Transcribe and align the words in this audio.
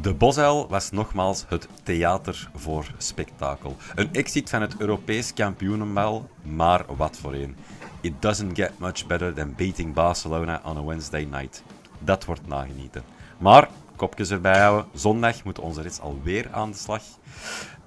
De 0.00 0.14
Bosuil 0.14 0.68
was 0.68 0.90
nogmaals 0.90 1.44
het 1.48 1.68
theater 1.82 2.50
voor 2.54 2.86
spektakel. 2.96 3.76
Een 3.94 4.12
exit 4.12 4.50
van 4.50 4.60
het 4.60 4.74
Europees 4.78 5.32
kampioenenbal, 5.32 6.28
maar 6.42 6.84
wat 6.96 7.16
voor 7.16 7.32
een. 7.32 7.56
It 8.00 8.22
doesn't 8.22 8.56
get 8.56 8.78
much 8.78 9.06
better 9.06 9.34
than 9.34 9.54
beating 9.56 9.94
Barcelona 9.94 10.60
on 10.64 10.76
a 10.76 10.84
Wednesday 10.84 11.24
night. 11.24 11.62
Dat 11.98 12.24
wordt 12.24 12.46
nagenieten. 12.46 13.02
Maar, 13.38 13.68
kopjes 13.96 14.30
erbij 14.30 14.58
houden, 14.58 14.86
zondag 14.94 15.44
moet 15.44 15.58
onze 15.58 15.82
rits 15.82 16.00
alweer 16.00 16.48
aan 16.52 16.70
de 16.70 16.76
slag. 16.76 17.02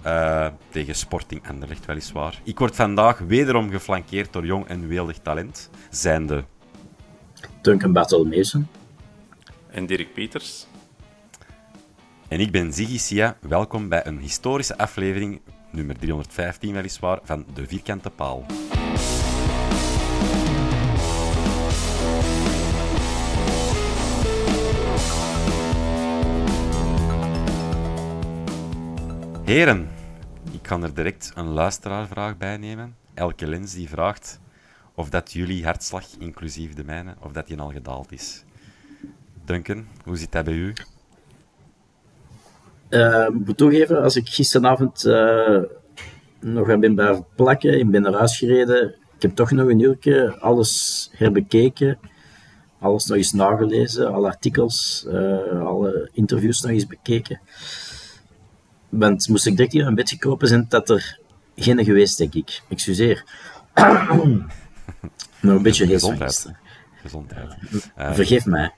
Eh, 0.01 0.47
tegen 0.69 0.95
Sporting 0.95 1.49
Anderlecht 1.49 1.85
weliswaar. 1.85 2.41
Ik 2.43 2.59
word 2.59 2.75
vandaag 2.75 3.19
wederom 3.19 3.69
geflankeerd 3.69 4.33
door 4.33 4.45
jong 4.45 4.67
en 4.67 4.87
weeldig 4.87 5.17
talent. 5.17 5.69
Zijnde 5.89 6.43
Duncan 7.61 7.93
Battle 7.93 8.23
Mason. 8.25 8.67
En 9.69 9.85
Dirk 9.85 10.13
Pieters. 10.13 10.66
En 12.27 12.39
ik 12.39 12.51
ben 12.51 12.73
Ziggy 12.73 12.97
Sia. 12.97 13.37
Welkom 13.41 13.89
bij 13.89 14.05
een 14.05 14.19
historische 14.19 14.77
aflevering, 14.77 15.41
nummer 15.71 15.97
315 15.99 16.73
weliswaar, 16.73 17.19
van 17.23 17.45
De 17.53 17.67
Vierkante 17.67 18.09
Paal. 18.09 18.45
Heren, 29.43 29.89
ik 30.51 30.61
kan 30.61 30.83
er 30.83 30.93
direct 30.93 31.31
een 31.35 31.47
luisteraarvraag 31.47 32.37
bij 32.37 32.57
nemen. 32.57 32.95
Elke 33.13 33.47
lens 33.47 33.73
die 33.73 33.89
vraagt 33.89 34.39
of 34.93 35.09
dat 35.09 35.31
jullie 35.33 35.63
hartslag, 35.63 36.05
inclusief 36.19 36.73
de 36.73 36.83
mijne, 36.83 37.15
of 37.19 37.31
dat 37.31 37.47
die 37.47 37.59
al 37.59 37.71
gedaald 37.71 38.11
is. 38.11 38.43
Duncan, 39.45 39.87
hoe 40.03 40.17
zit 40.17 40.31
dat 40.31 40.45
bij 40.45 40.53
u? 40.53 40.73
Eh, 42.89 43.27
ik 43.33 43.45
moet 43.45 43.57
toegeven, 43.57 44.03
als 44.03 44.15
ik 44.15 44.29
gisteravond 44.29 45.05
eh, 45.05 45.61
nog 46.39 46.79
ben 46.79 46.95
blijven 46.95 47.25
plakken, 47.35 47.79
ik 47.79 47.91
ben 47.91 48.01
naar 48.01 48.13
huis 48.13 48.37
gereden, 48.37 48.95
ik 49.15 49.21
heb 49.21 49.35
toch 49.35 49.51
nog 49.51 49.69
een 49.69 49.79
uurtje 49.79 50.39
alles 50.39 51.09
herbekeken, 51.13 51.99
alles 52.79 53.05
nog 53.05 53.17
eens 53.17 53.31
nagelezen, 53.31 54.13
alle 54.13 54.27
artikels, 54.27 55.05
eh, 55.09 55.65
alle 55.65 56.09
interviews 56.13 56.61
nog 56.61 56.71
eens 56.71 56.87
bekeken. 56.87 57.39
Want 58.89 59.27
moest 59.27 59.45
ik 59.45 59.55
direct 59.55 59.73
hier 59.73 59.87
een 59.87 59.95
beetje 59.95 60.17
kopen, 60.17 60.47
zijn 60.47 60.65
dat 60.69 60.89
er 60.89 61.19
geen 61.55 61.85
geweest, 61.85 62.17
denk 62.17 62.33
ik. 62.33 62.61
Excuseer. 62.69 63.23
nog 65.41 65.55
een 65.55 65.61
beetje 65.61 65.87
Gezondheid. 65.87 66.51
Gezondheid. 67.01 67.55
Vergeef 67.95 68.45
mij. 68.45 68.73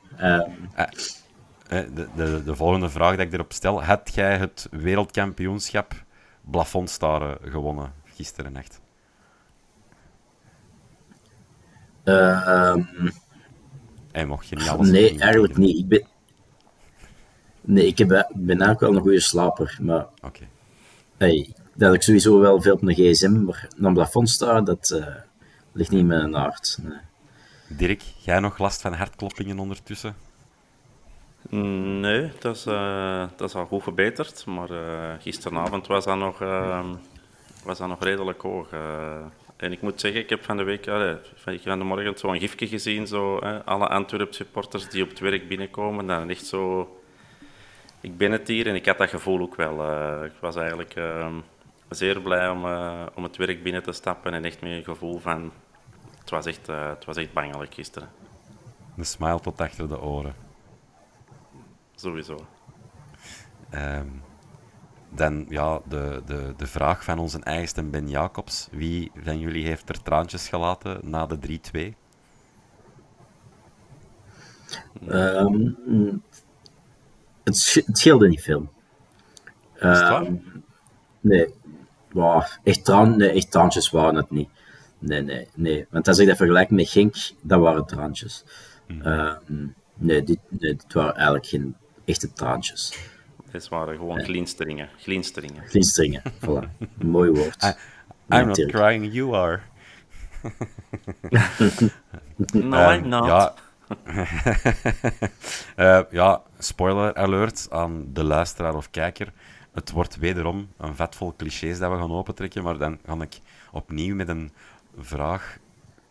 Eh, 1.70 1.80
Eh, 1.80 1.86
De, 1.96 2.08
de, 2.16 2.44
de 2.44 2.56
volgende 2.56 2.90
vraag 2.90 3.16
die 3.16 3.26
ik 3.26 3.34
erop 3.34 3.54
stel. 3.54 3.84
Had 3.84 4.12
jij 4.14 4.38
het 4.38 4.68
wereldkampioenschap 4.72 5.94
plafondstaren 6.52 7.38
gewonnen 7.52 7.94
gisteren 8.04 8.52
nacht? 8.52 8.80
ehm, 12.04 12.84
En 14.12 14.28
mocht 14.28 14.48
je 14.48 14.56
niet 14.56 14.68
alles 14.68 14.90
nee, 14.90 15.20
eigenlijk 15.20 15.58
niet. 15.58 15.78
Ik 15.78 15.88
ben, 15.88 16.08
nee, 17.62 17.86
ik 17.88 17.98
heb, 17.98 18.08
ben 18.34 18.48
eigenlijk 18.48 18.80
wel 18.80 18.96
een 18.96 19.02
goede 19.02 19.20
slaper, 19.20 19.78
maar 19.82 20.06
Oké. 20.22 20.48
hey, 21.18 21.54
dat 21.76 21.94
ik 21.94 22.02
sowieso 22.02 22.40
wel 22.40 22.62
veel 22.62 22.74
op 22.74 22.82
een 22.82 22.94
gsm, 22.94 23.44
maar 23.44 23.68
een 23.78 23.94
plafond 23.94 24.30
sta, 24.30 24.62
dat 24.62 24.90
eh, 24.90 25.16
ligt 25.72 25.90
niet 25.92 26.00
in 26.00 26.08
mijn 26.08 26.36
aard. 26.36 26.78
Nee. 26.82 26.98
Dirk, 27.68 28.02
jij 28.02 28.40
nog 28.40 28.58
last 28.58 28.82
van 28.82 28.94
hartkloppingen 28.94 29.60
ondertussen? 29.60 30.16
Nee, 31.50 32.32
dat 32.40 32.56
is, 32.56 32.66
eh, 32.66 33.26
dat 33.36 33.50
is 33.50 33.56
al 33.56 33.66
goed 33.66 33.84
verbeterd. 33.84 34.46
Maar 34.46 34.70
eh, 34.72 35.14
gisteravond 35.22 35.88
was 35.88 36.06
dat, 36.06 36.18
nog, 36.18 36.42
eh, 36.42 36.86
was 37.64 37.78
dat 37.78 37.88
nog 37.88 38.04
redelijk 38.04 38.42
hoog. 38.42 38.72
eh. 38.72 39.18
en 39.58 39.72
ik 39.72 39.82
moet 39.82 40.00
zeggen, 40.00 40.22
ik 40.22 40.30
heb 40.30 40.44
van 40.44 40.58
de 40.58 40.64
week, 40.64 40.86
van, 41.36 41.54
ik 41.54 41.64
de 41.64 41.76
morgen 41.76 42.18
zo'n 42.18 42.40
gifje 42.40 42.68
gezien. 42.68 43.08
Zo, 43.08 43.38
eh, 43.40 43.58
alle 43.66 43.88
Antwerp 43.88 44.34
supporters 44.34 44.90
die 44.90 45.04
op 45.04 45.10
het 45.10 45.20
werk 45.20 45.48
binnenkomen. 45.48 46.08
Dan 46.08 46.30
echt 46.30 46.46
zo... 46.46 46.94
Ik 48.02 48.18
ben 48.18 48.32
het 48.32 48.48
hier 48.48 48.68
en 48.68 48.76
ik 48.76 48.86
had 48.86 48.98
dat 48.98 49.10
gevoel 49.10 49.40
ook 49.42 49.56
wel. 49.56 49.82
eh. 49.82 50.24
ik 50.26 50.32
was 50.40 50.56
eigenlijk 50.56 50.96
eh, 50.96 51.28
zeer 51.90 52.22
blij 52.22 52.50
om, 52.50 52.66
eh, 52.66 53.02
om 53.16 53.24
het 53.24 53.38
werk 53.38 53.64
binnen 53.64 53.84
te 53.84 53.92
stappen. 53.92 54.34
En 54.34 54.46
echt 54.46 54.62
met 54.62 54.72
een 54.72 54.84
gevoel 54.84 55.20
van... 55.20 55.52
Het 56.20 56.30
was 56.30 56.46
echt, 56.46 56.70
eh, 56.70 56.90
het 56.90 57.06
was 57.06 57.18
echt 57.18 57.34
bangelijk 57.34 57.74
gisteren. 57.74 58.10
Een 58.98 59.06
smile 59.06 59.40
tot 59.40 59.62
achter 59.62 59.88
de 59.88 60.02
oren. 60.02 60.48
Sowieso. 62.02 62.38
Ehm, 63.70 64.08
dan 65.10 65.46
ja, 65.50 65.82
de, 65.88 66.22
de, 66.26 66.54
de 66.58 66.68
vraag 66.68 67.04
van 67.04 67.20
onze 67.20 67.40
eigenste 67.40 67.84
Ben 67.84 68.10
Jacobs. 68.10 68.68
Wie 68.72 69.12
van 69.24 69.40
jullie 69.40 69.66
heeft 69.66 69.90
er 69.90 70.02
traantjes 70.04 70.48
gelaten 70.50 71.00
na 71.10 71.26
de 71.26 71.60
3-2? 71.94 71.96
Ehm, 75.08 75.72
het, 77.44 77.58
sch- 77.58 77.86
het 77.86 77.98
scheelde 77.98 78.28
niet 78.28 78.42
veel. 78.42 78.72
Is 79.76 79.82
het 79.82 80.00
waar? 80.10 80.24
Ehm, 80.26 80.34
nee, 81.22 81.54
Wow, 82.12 82.44
echt, 82.64 82.86
traan, 82.86 83.18
nee, 83.18 83.30
echt 83.30 83.52
traantjes 83.52 83.90
waren 83.90 84.16
het 84.16 84.30
niet. 84.30 84.50
Nee, 85.00 85.22
nee, 85.22 85.48
nee. 85.56 85.86
Want 85.90 86.08
als 86.08 86.18
ik 86.20 86.28
dat 86.28 86.38
vergelijk 86.38 86.70
met 86.70 86.90
Genk, 86.90 87.16
dat 87.42 87.60
waren 87.60 87.86
traantjes. 87.86 88.44
Ehm, 89.02 89.68
nee, 89.96 90.24
dit, 90.24 90.40
nee, 90.50 90.76
dit 90.76 90.94
waren 90.94 91.16
eigenlijk 91.16 91.46
geen 91.46 91.76
echte 92.10 92.34
traantjes. 92.34 92.98
Dit 93.52 93.70
waren 93.70 93.96
gewoon 93.98 94.20
glinsteringen. 94.20 94.90
Glinsteringen. 94.98 95.64
Glinsteringen, 95.68 96.22
voilà. 96.46 96.70
Mooi 97.04 97.30
woord. 97.30 97.64
I, 97.64 97.74
I'm 98.36 98.48
not 98.48 98.66
crying, 98.66 99.14
you 99.14 99.36
are. 99.36 99.60
No, 102.54 102.78
Ehm, 102.78 103.04
I'm 103.04 103.08
not. 103.08 103.26
Ja. 103.26 103.54
Eh, 105.76 106.02
ja, 106.12 106.42
spoiler 106.60 107.16
alert 107.16 107.68
aan 107.70 108.06
de 108.14 108.24
luisteraar 108.24 108.76
of 108.76 108.90
kijker. 108.92 109.34
Het 109.72 109.92
wordt 109.92 110.18
wederom 110.18 110.68
een 110.78 110.96
vat 110.96 111.16
vol 111.16 111.34
clichés 111.38 111.80
dat 111.80 111.92
we 111.92 111.98
gaan 111.98 112.12
opentrekken, 112.12 112.64
maar 112.64 112.78
dan 112.78 113.00
ga 113.06 113.22
ik 113.22 113.40
opnieuw 113.72 114.16
met 114.16 114.28
een 114.28 114.52
vraag 114.98 115.58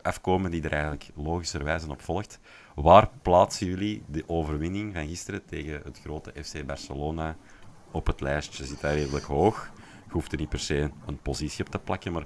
afkomen 0.03 0.51
die 0.51 0.63
er 0.63 0.73
eigenlijk 0.73 1.11
logischerwijze 1.15 1.91
op 1.91 2.03
volgt. 2.03 2.39
Waar 2.83 3.09
plaatsen 3.23 3.67
jullie 3.67 4.03
de 4.07 4.25
overwinning 4.27 4.95
van 4.95 5.07
gisteren 5.07 5.45
tegen 5.45 5.81
het 5.85 6.01
grote 6.01 6.33
FC 6.45 6.67
Barcelona 6.67 7.37
op 7.91 8.07
het 8.07 8.21
lijstje? 8.21 8.65
Zit 8.65 8.81
daar 8.81 8.95
redelijk 8.95 9.25
hoog? 9.25 9.71
Je 10.07 10.13
hoeft 10.13 10.33
er 10.33 10.39
niet 10.39 10.49
per 10.49 10.59
se 10.59 10.91
een 11.07 11.19
positie 11.23 11.65
op 11.65 11.71
te 11.71 11.79
plakken, 11.79 12.13
maar 12.13 12.25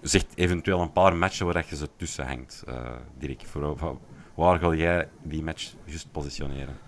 zegt 0.00 0.26
eventueel 0.34 0.80
een 0.80 0.92
paar 0.92 1.16
matchen 1.16 1.46
waar 1.46 1.66
je 1.68 1.76
ze 1.76 1.88
tussen 1.96 2.26
hangt. 2.26 2.64
Uh, 2.68 2.90
Dirk, 3.18 3.42
voor, 3.46 3.98
waar 4.34 4.58
ga 4.58 4.72
jij 4.72 5.08
die 5.22 5.42
match 5.42 5.72
juist 5.84 6.12
positioneren? 6.12 6.78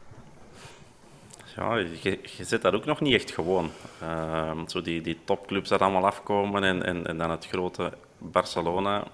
Ja, 1.56 1.76
je, 1.76 2.18
zit 2.40 2.62
daar 2.62 2.74
ook 2.74 2.84
nog 2.84 3.00
niet 3.00 3.14
echt 3.14 3.30
gewoon. 3.30 3.70
Uh, 4.02 4.60
zo 4.66 4.82
die, 4.82 5.00
die 5.00 5.18
topclubs 5.24 5.68
dat 5.68 5.80
allemaal 5.80 6.06
afkomen 6.06 6.64
en, 6.64 6.82
en, 6.82 7.06
en 7.06 7.18
dan 7.18 7.30
het 7.30 7.46
grote 7.46 7.92
Barcelona. 8.18 9.04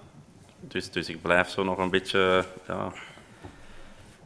Dus, 0.59 0.91
dus 0.91 1.09
ik 1.09 1.21
blijf 1.21 1.49
zo 1.49 1.63
nog 1.63 1.77
een 1.77 1.89
beetje, 1.89 2.45
ja, 2.67 2.91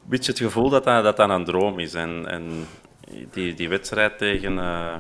beetje 0.10 0.32
het 0.32 0.42
gevoel 0.42 0.70
dat 0.70 0.84
dat, 0.84 1.04
dat, 1.04 1.18
dat 1.18 1.30
een 1.30 1.46
droom 1.46 1.80
is. 1.80 1.94
En, 1.94 2.28
en 2.28 2.68
die, 3.32 3.54
die 3.54 3.70
wedstrijd 3.70 4.18
tegen, 4.18 4.54
uh, 4.54 4.96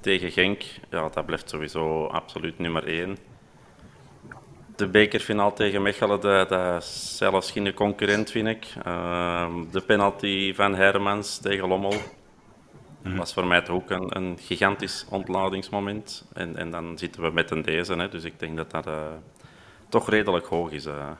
tegen 0.00 0.30
Genk, 0.30 0.62
ja, 0.90 1.08
dat 1.08 1.26
blijft 1.26 1.50
sowieso 1.50 2.06
absoluut 2.06 2.58
nummer 2.58 2.86
één. 2.86 3.16
De 4.76 4.88
bekerfinale 4.88 5.52
tegen 5.52 5.82
Mechelen, 5.82 6.20
dat, 6.20 6.48
dat 6.48 6.82
is 6.82 7.16
zelfs 7.16 7.50
geen 7.50 7.74
concurrent, 7.74 8.30
vind 8.30 8.48
ik. 8.48 8.66
Uh, 8.86 9.54
de 9.70 9.80
penalty 9.80 10.54
van 10.54 10.74
Hermans 10.74 11.38
tegen 11.38 11.68
Lommel 11.68 11.94
mm. 13.02 13.16
was 13.16 13.32
voor 13.32 13.46
mij 13.46 13.62
toch 13.62 13.76
ook 13.76 13.90
een, 13.90 14.16
een 14.16 14.38
gigantisch 14.40 15.06
ontladingsmoment. 15.10 16.24
En, 16.32 16.56
en 16.56 16.70
dan 16.70 16.98
zitten 16.98 17.22
we 17.22 17.30
met 17.30 17.50
een 17.50 17.62
deze, 17.62 17.94
hè, 17.94 18.08
dus 18.08 18.24
ik 18.24 18.38
denk 18.38 18.56
dat 18.56 18.70
dat 18.70 18.86
uh, 18.86 19.06
toch 19.88 20.10
redelijk 20.10 20.46
hoog 20.46 20.70
is. 20.70 20.86
Uh. 20.86 21.10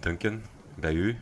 Duncan, 0.00 0.42
bij 0.80 0.92
u? 0.92 1.16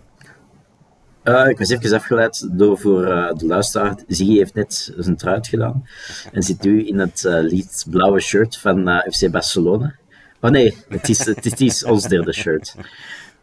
Uh, 1.25 1.49
ik 1.49 1.59
was 1.59 1.69
even 1.69 1.97
afgeleid 1.97 2.49
door 2.59 2.79
voor 2.79 3.07
uh, 3.07 3.33
de 3.33 3.47
luisteraar. 3.47 3.97
Ziggy 4.07 4.37
heeft 4.37 4.55
net 4.55 4.95
zijn 4.97 5.17
truit 5.17 5.47
gedaan 5.47 5.87
en 6.33 6.43
zit 6.43 6.63
nu 6.63 6.87
in 6.87 6.99
het 6.99 7.25
uh, 7.27 7.65
blauwe 7.91 8.21
shirt 8.21 8.59
van 8.59 9.03
FC 9.11 9.31
Barcelona. 9.31 9.95
Oh 10.41 10.51
nee, 10.51 10.77
het 10.89 11.09
is, 11.09 11.27
het 11.27 11.61
is, 11.61 11.85
ons 11.85 12.09
derde 12.09 12.33
shirt. 12.33 12.75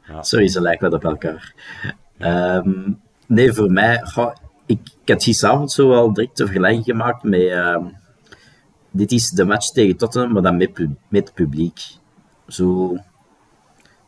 Ja. 0.08 0.24
Sorry, 0.24 0.48
ze 0.48 0.62
lijken 0.62 0.90
wat 0.90 1.04
op 1.04 1.10
elkaar. 1.10 1.54
Um, 2.20 3.02
nee, 3.28 3.54
voor 3.54 3.72
mij, 3.72 4.02
goh, 4.04 4.36
ik, 4.66 4.80
ik 5.04 5.10
had 5.10 5.24
gisteravond 5.24 5.72
zo 5.72 5.94
al 5.94 6.14
direct 6.14 6.40
een 6.40 6.46
vergelijking 6.46 6.84
gemaakt 6.84 7.24
met. 7.24 7.42
Uh, 7.42 7.86
dit 8.92 9.12
is 9.12 9.30
de 9.30 9.46
match 9.46 9.70
tegen 9.70 9.98
Tottenham, 9.98 10.32
maar 10.32 10.42
dan 10.42 10.58
met, 10.58 10.88
met 11.08 11.34
publiek. 11.34 11.82
Zo. 12.48 12.98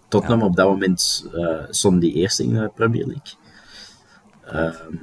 Tottenham 0.07 0.41
op 0.41 0.55
dat 0.55 0.69
moment 0.69 1.29
uh, 1.33 1.63
stond 1.69 2.01
die 2.01 2.13
eerste 2.13 2.43
in 2.43 2.53
de 2.53 2.71
Premier 2.75 3.05
League. 3.05 3.33
Uh, 4.53 4.99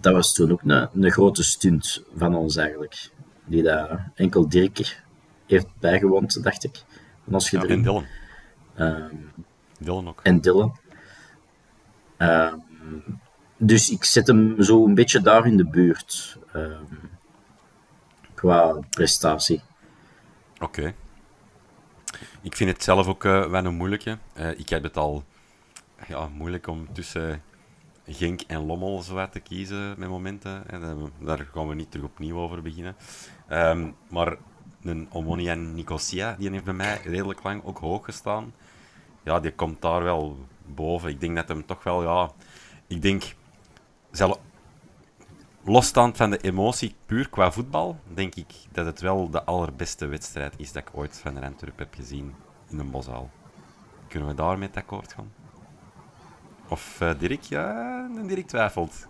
dat 0.00 0.12
was 0.12 0.34
toen 0.34 0.52
ook 0.52 0.62
een, 0.62 0.88
een 0.92 1.10
grote 1.10 1.42
stunt 1.42 2.02
van 2.16 2.34
ons 2.34 2.56
eigenlijk. 2.56 3.10
Die 3.44 3.62
daar 3.62 4.12
enkel 4.14 4.48
Dirk 4.48 5.02
heeft 5.46 5.66
bijgewoond, 5.78 6.42
dacht 6.42 6.64
ik. 6.64 6.84
Van 7.24 7.34
ons 7.34 7.50
ja, 7.50 7.62
en 7.62 7.82
Dylan. 7.82 8.06
Ehm, 8.74 9.16
Dylan 9.78 10.08
ook. 10.08 10.20
En 10.22 10.40
Dylan. 10.40 10.76
Ehm, 12.16 12.56
dus 13.56 13.90
ik 13.90 14.04
zet 14.04 14.26
hem 14.26 14.62
zo 14.62 14.84
een 14.84 14.94
beetje 14.94 15.20
daar 15.20 15.46
in 15.46 15.56
de 15.56 15.66
buurt. 15.66 16.38
Um, 16.54 17.10
qua 18.34 18.78
prestatie. 18.90 19.62
Oké. 20.60 20.94
Ik 22.42 22.56
vind 22.56 22.70
het 22.70 22.82
zelf 22.82 23.06
ook 23.06 23.24
uh, 23.24 23.44
wel 23.46 23.64
een 23.64 23.74
moeilijke. 23.74 24.18
Uh, 24.36 24.58
ik 24.58 24.68
heb 24.68 24.82
het 24.82 24.96
al 24.96 25.24
ja, 26.08 26.28
moeilijk 26.28 26.66
om 26.66 26.92
tussen 26.92 27.42
Genk 28.06 28.40
en 28.40 28.66
Lommel 28.66 29.02
zo 29.02 29.28
te 29.28 29.40
kiezen 29.40 29.94
met 29.98 30.08
momenten. 30.08 30.70
En, 30.70 31.12
daar 31.18 31.48
gaan 31.52 31.68
we 31.68 31.74
niet 31.74 31.90
terug 31.90 32.06
opnieuw 32.06 32.38
over 32.38 32.62
beginnen. 32.62 32.96
Um, 33.50 33.94
maar 34.08 34.36
een 34.82 35.08
Omonia 35.10 35.54
Nicosia, 35.54 36.36
die 36.38 36.50
heeft 36.50 36.64
bij 36.64 36.74
mij 36.74 37.00
redelijk 37.04 37.42
lang 37.42 37.64
ook 37.64 37.78
hoog 37.78 38.04
gestaan. 38.04 38.54
Ja, 39.22 39.40
die 39.40 39.52
komt 39.52 39.82
daar 39.82 40.02
wel 40.02 40.46
boven. 40.66 41.10
Ik 41.10 41.20
denk 41.20 41.36
dat 41.36 41.48
hem 41.48 41.66
toch 41.66 41.82
wel, 41.82 42.02
ja... 42.02 42.30
Ik 42.86 43.02
denk 43.02 43.34
zelf, 44.10 44.38
losstaand 45.64 46.16
van 46.16 46.30
de 46.30 46.38
emotie, 46.38 46.94
puur 47.06 47.28
qua 47.28 47.52
voetbal, 47.52 48.00
denk 48.14 48.34
ik 48.34 48.52
dat 48.72 48.86
het 48.86 49.00
wel 49.00 49.30
de 49.30 49.44
allerbeste 49.44 50.06
wedstrijd 50.06 50.54
is 50.56 50.72
dat 50.72 50.82
ik 50.82 50.88
ooit 50.92 51.20
van 51.22 51.42
Antwerp 51.42 51.78
heb 51.78 51.94
gezien 51.94 52.34
in 52.70 52.78
een 52.78 52.90
boszaal. 52.90 53.30
Kunnen 54.08 54.28
we 54.28 54.34
daarmee 54.34 54.68
akkoord 54.74 55.12
gaan? 55.12 55.32
Of 56.68 56.98
uh, 57.02 57.10
Dirk? 57.18 57.42
Ja, 57.42 58.08
Dirk 58.26 58.46
twijfelt. 58.46 59.06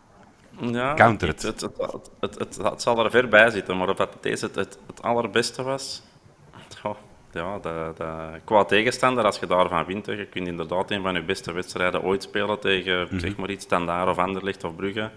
Ja, 0.60 0.94
Counter 0.94 1.28
het. 1.28 1.42
Het, 1.42 1.60
het, 1.60 2.38
het, 2.38 2.56
het, 2.56 2.82
zal 2.82 3.04
er 3.04 3.10
ver 3.10 3.28
bij 3.28 3.50
zitten, 3.50 3.76
maar 3.76 3.88
of 3.88 3.96
dat 3.96 4.16
deze 4.20 4.50
het, 4.54 4.78
het, 4.86 5.02
allerbeste 5.02 5.62
was... 5.62 6.02
ja, 7.32 7.58
de, 7.58 7.92
de, 7.96 8.40
qua 8.44 8.64
tegenstander, 8.64 9.24
als 9.24 9.38
je 9.38 9.46
daarvan 9.46 9.84
wint, 9.84 10.06
je 10.06 10.26
kunt 10.26 10.46
inderdaad 10.46 10.90
een 10.90 11.02
van 11.02 11.14
je 11.14 11.22
beste 11.22 11.52
wedstrijden 11.52 12.02
ooit 12.02 12.22
spelen 12.22 12.60
tegen 12.60 13.08
mm 13.10 13.20
zeg 13.20 13.36
maar 13.36 13.50
iets 13.50 13.64
Standaard 13.64 14.08
of 14.08 14.18
Anderlecht 14.18 14.64
of 14.64 14.76
Brugge. 14.76 15.10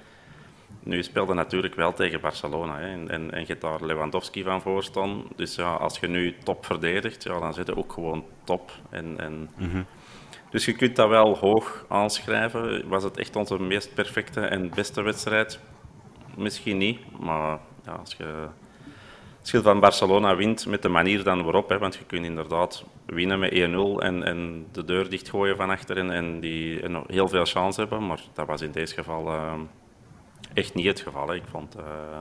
Nu 0.85 1.03
speelde 1.03 1.33
natuurlijk 1.33 1.75
wel 1.75 1.93
tegen 1.93 2.21
Barcelona 2.21 2.77
hè, 2.77 2.87
en, 2.91 3.09
en, 3.09 3.31
en 3.31 3.43
je 3.47 3.57
daar 3.57 3.85
Lewandowski 3.85 4.43
van 4.43 4.61
voor 4.61 4.83
staan. 4.83 5.23
Dus 5.35 5.55
ja, 5.55 5.73
als 5.73 5.99
je 5.99 6.07
nu 6.07 6.35
top 6.43 6.65
verdedigt, 6.65 7.23
ja, 7.23 7.39
dan 7.39 7.53
zit 7.53 7.67
je 7.67 7.77
ook 7.77 7.93
gewoon 7.93 8.25
top. 8.43 8.71
En, 8.89 9.19
en 9.19 9.49
mhm. 9.57 9.83
Dus 10.49 10.65
je 10.65 10.73
kunt 10.75 10.95
dat 10.95 11.09
wel 11.09 11.37
hoog 11.37 11.85
aanschrijven. 11.89 12.87
Was 12.87 13.03
het 13.03 13.17
echt 13.17 13.35
onze 13.35 13.59
meest 13.59 13.93
perfecte 13.93 14.41
en 14.41 14.69
beste 14.75 15.01
wedstrijd? 15.01 15.59
Misschien 16.37 16.77
niet, 16.77 17.19
maar 17.19 17.59
ja, 17.85 17.91
als 17.91 18.15
je 18.17 18.47
je 19.51 19.61
van 19.61 19.79
Barcelona 19.79 20.35
wint 20.35 20.65
met 20.65 20.81
de 20.81 20.89
manier 20.89 21.23
dan 21.23 21.43
waarop, 21.43 21.69
hè, 21.69 21.77
want 21.77 21.95
je 21.95 22.05
kunt 22.05 22.25
inderdaad 22.25 22.85
winnen 23.05 23.39
met 23.39 23.51
1-0 23.51 23.55
en, 24.05 24.23
en 24.23 24.65
de 24.71 24.83
deur 24.83 25.09
dichtgooien 25.09 25.55
van 25.55 25.69
achteren 25.69 26.11
en, 26.11 26.39
die, 26.39 26.81
en 26.81 27.03
heel 27.07 27.27
veel 27.27 27.45
chance 27.45 27.79
hebben, 27.79 28.07
maar 28.07 28.21
dat 28.33 28.47
was 28.47 28.61
in 28.61 28.71
deze 28.71 28.93
geval 28.93 29.27
uh, 29.27 29.53
echt 30.55 30.73
niet 30.73 30.85
het 30.85 30.99
geval. 30.99 31.27
Hè. 31.27 31.35
Ik 31.35 31.47
vond, 31.49 31.77
uh, 31.77 32.19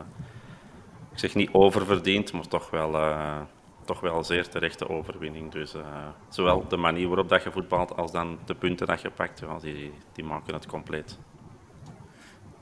ik 1.13 1.19
zeg 1.19 1.35
niet 1.35 1.51
oververdiend, 1.53 2.33
maar 2.33 2.49
toch 2.49 2.71
wel, 2.71 2.95
uh, 2.95 3.41
toch 3.85 4.01
wel 4.01 4.25
zeer 4.25 4.49
terechte 4.49 4.89
overwinning. 4.89 5.53
Dus 5.53 5.75
zowel 6.29 6.69
de 6.69 6.77
manier 6.77 7.07
waarop 7.07 7.29
dat 7.29 7.43
je 7.43 7.53
voetbalt 7.53 7.97
als 7.97 8.13
dan 8.13 8.39
de 8.45 8.55
punten 8.55 8.87
dat 8.87 9.01
je 9.01 9.11
pakt, 9.11 9.43
die, 9.61 9.93
die 10.13 10.25
maken 10.25 10.55
het 10.55 10.67
compleet. 10.67 11.19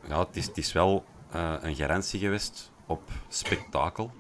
Ja, 0.08 0.18
het 0.18 0.36
is, 0.36 0.50
is 0.52 0.72
wel 0.72 1.04
een 1.60 1.74
garantie 1.74 2.20
geweest 2.20 2.72
op 2.86 3.02
spektakel. 3.28 4.10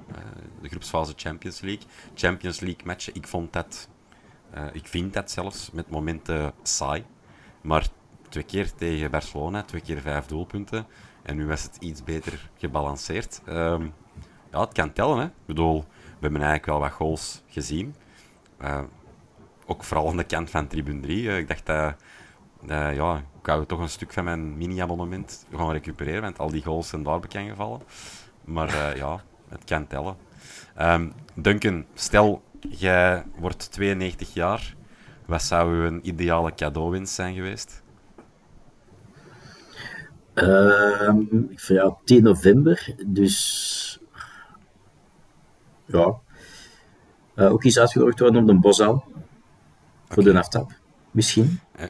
De 0.60 0.68
groepsfase 0.68 1.12
Champions 1.16 1.60
League. 1.60 1.86
Champions 2.14 2.60
League 2.60 2.86
matchen, 2.86 3.14
ik 3.14 3.26
vond 3.26 3.52
dat, 3.52 3.88
ik 4.72 4.86
vind 4.86 5.12
dat 5.12 5.30
zelfs 5.30 5.70
met 5.70 5.90
momenten 5.90 6.52
saai. 6.62 7.04
Maar 7.60 7.86
twee 8.28 8.44
keer 8.44 8.74
tegen 8.74 9.10
Barcelona, 9.10 9.62
twee 9.62 9.80
keer 9.80 10.00
vijf 10.00 10.26
doelpunten. 10.26 10.86
En 11.22 11.36
nu 11.36 11.46
was 11.46 11.62
het 11.62 11.76
iets 11.80 12.04
beter 12.04 12.50
gebalanceerd. 12.56 13.40
Um, 13.48 13.92
ja, 14.50 14.60
het 14.60 14.72
kan 14.72 14.92
tellen. 14.92 15.18
Hè. 15.18 15.24
Ik 15.24 15.46
bedoel, 15.46 15.80
we 15.94 16.18
hebben 16.20 16.40
eigenlijk 16.40 16.66
wel 16.66 16.78
wat 16.78 16.90
goals 16.90 17.42
gezien. 17.48 17.94
Uh, 18.60 18.80
ook 19.66 19.84
vooral 19.84 20.08
aan 20.08 20.16
de 20.16 20.24
kant 20.24 20.50
van 20.50 20.66
tribune 20.66 21.00
3. 21.00 21.38
ik 21.38 21.48
dacht 21.48 21.66
dat, 21.66 21.94
ja, 22.94 23.16
ik 23.16 23.46
wou 23.46 23.66
toch 23.66 23.80
een 23.80 23.88
stuk 23.88 24.12
van 24.12 24.24
mijn 24.24 24.56
mini-abonnement 24.56 25.46
gaan 25.54 25.72
recupereren, 25.72 26.22
want 26.22 26.38
al 26.38 26.50
die 26.50 26.62
goals 26.62 26.88
zijn 26.88 27.02
daar 27.02 27.20
bekend 27.20 27.48
gevallen. 27.48 27.80
Maar 28.44 28.68
uh, 28.68 28.96
ja, 28.96 29.22
het 29.48 29.64
kan 29.64 29.86
tellen. 29.86 30.16
Um, 30.80 31.12
Duncan, 31.34 31.84
stel, 31.94 32.42
jij 32.60 33.24
wordt 33.36 33.72
92 33.72 34.34
jaar. 34.34 34.74
Wat 35.26 35.42
zou 35.42 35.74
uw 35.74 36.00
ideale 36.02 36.54
cadeauwinst 36.54 37.14
zijn 37.14 37.34
geweest? 37.34 37.81
Um, 40.34 41.48
ik 41.50 41.60
jou 41.60 41.94
10 42.04 42.22
november, 42.22 42.94
dus 43.06 44.00
ja. 45.84 46.14
Uh, 47.34 47.52
ook 47.52 47.64
iets 47.64 47.78
uitgenodigd 47.78 48.18
worden 48.18 48.40
op 48.40 48.46
de 48.46 48.58
Bosal. 48.58 49.04
Voor 50.08 50.22
de 50.22 50.38
aftap, 50.38 50.72
misschien. 51.10 51.60
Uh, 51.80 51.86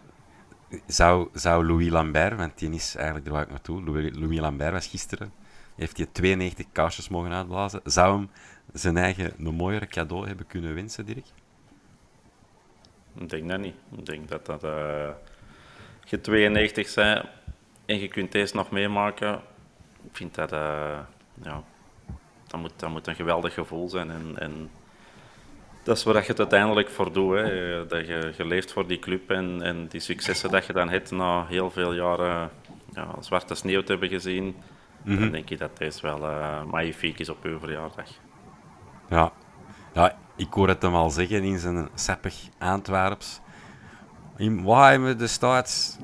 zou, 0.87 1.29
zou 1.33 1.67
Louis 1.67 1.89
Lambert, 1.89 2.37
want 2.37 2.59
die 2.59 2.71
is 2.71 2.95
eigenlijk 2.97 3.27
er 3.27 3.33
waar 3.33 3.43
ik 3.43 3.51
naartoe, 3.51 3.83
Louis, 3.83 4.11
Louis 4.15 4.39
Lambert 4.39 4.73
was 4.73 4.87
gisteren 4.87 5.33
heeft 5.75 5.97
hij 5.97 6.07
92 6.13 6.67
kaarsjes 6.73 7.09
mogen 7.09 7.33
uitblazen. 7.33 7.81
Zou 7.85 8.17
hem 8.17 8.31
zijn 8.73 8.97
eigen 8.97 9.33
een 9.39 9.55
mooiere 9.55 9.87
cadeau 9.87 10.27
hebben 10.27 10.47
kunnen 10.47 10.75
wensen, 10.75 11.07
Dirk? 11.07 11.27
Ik 13.19 13.29
denk 13.29 13.49
dat 13.49 13.61
niet. 13.61 13.75
Ik 13.97 14.07
denk 14.07 14.29
dat 14.29 14.47
dat... 14.47 14.65
Uh, 14.65 15.09
je 16.05 16.21
92 16.21 16.95
bent 16.95 17.27
en 17.93 18.01
je 18.01 18.09
kunt 18.09 18.33
deze 18.33 18.57
nog 18.57 18.71
meemaken. 18.71 19.35
Ik 20.03 20.17
vind 20.17 20.35
dat... 20.35 20.53
Uh, 20.53 20.99
ja, 21.43 21.63
dat 22.47 22.61
moet, 22.61 22.73
dat 22.77 22.91
moet 22.91 23.07
een 23.07 23.15
geweldig 23.15 23.55
gevoel 23.55 23.89
zijn. 23.89 24.11
En, 24.11 24.35
en 24.39 24.71
dat 25.83 25.97
is 25.97 26.05
waar 26.05 26.15
je 26.15 26.21
het 26.27 26.39
uiteindelijk 26.39 26.91
voor 26.91 27.13
doet. 27.13 27.35
Hè. 27.35 27.87
Dat 27.87 28.07
je, 28.07 28.33
je 28.37 28.45
leeft 28.45 28.73
voor 28.73 28.87
die 28.87 28.99
club 28.99 29.31
en, 29.31 29.63
en 29.63 29.87
die 29.87 30.01
successen 30.01 30.51
dat 30.51 30.67
je 30.67 30.73
dan 30.73 30.89
hebt 30.89 31.11
na 31.11 31.47
heel 31.47 31.71
veel 31.71 31.93
jaren 31.93 32.51
ja, 32.95 33.15
zwarte 33.21 33.55
sneeuw 33.55 33.83
te 33.83 33.93
hebben 33.93 34.09
gezien. 34.09 34.57
Dan 35.05 35.31
denk 35.31 35.51
ik 35.51 35.59
dat 35.59 35.77
deze 35.77 36.03
wel 36.03 36.31
uh, 36.31 36.65
magnifiek 36.65 37.19
is 37.19 37.29
op 37.29 37.45
uw 37.45 37.59
verjaardag. 37.59 38.09
Ja. 39.09 39.33
ja, 39.93 40.17
ik 40.37 40.53
hoor 40.53 40.69
het 40.69 40.83
hem 40.83 40.95
al 40.95 41.11
zeggen 41.11 41.43
in 41.43 41.59
zijn 41.59 41.89
sappig 41.95 42.35
Antwerps. 42.59 43.41
In 44.37 44.63
waar 44.63 45.03
we 45.03 45.17
de 45.17 45.27
staat 45.27 45.99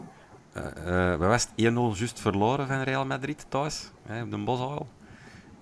uh, 0.87 1.13
uh, 1.13 1.29
was 1.29 1.47
1-0 1.47 1.53
juist 1.99 2.21
verloren 2.21 2.67
van 2.67 2.83
Real 2.83 3.07
Madrid 3.07 3.47
thuis, 3.49 3.91
hè, 4.03 4.23
op 4.23 4.31
de 4.31 4.37
Bosuil. 4.37 4.89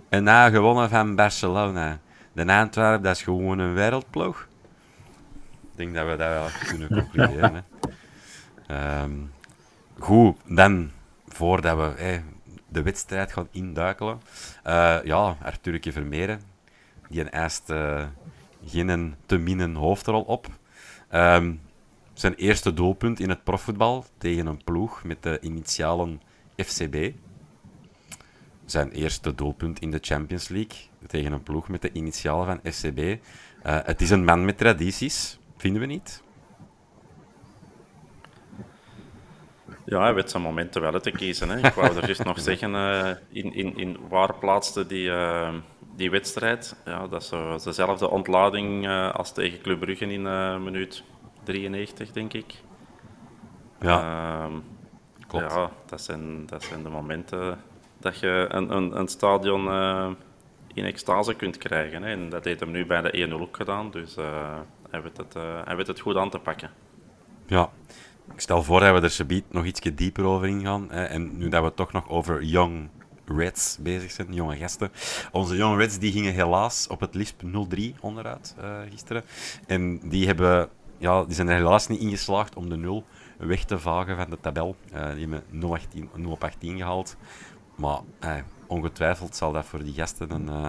En 0.09 0.25
na 0.25 0.51
gewonnen 0.51 0.89
van 0.89 1.15
Barcelona. 1.15 1.99
De 2.33 2.53
Antwerp, 2.53 3.03
dat 3.03 3.17
is 3.17 3.23
gewoon 3.23 3.59
een 3.59 3.75
wereldploeg. 3.75 4.49
Ik 5.71 5.77
denk 5.77 5.95
dat 5.95 6.07
we 6.07 6.17
dat 6.17 6.29
wel 6.29 6.49
kunnen 6.69 6.89
concluderen. 6.89 7.65
um, 9.03 9.33
goed, 9.99 10.37
dan, 10.45 10.91
voordat 11.29 11.77
we 11.77 12.03
hey, 12.03 12.25
de 12.69 12.83
wedstrijd 12.83 13.33
gaan 13.33 13.49
induikelen. 13.51 14.21
Uh, 14.67 14.99
ja, 15.05 15.37
Arthurke 15.43 15.93
Vermeeren, 15.93 16.41
die 17.09 17.25
eist 17.25 17.71
uh, 17.71 18.05
geen 18.67 19.15
te 19.27 19.39
minnen 19.39 19.75
hoofdrol 19.75 20.23
op. 20.23 20.47
Um, 21.13 21.61
zijn 22.19 22.35
eerste 22.35 22.75
doelpunt 22.75 23.21
in 23.21 23.29
het 23.29 23.45
profvoetbal 23.45 24.05
tegen 24.19 24.47
een 24.47 24.65
ploeg 24.65 25.05
met 25.05 25.23
de 25.23 25.41
initialen 25.41 26.23
FCB. 26.57 27.13
Zijn 28.65 28.91
eerste 28.91 29.35
doelpunt 29.35 29.81
in 29.81 29.91
de 29.91 29.99
Champions 30.01 30.49
League 30.49 30.79
tegen 31.07 31.33
een 31.33 31.43
ploeg 31.43 31.69
met 31.69 31.83
de 31.83 31.93
initialen 31.93 32.47
van 32.47 32.73
FCB. 32.73 32.99
Uh, 32.99 33.17
het 33.63 34.01
is 34.01 34.11
een 34.11 34.25
man 34.25 34.45
met 34.45 34.59
tradities, 34.59 35.39
vinden 35.57 35.81
we 35.81 35.87
niet? 35.87 36.23
Ja, 39.85 40.03
hij 40.03 40.15
weet 40.15 40.31
zijn 40.31 40.43
momenten 40.43 40.81
wel 40.81 41.01
te 41.01 41.11
kiezen. 41.11 41.49
Hè. 41.49 41.67
Ik 41.67 41.75
wou 41.75 41.97
er 41.97 42.05
juist 42.05 42.25
nog 42.25 42.41
zeggen, 42.51 42.71
uh, 42.71 43.11
in, 43.29 43.55
in, 43.55 43.77
in 43.77 43.97
waar 44.09 44.35
plaatste 44.35 44.87
die, 44.87 45.09
uh, 45.09 45.55
die 45.97 46.11
wedstrijd? 46.11 46.77
Ja, 46.85 47.07
dat 47.07 47.33
is 47.57 47.63
dezelfde 47.63 48.11
ontlading 48.11 48.89
als 49.13 49.33
tegen 49.33 49.61
Club 49.61 49.81
Brugge 49.81 50.07
in 50.07 50.23
minuut 50.63 51.05
93, 51.47 52.13
denk 52.13 52.33
ik. 52.33 52.55
Ja, 53.81 54.01
Ehm, 54.01 54.53
klopt. 55.27 55.53
Ja, 55.53 55.71
dat 55.87 56.01
zijn, 56.01 56.47
dat 56.47 56.63
zijn 56.63 56.83
de 56.83 56.89
momenten 56.89 57.59
dat 57.99 58.19
je 58.19 58.47
een, 58.51 58.77
een, 58.77 58.99
een 58.99 59.09
stadion 59.09 59.63
in 60.75 60.85
extase 60.85 61.35
kunt 61.35 61.59
krijgen. 61.59 62.03
Hè. 62.03 62.11
En 62.11 62.29
dat 62.29 62.45
heeft 62.45 62.61
hem 62.61 62.71
nu 62.71 62.87
bij 62.87 63.03
de 63.03 63.29
1-0 63.31 63.33
ook 63.33 63.57
gedaan, 63.57 63.91
dus 63.91 64.15
hij, 64.91 65.03
weet 65.03 65.17
het, 65.17 65.35
hij 65.65 65.77
weet 65.77 65.87
het 65.87 66.01
goed 66.01 66.17
aan 66.17 66.31
te 66.31 66.39
pakken. 66.39 66.71
Ja, 67.47 67.71
ik 68.33 68.41
stel 68.41 68.63
voor 68.63 68.81
dat 68.81 68.95
we 68.95 69.01
er 69.01 69.11
subiet 69.11 69.45
nog 69.49 69.65
iets 69.65 69.81
dieper 69.81 70.25
over 70.25 70.49
ingaan. 70.49 70.87
Hè. 70.91 71.05
En 71.05 71.37
nu 71.37 71.49
dat 71.49 71.65
we 71.65 71.75
toch 71.75 71.93
nog 71.93 72.09
over 72.09 72.43
Young 72.43 72.89
Reds 73.27 73.79
bezig 73.81 74.11
zijn, 74.11 74.33
jonge 74.33 74.57
gasten. 74.57 74.91
Onze 75.33 75.57
Young 75.57 75.79
Reds 75.79 75.99
die 75.99 76.13
gingen 76.13 76.33
helaas 76.33 76.87
op 76.87 77.01
het 77.01 77.15
LISP 77.15 77.43
0-3 77.43 78.01
onderuit 78.01 78.55
uh, 78.61 78.79
gisteren. 78.91 79.25
En 79.67 80.09
die, 80.09 80.27
hebben, 80.27 80.69
ja, 80.99 81.25
die 81.25 81.35
zijn 81.35 81.49
er 81.49 81.57
helaas 81.57 81.87
niet 81.87 82.01
ingeslaagd 82.01 82.57
om 82.57 82.69
de 82.69 82.77
0 82.77 83.05
weg 83.39 83.65
te 83.65 83.79
vagen 83.79 84.17
van 84.17 84.31
de 84.31 84.39
tabel. 84.41 84.77
Uh, 84.95 85.11
die 85.11 85.21
hebben 85.21 85.43
0, 85.51 85.75
18, 85.75 86.11
0 86.15 86.31
op 86.31 86.45
18 86.45 86.77
gehaald. 86.77 87.17
Maar 87.75 88.01
eh, 88.19 88.35
ongetwijfeld 88.67 89.37
zal 89.37 89.53
dat 89.53 89.65
voor 89.65 89.85
die 89.85 89.95
gasten 89.95 90.31
een, 90.31 90.47
uh, 90.47 90.69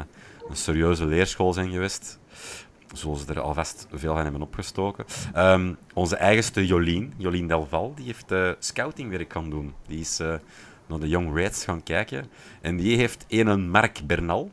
een 0.50 0.56
serieuze 0.56 1.06
leerschool 1.06 1.54
zijn 1.54 1.72
geweest 1.72 2.20
zoals 2.94 3.26
ze 3.26 3.34
er 3.34 3.40
alvast 3.40 3.88
veel 3.92 4.14
van 4.14 4.24
hebben 4.24 4.42
opgestoken. 4.42 5.06
Um, 5.36 5.78
onze 5.94 6.16
eigenste 6.16 6.66
Jolien, 6.66 7.14
Jolien 7.18 7.48
Delval, 7.48 7.94
die 7.96 8.06
heeft 8.06 8.58
scoutingwerk 8.60 9.34
gaan 9.34 9.50
doen. 9.50 9.74
Die 9.88 10.00
is 10.00 10.18
naar 10.88 11.00
de 11.00 11.08
Young 11.08 11.36
Reds 11.36 11.64
gaan 11.64 11.84
kijken. 11.84 12.26
En 12.62 12.78
die 12.78 12.98
heeft 12.98 13.26
een 13.28 13.70
Mark 13.70 14.02
Bernal, 14.06 14.52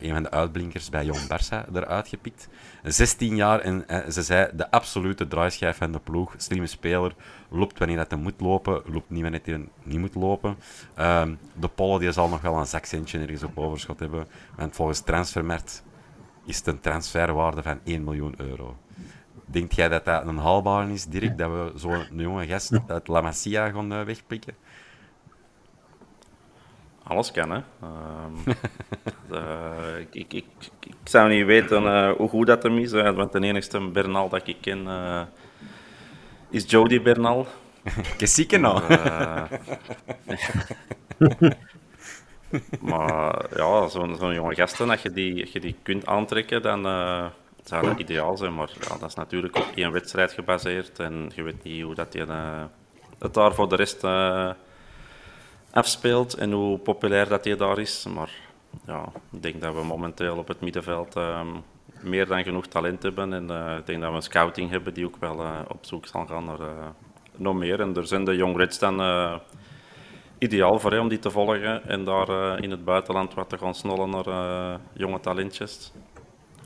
een 0.00 0.12
van 0.12 0.22
de 0.22 0.30
uitblinkers 0.30 0.88
bij 0.88 1.04
Jong 1.04 1.22
Barça, 1.22 1.74
eruit 1.74 2.08
gepikt. 2.08 2.48
16 2.82 3.36
jaar 3.36 3.60
en 3.60 3.84
ze 4.12 4.22
zei 4.22 4.50
de 4.54 4.70
absolute 4.70 5.28
draaischijf 5.28 5.76
van 5.76 5.92
de 5.92 5.98
ploeg. 5.98 6.34
Slimme 6.36 6.66
speler, 6.66 7.14
loopt 7.48 7.78
wanneer 7.78 7.96
dat 7.96 8.10
hij 8.10 8.20
moet 8.20 8.40
lopen, 8.40 8.82
loopt 8.86 9.10
niet 9.10 9.22
wanneer 9.22 9.40
hij 9.44 9.68
niet 9.82 9.98
moet 9.98 10.14
lopen. 10.14 10.56
Um, 10.98 11.38
de 11.54 11.68
Polle 11.68 11.98
die 11.98 12.12
zal 12.12 12.28
nog 12.28 12.40
wel 12.40 12.58
een 12.58 12.66
zakcentje 12.66 13.18
ergens 13.18 13.42
op 13.42 13.58
overschot 13.58 13.98
hebben. 14.00 14.26
Want 14.56 14.74
volgens 14.74 15.00
Transfermarkt 15.00 15.82
is 16.44 16.56
het 16.56 16.66
een 16.66 16.80
transferwaarde 16.80 17.62
van 17.62 17.80
1 17.84 18.04
miljoen 18.04 18.34
euro. 18.36 18.76
Denkt 19.44 19.74
jij 19.74 19.88
dat 19.88 20.04
dat 20.04 20.26
een 20.26 20.38
haalbaar 20.38 20.90
is, 20.90 21.04
Dirk, 21.04 21.38
dat 21.38 21.50
we 21.50 21.72
zo'n 21.74 22.06
jonge 22.10 22.46
gast 22.46 22.72
uit 22.86 23.08
La 23.08 23.20
Masia 23.20 23.70
gaan 23.70 23.92
uh, 23.92 24.02
wegpikken? 24.02 24.54
Alles 27.04 27.30
kan, 27.30 27.50
hè. 27.50 27.56
Um, 27.56 28.56
uh, 29.32 29.98
ik, 30.00 30.14
ik, 30.14 30.32
ik, 30.32 30.46
ik, 30.80 30.94
zou 31.04 31.28
niet 31.28 31.46
weten 31.46 31.82
uh, 31.82 32.10
hoe 32.10 32.28
goed 32.28 32.46
dat 32.46 32.62
hem 32.62 32.78
is, 32.78 32.92
want 32.92 33.32
de 33.32 33.40
enige 33.40 33.88
Bernal 33.88 34.28
dat 34.28 34.48
ik 34.48 34.56
ken 34.60 34.86
is 36.50 36.70
Jody 36.70 37.02
Bernal. 37.02 37.46
Que 38.18 38.26
zieke 38.26 38.56
nou. 38.56 38.82
Maar 42.80 43.46
ja, 43.56 43.88
zo'n 43.88 44.16
zo 44.16 44.32
jonge 44.32 44.54
gasten, 44.54 44.90
als 44.90 45.02
je 45.02 45.12
die, 45.12 45.40
als 45.40 45.52
je 45.52 45.60
die 45.60 45.76
kunt 45.82 46.06
aantrekken, 46.06 46.62
dan 46.62 46.82
zou 47.64 47.86
dat 47.86 47.98
ideaal 47.98 48.36
zijn. 48.36 48.54
Maar 48.54 48.70
ja, 48.80 48.98
dat 48.98 49.08
is 49.08 49.14
natuurlijk 49.14 49.56
op 49.56 49.72
één 49.74 49.92
wedstrijd 49.92 50.32
gebaseerd 50.32 50.98
en 50.98 51.30
je 51.34 51.42
weet 51.42 51.62
niet 51.62 51.82
hoe 51.82 51.94
dat 51.94 52.12
je 52.12 52.26
het 53.18 53.34
daar 53.34 53.54
voor 53.54 53.68
de 53.68 53.76
rest 53.76 54.00
afspeelt 55.72 56.34
en 56.34 56.52
hoe 56.52 56.78
populair 56.78 57.28
dat 57.28 57.44
hij 57.44 57.56
daar 57.56 57.78
is. 57.78 58.06
Maar 58.14 58.30
ja, 58.86 59.08
ik 59.32 59.42
denk 59.42 59.60
dat 59.60 59.74
we 59.74 59.84
momenteel 59.84 60.36
op 60.36 60.48
het 60.48 60.60
middenveld 60.60 61.16
um, 61.16 61.62
meer 62.00 62.26
dan 62.26 62.42
genoeg 62.42 62.66
talent 62.66 63.02
hebben. 63.02 63.32
En 63.32 63.42
ik 63.78 63.86
denk 63.86 64.00
dat 64.00 64.10
we 64.10 64.16
een 64.16 64.22
scouting 64.22 64.70
hebben 64.70 64.94
die 64.94 65.06
ook 65.06 65.16
wel 65.16 65.64
op 65.68 65.84
zoek 65.84 66.06
zal 66.06 66.26
gaan 66.26 66.44
naar 66.44 66.92
nog 67.36 67.54
meer. 67.54 67.80
En 67.80 67.94
er 67.94 68.06
zijn 68.06 68.24
de 68.24 68.36
Young 68.36 68.56
Reds 68.56 68.78
dan 68.78 69.00
ideaal 70.38 70.78
voor 70.78 70.90
hem 70.90 71.00
om 71.00 71.08
die 71.08 71.18
te 71.18 71.30
volgen 71.30 71.84
en 71.84 72.04
daar 72.04 72.58
in 72.62 72.70
het 72.70 72.84
buitenland 72.84 73.34
wat 73.34 73.48
te 73.48 73.58
gaan 73.58 73.74
snollen 73.74 74.10
naar 74.10 74.78
jonge 74.92 75.20
talentjes. 75.20 75.92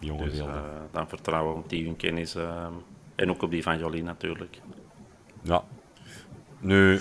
Jonge 0.00 0.24
dus, 0.24 0.42
dan 0.92 1.08
vertrouwen 1.08 1.56
op 1.56 1.68
die 1.68 1.84
hun 1.84 1.96
kennis 1.96 2.36
en 3.14 3.30
ook 3.30 3.42
op 3.42 3.50
die 3.50 3.62
van 3.62 3.78
Jolien 3.78 4.04
natuurlijk. 4.04 4.60
Ja. 5.42 5.64
Nu, 6.60 7.00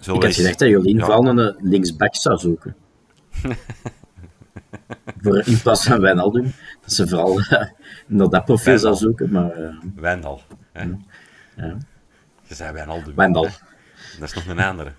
ik 0.00 0.22
had 0.22 0.34
gedacht 0.34 0.58
dat 0.58 0.68
Jolien 0.68 0.96
ja. 0.96 1.16
een 1.16 1.56
linksback 1.58 2.16
zou 2.16 2.38
zoeken. 2.38 2.76
voor 5.22 5.42
in 5.46 5.60
plaats 5.62 5.84
van 5.84 6.00
Wijnaldum. 6.00 6.52
Dat 6.80 6.92
ze 6.92 7.08
vooral 7.08 7.40
naar 8.06 8.28
dat 8.28 8.44
profiel 8.44 8.78
zou 8.78 8.94
zoeken. 8.94 9.30
Maar, 9.30 9.78
Wijndal. 9.94 10.40
Hè? 10.72 10.82
Ja. 11.56 11.76
Je 12.42 12.54
zei 12.54 12.72
Wijnaldum. 12.72 13.14
Wijndal. 13.14 13.48
Dat 14.18 14.28
is 14.28 14.34
nog 14.34 14.46
een 14.46 14.58
andere. 14.58 14.92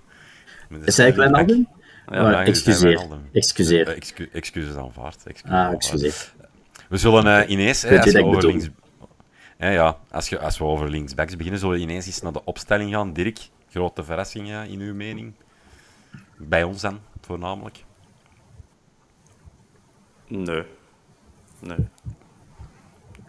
Zei 0.85 1.09
ik 1.09 1.15
Wijnaldum? 1.15 1.67
Ja, 2.09 2.31
oh, 2.31 2.39
excuseer. 2.39 3.07
Excuseer. 3.31 3.87
Uh, 3.87 3.95
excu 3.95 4.29
excuses 4.31 4.75
aanvaard. 4.75 5.23
Excuses 5.25 5.57
ah, 5.57 5.71
excuseer. 5.71 6.33
We 6.89 6.97
zullen 6.97 7.25
uh, 7.25 7.49
ineens, 7.49 7.81
Weet 7.81 7.99
als, 7.99 8.11
we 8.11 8.23
over 8.23 8.45
links, 8.45 8.69
ja, 9.57 9.97
als, 10.11 10.29
je, 10.29 10.39
als 10.39 10.57
we 10.57 10.63
over 10.63 10.89
linksbacks 10.89 11.35
beginnen, 11.35 11.59
zullen 11.59 11.75
we 11.75 11.81
ineens 11.81 12.05
eens 12.05 12.21
naar 12.21 12.31
de 12.31 12.43
opstelling 12.43 12.93
gaan. 12.93 13.13
Dirk, 13.13 13.39
grote 13.77 14.03
verrassing 14.03 14.47
ja, 14.47 14.63
in 14.63 14.79
uw 14.79 14.93
mening? 14.93 15.33
Bij 16.37 16.63
ons 16.63 16.81
dan, 16.81 16.99
voornamelijk? 17.21 17.83
Nee. 20.27 20.63
Nee. 21.59 21.77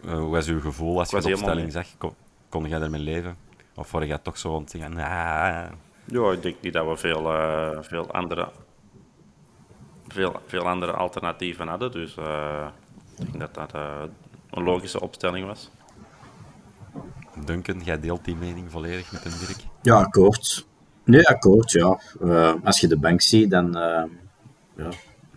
Uh, 0.05 0.13
hoe 0.13 0.29
was 0.29 0.47
uw 0.47 0.61
gevoel 0.61 0.99
als 0.99 1.09
je 1.09 1.21
de 1.21 1.33
opstelling 1.33 1.71
zag? 1.71 1.97
Kon, 1.97 2.13
kon 2.49 2.67
jij 2.67 2.81
ermee 2.81 3.01
leven? 3.01 3.37
Of 3.75 3.91
word 3.91 4.07
je 4.07 4.21
toch 4.21 4.37
zo 4.37 4.55
aan 4.55 4.61
het 4.61 4.71
zeggen, 4.71 4.93
nah, 4.93 5.69
Ja, 6.05 6.31
ik 6.31 6.41
denk 6.41 6.61
niet 6.61 6.73
dat 6.73 6.87
we 6.87 6.97
veel, 6.97 7.33
uh, 7.33 7.77
veel, 7.81 8.11
andere, 8.11 8.51
veel, 10.07 10.41
veel 10.45 10.67
andere 10.67 10.91
alternatieven 10.91 11.67
hadden. 11.67 11.91
Dus 11.91 12.17
uh, 12.17 12.67
ik 13.17 13.25
denk 13.31 13.39
dat 13.39 13.53
dat 13.53 13.73
een 14.49 14.63
logische 14.63 15.01
opstelling 15.01 15.45
was. 15.45 15.69
Duncan, 17.45 17.81
jij 17.83 17.99
deelt 17.99 18.25
die 18.25 18.35
mening 18.35 18.71
volledig 18.71 19.11
met 19.11 19.25
een 19.25 19.31
Dirk? 19.39 19.57
Ja, 19.81 19.95
akkoord. 19.95 20.67
Nee, 21.03 21.27
akkoord, 21.27 21.71
ja. 21.71 21.99
Uh, 22.21 22.53
als 22.63 22.79
je 22.79 22.87
de 22.87 22.97
bank 22.97 23.21
ziet, 23.21 23.49
dan, 23.49 23.65
uh, 23.77 24.03
ja, 24.75 24.89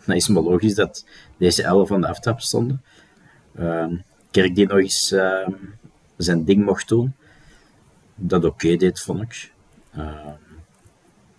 dan 0.07 0.17
is 0.17 0.27
het 0.27 0.35
maar 0.35 0.43
logisch 0.43 0.75
dat 0.75 1.07
deze 1.37 1.63
elf 1.63 1.89
van 1.89 2.01
de 2.01 2.09
aftrap 2.09 2.41
stonden. 2.41 2.83
Uh, 3.59 3.87
Kerk 4.31 4.55
die 4.55 4.67
nog 4.67 4.79
eens 4.79 5.15
zijn 6.17 6.45
ding 6.45 6.65
mocht 6.65 6.89
doen, 6.89 7.15
dat 8.15 8.45
oké 8.45 8.53
okay 8.65 8.77
deed, 8.77 9.01
vond 9.01 9.23
ik. 9.23 9.53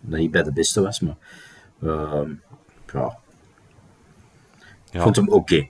dat 0.02 0.20
niet 0.20 0.32
bij 0.32 0.44
de 0.44 0.54
beste 0.54 0.82
was, 0.82 1.00
maar 1.00 1.16
ja. 1.80 2.26
Ik 2.86 2.94
Ja. 4.92 5.02
vond 5.02 5.16
hem 5.16 5.30
oké. 5.30 5.68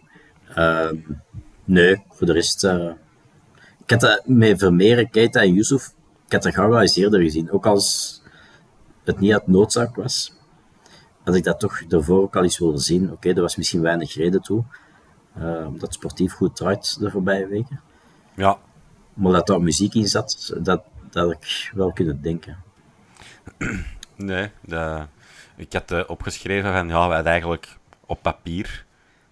Okay. 0.55 1.03
Nee, 1.63 2.03
voor 2.09 2.27
de 2.27 2.33
rest... 2.33 2.63
Ik 3.93 4.01
had 4.01 4.09
dat 4.09 4.27
met 4.27 4.59
Vermeeren, 4.59 5.09
Keita 5.09 5.41
en 5.41 5.53
Yusuf, 5.53 5.93
ik 6.25 6.31
had 6.31 6.43
dat 6.43 6.53
graag 6.53 6.67
wel 6.67 6.81
eens 6.81 6.95
eerder 6.95 7.21
gezien. 7.21 7.51
Ook 7.51 7.65
als 7.65 8.21
het 9.03 9.19
niet 9.19 9.33
uit 9.33 9.47
noodzaak 9.47 9.95
was, 9.95 10.33
had 11.23 11.35
ik 11.35 11.43
dat 11.43 11.59
toch 11.59 11.81
ervoor 11.89 12.21
ook 12.21 12.35
al 12.35 12.43
eens 12.43 12.59
willen 12.59 12.79
zien. 12.79 13.11
Oké, 13.11 13.29
er 13.29 13.41
was 13.41 13.55
misschien 13.55 13.81
weinig 13.81 14.13
reden 14.13 14.41
toe, 14.41 14.63
uh, 15.37 15.67
omdat 15.67 15.93
sportief 15.93 16.33
goed 16.33 16.55
draait 16.55 16.99
de 16.99 17.11
voorbije 17.11 17.47
weken. 17.47 17.81
Ja. 18.35 18.57
Maar 19.13 19.31
dat 19.31 19.47
daar 19.47 19.61
muziek 19.61 19.93
in 19.93 20.07
zat, 20.07 20.53
dat, 20.61 20.83
dat 21.09 21.23
had 21.23 21.31
ik 21.31 21.71
wel 21.73 21.91
kunnen 21.91 22.21
denken. 22.21 22.57
Nee, 24.15 24.49
de, 24.61 25.05
ik 25.55 25.73
had 25.73 25.91
uh, 25.91 26.03
opgeschreven 26.07 26.73
van 26.73 26.87
ja, 26.87 27.07
wat 27.07 27.25
eigenlijk 27.25 27.77
op 28.05 28.21
papier 28.21 28.85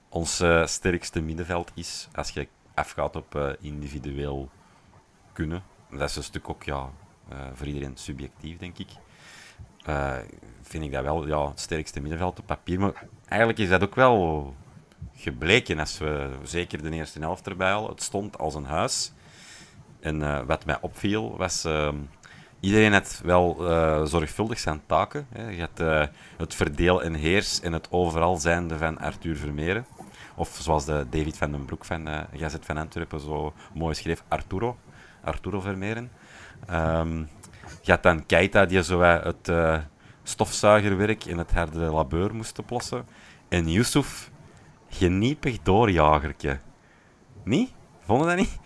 ons 0.10 0.42
uh, 0.42 0.66
sterkste 0.66 1.22
middenveld 1.22 1.72
is, 1.74 2.08
als 2.14 2.30
je 2.30 2.48
afgaat 2.74 3.16
op 3.16 3.36
uh, 3.36 3.50
individueel 3.60 4.50
kunnen. 5.34 5.64
Dat 5.90 6.10
is 6.10 6.16
een 6.16 6.24
stuk 6.24 6.50
ook 6.50 6.64
ja, 6.64 6.90
voor 7.54 7.68
iedereen 7.68 7.98
subjectief, 7.98 8.58
denk 8.58 8.78
ik. 8.78 8.88
vind 10.62 10.84
ik 10.84 10.92
dat 10.92 11.04
wel 11.04 11.28
ja, 11.28 11.50
het 11.50 11.60
sterkste 11.60 12.00
middenveld 12.00 12.40
op 12.40 12.46
papier. 12.46 12.80
Maar 12.80 13.08
eigenlijk 13.28 13.60
is 13.60 13.70
dat 13.70 13.84
ook 13.84 13.96
wel 13.96 14.56
gebleken 15.16 15.80
als 15.80 15.98
we 15.98 16.30
zeker 16.44 16.82
de 16.82 16.92
eerste 16.92 17.20
helft 17.20 17.48
erbij 17.48 17.70
halen. 17.70 17.90
Het 17.90 18.02
stond 18.02 18.38
als 18.38 18.56
een 18.56 18.66
huis. 18.66 19.12
En 20.00 20.46
wat 20.46 20.66
mij 20.66 20.78
opviel 20.82 21.38
was 21.38 21.68
iedereen 22.60 22.94
heeft 22.94 23.22
wel 23.22 23.56
zorgvuldig 24.08 24.60
zijn 24.60 24.82
taken. 24.86 25.28
Hè. 25.30 25.50
Je 25.50 25.68
uh, 25.82 26.06
het 26.38 26.56
verdeel 26.56 27.04
en 27.04 27.14
heers 27.14 27.62
en 27.62 27.74
het 27.74 27.88
overal 27.92 28.38
zijnde 28.38 28.78
van 28.78 28.98
Arthur 28.98 29.36
Vermeeren. 29.36 29.86
Of 30.42 30.58
zoals 30.62 30.86
de 30.86 31.06
David 31.10 31.38
van 31.38 31.52
den 31.52 31.66
Broek 31.66 31.86
van 31.86 32.08
uh, 32.08 32.20
Gazet 32.36 32.66
van 32.66 32.78
Antwerpen 32.78 33.20
zo 33.20 33.54
mooi 33.74 33.96
schreef, 33.96 34.24
Arturo. 34.28 34.78
Arturo 35.24 35.60
Vermeeren. 35.60 36.12
Um, 36.72 37.30
je 37.82 37.98
dan 38.02 38.26
Keita 38.26 38.66
die 38.66 38.84
zo 38.84 39.02
het 39.02 39.52
stofzuigerwerk 40.24 41.26
in 41.26 41.38
het 41.38 41.52
harde 41.52 41.80
labeur 41.80 42.36
moest 42.36 42.60
oplossen. 42.60 43.06
En 43.50 43.70
Yusuf, 43.70 44.32
geniepig 44.90 45.62
doorjagertje. 45.62 46.60
Niet? 47.44 47.74
Vonden 48.06 48.28
dat 48.28 48.38
niet? 48.38 48.60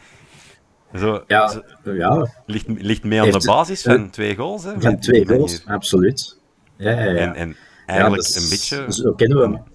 Zo, 0.93 1.23
ja, 1.27 1.61
ja. 1.83 2.27
Ligt, 2.45 2.67
ligt 2.67 3.03
mee 3.03 3.21
aan 3.21 3.31
de 3.31 3.45
basis 3.45 3.81
van 3.81 4.09
twee 4.09 4.35
goals. 4.35 4.63
Hè, 4.63 4.81
van 4.81 4.99
twee 4.99 5.27
goals, 5.27 5.65
absoluut. 5.65 6.39
Ja, 6.77 6.91
ja, 6.91 7.03
ja. 7.03 7.15
En, 7.15 7.35
en 7.35 7.55
eigenlijk 7.85 8.27
ja, 8.27 8.41
een 8.41 8.49
beetje... 8.49 8.85
Zo 8.93 9.13
kennen 9.13 9.37
we 9.37 9.43
hem. 9.43 9.73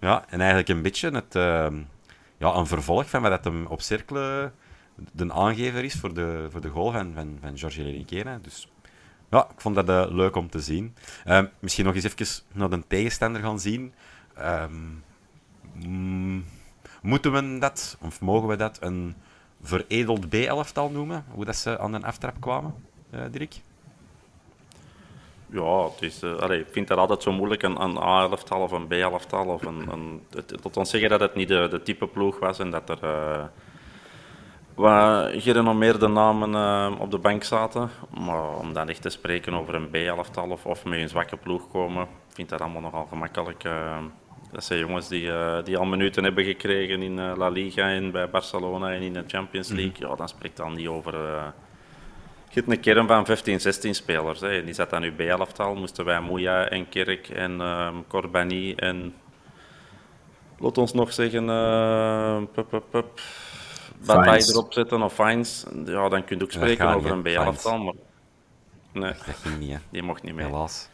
Ja, 0.00 0.24
en 0.28 0.38
eigenlijk 0.38 0.68
een 0.68 0.82
beetje 0.82 1.10
het, 1.10 1.34
uh, 1.34 1.66
ja, 2.38 2.54
een 2.54 2.66
vervolg 2.66 3.10
van 3.10 3.22
wat 3.22 3.44
hem 3.44 3.66
op 3.66 3.80
cirkelen 3.80 4.52
de 5.12 5.32
aangever 5.32 5.84
is 5.84 5.94
voor 5.94 6.14
de, 6.14 6.46
voor 6.50 6.60
de 6.60 6.68
goal 6.68 6.92
van, 6.92 7.12
van, 7.14 7.38
van 7.40 7.58
George 7.58 7.82
Lerikena. 7.82 8.38
Dus 8.42 8.68
ja, 9.30 9.48
ik 9.50 9.60
vond 9.60 9.74
dat 9.74 9.88
uh, 9.88 10.06
leuk 10.08 10.36
om 10.36 10.50
te 10.50 10.60
zien. 10.60 10.94
Uh, 11.26 11.42
misschien 11.58 11.84
nog 11.84 11.94
eens 11.94 12.04
even 12.04 12.44
naar 12.52 12.70
de 12.70 12.82
tegenstander 12.86 13.42
gaan 13.42 13.60
zien. 13.60 13.92
Mm, 15.72 16.44
moeten 17.02 17.32
we 17.32 17.58
dat, 17.58 17.98
of 18.00 18.20
mogen 18.20 18.48
we 18.48 18.56
dat, 18.56 18.78
een 18.80 19.14
veredeld 19.62 20.28
B-elftal 20.28 20.90
noemen? 20.90 21.24
Hoe 21.28 21.44
dat 21.44 21.56
ze 21.56 21.78
aan 21.78 21.92
de 21.92 22.02
aftrap 22.02 22.40
kwamen, 22.40 22.74
uh, 23.14 23.20
Dirk? 23.30 23.54
Ja, 25.46 25.84
het 25.84 26.02
is, 26.02 26.22
uh, 26.22 26.36
allee, 26.36 26.60
ik 26.60 26.66
vind 26.70 26.88
dat 26.88 26.98
altijd 26.98 27.22
zo 27.22 27.32
moeilijk, 27.32 27.62
een, 27.62 27.82
een 27.82 27.98
A-elftal 27.98 28.60
of 28.60 28.72
een 28.72 28.86
B-elftal. 28.86 29.46
Of 29.46 29.62
een, 29.62 29.88
een, 29.90 30.22
tot 30.62 30.76
ons 30.76 30.90
zeggen 30.90 31.10
dat 31.10 31.20
het 31.20 31.34
niet 31.34 31.48
de, 31.48 31.66
de 31.70 31.82
type 31.82 32.06
ploeg 32.06 32.38
was 32.38 32.58
en 32.58 32.70
dat 32.70 32.88
er 32.88 32.98
uh, 33.04 33.44
wat 34.74 35.30
gerenommeerde 35.32 36.08
namen 36.08 36.50
uh, 36.50 37.00
op 37.00 37.10
de 37.10 37.18
bank 37.18 37.42
zaten. 37.42 37.90
Maar 38.20 38.56
om 38.58 38.72
dan 38.72 38.88
echt 38.88 39.02
te 39.02 39.08
spreken 39.08 39.54
over 39.54 39.74
een 39.74 39.90
B-elftal 39.90 40.50
of, 40.50 40.66
of 40.66 40.84
met 40.84 40.98
een 40.98 41.08
zwakke 41.08 41.36
ploeg 41.36 41.68
komen, 41.68 42.02
ik 42.02 42.34
vind 42.34 42.48
dat 42.48 42.60
allemaal 42.60 42.82
nogal 42.82 43.06
gemakkelijk. 43.06 43.62
Dat 44.52 44.64
zijn 44.64 44.80
jongens 44.80 45.08
die, 45.08 45.30
die 45.64 45.78
al 45.78 45.84
minuten 45.84 46.24
hebben 46.24 46.44
gekregen 46.44 47.02
in 47.02 47.36
La 47.36 47.48
Liga 47.48 47.88
en 47.88 48.10
bij 48.10 48.30
Barcelona 48.30 48.92
en 48.92 49.02
in 49.02 49.12
de 49.12 49.24
Champions 49.26 49.68
mhm. 49.68 49.76
League. 49.76 49.96
Mm 49.96 50.02
-hmm. 50.02 50.10
Ja, 50.10 50.16
dan 50.16 50.28
spreekt 50.28 50.56
dan 50.56 50.74
niet 50.74 50.88
over. 50.88 51.14
Je 52.56 52.62
hebt 52.62 52.74
een 52.74 52.80
kern 52.80 53.06
van 53.06 53.26
15, 53.26 53.60
16 53.60 53.94
spelers. 53.94 54.40
Hè. 54.40 54.64
Die 54.64 54.74
zat 54.74 54.92
aan 54.92 55.02
uw 55.02 55.14
B-elftal. 55.14 55.74
Moesten 55.74 56.04
wij 56.04 56.20
Moeja 56.20 56.68
en 56.68 56.88
Kerk 56.88 57.28
en 57.28 57.60
um, 57.60 58.06
Corbani 58.06 58.74
en. 58.74 59.14
Laat 60.58 60.78
ons 60.78 60.92
nog 60.92 61.12
zeggen. 61.12 61.48
Uh, 61.48 62.42
pup, 62.52 62.68
pup, 62.68 62.84
pup. 62.90 63.20
Bataille 64.06 64.52
erop 64.52 64.72
zetten 64.72 65.02
of 65.02 65.14
Fines. 65.14 65.66
Ja, 65.84 66.08
dan 66.08 66.24
kun 66.24 66.38
je 66.38 66.44
ook 66.44 66.52
spreken 66.52 66.88
over 66.88 67.10
een 67.10 67.22
B-elftal. 67.22 67.78
Maar... 67.78 67.94
Nee, 68.92 69.12
dat 69.26 69.58
niet, 69.58 69.70
hè. 69.70 69.78
die 69.90 70.02
mocht 70.02 70.22
niet 70.22 70.34
mee. 70.34 70.46
Helaas. 70.46 70.88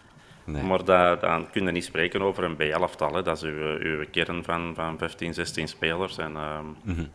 Nee. 0.44 0.62
Maar 0.62 0.84
dat, 0.84 1.20
dan 1.20 1.50
kun 1.50 1.64
je 1.64 1.70
niet 1.70 1.84
spreken 1.84 2.22
over 2.22 2.44
een 2.44 2.56
B11-tal. 2.56 3.22
Dat 3.22 3.36
is 3.36 3.42
uw, 3.42 3.78
uw 3.78 4.04
kern 4.10 4.44
van, 4.44 4.72
van 4.74 4.98
15, 4.98 5.34
16 5.34 5.68
spelers. 5.68 6.18
En 6.18 6.36
um, 6.36 6.76
mm 6.82 6.94
-hmm. 6.94 7.10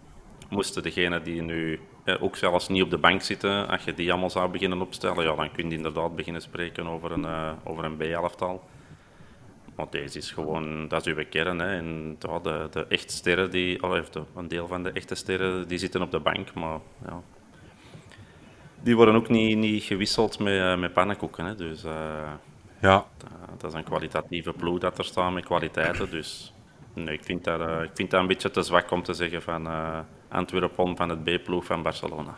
moesten 0.49 0.83
degenen 0.83 1.23
die 1.23 1.41
nu 1.41 1.79
ook 2.20 2.36
zelfs 2.36 2.67
niet 2.67 2.84
op 2.84 2.89
de 2.89 2.98
bank 2.98 3.22
zitten, 3.22 3.67
als 3.67 3.84
je 3.84 3.93
die 3.93 4.12
allemaal 4.12 4.30
zou 4.30 4.50
beginnen 4.50 4.82
opstellen, 4.82 5.24
ja, 5.24 5.36
dan 5.36 5.52
kun 5.52 5.70
je 5.70 5.76
inderdaad 5.76 6.15
beginnen 6.15 6.41
spreken 6.41 6.88
over 6.88 7.12
een, 7.12 7.24
uh, 7.24 7.52
over 7.63 7.84
een 7.84 7.98
B11-tal. 7.98 8.63
Maar 9.76 9.88
deze 9.89 10.17
is 10.17 10.32
gewoon, 10.32 10.88
dat 10.88 11.06
is 11.06 11.13
uw 11.13 11.24
kern. 11.30 11.60
Hè. 11.60 11.78
En 11.78 12.15
ja, 12.20 12.39
de, 12.39 12.67
de 12.72 12.86
echte 12.89 13.13
sterren, 13.13 13.52
die, 13.52 13.84
of 13.84 14.10
de, 14.10 14.22
een 14.36 14.48
deel 14.48 14.67
van 14.67 14.84
de 14.84 14.91
echte 14.91 15.15
sterren, 15.15 15.67
die 15.67 15.78
zitten 15.78 16.02
op 16.02 16.12
de 16.12 16.20
bank. 16.20 16.54
Maar 16.54 16.80
ja, 17.06 17.22
die 18.82 18.96
worden 18.96 19.15
ook 19.15 19.30
niet, 19.30 19.58
niet 19.58 19.84
gewisseld 19.84 20.39
met, 20.39 20.54
uh, 20.54 20.78
met 20.78 20.93
pannenkoeken. 20.93 21.46
Hè. 21.46 21.56
Dus, 21.56 21.84
uh, 21.84 22.32
ja. 22.82 23.06
Dat 23.58 23.72
is 23.72 23.78
een 23.78 23.84
kwalitatieve 23.84 24.54
ploeg 24.54 24.80
dat 24.80 24.98
er 24.98 25.06
staat 25.06 25.34
met 25.34 25.46
kwaliteiten. 25.46 26.10
Dus 26.10 26.54
nee, 26.93 27.13
ik, 27.13 27.24
vind 27.24 27.43
dat, 27.43 27.60
uh, 27.60 27.82
ik 27.82 27.91
vind 27.93 28.12
dat 28.12 28.22
een 28.22 28.28
beetje 28.28 28.52
te 28.52 28.62
zwak 28.62 28.91
om 28.91 29.04
te 29.04 29.13
zeggen 29.13 29.41
van 29.41 29.67
uh, 29.67 30.00
Antwerpen 30.27 30.97
van 30.97 31.09
het 31.09 31.23
B-ploeg 31.23 31.65
van 31.65 31.83
Barcelona. 31.83 32.35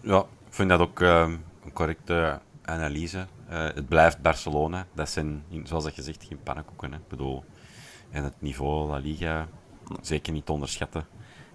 Ja, 0.00 0.18
ik 0.18 0.54
vind 0.54 0.68
dat 0.68 0.80
ook 0.80 1.00
uh, 1.00 1.28
een 1.64 1.72
correcte 1.72 2.40
analyse. 2.62 3.26
het 3.48 3.88
blijft 3.88 4.22
Barcelona. 4.22 4.86
Dat 4.94 5.08
zijn, 5.08 5.44
zoals 5.64 5.88
je 5.94 6.02
zegt, 6.02 6.24
geen 6.24 6.42
pannenkoeken. 6.42 6.92
Hè. 6.92 6.98
Ik 6.98 7.08
bedoel, 7.08 7.44
en 8.10 8.24
het 8.24 8.34
niveau 8.38 8.88
La 8.88 8.96
Liga 8.96 9.48
zeker 10.00 10.32
niet 10.32 10.48
onderschatten. 10.48 11.06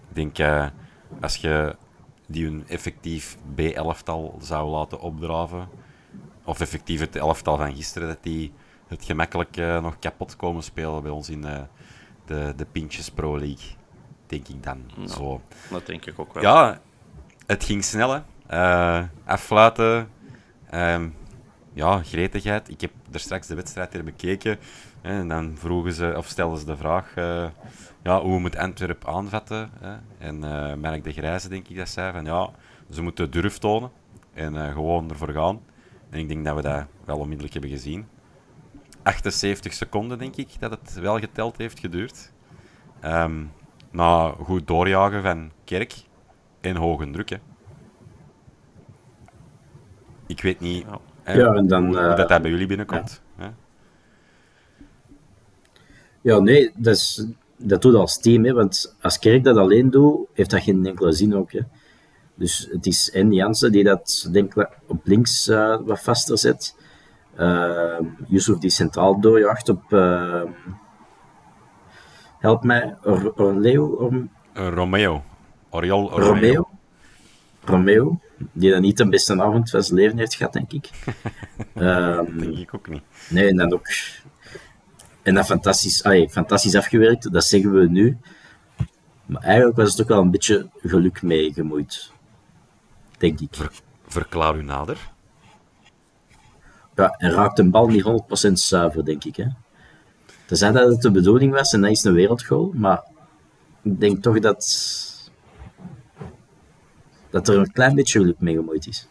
Ik 0.10 0.16
denk, 0.16 0.62
als 1.22 1.36
je 1.36 1.76
die 2.28 2.48
een 2.48 2.64
effectief 2.68 3.38
B-elftal 3.56 4.38
zou 4.42 4.70
laten 4.70 5.00
opdraven 5.00 5.70
of 6.44 6.60
effectief 6.60 7.00
het 7.00 7.16
elftal 7.16 7.58
van 7.58 7.76
gisteren, 7.76 8.08
dat 8.08 8.24
die 8.24 8.54
het 8.88 9.04
gemakkelijk 9.04 9.58
uh, 9.58 9.82
nog 9.82 10.00
kapot 10.00 10.36
komen 10.36 10.64
spelen 10.64 11.04
bij 11.04 11.12
ons 11.12 11.30
in 11.30 11.46
uh, 11.46 11.62
de, 12.26 12.54
de 12.56 12.66
Pintjes 12.66 13.10
Pro 13.10 13.38
League. 13.40 13.76
Denk 14.28 14.48
ik 14.48 14.64
dan. 14.64 14.84
Nou, 14.96 15.10
Zo. 15.10 15.42
Dat 15.70 15.86
denk 15.86 16.06
ik 16.06 16.20
ook 16.20 16.34
wel. 16.34 16.44
Ja, 16.44 16.80
het 17.46 17.64
ging 17.64 17.84
snel. 17.84 18.12
Hè. 18.12 18.20
Uh, 18.52 19.04
affluiten. 19.26 20.10
Um, 20.74 21.16
ja, 21.74 22.04
gretigheid. 22.04 22.70
Ik 22.70 22.82
heb 22.82 22.92
er 23.12 23.20
straks 23.20 23.48
de 23.48 23.56
wedstrijd 23.56 23.94
weer 23.94 24.04
bekeken. 24.04 24.60
Hè, 25.02 25.20
en 25.20 25.28
dan 25.28 25.56
vroegen 25.58 25.94
ze, 25.94 26.14
of 26.18 26.28
stelden 26.28 26.60
ze 26.60 26.66
de 26.66 26.78
vraag 26.78 27.14
ja, 28.08 28.22
hoe 28.22 28.40
moet 28.40 28.58
Antwerp 28.58 29.08
aanvatten. 29.08 29.72
Hè? 29.80 29.96
En 30.18 30.36
uh, 30.36 30.74
Merk 30.74 31.04
de 31.04 31.12
Grijze, 31.12 31.50
denk 31.50 31.68
ik, 31.68 31.78
dat 31.78 31.90
zei 31.90 32.12
van 32.12 32.26
ja, 32.26 32.50
ze 32.90 33.02
moeten 33.02 33.32
durf 33.32 33.58
tonen 33.58 33.92
en 34.34 34.74
gewoon 34.74 35.10
ervoor 35.10 35.32
gaan. 35.32 35.62
En 36.10 36.20
ik 36.20 36.28
denk 36.28 36.46
dat 36.46 36.56
we 36.56 36.62
dat 36.62 36.86
wel 37.06 37.18
onmiddellijk 37.18 37.54
hebben 37.54 37.72
gezien. 37.72 38.08
78 39.04 39.74
seconden, 39.74 40.18
denk 40.20 40.36
ik, 40.36 40.48
dat 40.60 40.72
het 40.72 40.94
wel 40.94 41.20
geteld 41.20 41.58
heeft 41.58 41.80
geduurd. 41.80 42.32
Um, 43.04 43.52
na 43.98 44.34
goed 44.44 44.68
doorjagen 44.68 45.22
van 45.22 45.52
Kerk 45.64 45.94
en 46.62 46.76
hoge 46.76 47.10
druk. 47.12 47.30
Hè. 47.30 47.38
Ik 50.28 50.42
weet 50.42 50.60
niet 50.60 50.84
ja. 50.84 51.00
Hè, 51.24 51.34
ja, 51.34 51.54
en 51.54 51.68
dan, 51.68 51.86
hoe, 51.86 52.16
dat, 52.16 52.30
dat 52.30 52.42
bij 52.42 52.52
jullie 52.52 52.68
binnenkomt. 52.68 53.22
Ja, 53.38 53.44
hè? 53.44 53.50
ja 56.22 56.40
nee, 56.40 56.72
dat, 56.76 56.96
is, 56.96 57.26
dat 57.58 57.82
doet 57.82 57.96
als 57.96 58.20
team. 58.20 58.46
Hè, 58.46 58.54
want 58.54 58.96
als 59.02 59.20
Kerk 59.20 59.44
dat 59.44 59.58
alleen 59.58 59.90
doet, 59.90 60.28
heeft 60.34 60.50
dat 60.50 60.62
geen 60.62 60.86
enkele 60.86 61.12
zin 61.12 61.36
ook. 61.36 61.52
Hè. 61.52 61.62
Dus 62.36 62.68
het 62.72 62.86
is 62.86 63.12
en 63.12 63.34
Jansen 63.34 63.72
die 63.72 63.84
dat 63.84 64.30
denk 64.32 64.56
ik 64.56 64.70
op 64.88 65.02
links 65.04 65.48
uh, 65.48 65.78
wat 65.86 66.02
vaster 66.02 66.38
zet. 66.38 66.76
Uh, 67.40 68.00
Yusuf 68.28 68.58
die 68.58 68.70
centraal 68.70 69.20
doorjaagt 69.20 69.70
op... 69.70 69.84
Uh, 69.90 70.42
help 72.40 72.64
mij, 72.64 72.96
Orleo? 73.36 73.86
Or 74.56 74.70
Romeo. 74.74 75.24
Oriol 75.70 76.10
Romeo. 76.10 76.34
Romeo. 76.34 76.70
Romeo. 77.64 78.20
Die 78.52 78.72
dan 78.72 78.82
niet 78.82 78.98
de 78.98 79.10
beste 79.10 79.42
avond 79.42 79.70
van 79.70 79.84
zijn 79.84 80.00
leven 80.00 80.18
heeft 80.18 80.36
gehad, 80.36 80.54
denk 80.54 80.72
ik. 80.72 80.90
um, 81.76 82.40
denk 82.40 82.58
ik 82.58 82.74
ook 82.74 82.88
niet. 82.90 83.04
Nee, 83.30 83.48
en 83.48 83.56
dan 83.56 83.74
ook... 83.74 83.88
En 85.22 85.34
dat 85.34 85.46
fantastisch, 85.46 86.04
ay, 86.04 86.30
fantastisch 86.30 86.76
afgewerkt, 86.76 87.34
dat 87.34 87.44
zeggen 87.44 87.74
we 87.74 87.90
nu. 87.90 88.18
Maar 89.26 89.42
eigenlijk 89.42 89.78
was 89.78 89.92
het 89.92 90.02
ook 90.02 90.08
wel 90.08 90.22
een 90.22 90.32
beetje 90.32 90.70
geluk 90.82 91.22
mee 91.22 91.54
gemoeid. 91.54 92.12
Denk 93.18 93.40
ik. 93.40 93.56
verklaar 94.08 94.58
u 94.58 94.64
nader. 94.64 95.10
Ja, 96.96 97.10
en 97.18 97.32
raakt 97.32 97.60
een 97.60 97.72
bal 97.72 97.88
niet 97.88 98.04
100% 98.50 98.52
zuiver, 98.52 99.06
denk 99.06 99.24
ik. 99.24 99.36
Hè. 99.36 99.46
Tenzij 100.48 100.72
dat 100.72 100.92
het 100.92 101.02
de 101.02 101.12
bedoeling 101.12 101.54
was 101.54 101.74
en 101.74 101.82
dat 101.82 101.92
is 101.92 102.04
een 102.04 102.14
wereldgoal, 102.14 102.72
maar 102.74 103.04
ik 103.82 104.00
denk 104.00 104.24
toch 104.24 104.40
dat, 104.40 104.66
dat 107.30 107.48
er 107.48 107.58
een 107.58 107.72
klein 107.72 107.96
beetje 107.96 108.20
geluk 108.20 108.40
mee 108.40 108.56
gemoeid 108.56 108.88
is. 108.88 109.08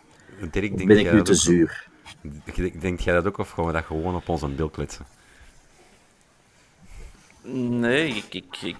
Dirk, 0.50 0.76
denk 0.76 0.88
ben 0.88 0.98
ik 0.98 1.12
nu 1.12 1.22
te 1.22 1.32
ook, 1.32 1.38
zuur? 1.38 1.88
Denk 2.80 3.00
jij 3.00 3.14
dat 3.14 3.26
ook, 3.26 3.38
of 3.38 3.50
gewoon 3.50 3.72
dat 3.72 3.84
gewoon 3.84 4.14
op 4.14 4.28
onze 4.28 4.48
beeld 4.48 4.72
kletsen? 4.72 5.06
Nee, 7.42 8.08
ik, 8.08 8.34
ik, 8.34 8.56
ik, 8.62 8.76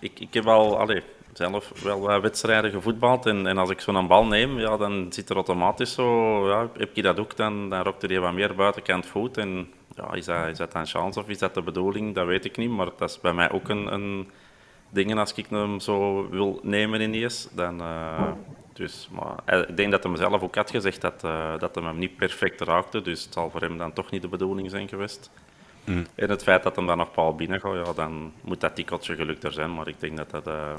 ik, 0.00 0.20
ik 0.20 0.34
heb 0.34 0.46
al 0.46 0.78
allee, 0.78 1.02
zelf 1.32 1.82
wel 1.82 2.20
wedstrijden 2.20 2.70
gevoetbald. 2.70 3.26
En, 3.26 3.46
en 3.46 3.58
als 3.58 3.70
ik 3.70 3.80
zo'n 3.80 4.06
bal 4.06 4.26
neem, 4.26 4.58
ja, 4.58 4.76
dan 4.76 5.06
zit 5.12 5.30
er 5.30 5.36
automatisch 5.36 5.92
zo... 5.92 6.48
Ja, 6.48 6.68
heb 6.76 6.96
je 6.96 7.02
dat 7.02 7.18
ook, 7.18 7.36
dan, 7.36 7.70
dan 7.70 7.82
rokt 7.82 8.02
er 8.02 8.20
wat 8.20 8.32
meer 8.32 8.54
buitenkant 8.54 9.06
voet. 9.06 9.36
En 9.36 9.68
ja, 10.02 10.12
is, 10.14 10.24
dat, 10.24 10.46
is 10.46 10.58
dat 10.58 10.74
een 10.74 10.86
chance 10.86 11.20
of 11.20 11.28
is 11.28 11.38
dat 11.38 11.54
de 11.54 11.62
bedoeling? 11.62 12.14
Dat 12.14 12.26
weet 12.26 12.44
ik 12.44 12.56
niet. 12.56 12.70
Maar 12.70 12.86
dat 12.98 13.10
is 13.10 13.20
bij 13.20 13.32
mij 13.32 13.50
ook 13.50 13.68
een, 13.68 13.92
een 13.92 14.30
ding. 14.90 15.18
Als 15.18 15.34
ik 15.34 15.46
hem 15.48 15.80
zo 15.80 16.28
wil 16.30 16.60
nemen 16.62 17.00
ineens, 17.00 17.48
dan... 17.52 17.80
Uh, 17.80 18.32
dus, 18.72 19.08
maar 19.10 19.34
eh, 19.44 19.68
ik 19.68 19.76
denk 19.76 19.90
dat 19.90 20.02
hij 20.02 20.12
mezelf 20.12 20.42
ook 20.42 20.54
had 20.54 20.70
gezegd 20.70 21.00
dat, 21.00 21.24
uh, 21.24 21.58
dat 21.58 21.74
hij 21.74 21.84
hem 21.84 21.98
niet 21.98 22.16
perfect 22.16 22.60
raakte. 22.60 23.02
Dus 23.02 23.24
het 23.24 23.32
zal 23.32 23.50
voor 23.50 23.60
hem 23.60 23.78
dan 23.78 23.92
toch 23.92 24.10
niet 24.10 24.22
de 24.22 24.28
bedoeling 24.28 24.70
zijn 24.70 24.88
geweest. 24.88 25.30
Mm. 25.84 26.06
En 26.14 26.30
het 26.30 26.42
feit 26.42 26.62
dat 26.62 26.76
hem 26.76 26.86
dan 26.86 26.98
nog 26.98 27.10
paal 27.10 27.34
binnen 27.34 27.60
gaat, 27.60 27.86
ja, 27.86 27.92
dan 27.92 28.32
moet 28.40 28.60
dat 28.60 28.74
tikkeltje 28.74 29.14
gelukter 29.14 29.52
zijn. 29.52 29.74
Maar 29.74 29.88
ik 29.88 30.00
denk 30.00 30.16
dat 30.16 30.30
dat 30.30 30.46
uh, 30.46 30.74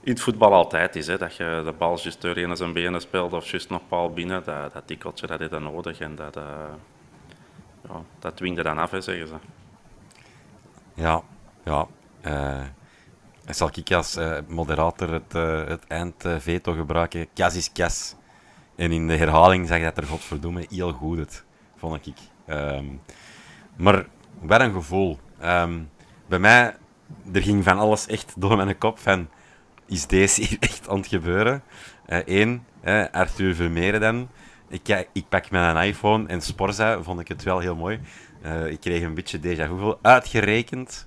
in 0.00 0.12
het 0.12 0.20
voetbal 0.20 0.52
altijd 0.52 0.96
is. 0.96 1.06
Hè, 1.06 1.18
dat 1.18 1.36
je 1.36 1.62
de 1.64 1.72
bal 1.78 1.98
juist 2.02 2.22
door 2.22 2.36
een 2.36 2.56
zijn 2.56 2.72
benen 2.72 3.00
speelt 3.00 3.32
of 3.32 3.50
juist 3.50 3.70
nog 3.70 3.88
paal 3.88 4.12
binnen. 4.12 4.44
Dat, 4.44 4.72
dat 4.72 4.86
tikkeltje 4.86 5.26
dat 5.26 5.40
is 5.40 5.48
dan 5.48 5.62
nodig 5.62 5.98
en 5.98 6.14
dat, 6.14 6.36
uh, 6.36 6.44
ja, 7.88 8.02
dat 8.18 8.36
dwingde 8.36 8.62
dan 8.62 8.78
af, 8.78 8.90
hè, 8.90 9.00
zeggen 9.00 9.28
ze. 9.28 9.34
Ja, 10.94 11.22
ja. 11.64 11.86
Uh, 12.26 12.64
zal 13.46 13.70
ik 13.74 13.92
als 13.92 14.18
moderator 14.46 15.12
het, 15.12 15.32
het 15.68 15.86
eindveto 15.86 16.72
gebruiken? 16.72 17.28
Kas 17.34 17.54
is 17.54 17.72
kas. 17.72 18.14
En 18.76 18.92
in 18.92 19.08
de 19.08 19.16
herhaling 19.16 19.66
zeg 19.66 19.78
je 19.78 19.84
dat 19.84 19.96
er 19.96 20.06
godverdomme 20.06 20.66
heel 20.70 20.92
goed 20.92 21.18
het, 21.18 21.44
vond 21.76 22.06
ik. 22.06 22.16
Um, 22.46 23.00
maar 23.76 24.06
wel 24.40 24.60
een 24.60 24.72
gevoel. 24.72 25.18
Ehm, 25.40 25.80
bij 26.26 26.38
mij, 26.38 26.76
er 27.32 27.42
ging 27.42 27.64
van 27.64 27.78
alles 27.78 28.06
echt 28.06 28.34
door 28.36 28.56
mijn 28.56 28.78
kop 28.78 28.98
van, 28.98 29.28
is 29.86 30.06
deze 30.06 30.42
hier 30.42 30.56
echt 30.70 30.88
aan 30.88 30.96
het 30.96 31.06
gebeuren? 31.06 31.62
Eén, 32.06 32.66
uh, 32.84 33.04
Arthur 33.10 33.54
Vermeeren 33.54 34.00
dan. 34.00 34.28
Ik, 34.68 35.08
ik 35.12 35.28
pak 35.28 35.50
mijn 35.50 35.86
iPhone 35.86 36.26
en 36.26 36.40
Sporza, 36.40 37.02
vond 37.02 37.20
ik 37.20 37.28
het 37.28 37.42
wel 37.42 37.58
heel 37.58 37.76
mooi. 37.76 38.00
Uh, 38.44 38.66
ik 38.66 38.80
kreeg 38.80 39.02
een 39.02 39.14
beetje 39.14 39.38
déjà 39.38 39.68
vu. 39.68 39.94
Uitgerekend, 40.02 41.06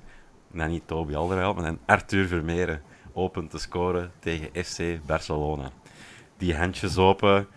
nou 0.51 0.69
niet 0.69 0.87
Toby 0.87 1.15
Alderweireld, 1.15 1.57
maar 1.57 1.75
Arthur 1.85 2.27
Vermeeren 2.27 2.81
open 3.13 3.47
te 3.47 3.57
scoren 3.57 4.11
tegen 4.19 4.65
FC 4.65 5.05
Barcelona. 5.05 5.71
Die 6.37 6.55
handjes 6.55 6.97
open, 6.97 7.47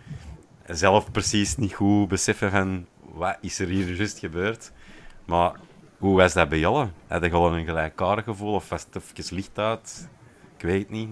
zelf 0.65 1.11
precies 1.11 1.55
niet 1.55 1.73
goed 1.73 2.07
beseffen 2.07 2.51
van 2.51 2.85
wat 3.13 3.37
is 3.41 3.59
er 3.59 3.67
hier 3.67 3.95
juist 3.95 4.19
gebeurd. 4.19 4.71
Maar 5.25 5.53
hoe 5.97 6.17
was 6.17 6.33
dat 6.33 6.49
bij 6.49 6.59
jullie? 6.59 6.89
Had 7.07 7.23
je 7.23 7.31
al 7.31 7.53
een 7.53 7.65
gelijkaardig 7.65 8.23
gevoel 8.23 8.53
of 8.53 8.69
was 8.69 8.85
het 8.91 9.03
even 9.03 9.35
licht 9.35 9.57
uit? 9.59 10.09
Ik 10.57 10.63
weet 10.63 10.81
het 10.81 10.89
niet. 10.89 11.09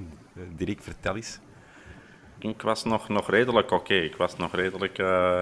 Dirk, 0.56 0.82
vertel 0.82 1.16
eens. 1.16 1.40
Ik 2.52 2.62
was 2.62 2.84
nog, 2.84 3.10
nog 3.10 3.30
redelijk 3.30 3.72
oké. 3.72 3.94
Ik 3.94 4.16
was 4.16 4.38
nog 4.38 4.56
redelijk 4.56 4.98
uh, 5.00 5.40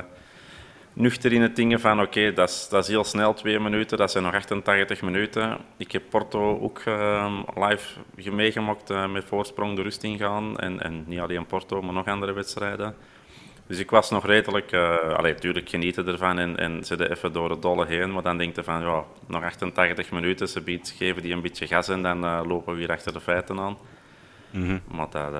nuchter 0.94 1.34
in 1.34 1.42
het 1.42 1.56
dingen 1.56 1.80
van 1.80 2.02
oké, 2.02 2.34
dat, 2.34 2.50
is, 2.50 2.68
dat 2.70 2.84
is 2.84 2.90
heel 2.90 3.04
snel, 3.04 3.34
twee 3.34 3.60
minuten. 3.60 3.98
Dat 3.98 4.12
zijn 4.12 4.24
nog 4.24 4.34
88 4.34 5.02
minuten. 5.02 5.58
Ik 5.78 5.92
heb 5.92 6.04
Porto 6.10 6.60
ook 6.60 6.82
uh, 6.86 7.40
live 7.56 8.00
meegemaakt 8.32 8.90
uh, 8.90 9.12
met 9.12 9.26
voorsprong 9.26 9.76
de 9.76 9.82
rust 9.82 10.04
ingaan. 10.04 10.60
En, 10.60 10.82
en 10.82 11.04
niet 11.08 11.20
alleen 11.20 11.46
Porto, 11.46 11.82
maar 11.82 11.94
nog 11.94 12.08
andere 12.08 12.34
wedstrijden. 12.34 12.96
Dus 13.68 13.80
ik 13.80 13.90
was 13.90 14.10
nog 14.10 14.26
redelijk, 14.26 14.72
uh, 14.72 14.98
allee, 14.98 15.34
natuurlijk 15.34 15.70
genieten 15.70 16.08
ervan 16.08 16.40
en, 16.40 16.58
en 16.58 16.84
even 17.10 17.34
door 17.34 17.50
het 17.50 17.62
dolle 17.62 17.86
heen. 17.86 18.12
Maar 18.12 18.24
dan 18.24 18.38
denk 18.38 18.56
je 18.56 18.64
van, 18.64 18.82
ja, 18.82 19.04
nog 19.28 19.44
88 19.44 20.12
minuten, 20.12 20.48
ze 20.48 20.80
geven 20.98 21.22
die 21.22 21.34
een 21.34 21.42
beetje 21.42 21.68
gas 21.68 21.90
en 21.90 22.02
dan 22.02 22.48
lopen 22.48 22.74
we 22.74 22.80
weer 22.80 22.92
achter 22.92 23.14
de 23.14 23.22
feiten 23.22 23.60
aan. 23.60 23.78
Mm 24.52 24.64
-hmm. 24.66 24.82
Maar 24.96 25.10
dat, 25.10 25.34
uh, 25.34 25.40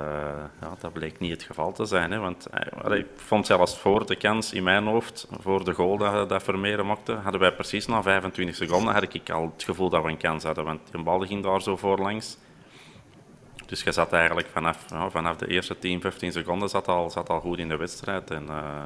ja, 0.62 0.76
dat 0.80 0.94
bleek 0.94 1.20
niet 1.20 1.32
het 1.32 1.44
geval 1.44 1.72
te 1.72 1.86
zijn. 1.86 2.12
Hè, 2.12 2.20
want 2.20 2.48
allee, 2.82 3.00
ik 3.00 3.08
vond 3.16 3.46
zelfs 3.46 3.78
voor 3.78 4.06
de 4.06 4.16
kans 4.16 4.54
in 4.54 4.64
mijn 4.64 4.86
hoofd, 4.86 5.28
voor 5.40 5.64
de 5.66 5.74
goal 5.74 5.98
dat, 5.98 6.30
dat 6.30 6.44
Vermeeren 6.44 6.86
maakte, 6.86 7.14
hadden 7.14 7.42
wij 7.42 7.54
precies 7.54 7.86
na 7.86 8.02
25 8.02 8.56
seconden 8.56 8.94
had 8.94 9.14
ik 9.14 9.30
al 9.30 9.52
het 9.54 9.64
gevoel 9.64 9.90
dat 9.90 10.04
we 10.04 10.10
een 10.10 10.18
kans 10.18 10.44
hadden. 10.44 10.66
Want 10.66 10.92
de 10.92 11.02
bal 11.02 11.20
ging 11.20 11.44
daar 11.44 11.62
zo 11.62 11.78
voorlangs. 11.78 12.38
Dus 13.66 13.84
je 13.84 13.92
zat 13.92 14.14
eigenlijk 14.14 14.48
vanaf, 14.48 14.86
ja, 14.90 15.10
vanaf 15.10 15.36
de 15.36 15.48
eerste 15.48 15.80
10, 15.80 16.02
15 16.02 16.32
seconden 16.32 16.70
zat 16.70 16.88
al, 16.88 17.10
zat 17.10 17.30
al 17.30 17.40
goed 17.40 17.58
in 17.58 17.70
de 17.70 17.78
wedstrijd. 17.78 18.32
En 18.32 18.44
uh, 18.44 18.84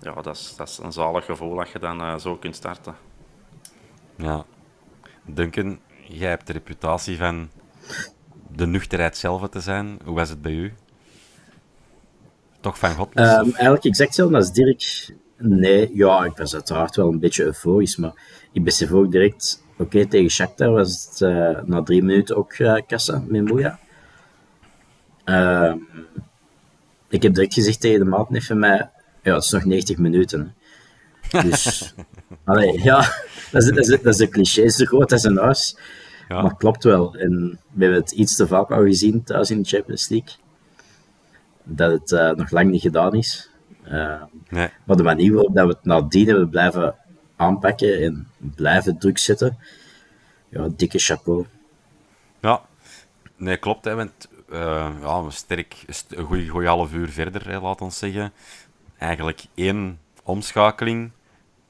ja, 0.00 0.12
dat 0.22 0.36
is, 0.36 0.54
dat 0.56 0.68
is 0.68 0.78
een 0.78 0.92
zalig 0.92 1.24
gevoel 1.24 1.56
dat 1.56 1.70
je 1.70 1.78
dan 1.78 2.20
zo 2.20 2.36
kunt 2.36 2.56
starten. 2.56 2.94
Ja. 4.16 4.44
Duncan, 5.24 5.80
jij 6.08 6.28
hebt 6.28 6.46
de 6.46 6.52
reputatie 6.52 7.18
van 7.18 7.50
de 8.54 8.66
nuchterheid 8.66 9.16
zelf 9.16 9.48
te 9.48 9.60
zijn. 9.60 9.98
Hoe 10.04 10.14
was 10.14 10.28
het 10.28 10.42
bij 10.42 10.52
u? 10.52 10.72
Toch 12.60 12.78
van 12.78 12.94
God? 12.94 13.18
Um, 13.18 13.24
eigenlijk 13.24 13.84
exact 13.84 14.08
hetzelfde 14.08 14.36
als 14.36 14.52
Dirk. 14.52 15.14
Nee, 15.38 15.90
ja, 15.94 16.24
ik 16.24 16.36
was 16.36 16.54
uiteraard 16.54 16.96
wel 16.96 17.08
een 17.08 17.18
beetje 17.18 17.44
euforisch, 17.44 17.96
maar 17.96 18.12
ik 18.52 18.64
besef 18.64 18.92
ook 18.92 19.10
direct... 19.10 19.62
Oké, 19.72 19.82
okay, 19.82 20.06
tegen 20.06 20.30
Shakhtar 20.30 20.70
was 20.70 21.08
het 21.10 21.20
uh, 21.20 21.62
na 21.64 21.82
drie 21.82 22.02
minuten 22.02 22.36
ook 22.36 22.58
uh, 22.58 22.80
kassa 22.86 23.22
met 23.26 23.44
Moeja. 23.44 23.78
Uh, 25.24 25.74
ik 27.08 27.22
heb 27.22 27.34
direct 27.34 27.54
gezegd 27.54 27.80
tegen 27.80 27.98
de 27.98 28.04
maat 28.04 28.28
van 28.30 28.58
mij, 28.58 28.90
ja, 29.22 29.34
het 29.34 29.44
is 29.44 29.50
nog 29.50 29.64
90 29.64 29.98
minuten. 29.98 30.54
Dus, 31.30 31.94
allee, 32.44 32.82
ja, 32.82 32.96
dat 33.52 33.62
is, 33.62 33.68
dat, 33.68 33.88
is, 33.88 34.02
dat 34.02 34.14
is 34.14 34.18
een 34.18 34.30
cliché, 34.30 34.68
zo 34.68 34.84
groot 34.84 35.12
als 35.12 35.24
een 35.24 35.36
huis. 35.36 35.76
Ja. 36.28 36.42
Maar 36.42 36.56
klopt 36.56 36.84
wel. 36.84 37.14
En 37.14 37.58
we 37.70 37.84
hebben 37.84 38.00
het 38.00 38.10
iets 38.10 38.36
te 38.36 38.46
vaak 38.46 38.70
al 38.70 38.82
gezien 38.82 39.22
thuis 39.22 39.50
in 39.50 39.62
de 39.62 39.68
Champions 39.68 40.08
League. 40.08 40.34
Dat 41.62 41.90
het 41.90 42.10
uh, 42.10 42.30
nog 42.30 42.50
lang 42.50 42.70
niet 42.70 42.80
gedaan 42.80 43.14
is. 43.14 43.50
Uh, 43.84 44.22
nee. 44.48 44.68
Maar 44.84 44.96
de 44.96 45.02
manier 45.02 45.32
waarop 45.32 45.54
dat 45.54 45.66
we 45.66 45.72
het 45.72 45.84
nadien 45.84 46.26
hebben 46.26 46.48
blijven 46.48 46.96
aanpakken 47.36 48.02
en 48.02 48.28
blijven 48.38 48.98
druk 48.98 49.18
zetten, 49.18 49.58
ja, 50.48 50.68
dikke 50.76 50.98
chapeau. 50.98 51.46
Ja, 52.40 52.62
nee, 53.36 53.56
klopt. 53.56 53.84
Hè, 53.84 53.94
want 53.94 54.28
uh, 54.52 54.90
ja, 55.00 55.30
sterk, 55.30 55.84
een 56.08 56.48
goede 56.48 56.66
half 56.66 56.92
uur 56.92 57.08
verder, 57.08 57.48
hè, 57.48 57.60
laat 57.60 57.80
ons 57.80 57.98
zeggen. 57.98 58.32
Eigenlijk 58.98 59.44
één 59.54 59.98
omschakeling. 60.22 61.10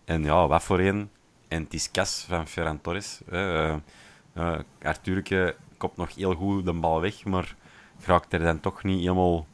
En 0.05 0.25
ja, 0.25 0.47
wat 0.47 0.63
voor 0.63 0.79
één? 0.79 1.11
En 1.49 1.63
het 1.63 1.75
is 1.75 1.91
Cas 1.91 2.25
van 2.29 2.49
Ferran 2.49 2.81
Torres. 2.81 3.21
Uh, 4.35 4.59
Arthurke 4.83 5.57
komt 5.77 5.97
nog 5.97 6.15
heel 6.15 6.35
goed 6.35 6.65
de 6.65 6.73
bal 6.73 7.01
weg, 7.01 7.25
maar 7.25 7.57
raakt 8.05 8.33
er 8.33 8.39
dan 8.39 8.61
toch 8.61 8.83
niet 8.83 9.01
helemaal 9.01 9.47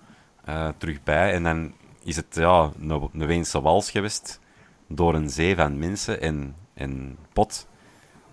uh, 0.49 0.69
terug 0.79 1.03
bij. 1.03 1.33
En 1.33 1.43
dan 1.43 1.75
is 2.03 2.17
het 2.17 2.35
ja, 2.35 2.71
een, 2.81 3.11
een 3.13 3.27
Weense 3.27 3.61
wals 3.61 3.91
geweest 3.91 4.41
door 4.87 5.15
een 5.15 5.31
zee 5.31 5.57
van 5.57 5.79
mensen 5.79 6.21
en, 6.21 6.57
en 6.75 7.19
pot. 7.33 7.69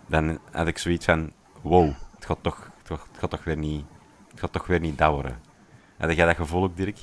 Dan 0.07 0.39
had 0.51 0.67
ik 0.67 0.77
zoiets 0.77 1.05
van, 1.05 1.31
wow, 1.61 1.93
het 2.15 2.25
gaat 2.25 2.43
toch, 2.43 2.71
het 2.87 3.17
gaat 3.17 3.29
toch 3.29 3.43
weer 3.43 3.57
niet 3.57 3.85
het 4.35 4.43
gaat 4.43 4.53
toch 4.53 4.67
weer 4.67 4.79
niet 4.79 4.97
dauwen. 4.97 5.41
Heb 5.97 6.11
jij 6.11 6.25
dat 6.25 6.35
gevoel 6.35 6.63
ook, 6.63 6.77
Dirk? 6.77 6.99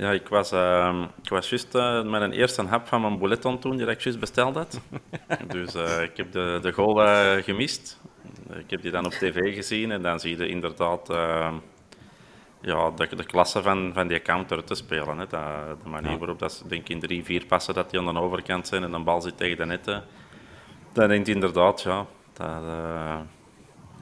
Ja, 0.00 0.10
ik 0.10 0.28
was, 0.28 0.52
uh, 0.52 1.02
ik 1.22 1.28
was 1.28 1.48
juist 1.48 1.74
uh, 1.74 2.02
met 2.02 2.22
een 2.22 2.32
eerste 2.32 2.62
hap 2.62 2.86
van 2.86 3.00
mijn 3.00 3.18
bouleton 3.18 3.58
toen, 3.58 3.76
die 3.76 3.86
ik 3.86 4.00
juist 4.00 4.20
besteld 4.20 4.54
had. 4.54 4.80
dus 5.48 5.74
uh, 5.74 6.02
ik 6.02 6.16
heb 6.16 6.32
de, 6.32 6.58
de 6.62 6.72
goal 6.72 7.02
uh, 7.02 7.42
gemist. 7.42 8.00
Ik 8.48 8.70
heb 8.70 8.82
die 8.82 8.90
dan 8.90 9.04
op 9.04 9.12
tv 9.12 9.54
gezien 9.54 9.90
en 9.90 10.02
dan 10.02 10.20
zie 10.20 10.36
je 10.36 10.48
inderdaad 10.48 11.08
ja, 12.60 12.90
de, 12.90 13.16
de 13.16 13.24
klasse 13.24 13.62
van, 13.62 13.90
van 13.94 14.08
die 14.08 14.22
counter 14.22 14.64
te 14.64 14.74
spelen. 14.74 15.18
Hè. 15.18 15.26
De, 15.26 15.76
de 15.82 15.88
manier 15.88 16.18
waarop 16.18 16.38
dat 16.38 16.52
ze, 16.52 16.68
denk 16.68 16.82
ik, 16.82 16.88
in 16.88 17.00
drie, 17.00 17.24
vier 17.24 17.46
passen 17.46 17.74
dat 17.74 17.90
die 17.90 17.98
aan 17.98 18.14
de 18.14 18.20
overkant 18.20 18.68
zijn 18.68 18.82
en 18.82 18.92
een 18.92 19.04
bal 19.04 19.20
zit 19.20 19.36
tegen 19.36 19.56
de 19.56 19.66
netten. 19.66 20.04
Dan 20.92 21.08
denkt 21.08 21.28
inderdaad, 21.28 21.82
ja, 21.82 22.06
dat 22.32 22.62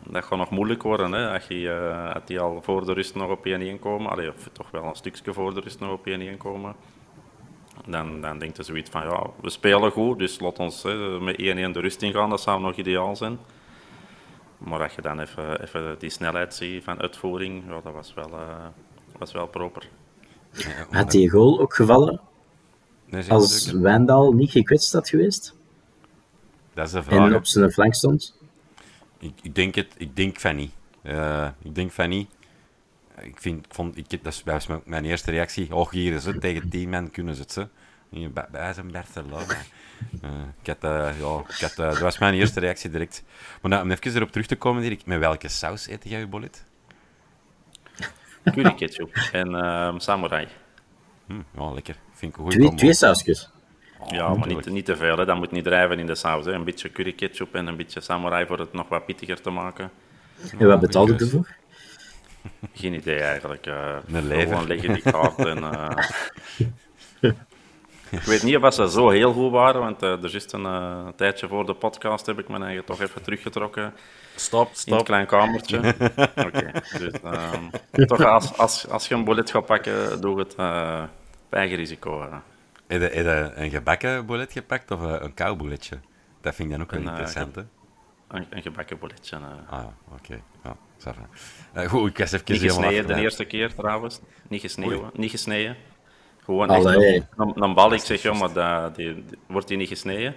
dat 0.07 0.25
gaat 0.25 0.39
nog 0.39 0.51
moeilijk 0.51 0.83
worden. 0.83 1.13
Hè? 1.13 1.33
Als, 1.33 1.47
je, 1.47 1.55
uh, 1.55 2.15
als 2.15 2.23
die 2.27 2.41
al 2.41 2.63
voor 2.63 2.87
de 2.87 2.93
rust 2.93 3.15
nog 3.15 3.31
op 3.31 3.47
1-1 3.47 3.79
komen, 3.81 4.11
allee, 4.11 4.29
of 4.29 4.49
toch 4.53 4.71
wel 4.71 4.85
een 4.85 4.95
stukje 4.95 5.33
voor 5.33 5.55
de 5.55 5.61
rust 5.61 5.81
nog 5.81 5.93
op 5.93 6.07
1-1 6.07 6.37
komen, 6.37 6.75
dan, 7.87 8.21
dan 8.21 8.39
denkt 8.39 8.57
je 8.57 8.63
zoiets 8.63 8.91
van, 8.91 9.03
ja, 9.03 9.27
we 9.41 9.51
spelen 9.51 9.91
goed, 9.91 10.19
dus 10.19 10.41
laat 10.41 10.59
ons 10.59 10.83
hè, 10.83 11.21
met 11.21 11.37
1-1 11.37 11.43
de 11.43 11.81
rust 11.81 12.03
ingaan, 12.03 12.31
dat 12.31 12.41
zou 12.41 12.61
nog 12.61 12.77
ideaal 12.77 13.17
zijn. 13.17 13.39
maar 14.59 14.83
als 14.83 14.95
je 14.95 15.03
dan 15.03 15.21
even, 15.21 15.63
even 15.63 15.97
die 15.99 16.11
snelheid 16.11 16.55
ziet 16.55 16.85
van 16.85 17.01
uitvoering, 17.01 17.63
ja, 17.69 17.81
dat 17.81 17.93
was 17.93 18.15
wel, 18.15 18.31
uh, 18.31 18.67
was 19.19 19.33
wel 19.33 19.47
proper. 19.47 19.89
Had 20.91 21.11
die 21.11 21.31
goal 21.31 21.61
ook 21.61 21.75
gevallen 21.75 22.21
Nee, 23.11 23.31
als. 23.31 23.71
Wijndal 23.73 24.33
niet 24.33 24.51
gekwetst 24.51 24.93
had 24.93 25.09
geweest 25.09 25.55
Dat 26.75 26.87
is 26.87 26.93
de 26.93 26.99
en 26.99 27.05
vraag. 27.05 27.35
op 27.35 27.47
zijn 27.47 27.71
flank 27.71 27.95
stond? 27.95 28.38
Ik, 29.19 29.33
ik, 29.43 29.55
denk 29.55 29.75
het, 29.75 29.95
ik 29.97 30.17
denk 30.17 30.41
van 30.41 30.57
niet. 30.57 30.73
Eh, 31.03 31.49
ik 31.63 31.75
denk 31.75 31.93
van 31.93 32.09
niet. 32.09 32.31
Ik 33.21 33.41
vind, 33.41 33.67
ik 33.67 33.75
vond, 33.75 33.97
ik, 33.97 34.25
dat 34.25 34.43
was 34.45 34.67
mijn, 34.67 34.81
mijn 34.85 35.05
eerste 35.05 35.31
reactie. 35.31 35.75
Och, 35.75 35.91
hier 35.91 36.15
is 36.15 36.25
het, 36.25 36.41
tegen 36.41 36.69
10 36.69 36.89
man 36.89 37.11
kunnen 37.11 37.35
ze 37.35 37.41
het. 37.41 37.53
Ze. 37.53 37.69
Bij, 38.11 38.47
bij 38.51 38.73
zijn 38.73 38.93
Barcelona. 38.93 39.57
Eh, 40.23 40.31
ik 40.63 40.67
had, 40.67 40.85
eh, 40.85 41.21
ja, 41.21 41.39
ik 41.49 41.61
had, 41.61 41.71
eh, 41.71 41.77
dat 41.77 41.99
was 41.99 42.19
mijn 42.19 42.35
eerste 42.35 42.61
reactie 42.61 42.91
direct. 42.91 43.23
Maar 43.61 43.71
nou, 43.71 43.83
om 43.83 43.91
even 43.91 44.15
erop 44.15 44.31
terug 44.31 44.47
te 44.47 44.57
komen, 44.57 44.83
Dirk, 44.83 45.07
met 45.07 45.19
welke 45.19 45.49
saus 45.49 45.89
eet 45.89 46.05
jij 46.05 46.19
je 46.19 46.27
bolet? 46.27 46.65
Curry 48.45 48.75
ketchup 48.75 49.17
en 49.33 49.55
ehm, 49.55 49.99
samurai. 49.99 50.49
Hm, 51.27 51.41
ja, 51.57 51.73
lekker. 51.73 51.97
Vind 52.13 52.33
ik 52.33 52.39
een 52.39 52.43
goede 52.43 52.57
Twee, 52.57 52.67
combo. 52.67 52.83
twee 52.83 52.95
sausjes. 52.95 53.51
Ja, 54.07 54.35
maar 54.35 54.49
niet, 54.49 54.67
niet 54.71 54.85
te 54.85 54.97
veel, 54.97 55.19
hè. 55.19 55.25
dat 55.25 55.37
moet 55.37 55.51
niet 55.51 55.65
drijven 55.65 55.99
in 55.99 56.07
de 56.07 56.15
saus. 56.15 56.45
Hè. 56.45 56.53
Een 56.53 56.65
beetje 56.65 56.93
curry 56.93 57.13
ketchup 57.13 57.55
en 57.55 57.67
een 57.67 57.77
beetje 57.77 58.01
samurai 58.01 58.47
voor 58.47 58.59
het 58.59 58.73
nog 58.73 58.89
wat 58.89 59.07
pittiger 59.07 59.41
te 59.41 59.51
maken. 59.51 59.91
En 60.59 60.67
wat 60.67 60.81
betaalde 60.81 61.13
je 61.15 61.19
ervoor? 61.19 61.49
Geen 62.75 62.95
idee 62.95 63.19
eigenlijk. 63.21 63.67
eh 63.67 63.97
Een 64.13 64.27
lever. 64.27 64.49
Gewoon 64.49 64.67
leggen 64.67 64.93
die 64.93 65.03
kaart 65.03 65.39
en... 65.39 65.63
eh, 65.63 65.97
Ik 68.11 68.21
weet 68.21 68.43
niet 68.43 68.57
of 68.57 68.75
ze 68.75 68.91
zo 68.91 69.09
heel 69.11 69.33
goed 69.33 69.51
waren, 69.51 69.81
want 69.81 70.03
eh, 70.03 70.23
er 70.25 70.35
is 70.35 70.53
een 70.53 70.67
eh, 70.67 71.07
tijdje 71.17 71.49
voor 71.49 71.67
de 71.67 71.75
podcast 71.75 72.27
heb 72.27 72.39
ik 72.39 72.49
mijn 72.49 72.63
eigen 72.63 72.85
toch 72.85 73.01
even 73.01 73.23
teruggetrokken 73.23 73.95
Stop, 74.35 74.63
in 74.65 74.69
het 74.71 74.79
stop. 74.79 75.05
klein 75.05 75.27
kamertje. 75.27 75.79
Oké, 76.47 76.71
dus 76.99 77.13
ehm, 77.25 77.63
toch 78.07 78.25
als, 78.25 78.57
als, 78.59 78.89
als 78.89 79.09
je 79.09 79.15
een 79.15 79.25
bolet 79.25 79.51
gaat 79.51 79.67
pakken, 79.67 80.21
doe 80.21 80.39
het 80.39 80.55
eh 80.55 81.03
op 81.47 81.55
eigen 81.55 81.77
risico. 81.77 82.29
Heb 82.89 83.01
je, 83.01 83.07
heb 83.07 83.25
je 83.25 83.51
een 83.55 83.71
gebakken 83.71 84.27
bolet 84.27 84.53
gepakt 84.53 84.91
of 84.91 85.01
een, 85.01 85.25
een 85.25 85.35
koud 85.35 85.59
boletje? 85.59 85.99
Dat 86.41 86.55
vind 86.55 86.71
ik 86.71 86.75
dan 86.77 86.85
ook 86.85 86.91
wel 86.91 87.01
eh, 87.01 87.07
interessant, 87.07 87.55
hè? 87.55 87.63
Een, 88.29 88.47
een 88.51 88.63
gebakken 88.63 88.99
boletje. 88.99 89.37
eh. 89.37 89.43
Ah, 89.73 89.83
ja, 89.83 89.95
oké. 90.15 90.41
Ja, 90.65 90.77
ça 90.99 91.03
va. 91.17 91.29
Eh, 91.83 91.89
goed, 91.89 92.09
ik 92.11 92.19
was 92.19 92.33
even 92.33 92.53
Niet 92.53 92.61
helemaal 92.61 92.83
gesneden 92.83 93.17
de 93.17 93.23
eerste 93.23 93.45
keer 93.45 93.75
trouwens. 93.75 94.21
Niet 94.49 94.61
gesneden. 94.61 95.11
Niet 95.15 95.31
gesneden. 95.31 95.77
Gewoon 96.45 96.69
Allee. 96.69 97.15
echt 97.17 97.27
een, 97.37 97.49
een, 97.49 97.63
een 97.63 97.75
bal. 97.75 97.93
Ik 97.93 98.01
zeg, 98.01 98.23
ja, 98.23 98.33
maar 98.33 98.53
dat, 98.53 98.95
die, 98.95 99.15
die- 99.15 99.39
wordt 99.47 99.69
die 99.69 99.77
niet 99.77 99.89
gesneden? 99.89 100.35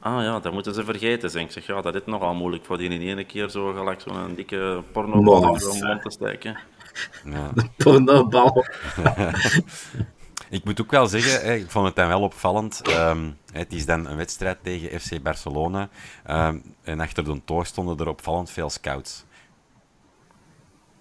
Ah 0.00 0.22
ja, 0.22 0.40
dat 0.40 0.52
moeten 0.52 0.74
ze 0.74 0.84
vergeten. 0.84 1.30
Zeg. 1.30 1.42
Ik 1.42 1.50
zeg, 1.50 1.66
ja, 1.66 1.80
dat 1.80 1.94
is 1.94 2.00
nogal 2.06 2.34
moeilijk 2.34 2.64
voor 2.64 2.78
die 2.78 2.90
in 2.90 3.18
één 3.18 3.26
keer 3.26 3.48
zo 3.48 3.72
gelijk 3.72 4.00
zo'n 4.00 4.34
dikke 4.34 4.82
porno 4.92 5.40
Maar- 5.40 5.52
in 5.52 5.58
zo'n 5.58 5.86
mond 5.86 6.02
te 6.02 6.10
steken. 6.10 6.56
Ja. 7.24 7.50
Pornobal. 7.76 8.64
Ik 10.50 10.64
moet 10.64 10.80
ook 10.80 10.90
wel 10.90 11.06
zeggen, 11.06 11.40
hè, 11.46 11.54
ik 11.54 11.70
vond 11.70 11.86
het 11.86 11.96
dan 11.96 12.08
wel 12.08 12.20
opvallend. 12.20 12.80
ehm, 12.82 13.30
het 13.52 13.72
is 13.72 13.86
dan 13.86 14.06
een 14.06 14.16
wedstrijd 14.16 14.58
tegen 14.62 15.00
FC 15.00 15.22
Barcelona. 15.22 15.88
ehm, 16.24 16.58
en 16.82 17.00
achter 17.00 17.24
de 17.24 17.40
toog 17.44 17.66
stonden 17.66 17.98
er 17.98 18.08
opvallend 18.08 18.50
veel 18.50 18.70
scouts. 18.70 19.24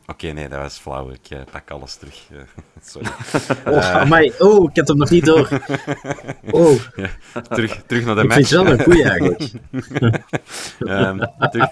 Oké, 0.06 0.28
nee, 0.28 0.50
dat 0.50 0.60
was 0.60 0.78
flauw. 0.78 1.10
Ik 1.10 1.30
eh, 1.30 1.40
pak 1.52 1.72
alles 1.72 1.96
terug. 1.96 2.28
eh, 2.32 2.38
sorry. 2.92 3.08
Oh, 3.66 3.92
amai. 3.96 4.34
oh, 4.40 4.70
ik 4.70 4.78
had 4.78 4.88
hem 4.88 4.98
nog 4.98 5.10
niet 5.10 5.26
door. 5.26 5.50
Oh, 6.52 6.80
terug, 7.50 7.82
terug 7.86 8.06
naar 8.06 8.16
de 8.16 8.22
ik 8.22 8.28
match. 8.28 8.48
vind 8.48 8.50
het 8.50 8.64
wel 8.64 8.72
een 8.72 8.84
goeie 8.84 9.04
eigenlijk. 9.10 9.52
Ehm, 10.80 11.50
terug. 11.52 11.70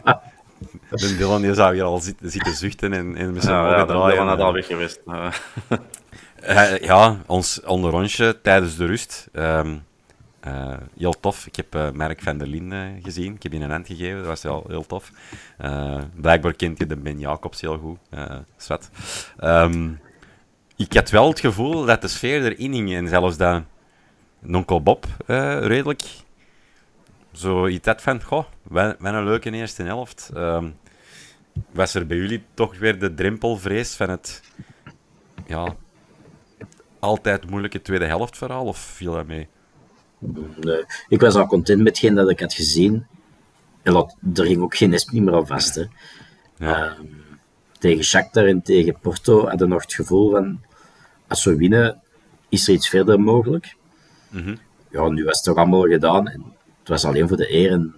De 0.90 1.16
Dylan 1.18 1.42
die 1.42 1.54
zou 1.54 1.74
hier 1.74 1.84
al 1.84 2.00
zitten, 2.00 2.32
zitten 2.32 2.54
zuchten 2.54 2.94
en, 2.94 3.16
en 3.16 3.34
met 3.34 3.44
zijn 3.44 3.56
Ja, 3.56 3.62
ogen 3.66 3.78
ja, 3.78 3.86
draaien. 3.86 4.40
al 4.40 4.54
weg 4.54 4.66
geweest. 4.68 5.02
Eh, 6.46 6.78
ja, 6.78 7.18
ons 7.26 7.62
onderrondje 7.62 8.42
tijdens 8.42 8.78
de 8.78 8.86
rust. 8.86 9.28
Ehm, 9.34 9.78
eh, 10.40 10.78
heel 10.98 11.20
tof. 11.20 11.46
Ik 11.46 11.56
heb 11.56 11.76
eh 11.76 11.92
Mark 11.92 12.22
van 12.22 12.38
der 12.38 12.48
Lien 12.48 12.72
eh, 12.72 12.80
gezien. 13.04 13.36
Ik 13.36 13.44
heb 13.44 13.52
je 13.52 13.60
een 13.60 13.72
hand 13.72 13.88
gegeven. 13.88 14.18
Dat 14.18 14.26
was 14.26 14.42
wel 14.42 14.64
heel 14.68 14.86
tof. 14.86 15.12
Blijkbaar 16.16 16.54
kent 16.54 16.78
je 16.78 16.86
de 16.86 16.96
Ben 16.96 17.20
Jacobs 17.20 17.62
heel 17.62 17.78
goed. 17.78 17.98
zwart. 18.58 18.90
Ehm, 19.38 19.92
ik 20.76 20.94
had 20.94 21.10
wel 21.10 21.30
het 21.30 21.40
gevoel 21.40 21.86
dat 21.86 22.02
de 22.02 22.08
sfeer 22.08 22.44
erin 22.44 22.72
hing. 22.72 22.94
En 22.94 23.08
zelfs 23.08 23.38
dat 23.38 23.64
Nonkel 24.40 24.82
Bob 24.82 25.06
redelijk 25.26 26.02
zo 27.32 27.68
iets 27.68 27.88
had 27.88 28.02
van, 28.02 28.24
goh, 28.24 28.46
wat 28.64 28.96
een 29.00 29.24
leuke 29.24 29.52
eerste 29.52 29.84
helft. 29.84 30.32
Ehm, 30.34 30.70
was 31.72 31.94
er 31.94 32.08
bij 32.08 32.18
jullie 32.18 32.44
toch 32.54 32.78
weer 32.78 33.00
de 33.00 33.14
drempelvrees 33.14 33.96
van 33.96 34.10
het 34.10 34.42
ja, 35.48 35.76
altijd 37.06 37.50
moeilijke 37.50 37.82
tweede 37.82 38.06
helft 38.06 38.38
verhaal? 38.38 38.66
Of 38.66 38.78
viel 38.78 39.14
dat 39.14 39.28
mee? 39.28 39.48
Nee, 40.62 40.86
ik 41.08 41.22
was 41.22 41.36
al 41.36 41.48
content 41.48 41.78
met 41.78 41.88
hetgeen 41.88 42.16
dat 42.16 42.30
ik 42.30 42.40
had 42.40 42.54
gezien. 42.54 43.06
En 43.82 43.94
laat, 43.94 44.16
er 44.36 44.46
ging 44.46 44.62
ook 44.62 44.76
geen 44.76 44.90
niet 44.90 45.12
meer 45.12 45.34
aan 45.34 45.48
vast. 45.48 45.76
Hè. 45.76 45.84
Ja. 46.58 46.86
Ehm, 46.86 47.06
tegen 47.80 48.04
Shakhtar 48.04 48.46
en 48.46 48.62
tegen 48.62 49.00
Porto 49.00 49.48
hadden 49.48 49.70
nog 49.70 49.82
het 49.82 49.94
gevoel 49.94 50.32
van... 50.32 50.64
Als 51.28 51.44
we 51.44 51.56
winnen, 51.56 52.02
is 52.50 52.68
er 52.68 52.74
iets 52.74 52.90
verder 52.90 53.20
mogelijk. 53.20 53.76
Ja, 54.90 55.10
nu 55.10 55.24
was 55.24 55.36
het 55.36 55.44
toch 55.44 55.56
allemaal 55.56 55.88
gedaan. 55.88 56.28
En 56.28 56.44
het 56.80 56.88
was 56.88 57.06
alleen 57.06 57.28
voor 57.28 57.38
de 57.38 57.54
eer 57.54 57.72
en 57.72 57.96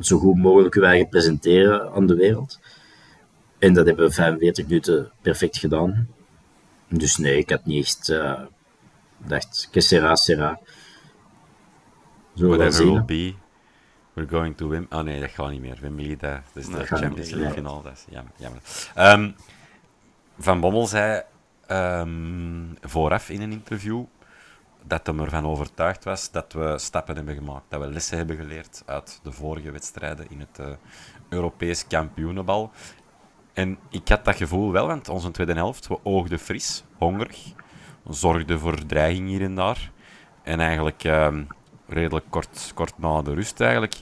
zo 0.00 0.18
goed 0.18 0.36
mogelijk 0.36 0.76
eigen 0.76 1.08
presenteren 1.08 1.92
aan 1.92 2.06
de 2.06 2.14
wereld. 2.14 2.60
En 3.58 3.74
dat 3.74 3.86
hebben 3.86 4.06
we 4.06 4.12
45 4.12 4.66
minuten 4.66 5.10
perfect 5.20 5.58
gedaan. 5.58 6.08
Dus 6.92 7.16
nee, 7.16 7.38
ik 7.38 7.50
had 7.50 7.64
niet 7.64 7.84
echt... 7.84 8.08
eh 8.08 8.40
dacht, 9.26 9.68
que 9.70 9.80
sera, 9.80 10.16
sera. 10.16 10.58
Wel 12.34 12.48
Whatever 12.48 12.84
will 12.84 13.04
be, 13.04 13.34
we're 14.14 14.28
going 14.28 14.56
to 14.56 14.68
win. 14.68 14.86
Oh 14.90 15.00
nee, 15.00 15.20
dat 15.20 15.30
gaat 15.30 15.50
niet 15.50 15.60
meer. 15.60 15.78
Wembley, 15.80 16.16
dat, 16.16 16.40
dat 16.52 16.62
is 16.62 16.68
de 16.68 16.86
Champions 16.86 17.30
League 17.30 17.52
finale. 17.52 17.82
Dat 17.82 17.92
is 17.92 18.04
jammer. 18.08 18.32
jammer. 18.36 18.60
Ehm, 18.94 19.30
Van 20.38 20.60
Bommel 20.60 20.86
zei 20.86 21.22
ehm, 21.66 22.74
vooraf 22.80 23.28
in 23.28 23.40
een 23.42 23.52
interview 23.52 24.04
dat 24.84 25.06
hij 25.06 25.16
ervan 25.16 25.46
overtuigd 25.46 26.04
was 26.04 26.30
dat 26.30 26.52
we 26.52 26.78
stappen 26.78 27.16
hebben 27.16 27.34
gemaakt. 27.34 27.64
Dat 27.68 27.80
we 27.80 27.86
lessen 27.86 28.16
hebben 28.16 28.36
geleerd 28.36 28.82
uit 28.86 29.20
de 29.22 29.32
vorige 29.32 29.70
wedstrijden 29.70 30.30
in 30.30 30.40
het 30.40 30.58
eh, 30.58 30.72
Europees 31.28 31.86
kampioenenbal. 31.86 32.70
En 33.52 33.78
ik 33.90 34.08
had 34.08 34.24
dat 34.24 34.36
gevoel 34.36 34.72
wel, 34.72 34.86
want 34.86 35.08
onze 35.08 35.30
tweede 35.30 35.54
helft, 35.54 35.88
we 35.88 35.98
oogden 36.02 36.38
fris, 36.38 36.84
hongerig, 36.98 37.38
zorgden 38.08 38.58
voor 38.58 38.86
dreiging 38.86 39.28
hier 39.28 39.42
en 39.42 39.54
daar. 39.54 39.90
En 40.42 40.60
eigenlijk 40.60 41.04
ehm, 41.04 41.44
redelijk 41.86 42.26
kort, 42.28 42.72
kort 42.74 42.98
na 42.98 43.22
de 43.22 43.34
rust 43.34 43.60
eigenlijk, 43.60 43.94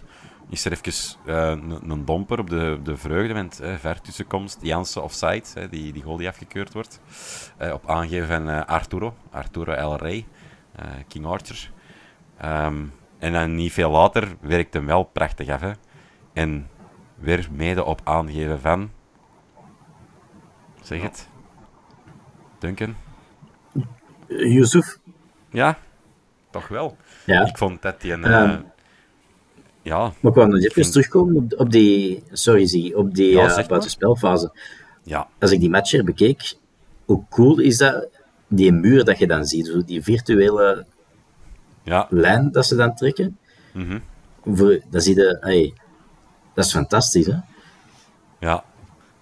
is 0.48 0.64
er 0.64 0.72
even 0.72 0.92
eh, 1.26 1.48
een, 1.88 2.04
domper 2.04 2.38
op 2.38 2.50
de, 2.50 2.78
de 2.82 2.96
vreugde, 2.96 3.34
met 3.34 3.60
eh, 3.60 3.74
ver 3.74 4.00
tussenkomst, 4.00 4.58
Jansen 4.62 5.02
offside, 5.02 5.44
hè, 5.54 5.68
die, 5.68 5.92
die 5.92 6.02
goal 6.02 6.16
die 6.16 6.28
afgekeurd 6.28 6.72
wordt, 6.72 7.00
eh, 7.56 7.72
op 7.72 7.90
aangeven 7.90 8.26
van 8.26 8.66
Arturo, 8.66 9.14
Arturo 9.30 9.72
El 9.72 9.96
Rey, 9.96 10.26
King 11.08 11.26
Archer. 11.26 11.70
Ehm, 12.36 12.84
en 13.18 13.32
dan 13.32 13.54
niet 13.54 13.72
veel 13.72 13.90
later 13.90 14.28
werkt 14.40 14.74
hem 14.74 14.86
wel 14.86 15.02
prachtig 15.02 15.48
af. 15.48 15.62
En 16.32 16.68
weer 17.14 17.48
mede 17.52 17.84
op 17.84 18.00
aangeven 18.04 18.60
van... 18.60 18.90
Zeg 20.90 21.02
het. 21.02 21.28
Duncan? 22.58 22.96
Yusuf? 24.28 24.98
Ja, 25.50 25.78
toch 26.50 26.68
wel. 26.68 26.96
Ja. 27.26 27.46
Ik 27.46 27.58
vond 27.58 27.82
dat 27.82 28.00
die 28.00 28.12
een... 28.12 28.24
Ehm. 28.24 28.50
eh, 28.50 28.58
ja, 29.82 29.98
Maar 29.98 30.30
ik 30.30 30.34
wou 30.36 30.48
nog 30.48 30.58
even 30.58 30.72
vind- 30.72 30.92
terugkomen 30.92 31.36
op, 31.36 31.52
op 31.60 31.70
die, 31.70 32.22
sorry 32.32 32.66
Zie, 32.66 32.96
op 32.96 33.14
die 33.14 33.30
Ja, 33.32 33.56
eh, 33.56 33.66
buitenspelfase. 33.68 34.52
ja, 35.02 35.28
Als 35.38 35.50
ik 35.50 35.60
die 35.60 35.70
match 35.70 35.92
er 35.92 36.04
bekeek, 36.04 36.54
hoe 37.04 37.24
cool 37.28 37.58
is 37.58 37.76
dat, 37.76 38.08
die 38.48 38.72
muur 38.72 39.04
dat 39.04 39.18
je 39.18 39.26
dan 39.26 39.44
ziet, 39.44 39.66
zo 39.66 39.84
die 39.84 40.02
virtuele 40.02 40.86
ja. 41.82 42.06
lijn 42.10 42.52
dat 42.52 42.66
ze 42.66 42.76
dan 42.76 42.94
trekken. 42.94 43.38
Mhm. 43.72 43.98
Voor, 44.44 44.80
dan 44.90 45.00
zie 45.00 45.14
je, 45.14 45.36
hey, 45.40 45.74
dat 46.54 46.64
is 46.64 46.72
fantastisch 46.72 47.26
hè. 47.26 47.36
ja. 48.38 48.64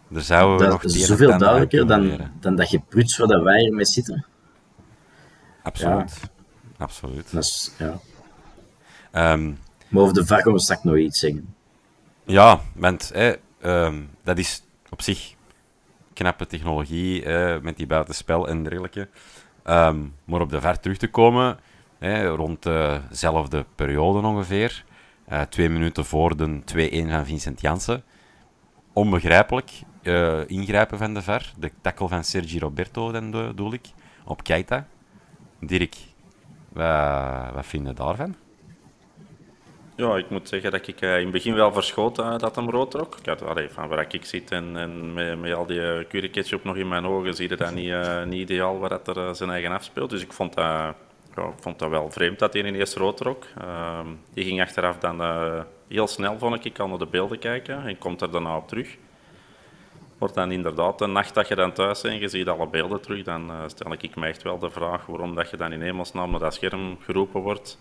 Daar 0.09 0.23
zouden 0.23 0.59
we 0.59 0.73
nog 0.73 0.83
Dat 0.83 0.91
het 0.91 1.01
is 1.01 1.07
zoveel 1.07 1.39
duidelijker 1.39 1.87
dan, 1.87 2.31
dan 2.41 2.57
dat 2.57 2.71
je 2.71 2.81
pruts 2.89 3.17
waar 3.17 3.29
dat 3.29 3.43
wij 3.43 3.65
ermee 3.67 3.85
zitten. 3.85 4.27
Absoluut. 5.63 6.21
Absoluut. 6.77 7.33
Dat 7.33 7.43
is, 7.43 7.73
ja. 7.79 7.99
Ehm, 9.11 9.53
Maar 9.89 10.03
over 10.03 10.15
de 10.15 10.27
VAR 10.27 10.43
gaan 10.43 10.53
we 10.53 10.61
straks 10.61 10.83
nog 10.83 10.97
iets 10.97 11.19
zeggen. 11.19 11.55
Ja, 12.25 12.61
want 12.75 13.11
hè, 13.15 13.35
ehm, 13.61 14.03
dat 14.25 14.39
is 14.39 14.63
op 14.91 15.03
zich 15.03 15.35
knappe 16.13 16.47
technologie 16.47 17.25
eh, 17.25 17.61
met 17.61 17.77
die 17.77 17.87
buitenspel 17.87 18.49
en 18.49 18.63
dergelijke. 18.63 19.09
Ehm, 19.63 19.99
maar 20.25 20.41
op 20.41 20.51
de 20.51 20.61
ver 20.61 20.81
terug 20.81 20.97
te 20.97 21.11
komen, 21.11 21.59
hè, 21.99 22.27
rond 22.27 22.63
dezelfde 23.09 23.65
periode 23.75 24.27
ongeveer, 24.27 24.85
eh, 25.25 25.41
twee 25.41 25.69
minuten 25.69 26.05
voor 26.05 26.37
de 26.37 26.61
2-1 26.65 27.11
van 27.11 27.27
Vincent 27.27 27.61
Janssen, 27.61 28.03
onbegrijpelijk. 28.93 29.71
Uh, 30.03 30.49
ingrijpen 30.49 30.99
van 30.99 31.15
de 31.15 31.23
ver. 31.23 31.53
De 31.57 31.71
tackle 31.81 32.09
van 32.09 32.25
Sergi 32.25 32.59
Roberto, 32.59 33.13
dan 33.13 33.31
bedoel 33.31 33.73
ik. 33.73 33.87
Op 34.25 34.43
Keita. 34.43 34.87
Dirk, 35.61 35.97
wat, 36.69 37.53
wat 37.55 37.67
vind 37.67 37.87
je 37.87 37.93
daarvan? 37.93 38.35
Ja, 39.97 40.17
ik 40.17 40.31
moet 40.31 40.49
zeggen 40.49 40.71
dat 40.71 40.87
ik 40.87 41.01
uh, 41.01 41.17
in 41.17 41.23
het 41.23 41.31
begin 41.31 41.55
wel 41.55 41.73
verschoot 41.73 42.19
uh, 42.19 42.39
dat 42.39 42.57
hem 42.57 42.71
rood 42.71 42.91
trok. 42.91 43.17
Ik 43.19 43.27
had, 43.27 43.43
allee, 43.43 43.69
van 43.69 43.89
waar 43.89 44.15
ik 44.15 44.25
zit 44.25 44.51
en, 44.51 44.77
en 44.77 45.13
met, 45.41 45.55
al 45.55 45.67
die 45.67 45.79
uh, 45.79 46.63
nog 46.63 46.77
in 46.77 46.89
mijn 46.89 47.07
ogen, 47.07 47.35
zie 47.35 47.49
je 47.49 47.57
dat 47.57 47.75
niet, 47.75 47.95
niet 48.25 48.41
ideaal 48.41 48.79
waar 48.79 48.89
dat 48.89 49.17
er 49.17 49.37
zijn 49.37 49.51
eigen 49.51 49.73
afspeelt. 49.73 50.11
Dus 50.11 50.23
ik 50.23 50.33
vond 50.33 50.55
dat, 50.55 50.95
ik 51.35 51.43
vond 51.61 51.79
dat 51.79 51.91
wel 51.91 52.11
vreemd 52.11 52.39
dat 52.39 52.53
hij 52.53 52.65
ineens 52.65 52.95
rood 52.95 53.17
trok. 53.17 53.45
Ehm, 53.61 54.07
die 54.33 54.45
ging 54.45 54.61
achteraf 54.61 54.99
dan 54.99 55.21
heel 55.89 56.07
snel, 56.07 56.39
vond 56.39 56.55
ik. 56.55 56.65
Ik 56.65 56.73
kan 56.73 56.89
naar 56.89 56.99
de 56.99 57.07
beelden 57.07 57.39
kijken 57.39 57.87
en 57.87 57.99
komt 57.99 58.21
er 58.21 58.31
daarna 58.31 58.57
op 58.57 58.69
terug. 58.69 58.97
Wordt 60.19 60.35
dan 60.35 60.53
inderdaad 60.53 61.01
een 61.01 61.13
nacht 61.13 61.35
dat 61.35 61.49
je 61.49 61.55
dan 61.55 61.73
thuis 61.73 62.01
bent 62.01 62.15
en 62.15 62.21
je 62.21 62.29
ziet 62.29 62.49
alle 62.49 62.67
beelden 62.67 63.01
terug, 63.01 63.23
dan 63.23 63.53
stel 63.67 63.93
ik 63.93 64.17
me 64.17 64.27
echt 64.27 64.43
wel 64.43 64.59
de 64.59 64.71
vraag 64.71 65.07
waarom 65.07 65.35
dat 65.35 65.51
je 65.51 65.57
dan 65.57 65.73
in 65.73 65.83
hemelsnaam 65.83 66.31
naar 66.31 66.41
dat 66.41 66.55
scherm 66.55 66.99
geroepen 67.01 67.41
wordt. 67.41 67.79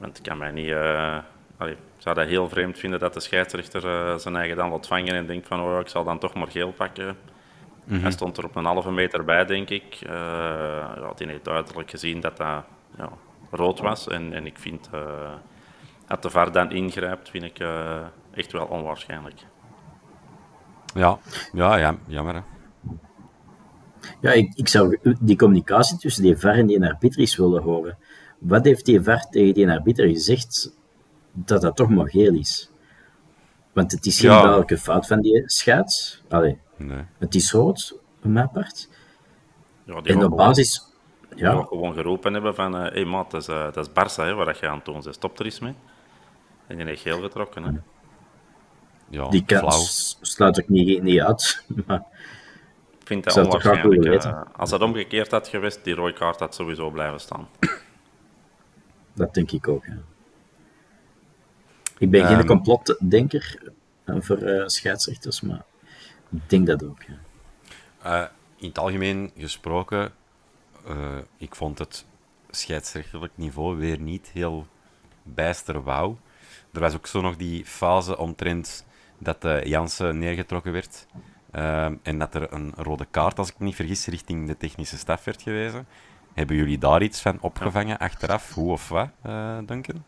Want 0.00 0.18
ik 0.18 0.22
kan 0.22 0.38
mij 0.38 0.50
niet... 0.50 0.66
Uh, 0.66 1.18
allee, 1.56 1.72
ik 1.72 1.78
zou 1.98 2.14
dat 2.14 2.26
heel 2.26 2.48
vreemd 2.48 2.78
vinden 2.78 2.98
dat 2.98 3.14
de 3.14 3.20
scheidsrechter 3.20 3.84
uh, 3.84 4.18
zijn 4.18 4.36
eigen 4.36 4.56
dan 4.56 4.70
laat 4.70 4.86
vangen 4.86 5.14
en 5.14 5.26
denkt 5.26 5.46
van 5.46 5.60
oh, 5.60 5.80
ik 5.80 5.88
zal 5.88 6.04
dan 6.04 6.18
toch 6.18 6.34
maar 6.34 6.50
geel 6.50 6.72
pakken. 6.72 7.16
Mm 7.84 8.00
Hij 8.00 8.10
stond 8.10 8.36
er 8.36 8.44
op 8.44 8.56
een 8.56 8.64
halve 8.64 8.90
meter 8.90 9.24
bij, 9.24 9.44
denk 9.44 9.70
ik. 9.70 9.98
Uh, 10.02 10.10
ja, 10.96 11.12
die 11.16 11.26
heeft 11.26 11.44
duidelijk 11.44 11.90
gezien 11.90 12.20
dat 12.20 12.36
dat 12.36 12.64
ja, 12.96 13.08
rood 13.50 13.80
was. 13.80 14.08
En, 14.08 14.32
en 14.32 14.46
ik 14.46 14.58
vind, 14.58 14.90
dat 16.10 16.22
de 16.22 16.30
VAR 16.30 16.52
dan 16.52 16.70
ingrijpt, 16.70 17.30
vind 17.30 17.44
ik 17.44 17.58
echt 18.34 18.52
wel 18.52 18.66
onwaarschijnlijk. 18.66 19.46
Ja, 20.94 21.18
ja, 21.52 21.76
ja 21.76 21.98
jammer 22.06 22.34
hè. 22.34 22.40
Ja, 24.20 24.30
ik, 24.32 24.52
ik 24.54 24.68
zou 24.68 24.98
die 25.20 25.36
communicatie 25.36 25.98
tussen 25.98 26.22
die 26.22 26.36
VAR 26.36 26.54
en 26.54 26.66
die 26.66 26.84
arbitris 26.84 27.36
willen 27.36 27.62
horen. 27.62 27.98
Wat 28.38 28.64
heeft 28.64 28.84
die 28.84 29.02
VAR 29.02 29.26
tegen 29.30 29.54
die 29.54 29.70
arbiter 29.70 30.08
gezegd 30.08 30.76
dat 31.32 31.60
dat 31.60 31.76
toch 31.76 31.88
maar 31.88 32.08
geel 32.08 32.34
is? 32.34 32.70
Want 33.72 33.92
het 33.92 34.06
is 34.06 34.20
geen 34.20 34.30
ja. 34.30 34.40
duidelijke 34.40 34.78
fout 34.78 35.06
van 35.06 35.20
die 35.20 35.42
scheids. 35.46 36.22
Allee, 36.28 36.58
nee. 36.76 37.04
Het 37.18 37.34
is 37.34 37.52
rood, 37.52 38.00
op 38.22 38.30
mijn 38.30 38.50
part. 38.50 38.88
Ja, 39.84 40.00
en 40.02 40.24
op 40.24 40.36
basis... 40.36 40.88
Ja. 41.36 41.54
Die 41.54 41.66
gewoon 41.66 41.94
geroepen 41.94 42.32
hebben 42.32 42.54
van... 42.54 42.72
Hé 42.72 42.86
uh, 42.86 42.92
hey, 42.92 43.04
maat, 43.04 43.30
dat 43.30 43.40
is, 43.40 43.48
uh, 43.48 43.72
dat 43.72 43.76
is 43.86 43.88
Barça, 43.88 44.24
hè, 44.24 44.34
waar 44.34 44.56
je 44.60 44.68
aan 44.68 44.82
toont. 44.82 45.06
Stop 45.10 45.38
er 45.38 45.44
eens 45.44 45.60
mee. 45.60 45.74
En 46.70 46.76
die 46.76 46.86
heeft 46.86 47.02
geel 47.02 47.20
getrokken. 47.20 47.64
Hè. 47.64 47.70
Ja, 49.08 49.28
die 49.28 49.44
kans 49.44 50.18
sluit 50.20 50.58
ik 50.58 50.68
niet, 50.68 51.02
niet 51.02 51.20
uit. 51.20 51.64
Maar 51.86 52.02
ik 53.00 53.06
vind 53.06 53.24
dat 53.24 53.36
onwaarschijnlijk. 53.36 54.24
Uh, 54.24 54.42
als 54.56 54.70
dat 54.70 54.80
omgekeerd 54.80 55.30
had 55.30 55.48
geweest, 55.48 55.84
die 55.84 55.94
rode 55.94 56.12
kaart 56.12 56.38
had 56.38 56.54
sowieso 56.54 56.90
blijven 56.90 57.20
staan. 57.20 57.48
Dat 59.12 59.34
denk 59.34 59.50
ik 59.50 59.68
ook. 59.68 59.84
Ja. 59.84 59.98
Ik 61.98 62.10
ben 62.10 62.20
um, 62.20 62.26
geen 62.26 62.36
ehm. 62.36 62.46
complotdenker 62.46 63.72
voor 64.06 64.38
uh, 64.38 64.66
scheidsrechters, 64.66 65.40
maar 65.40 65.64
ik 66.30 66.50
denk 66.50 66.66
dat 66.66 66.84
ook. 66.84 67.02
Ja. 67.02 67.18
Uh, 68.22 68.28
in 68.56 68.68
het 68.68 68.78
algemeen 68.78 69.30
gesproken, 69.36 70.12
uh, 70.88 71.18
ik 71.36 71.54
vond 71.54 71.78
het 71.78 72.04
scheidsrechterlijk 72.50 73.32
niveau 73.34 73.76
weer 73.76 74.00
niet 74.00 74.30
heel 74.32 74.66
bijster 75.22 75.82
wauw. 75.82 76.18
Er 76.72 76.80
was 76.80 76.94
ook 76.94 77.06
zo 77.06 77.20
nog 77.20 77.36
die 77.36 77.64
fase 77.64 78.18
omtrent 78.18 78.84
dat 79.18 79.44
uh, 79.44 79.64
Jansen 79.64 80.18
neergetrokken 80.18 80.72
werd. 80.72 81.06
Ehm, 81.50 81.94
en 82.02 82.18
dat 82.18 82.34
er 82.34 82.52
een 82.52 82.72
rode 82.76 83.06
kaart, 83.10 83.38
als 83.38 83.48
ik 83.48 83.58
me 83.58 83.64
niet 83.64 83.74
vergis, 83.74 84.06
richting 84.06 84.46
de 84.46 84.56
technische 84.56 84.98
staf 84.98 85.24
werd 85.24 85.42
gewezen. 85.42 85.86
Hebben 86.34 86.56
jullie 86.56 86.78
daar 86.78 87.02
iets 87.02 87.20
van 87.20 87.38
opgevangen 87.40 87.98
achteraf, 87.98 88.54
hoe 88.54 88.72
of 88.72 88.88
wat, 88.88 89.08
uh, 89.26 89.58
Duncan? 89.66 90.04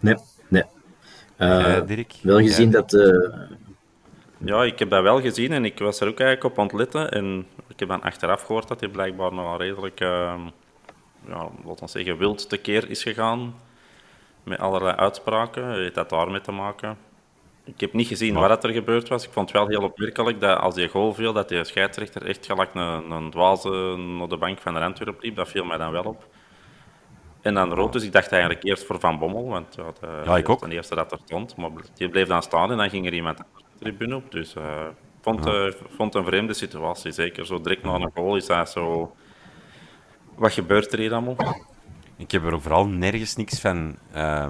Nee, 0.00 0.16
nee. 0.48 0.64
Uh, 1.38 1.86
Dirk? 1.86 2.14
Wel 2.22 2.38
gezien 2.38 2.70
dat... 2.70 2.92
Uh... 2.92 3.40
Ja, 4.44 4.64
ik 4.64 4.78
heb 4.78 4.90
dat 4.90 5.02
wel 5.02 5.20
gezien 5.20 5.52
en 5.52 5.64
ik 5.64 5.78
was 5.78 6.00
er 6.00 6.08
ook 6.08 6.20
eigenlijk 6.20 6.52
op 6.52 6.58
ontletten. 6.58 7.10
En 7.10 7.46
ik 7.68 7.78
heb 7.78 7.88
dan 7.88 8.02
achteraf 8.02 8.42
gehoord 8.42 8.68
dat 8.68 8.80
hij 8.80 8.88
blijkbaar 8.88 9.32
nog 9.32 9.58
redelijk, 9.58 10.00
uh, 10.00 10.34
ja, 11.26 11.48
laten 11.64 11.84
we 11.84 11.90
zeggen, 11.90 12.18
wild 12.18 12.48
tekeer 12.48 12.90
is 12.90 13.02
gegaan. 13.02 13.54
Met 14.50 14.60
allerlei 14.60 14.96
uitspraken. 14.96 15.72
Heeft 15.72 15.94
dat 15.94 16.10
daarmee 16.10 16.40
te 16.40 16.52
maken? 16.52 16.98
Ik 17.64 17.80
heb 17.80 17.92
niet 17.92 18.06
gezien 18.06 18.34
wat 18.34 18.64
er 18.64 18.70
gebeurd 18.70 19.08
was. 19.08 19.24
Ik 19.24 19.32
vond 19.32 19.52
het 19.52 19.58
wel 19.58 19.68
heel 19.68 19.82
opmerkelijk 19.82 20.40
dat 20.40 20.58
als 20.58 20.74
die 20.74 20.88
goal 20.88 21.14
viel, 21.14 21.32
dat 21.32 21.48
die 21.48 21.64
scheidsrechter 21.64 22.26
echt 22.26 22.46
gelijk 22.46 22.74
een, 22.74 23.10
een 23.10 23.30
dwaze 23.30 23.96
naar 23.96 24.28
de 24.28 24.36
bank 24.36 24.58
van 24.58 24.74
de 24.74 24.80
Antwerp 24.80 25.22
liep. 25.22 25.36
Dat 25.36 25.48
viel 25.48 25.64
mij 25.64 25.76
dan 25.76 25.92
wel 25.92 26.02
op. 26.02 26.26
En 27.40 27.54
dan 27.54 27.74
rood, 27.74 27.92
dus 27.92 28.04
ik 28.04 28.12
dacht 28.12 28.32
eigenlijk 28.32 28.64
eerst 28.64 28.84
voor 28.84 29.00
Van 29.00 29.18
Bommel, 29.18 29.48
want 29.48 29.74
ja, 29.74 29.92
de, 30.00 30.22
ja, 30.24 30.36
ik 30.36 30.48
ook. 30.48 30.60
de 30.60 30.74
eerste 30.74 30.94
dat 30.94 31.12
er 31.12 31.18
stond. 31.24 31.56
Maar 31.56 31.70
die 31.94 32.08
bleef 32.08 32.26
dan 32.26 32.42
staan 32.42 32.70
en 32.70 32.76
dan 32.76 32.90
ging 32.90 33.06
er 33.06 33.14
iemand 33.14 33.38
de 33.38 33.44
tribune 33.78 34.16
op. 34.16 34.30
Dus 34.30 34.54
ik 34.54 34.62
uh, 34.62 34.86
vond, 35.20 35.44
ja. 35.44 35.66
uh, 35.66 35.72
vond 35.96 36.14
een 36.14 36.24
vreemde 36.24 36.54
situatie. 36.54 37.12
Zeker 37.12 37.46
zo 37.46 37.60
direct 37.60 37.82
na 37.82 37.94
een 37.94 38.10
goal 38.14 38.36
is 38.36 38.46
dat 38.46 38.70
zo... 38.70 39.14
Wat 40.34 40.52
gebeurt 40.52 40.92
er 40.92 40.98
hier 40.98 41.12
allemaal? 41.12 41.36
Ik 42.20 42.30
heb 42.30 42.44
er 42.44 42.60
vooral 42.60 42.86
nergens 42.86 43.36
niks 43.36 43.60
van 43.60 43.96
uh, 44.14 44.46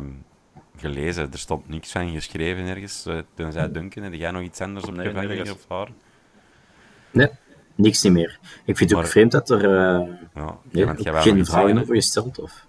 gelezen. 0.77 1.33
Er 1.33 1.39
stond 1.39 1.69
niks 1.69 1.93
van 1.93 2.13
geschreven 2.13 2.67
ergens. 2.67 3.07
Uh, 3.07 3.19
tenzij 3.35 3.73
Duncan, 3.73 4.03
heb 4.03 4.13
jij 4.13 4.31
nog 4.31 4.43
iets 4.43 4.61
anders 4.61 4.87
op 4.87 4.95
nee, 4.95 5.07
gevangen 5.07 5.53
of 5.53 5.65
haar? 5.69 5.89
Nee, 7.11 7.29
niks 7.75 8.03
niet 8.03 8.13
meer. 8.13 8.39
Ik 8.65 8.77
vind 8.77 8.91
het 8.91 8.99
ook 8.99 9.07
vreemd 9.07 9.33
dat 9.33 9.51
er 9.51 9.65
uh, 9.65 10.09
ja, 10.35 10.59
nee, 10.71 10.87
geen 10.97 11.47
vragen 11.47 11.79
over 11.81 11.95
gesteld. 11.95 12.39
Of... 12.39 12.67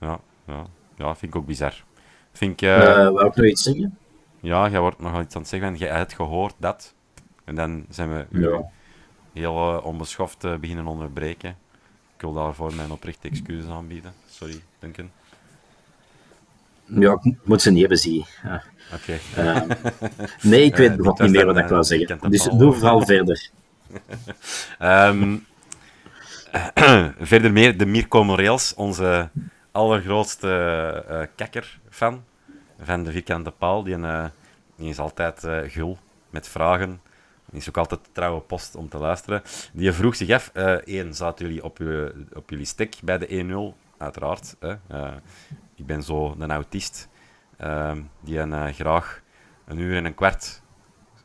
Ja, 0.00 0.20
ja, 0.46 0.66
ja, 0.96 1.16
vind 1.16 1.34
ik 1.34 1.40
ook 1.40 1.46
bizar. 1.46 1.84
Vind 2.32 2.60
ik, 2.60 2.68
uh, 2.68 2.94
wou 2.94 3.26
ik 3.26 3.36
nog 3.36 3.46
iets 3.46 3.62
zeggen? 3.62 3.98
Ja, 4.40 4.68
jij 4.68 4.80
wordt 4.80 4.98
nog 4.98 5.20
iets 5.20 5.34
aan 5.34 5.40
het 5.40 5.50
zeggen. 5.50 5.76
Jij 5.76 5.96
hebt 5.96 6.14
gehoord 6.14 6.54
dat. 6.58 6.94
En 7.44 7.54
dan 7.54 7.84
zijn 7.88 8.12
we 8.12 8.40
ja. 8.40 8.70
heel 9.32 9.80
onbeschoft 9.84 10.60
beginnen 10.60 10.86
onderbreken. 10.86 11.56
Ik 12.22 12.28
wil 12.28 12.42
daarvoor 12.42 12.74
mijn 12.74 12.90
oprechte 12.90 13.28
excuses 13.28 13.70
aanbieden. 13.70 14.12
Sorry, 14.30 14.60
Duncan. 14.78 15.10
Ja, 16.84 17.18
ik 17.22 17.36
moet 17.42 17.62
ze 17.62 17.70
niet 17.70 17.80
hebben, 17.80 17.98
zie 17.98 18.26
ja. 18.42 18.62
Oké. 18.94 19.18
Okay. 19.34 19.44
Uh, 19.44 19.70
nee, 20.42 20.64
ik 20.64 20.76
weet 20.76 20.96
nog 20.96 21.18
niet 21.18 21.30
meer 21.30 21.46
wat 21.46 21.56
ik 21.56 21.66
wou 21.66 21.84
zeggen. 21.84 22.30
Dus 22.30 22.42
doe 22.42 22.72
vooral 22.72 23.06
verder. 23.06 23.50
um, 24.80 25.46
verder 27.32 27.52
meer 27.52 27.78
de 27.78 27.86
Mirko 27.86 28.24
Moreels, 28.24 28.74
onze 28.74 29.30
allergrootste 29.70 31.04
uh, 31.10 31.22
kakker 31.36 31.80
fan 31.90 32.24
van 32.80 33.04
de 33.04 33.10
vierkante 33.10 33.50
paal. 33.50 33.82
Die, 33.82 33.96
uh, 33.96 34.24
die 34.76 34.88
is 34.88 34.98
altijd 34.98 35.46
gul 35.66 35.98
met 36.30 36.48
vragen. 36.48 37.00
Is 37.52 37.68
ook 37.68 37.76
altijd 37.76 38.00
trouwe 38.12 38.40
post 38.40 38.74
om 38.74 38.88
te 38.88 38.98
luisteren. 38.98 39.42
Die 39.72 39.92
vroeg 39.92 40.16
zich 40.16 40.30
af, 40.30 40.48
één, 40.84 41.14
zaten 41.14 41.46
jullie 41.46 41.64
op, 41.64 41.78
op 42.32 42.50
jullie 42.50 42.66
stek 42.66 42.96
bij 43.02 43.18
de 43.18 43.72
1-0? 43.74 43.78
Uiteraard. 43.98 44.56
ik 45.76 45.86
ben 45.86 46.02
zo 46.02 46.34
een 46.38 46.50
autist 46.50 47.08
ehm, 47.56 48.02
die 48.20 48.38
een, 48.38 48.74
graag 48.74 49.22
een 49.64 49.78
uur 49.78 49.96
en 49.96 50.04
een 50.04 50.14
kwart, 50.14 50.62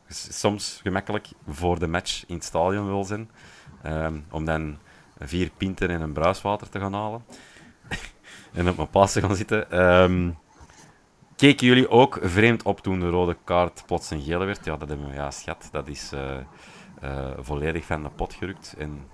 soms 0.09 0.79
gemakkelijk, 0.83 1.27
voor 1.47 1.79
de 1.79 1.87
match 1.87 2.23
in 2.27 2.35
het 2.35 2.43
stadion 2.43 2.87
wil 2.87 3.03
zijn. 3.03 3.29
Om 4.31 4.45
dan 4.45 4.77
vier 5.19 5.49
pinten 5.57 5.89
en 5.89 6.01
een 6.01 6.13
bruiswater 6.13 6.69
te 6.69 6.79
gaan 6.79 6.93
halen. 6.93 7.23
en 8.53 8.69
op 8.69 8.75
mijn 8.77 8.89
paas 8.89 9.11
te 9.11 9.21
gaan 9.21 9.35
zitten. 9.35 9.81
Um, 9.81 10.37
keken 11.37 11.67
jullie 11.67 11.89
ook 11.89 12.19
vreemd 12.21 12.63
op 12.63 12.79
toen 12.79 12.99
de 12.99 13.09
rode 13.09 13.37
kaart 13.43 13.83
plots 13.85 14.09
een 14.09 14.21
gele 14.21 14.45
werd? 14.45 14.65
Ja, 14.65 14.77
dat 14.77 14.89
hebben 14.89 15.09
we, 15.09 15.31
schat. 15.31 15.69
Dat 15.71 15.87
is 15.87 16.13
uh, 16.13 16.37
uh, 17.03 17.29
volledig 17.39 17.85
van 17.85 18.03
de 18.03 18.09
pot 18.09 18.33
gerukt. 18.33 18.75
En 18.77 19.05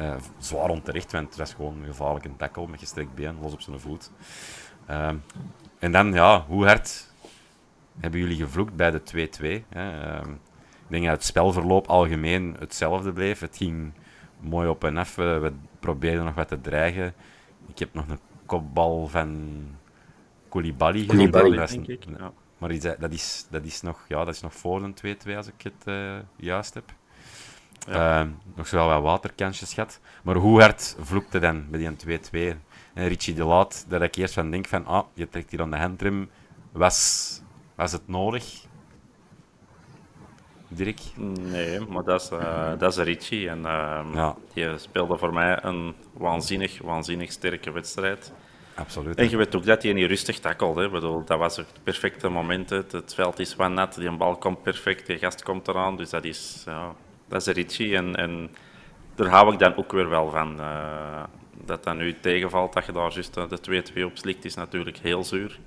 uh, 0.00 0.14
zwaar 0.38 0.68
onterecht, 0.68 1.12
want 1.12 1.26
het 1.26 1.36
was 1.36 1.54
gewoon 1.54 1.78
een 1.78 1.86
gevaarlijke 1.86 2.36
tackle 2.36 2.68
met 2.68 2.80
gestrekt 2.80 3.14
been, 3.14 3.38
los 3.40 3.52
op 3.52 3.60
zijn 3.60 3.80
voet. 3.80 4.10
Um, 4.90 5.22
en 5.78 5.92
dan, 5.92 6.12
ja, 6.12 6.44
hoe 6.48 6.66
hard 6.66 7.12
hebben 8.00 8.20
jullie 8.20 8.36
gevloekt 8.36 8.76
bij 8.76 8.90
de 8.90 9.00
2-2? 9.00 9.42
Um, 9.76 10.40
ik 10.90 10.96
denk 10.96 11.04
dat 11.04 11.14
het 11.14 11.24
spelverloop 11.24 11.86
algemeen 11.86 12.56
hetzelfde 12.58 13.12
bleef. 13.12 13.40
Het 13.40 13.56
ging 13.56 13.92
mooi 14.40 14.68
op 14.68 14.84
en 14.84 14.96
af. 14.96 15.14
We 15.14 15.52
probeerden 15.80 16.24
nog 16.24 16.34
wat 16.34 16.48
te 16.48 16.60
dreigen. 16.60 17.14
Ik 17.68 17.78
heb 17.78 17.94
nog 17.94 18.08
een 18.08 18.20
kopbal 18.46 19.06
van 19.06 19.60
Koulibaly 20.50 21.06
Koulibaly, 21.06 21.66
denk 21.66 21.86
ik. 21.86 22.04
Ja. 22.18 22.32
Maar 22.58 22.80
dat 22.98 23.12
is, 23.12 23.46
dat, 23.50 23.64
is 23.64 23.80
nog, 23.80 24.04
ja, 24.08 24.24
dat 24.24 24.34
is 24.34 24.40
nog 24.40 24.54
voor 24.54 24.82
een 24.82 24.96
2-2 25.28 25.36
als 25.36 25.46
ik 25.46 25.62
het 25.62 25.84
uh, 25.84 26.16
juist 26.36 26.74
heb. 26.74 26.84
Ja. 27.86 28.22
Uh, 28.22 28.28
nog 28.54 28.66
zo 28.66 28.76
wel 28.76 28.88
wat 28.88 29.02
waterkansjes 29.02 29.74
gehad. 29.74 30.00
Maar 30.22 30.34
hoe 30.34 30.60
hard 30.60 30.96
vloekte 31.00 31.38
dan 31.38 31.70
bij 31.70 31.94
die 31.96 32.18
2-2? 32.54 32.56
En 32.94 33.08
Richie 33.08 33.34
de 33.34 33.44
Laat, 33.44 33.84
dat 33.88 34.02
ik 34.02 34.14
eerst 34.14 34.34
van 34.34 34.50
denk 34.50 34.66
van, 34.66 34.86
ah, 34.86 35.06
je 35.14 35.28
trekt 35.28 35.50
hier 35.50 35.60
aan 35.60 35.70
de 35.70 35.76
handrem. 35.76 36.30
Was, 36.72 37.40
was 37.74 37.92
het 37.92 38.08
nodig? 38.08 38.64
Dirk? 40.68 41.00
Nee, 41.16 41.80
maar 41.80 42.04
dat 42.04 42.20
is, 42.20 42.30
uh, 42.30 42.78
dat 42.78 42.96
is 42.96 43.04
Ricci. 43.04 43.46
En 43.46 43.58
uh, 43.58 44.06
ja. 44.14 44.36
die 44.54 44.78
speelde 44.78 45.18
voor 45.18 45.32
mij 45.32 45.62
een 45.62 45.94
waanzinnig, 46.12 46.82
waanzinnig 46.82 47.32
sterke 47.32 47.70
wedstrijd. 47.70 48.32
Absoluut. 48.80 49.16
En 49.16 49.30
je 49.30 49.36
weet 49.36 49.56
ook 49.56 49.64
dat 49.64 49.82
hij 49.82 49.92
niet 49.92 50.06
rustig 50.06 50.38
tackelde. 50.38 50.88
Bedoel, 50.88 51.24
dat 51.24 51.38
was 51.38 51.56
het 51.56 51.80
perfecte 51.82 52.28
moment. 52.28 52.70
Het 52.70 53.14
veld 53.14 53.38
is 53.38 53.56
wat 53.56 53.70
nat, 53.70 53.94
die 53.94 54.10
bal 54.10 54.36
komt 54.36 54.62
perfect, 54.62 55.06
die 55.06 55.18
gast 55.18 55.42
komt 55.42 55.68
eraan. 55.68 55.96
Dus 55.96 56.10
dat 56.10 56.24
is, 56.24 56.62
ja, 56.66 56.94
dat 57.28 57.46
is 57.46 57.54
Ricci. 57.54 57.94
En, 57.94 58.16
en 58.16 58.50
daar 59.14 59.28
hou 59.28 59.52
ik 59.52 59.58
dan 59.58 59.76
ook 59.76 59.92
weer 59.92 60.08
wel 60.08 60.30
van. 60.30 60.60
Uh, 60.60 61.22
dat 61.64 61.84
dat 61.84 61.96
nu 61.96 62.14
tegenvalt, 62.20 62.72
dat 62.72 62.86
je 62.86 62.92
daar 62.92 63.12
juist 63.12 63.34
de 63.34 63.82
2-2 63.94 64.04
op 64.04 64.18
slikt, 64.18 64.44
is 64.44 64.54
natuurlijk 64.54 64.96
heel 64.96 65.24
zuur. 65.24 65.58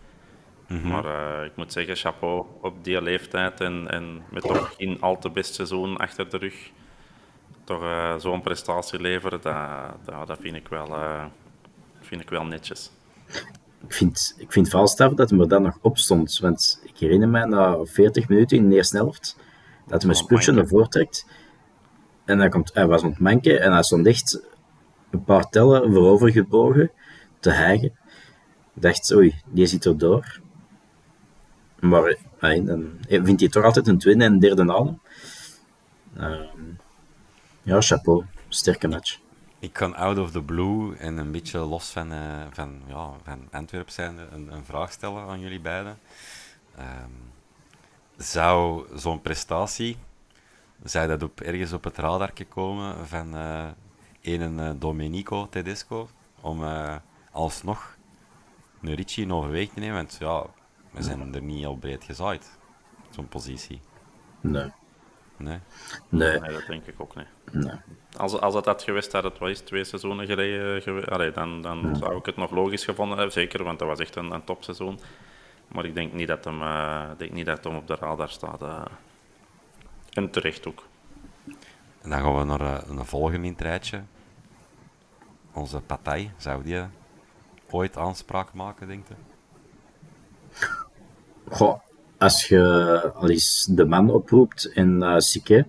Mhm. 0.67 0.87
Maar 0.87 1.05
uh, 1.05 1.45
ik 1.45 1.55
moet 1.55 1.71
zeggen, 1.71 1.95
chapeau 1.95 2.45
op 2.61 2.83
die 2.83 3.01
leeftijd 3.01 3.61
en, 3.61 3.87
en 3.89 4.23
met 4.29 4.43
toch 4.43 4.73
in 4.77 5.01
al 5.01 5.19
te 5.19 5.29
best 5.29 5.53
seizoen 5.53 5.97
achter 5.97 6.29
de 6.29 6.37
rug. 6.37 6.71
Toch 7.63 7.81
uh, 7.81 8.15
zo'n 8.17 8.41
prestatie 8.41 8.99
leveren, 8.99 9.41
dat, 9.41 9.55
dat, 10.05 10.27
dat, 10.27 10.39
vind, 10.41 10.55
ik 10.55 10.67
wel, 10.67 10.97
vind 12.01 12.21
ik 12.21 12.29
wel 12.29 12.45
netjes. 12.45 12.91
Ik 13.87 13.93
vind, 13.93 14.35
ik 14.37 14.51
vind 14.51 14.71
het 14.71 14.97
dat 14.97 15.29
hij 15.29 15.39
er 15.39 15.47
dan 15.47 15.61
nog 15.61 15.77
op 15.81 15.97
stond. 15.97 16.39
Want 16.39 16.81
ik 16.83 16.97
herinner 16.97 17.29
me 17.29 17.45
na 17.45 17.85
40 17.85 18.27
minuten 18.27 18.57
in 18.57 18.69
de 18.69 18.75
eerste 18.75 18.97
helft 18.97 19.35
dat 19.87 20.01
hij 20.01 20.11
mijn 20.11 20.23
spurtje 20.23 20.51
naar 20.51 20.67
voren 20.67 20.89
trekt. 20.89 21.25
En 22.25 22.39
hij, 22.39 22.49
komt, 22.49 22.73
hij 22.73 22.87
was 22.87 23.03
ontmanken 23.03 23.61
en 23.61 23.71
hij 23.71 23.83
stond 23.83 24.07
echt 24.07 24.43
een 25.09 25.23
paar 25.23 25.49
tellen 25.49 25.93
voorover 25.93 26.31
gebogen 26.31 26.91
te 27.39 27.49
hijgen. 27.49 27.97
Ik 28.75 28.81
dacht, 28.81 29.13
oei, 29.13 29.41
die 29.45 29.65
zit 29.65 29.85
er 29.85 29.97
door. 29.97 30.39
Maar 31.79 32.17
hey, 32.37 32.63
dan 32.63 32.91
vindt 33.07 33.39
hij 33.39 33.49
toch 33.49 33.63
altijd 33.63 33.87
een 33.87 33.97
tweede 33.97 34.23
en 34.23 34.33
een 34.33 34.39
derde 34.39 34.73
adem. 34.73 34.99
Uh, 36.17 36.39
ja, 37.61 37.81
chapeau. 37.81 38.25
Sterke 38.47 38.87
match. 38.87 39.22
Ik 39.63 39.73
kan 39.73 39.95
out 39.95 40.17
of 40.17 40.31
the 40.31 40.41
blue 40.41 40.95
en 40.97 41.17
een 41.17 41.31
beetje 41.31 41.59
los 41.59 41.91
van, 41.91 42.13
uh, 42.13 42.45
van, 42.51 42.81
ja, 42.87 43.11
van 43.23 43.47
Antwerp 43.51 43.89
zijn 43.89 44.17
een, 44.31 44.65
vraag 44.65 44.91
stellen 44.91 45.27
aan 45.27 45.39
jullie 45.39 45.59
beiden. 45.59 45.99
Um, 46.79 47.31
zou 48.17 48.85
zo'n 48.95 49.21
prestatie, 49.21 49.97
zou 50.83 51.07
dat 51.07 51.23
op, 51.23 51.41
ergens 51.41 51.73
op 51.73 51.83
het 51.83 51.97
radar 51.97 52.31
komen 52.49 53.07
van 53.07 53.35
uh, 53.35 53.67
een 54.21 54.59
uh, 54.59 54.71
Domenico 54.75 55.49
Tedesco 55.49 56.09
om 56.41 56.63
alsnog 57.31 57.97
een 58.81 58.93
Ricci 58.93 59.21
in 59.21 59.33
overweging 59.33 59.73
te 59.73 59.79
nemen? 59.79 59.95
Want 59.95 60.15
ja, 60.19 60.45
we 60.91 61.03
zijn 61.03 61.33
er 61.33 61.41
niet 61.41 61.59
heel 61.59 61.77
breed 61.77 62.03
gezaaid, 62.03 62.57
zo'n 63.09 63.27
positie. 63.27 63.81
Nee. 64.41 64.71
Nee? 65.43 65.59
Nee. 66.09 66.39
nee, 66.39 66.51
dat 66.51 66.65
denk 66.67 66.85
ik 66.85 66.95
ook 66.97 67.15
niet. 67.15 67.27
Nee. 67.51 67.75
Als, 68.17 68.39
als 68.39 68.53
dat 68.53 68.65
had 68.65 68.83
geweest 68.83 69.11
dat 69.11 69.23
het 69.23 69.37
was 69.37 69.59
twee 69.59 69.83
seizoenen 69.83 70.25
geleden, 70.25 71.05
allee, 71.05 71.31
dan, 71.31 71.61
dan 71.61 71.95
zou 71.95 72.17
ik 72.17 72.25
het 72.25 72.35
nog 72.35 72.51
logisch 72.51 72.85
gevonden 72.85 73.17
hebben, 73.17 73.33
zeker, 73.33 73.63
want 73.63 73.79
dat 73.79 73.87
was 73.87 73.99
echt 73.99 74.15
een, 74.15 74.31
een 74.31 74.43
topseizoen. 74.43 74.99
Maar 75.67 75.85
ik 75.85 75.95
denk 75.95 76.13
niet 76.13 76.27
dat 76.27 76.43
hem, 76.43 76.61
uh, 76.61 77.09
denk 77.17 77.31
niet 77.31 77.45
dat 77.45 77.63
hem 77.63 77.75
op 77.75 77.87
de 77.87 77.95
radar 77.95 78.29
staat. 78.29 78.61
Uh, 78.61 78.85
en 80.13 80.29
terecht 80.29 80.67
ook. 80.67 80.83
En 82.01 82.09
dan 82.09 82.21
gaan 82.21 82.37
we 82.37 82.43
naar 82.43 82.61
uh, 82.61 82.97
een 82.97 83.05
volgende 83.05 83.47
in 83.47 83.53
het 83.53 83.61
rijtje. 83.61 84.03
Onze 85.53 85.81
partij, 85.81 86.31
zou 86.37 86.63
die 86.63 86.81
ooit 87.69 87.97
aanspraak 87.97 88.53
maken, 88.53 88.87
denk 88.87 89.05
je? 89.07 89.13
Goh, 91.49 91.79
als 92.23 92.47
je 92.47 93.11
al 93.15 93.29
eens 93.29 93.67
de 93.69 93.85
man 93.85 94.09
oproept 94.09 94.65
in 94.73 95.01
uh, 95.01 95.17
Sique, 95.17 95.65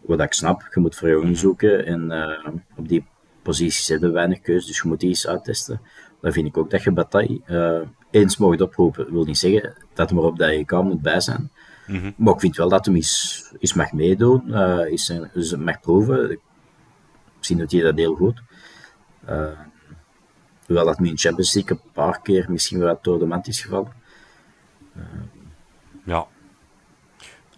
wat 0.00 0.20
ik 0.20 0.32
snap, 0.32 0.68
je 0.74 0.80
moet 0.80 0.96
voor 0.96 1.08
jou 1.08 1.34
zoeken 1.34 1.86
en 1.86 2.10
uh, 2.10 2.54
op 2.76 2.88
die 2.88 3.04
posities 3.42 3.88
hebben 3.88 4.12
weinig 4.12 4.40
keuze, 4.40 4.66
dus 4.66 4.80
je 4.80 4.88
moet 4.88 5.00
die 5.00 5.08
eens 5.08 5.26
uittesten. 5.26 5.80
Dan 6.20 6.32
vind 6.32 6.46
ik 6.46 6.56
ook 6.56 6.70
dat 6.70 6.82
je 6.82 6.92
Bataille 6.92 7.40
uh, 7.46 7.80
eens 8.10 8.36
mocht 8.36 8.60
oproepen. 8.60 9.04
Dat 9.04 9.12
wil 9.12 9.24
niet 9.24 9.38
zeggen 9.38 9.74
dat 9.94 10.10
hij 10.10 10.18
maar 10.18 10.28
op 10.28 10.38
dat 10.38 10.48
EK 10.48 10.70
moet 10.70 11.02
bij 11.02 11.20
zijn. 11.20 11.50
Mm 11.86 11.96
-hmm. 11.96 12.14
Maar 12.16 12.34
ik 12.34 12.40
vind 12.40 12.56
wel 12.56 12.68
dat 12.68 12.86
hij 12.86 12.94
eens, 12.94 13.44
eens 13.58 13.74
mag 13.74 13.92
meedoen, 13.92 14.42
uh, 14.48 14.78
eens, 14.78 15.08
eens 15.34 15.56
mag 15.56 15.80
proeven. 15.80 16.38
Misschien 17.36 17.58
doet 17.58 17.72
hij 17.72 17.80
dat 17.80 17.96
heel 17.96 18.14
goed. 18.14 18.42
Hoewel 20.66 20.84
dat 20.84 20.98
me 20.98 21.08
in 21.08 21.18
Champions 21.18 21.54
League 21.54 21.76
een 21.76 21.92
paar 21.92 22.20
keer 22.22 22.46
misschien 22.48 22.78
wel 22.78 22.98
door 23.02 23.18
de 23.18 23.26
mand 23.26 23.48
is 23.48 23.60
gevallen. 23.60 23.92
Ja. 26.06 26.26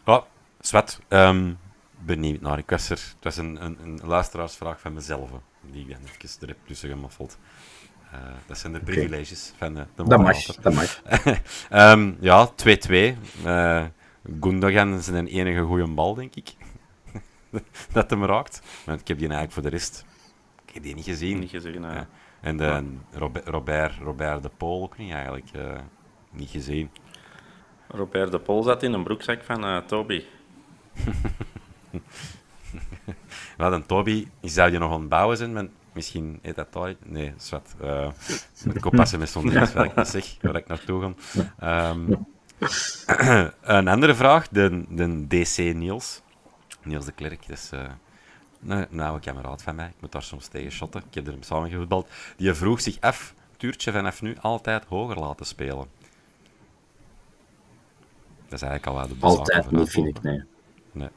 Ja, 0.05 0.25
Zwet, 0.61 1.01
um, 1.09 1.59
benieuwd 1.99 2.41
naar. 2.41 2.59
Ik 2.59 2.71
was 2.71 2.91
er, 2.91 2.97
het 2.97 3.25
was 3.25 3.37
een, 3.37 3.65
een, 3.65 3.79
een 3.83 4.01
luisteraarsvraag 4.05 4.81
van 4.81 4.93
mezelf, 4.93 5.31
die 5.61 5.87
ik 5.87 5.91
dan 5.91 6.01
even 6.03 6.49
er 6.49 6.57
tussen 6.67 6.89
gemoffeld. 6.89 7.39
Uh, 8.13 8.19
dat 8.47 8.59
zijn 8.59 8.73
de 8.73 8.81
okay. 8.81 8.95
privileges 8.95 9.53
van 9.57 9.75
de, 9.75 9.87
de 9.95 10.05
Dat 10.05 10.21
mag, 10.21 10.45
dat 10.45 10.75
mag. 10.75 11.03
um, 11.93 12.17
ja, 12.21 12.51
2-2. 12.51 12.91
Uh, 13.45 13.85
Gundogan 14.41 14.95
is 14.95 15.07
een 15.07 15.27
enige 15.27 15.63
goede 15.63 15.87
bal, 15.87 16.15
denk 16.15 16.35
ik. 16.35 16.55
dat 17.93 18.11
hem 18.11 18.25
raakt. 18.25 18.63
Want 18.85 19.01
ik 19.01 19.09
heb 19.09 19.19
die 19.19 19.29
eigenlijk 19.29 19.53
voor 19.53 19.63
de 19.63 19.77
rest... 19.77 20.05
Ik 20.67 20.75
heb 20.75 20.83
die 20.83 20.95
niet 20.95 21.05
gezien. 21.05 21.39
Niet 21.39 21.51
gezien, 21.51 21.83
ja. 21.83 22.09
En 22.41 22.57
de, 22.57 22.65
ja. 22.65 22.83
Robert, 23.45 23.99
Robert 23.99 24.43
de 24.43 24.51
Pool 24.57 24.83
ook 24.83 24.99
niet 24.99 25.13
eigenlijk. 25.13 25.47
Uh, 25.57 25.79
niet 26.31 26.51
gezien. 26.51 26.91
Robert 27.89 28.31
de 28.31 28.39
Pol 28.39 28.63
zat 28.63 28.83
in 28.83 28.93
een 28.93 29.03
broekzak 29.03 29.43
van 29.45 29.65
uh, 29.65 29.77
Toby. 29.77 30.25
Wat 33.57 33.73
een 33.73 33.87
Toby, 33.87 34.29
zou 34.43 34.73
je 34.73 34.79
nog 34.79 34.93
aan 34.93 35.01
het 35.01 35.09
bouwen 35.09 35.37
zijn, 35.37 35.53
maar 35.53 35.67
misschien 35.93 36.39
heet 36.43 36.55
dat 36.55 36.73
toch 36.73 36.95
Nee, 37.05 37.35
zwart. 37.37 37.75
Uh, 37.83 38.09
ik 38.75 38.91
met 39.19 39.29
zo'n 39.29 39.47
iets, 39.57 39.73
wat 39.73 39.85
ik 39.85 39.97
niet 39.97 40.07
zeg, 40.07 40.37
waar 40.41 40.57
ik 40.57 40.67
naartoe 40.67 41.15
ga. 41.59 41.91
Um, 41.91 42.27
een 43.63 43.89
andere 43.89 44.15
vraag, 44.15 44.49
de, 44.49 44.85
de 44.89 45.27
DC 45.27 45.57
Niels. 45.75 46.23
Niels 46.83 47.05
de 47.05 47.13
Klerk, 47.13 47.49
dat 47.49 47.57
is 47.57 47.71
uh, 47.75 48.87
een 48.91 49.01
oude 49.01 49.21
kameraad 49.21 49.63
van 49.63 49.75
mij. 49.75 49.87
Ik 49.87 50.01
moet 50.01 50.13
daar 50.13 50.23
soms 50.23 50.47
tegen 50.47 50.73
shotten. 50.73 51.03
Ik 51.09 51.15
heb 51.15 51.27
er 51.27 51.33
hem 51.33 51.43
samen 51.43 51.71
gevoetbald. 51.71 52.09
Die 52.37 52.55
vroeg 52.55 52.81
zich 52.81 52.97
af, 53.01 53.35
Tuurtje 53.57 53.93
vanaf 53.93 54.23
nu 54.23 54.37
altijd 54.41 54.85
hoger 54.85 55.19
laten 55.19 55.47
spelen. 55.47 55.87
Dat 58.49 58.63
is 58.63 58.69
eigenlijk 58.69 58.87
al 58.87 58.95
wat 58.95 59.21
de 59.21 59.27
Altijd 59.27 59.71
niet, 59.71 59.91
vind 59.91 60.07
ik, 60.07 60.23
nee. 60.23 60.43
nee. 60.93 61.09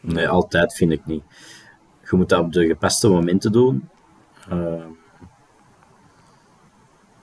Nee, 0.00 0.28
altijd 0.28 0.74
vind 0.74 0.92
ik 0.92 1.06
niet. 1.06 1.22
Je 2.10 2.16
moet 2.16 2.28
dat 2.28 2.40
op 2.40 2.52
de 2.52 2.66
gepaste 2.66 3.08
momenten 3.08 3.52
doen. 3.52 3.88
Uh, 4.52 4.84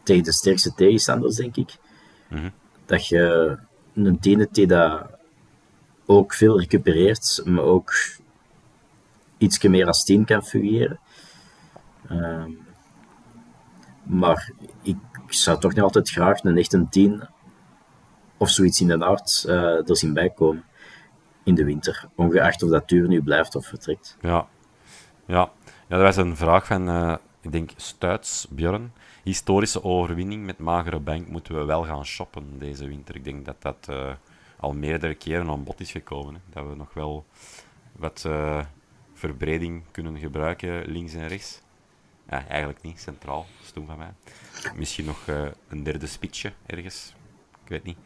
tegen 0.03 0.23
de 0.23 0.33
sterkste 0.33 0.73
tegenstanders, 0.73 1.35
denk 1.35 1.55
ik. 1.55 1.77
Mm 2.29 2.37
-hmm. 2.37 2.51
Dat 2.85 3.07
je 3.07 3.57
een 3.93 4.19
die 4.51 4.67
dat 4.67 5.07
ook 6.05 6.33
veel 6.33 6.59
recupereert, 6.59 7.41
maar 7.45 7.63
ook 7.63 7.93
iets 9.37 9.61
meer 9.61 9.87
als 9.87 10.03
tien 10.03 10.25
kan 10.25 10.43
fungeren. 10.43 10.99
Uh, 12.11 12.45
maar 14.03 14.51
ik 14.81 14.97
zou 15.27 15.59
toch 15.59 15.73
niet 15.73 15.83
altijd 15.83 16.09
graag 16.09 16.43
een 16.43 16.57
echte 16.57 16.87
tien 16.89 17.23
of 18.39 18.49
zoiets 18.49 18.81
in 18.81 18.87
de 18.87 18.95
uh, 19.47 19.89
er 19.89 19.97
zien 19.97 20.13
bijkomen 20.13 20.63
in 21.43 21.55
de 21.55 21.63
winter. 21.63 22.09
Ongeacht 22.15 22.63
of 22.63 22.69
dat 22.69 22.89
duur 22.89 23.07
nu 23.07 23.21
blijft 23.21 23.55
of 23.55 23.65
vertrekt. 23.65 24.17
Ja, 24.21 24.47
ja. 25.25 25.51
ja 25.87 25.97
dat 25.97 26.01
was 26.01 26.17
een 26.17 26.35
vraag 26.35 26.65
van, 26.65 26.89
uh, 26.89 27.15
ik 27.41 27.51
denk, 27.51 27.71
Stuits, 27.75 28.47
Björn. 28.49 28.93
Historische 29.23 29.83
overwinning 29.83 30.45
met 30.45 30.57
magere 30.57 30.99
bank 30.99 31.27
moeten 31.27 31.55
we 31.55 31.65
wel 31.65 31.83
gaan 31.83 32.05
shoppen 32.05 32.59
deze 32.59 32.87
winter. 32.87 33.15
Ik 33.15 33.23
denk 33.23 33.45
dat 33.45 33.61
dat 33.61 33.87
uh, 33.89 34.11
al 34.59 34.73
meerdere 34.73 35.15
keren 35.15 35.49
aan 35.49 35.63
bod 35.63 35.79
is 35.79 35.91
gekomen. 35.91 36.33
Hè. 36.33 36.39
Dat 36.49 36.69
we 36.69 36.75
nog 36.75 36.93
wel 36.93 37.25
wat 37.91 38.29
verbreding 39.13 39.83
kunnen 39.91 40.17
gebruiken 40.17 40.91
links 40.91 41.13
en 41.13 41.27
rechts. 41.27 41.61
Ja, 42.29 42.47
eigenlijk 42.47 42.81
niet, 42.81 42.99
centraal, 42.99 43.45
stoem 43.63 43.85
van 43.85 43.97
mij. 43.97 44.13
Misschien 44.75 45.05
nog 45.05 45.27
een 45.67 45.83
derde 45.83 46.07
spitsje 46.07 46.51
ergens. 46.65 47.13
Ik 47.69 47.75
weet 47.75 47.83
niet. 47.83 47.97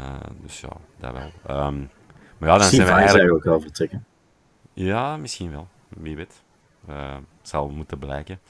Uh, 0.00 0.16
dus 0.42 0.60
ja, 0.60 0.68
dat 0.98 1.12
wel. 1.12 1.56
Um, 1.66 1.90
maar 2.38 2.48
ja, 2.48 2.58
dan 2.58 2.66
zijn 2.66 2.86
we 2.86 2.92
eigenlijk... 2.92 3.32
ook 3.32 3.44
wel 3.44 3.60
vertrekken. 3.60 4.04
Ja, 4.72 5.16
misschien 5.16 5.50
wel. 5.50 5.68
Wie 5.88 6.16
weet. 6.16 6.42
Uh, 6.88 7.16
zal 7.42 7.68
moeten 7.68 7.98
blijken. 7.98 8.40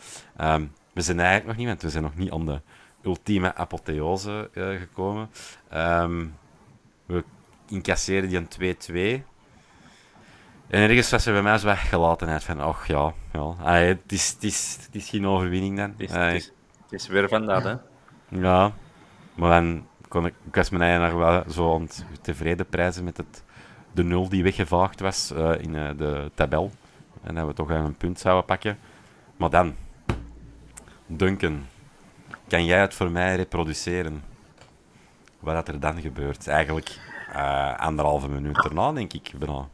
Um, 0.40 0.72
we 0.92 1.00
zijn 1.00 1.20
eigenlijk 1.20 1.48
nog 1.48 1.56
niet, 1.56 1.66
want 1.66 1.82
we 1.82 1.90
zijn 1.90 2.02
nog 2.02 2.16
niet 2.16 2.30
aan 2.30 2.46
de 2.46 2.60
ultieme 3.02 3.54
apotheose 3.54 4.50
uh, 4.52 4.78
gekomen. 4.78 5.30
Um, 5.74 6.34
we 7.06 7.24
incasseren 7.68 8.28
die 8.28 8.38
een 8.38 9.18
2-2. 9.20 9.24
En 10.68 10.80
ergens 10.80 11.10
was 11.10 11.26
er 11.26 11.32
bij 11.32 11.42
mij 11.42 11.58
zo 11.58 11.66
weggelatenheid 11.66 12.44
van, 12.44 12.60
ach 12.60 12.86
ja, 12.86 13.12
ja. 13.32 13.40
Allee, 13.40 13.86
het, 13.86 14.12
is, 14.12 14.30
het, 14.30 14.44
is, 14.44 14.78
het 14.86 14.94
is 14.94 15.08
geen 15.08 15.26
overwinning 15.26 15.76
dan. 15.76 15.90
Het 15.90 16.00
is, 16.00 16.12
het 16.12 16.34
is, 16.34 16.52
het 16.82 16.92
is 16.92 17.06
weer 17.06 17.28
van 17.28 17.46
dat, 17.46 17.64
hè? 17.64 17.74
Ja, 18.28 18.72
maar 19.34 19.60
dan 19.60 19.86
kon 20.14 20.26
ik, 20.26 20.34
ik 20.46 20.54
was 20.54 20.70
eigenlijk 20.70 21.14
wel 21.14 21.44
zo 21.50 21.74
aan 21.74 21.88
tevreden 22.20 22.66
prijzen 22.66 23.04
met 23.04 23.16
het 23.16 23.42
de 23.92 24.04
nul 24.04 24.28
die 24.28 24.42
weggevaagd 24.42 25.00
was 25.00 25.30
eh, 25.30 25.52
in 25.60 25.76
eh, 25.76 25.90
de 25.96 26.30
tabel. 26.34 26.70
En 27.22 27.34
dat 27.34 27.46
we 27.46 27.52
toch 27.52 27.68
een 27.68 27.96
punt 27.96 28.20
zouden 28.20 28.44
pakken. 28.44 28.78
Maar 29.36 29.50
dan, 29.50 29.74
Duncan, 31.06 31.66
kan 32.48 32.64
jij 32.64 32.80
het 32.80 32.94
voor 32.94 33.10
mij 33.10 33.36
reproduceren? 33.36 34.22
Wat 35.38 35.68
er 35.68 35.80
dan 35.80 36.00
gebeurt? 36.00 36.48
Eigenlijk 36.48 36.98
uh, 37.32 37.78
anderhalve 37.78 38.28
minuut 38.28 38.64
erna, 38.64 38.92
denk 38.92 39.12
ik. 39.12 39.32
Bijna. 39.38 39.68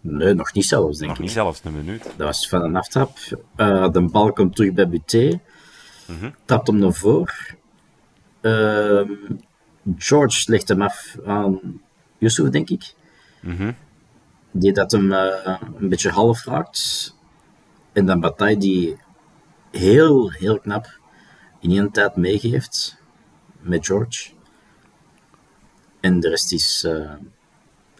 Nee, 0.00 0.34
nog 0.34 0.52
niet 0.52 0.66
zelfs, 0.66 0.98
denk 0.98 1.08
nog 1.08 1.18
ik. 1.18 1.24
niet 1.24 1.32
zelfs 1.32 1.64
een 1.64 1.72
minuut. 1.72 2.02
Dat 2.02 2.26
was 2.26 2.48
van 2.48 2.62
een 2.62 2.76
aftrap. 2.76 3.16
Uh, 3.56 3.90
de 3.90 4.02
bal 4.02 4.32
komt 4.32 4.56
terug 4.56 4.72
bij 4.72 4.88
Buté. 4.88 5.40
Mm 6.06 6.18
-hmm. 6.18 6.34
Tapt 6.44 6.66
hem 6.66 6.78
naar 6.78 6.92
voor. 6.92 7.54
Uh, 8.44 9.02
George 9.96 10.50
legt 10.50 10.68
hem 10.68 10.82
af 10.82 11.16
aan 11.26 11.80
Yusuf, 12.18 12.50
denk 12.50 12.70
ik. 12.70 12.94
Mm 13.40 13.56
-hmm. 13.56 13.76
Die 14.50 14.72
dat 14.72 14.92
hem 14.92 15.12
uh, 15.12 15.58
een 15.78 15.88
beetje 15.88 16.10
half 16.10 16.44
raakt. 16.44 17.14
En 17.92 18.06
dan 18.06 18.20
Bataille 18.20 18.56
die 18.56 18.96
heel, 19.70 20.30
heel 20.30 20.58
knap 20.58 20.98
in 21.60 21.70
één 21.70 21.90
tijd 21.90 22.16
meegeeft 22.16 22.96
met 23.60 23.86
George. 23.86 24.30
En 26.00 26.20
de 26.20 26.28
rest 26.28 26.52
is 26.52 26.84
uh, 26.86 27.12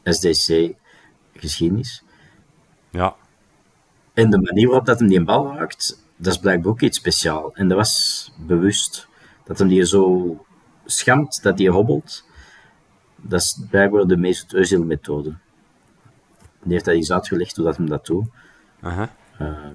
SDC 0.04 0.74
geschiedenis. 1.34 2.02
Ja. 2.90 3.16
En 4.14 4.30
de 4.30 4.40
manier 4.40 4.66
waarop 4.66 4.86
dat 4.86 4.98
hem 4.98 5.08
die 5.08 5.24
bal 5.24 5.54
raakt, 5.54 6.04
dat 6.16 6.32
is 6.32 6.38
blijkbaar 6.38 6.70
ook 6.70 6.80
iets 6.80 6.98
speciaals. 6.98 7.54
En 7.54 7.68
dat 7.68 7.76
was 7.76 8.32
bewust. 8.38 9.08
Dat 9.44 9.58
hem 9.58 9.68
die 9.68 9.84
zo 9.86 10.44
schamt, 10.84 11.42
dat 11.42 11.58
hij 11.58 11.68
hobbelt. 11.68 12.24
Dat 13.16 13.40
is 13.40 13.60
blijkbaar 13.70 14.06
de 14.06 14.16
Mesut 14.16 14.54
Özil 14.54 14.86
methode. 14.86 15.34
Die 16.62 16.72
heeft 16.72 16.84
dat 16.84 16.94
eens 16.94 17.12
uitgelegd 17.12 17.56
hoe 17.56 17.64
dat 17.64 17.76
hem 17.76 17.88
dat 17.88 18.06
doet. 18.06 18.26
Uh 18.82 19.02
uh, 19.40 19.70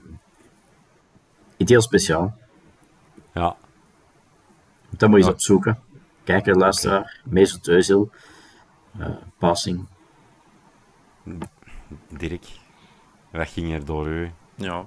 iets 1.57 1.71
heel 1.71 1.81
speciaal. 1.81 2.37
Ja. 3.33 3.55
Moet 4.89 4.99
dat 4.99 5.09
maar 5.09 5.17
eens 5.17 5.27
ja. 5.27 5.33
opzoeken. 5.33 5.79
Kijker, 6.23 6.55
luisteraar, 6.55 6.99
okay. 6.99 7.21
Mesut 7.23 7.69
Özil, 7.69 8.09
uh, 8.99 9.15
passing. 9.37 9.87
Dirk, 12.07 12.45
wat 13.31 13.47
ging 13.47 13.73
er 13.73 13.85
door 13.85 14.07
u? 14.07 14.31
Ja. 14.55 14.85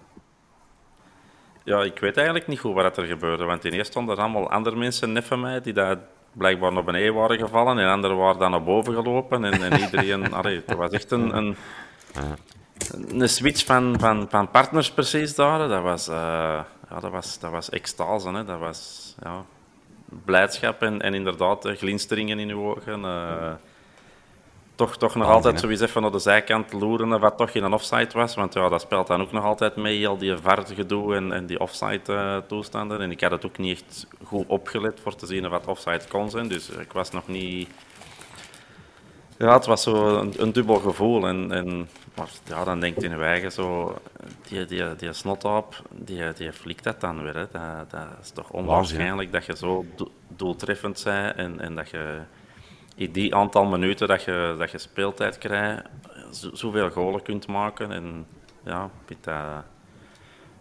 Ja, 1.65 1.83
ik 1.83 1.99
weet 1.99 2.17
eigenlijk 2.17 2.47
niet 2.47 2.61
goed 2.61 2.75
wat 2.75 2.97
er 2.97 3.07
gebeurde. 3.07 3.45
Want 3.45 3.65
in 3.65 3.73
eerste 3.73 3.91
stonden 3.91 4.17
er 4.17 4.23
allemaal 4.23 4.51
andere 4.51 4.77
mensen 4.77 5.13
net 5.13 5.25
van 5.25 5.41
mij 5.41 5.61
die 5.61 5.73
daar 5.73 5.99
blijkbaar 6.33 6.73
naar 6.73 6.85
beneden 6.85 7.15
waren 7.15 7.39
gevallen. 7.39 7.79
En 7.79 7.89
anderen 7.89 8.17
waren 8.17 8.39
dan 8.39 8.51
naar 8.51 8.63
boven 8.63 8.95
gelopen. 8.95 9.45
En, 9.45 9.63
en 9.63 9.81
iedereen... 9.81 10.33
allee, 10.35 10.63
het 10.67 10.77
was 10.77 10.91
echt 10.91 11.11
een, 11.11 11.37
een, 11.37 11.57
een 13.09 13.29
switch 13.29 13.65
van, 13.65 13.97
van, 13.99 14.27
van 14.29 14.51
partners 14.51 14.91
precies 14.91 15.35
daar. 15.35 15.69
Dat 15.69 15.83
was, 15.83 16.09
uh, 16.09 16.15
ja, 16.91 17.01
dat 17.01 17.11
was, 17.11 17.39
dat 17.39 17.51
was 17.51 17.71
extase. 17.71 18.29
Hè. 18.29 18.45
Dat 18.45 18.59
was 18.59 19.15
ja, 19.23 19.45
blijdschap 20.25 20.83
en, 20.83 21.01
en 21.01 21.15
inderdaad 21.15 21.69
glinsteringen 21.77 22.39
in 22.39 22.49
uw 22.49 22.63
ogen. 22.63 23.01
Uh, 23.01 23.53
toch, 24.75 24.97
toch 24.97 25.15
nog 25.15 25.29
altijd 25.29 25.61
zoiets 25.61 25.81
even 25.81 26.03
naar 26.03 26.11
de 26.11 26.19
zijkant 26.19 26.73
loeren 26.73 27.21
wat 27.21 27.37
toch 27.37 27.51
in 27.51 27.65
een 27.65 27.73
offside 27.73 28.11
was. 28.13 28.35
Want 28.35 28.55
ja, 28.55 28.69
dat 28.69 28.81
speelt 28.81 29.07
dan 29.07 29.21
ook 29.21 29.33
nog 29.33 29.45
altijd 29.45 29.77
mee, 29.77 29.99
heel 29.99 30.19
die 30.19 30.37
VAR-gedoe 30.37 31.15
en, 31.15 31.33
en 31.33 31.47
die 31.47 31.61
offside-toestanden. 31.61 33.01
en 33.01 33.11
ik 33.11 33.21
had 33.21 33.31
het 33.31 33.47
ook 33.47 33.59
niet 33.59 33.83
echt 33.83 34.07
goed 34.25 34.47
opgelet 34.47 35.01
voor 35.03 35.15
te 35.15 35.27
zien 35.27 35.49
wat 35.49 35.67
offside 35.67 36.03
kon 36.09 36.31
zijn. 36.31 36.49
Dus 36.49 36.69
ik 36.69 36.93
was 36.93 37.11
nog 37.11 37.29
niet... 37.29 37.69
Ja, 39.37 39.53
het 39.53 39.67
was 39.67 39.83
zo 39.83 40.17
een, 40.17 40.35
een 40.37 40.53
dubbel 40.53 40.77
gevoel. 40.77 41.27
En, 41.27 41.53
en, 41.53 41.89
maar 42.15 42.29
ja, 42.45 42.65
dan 42.65 42.81
denkt 42.81 43.03
in 43.03 43.11
je 43.11 43.25
eigen 43.25 43.53
zo... 43.53 43.97
Die, 44.49 44.65
die, 44.65 44.97
die 44.97 45.13
snotop, 45.13 45.83
die, 45.91 46.33
die 46.33 46.53
flikt 46.53 46.85
dat 46.85 47.01
dan 47.01 47.23
weer. 47.23 47.35
Hè. 47.35 47.47
Dat, 47.51 47.91
dat 47.91 48.07
is 48.23 48.31
toch 48.31 48.51
onwaarschijnlijk 48.51 49.33
dat 49.33 49.47
je 49.47 49.57
zo 49.57 49.85
do 49.97 50.11
doeltreffend 50.29 51.03
bent 51.05 51.37
en, 51.37 51.61
en 51.61 51.75
dat 51.75 51.91
je 51.91 52.21
in 52.97 53.13
die 53.13 53.35
aantal 53.35 53.65
minuten 53.65 54.09
dat 54.09 54.25
je, 54.25 54.55
dat 54.59 54.71
je 54.71 54.79
speeltijd 54.79 55.39
krijgt, 55.39 55.83
zoveel 56.31 56.91
golen 56.91 57.23
kunt 57.23 57.47
maken. 57.47 57.93
En 57.93 58.27
ja, 58.65 58.91
vind 59.05 59.25
dat 59.25 59.65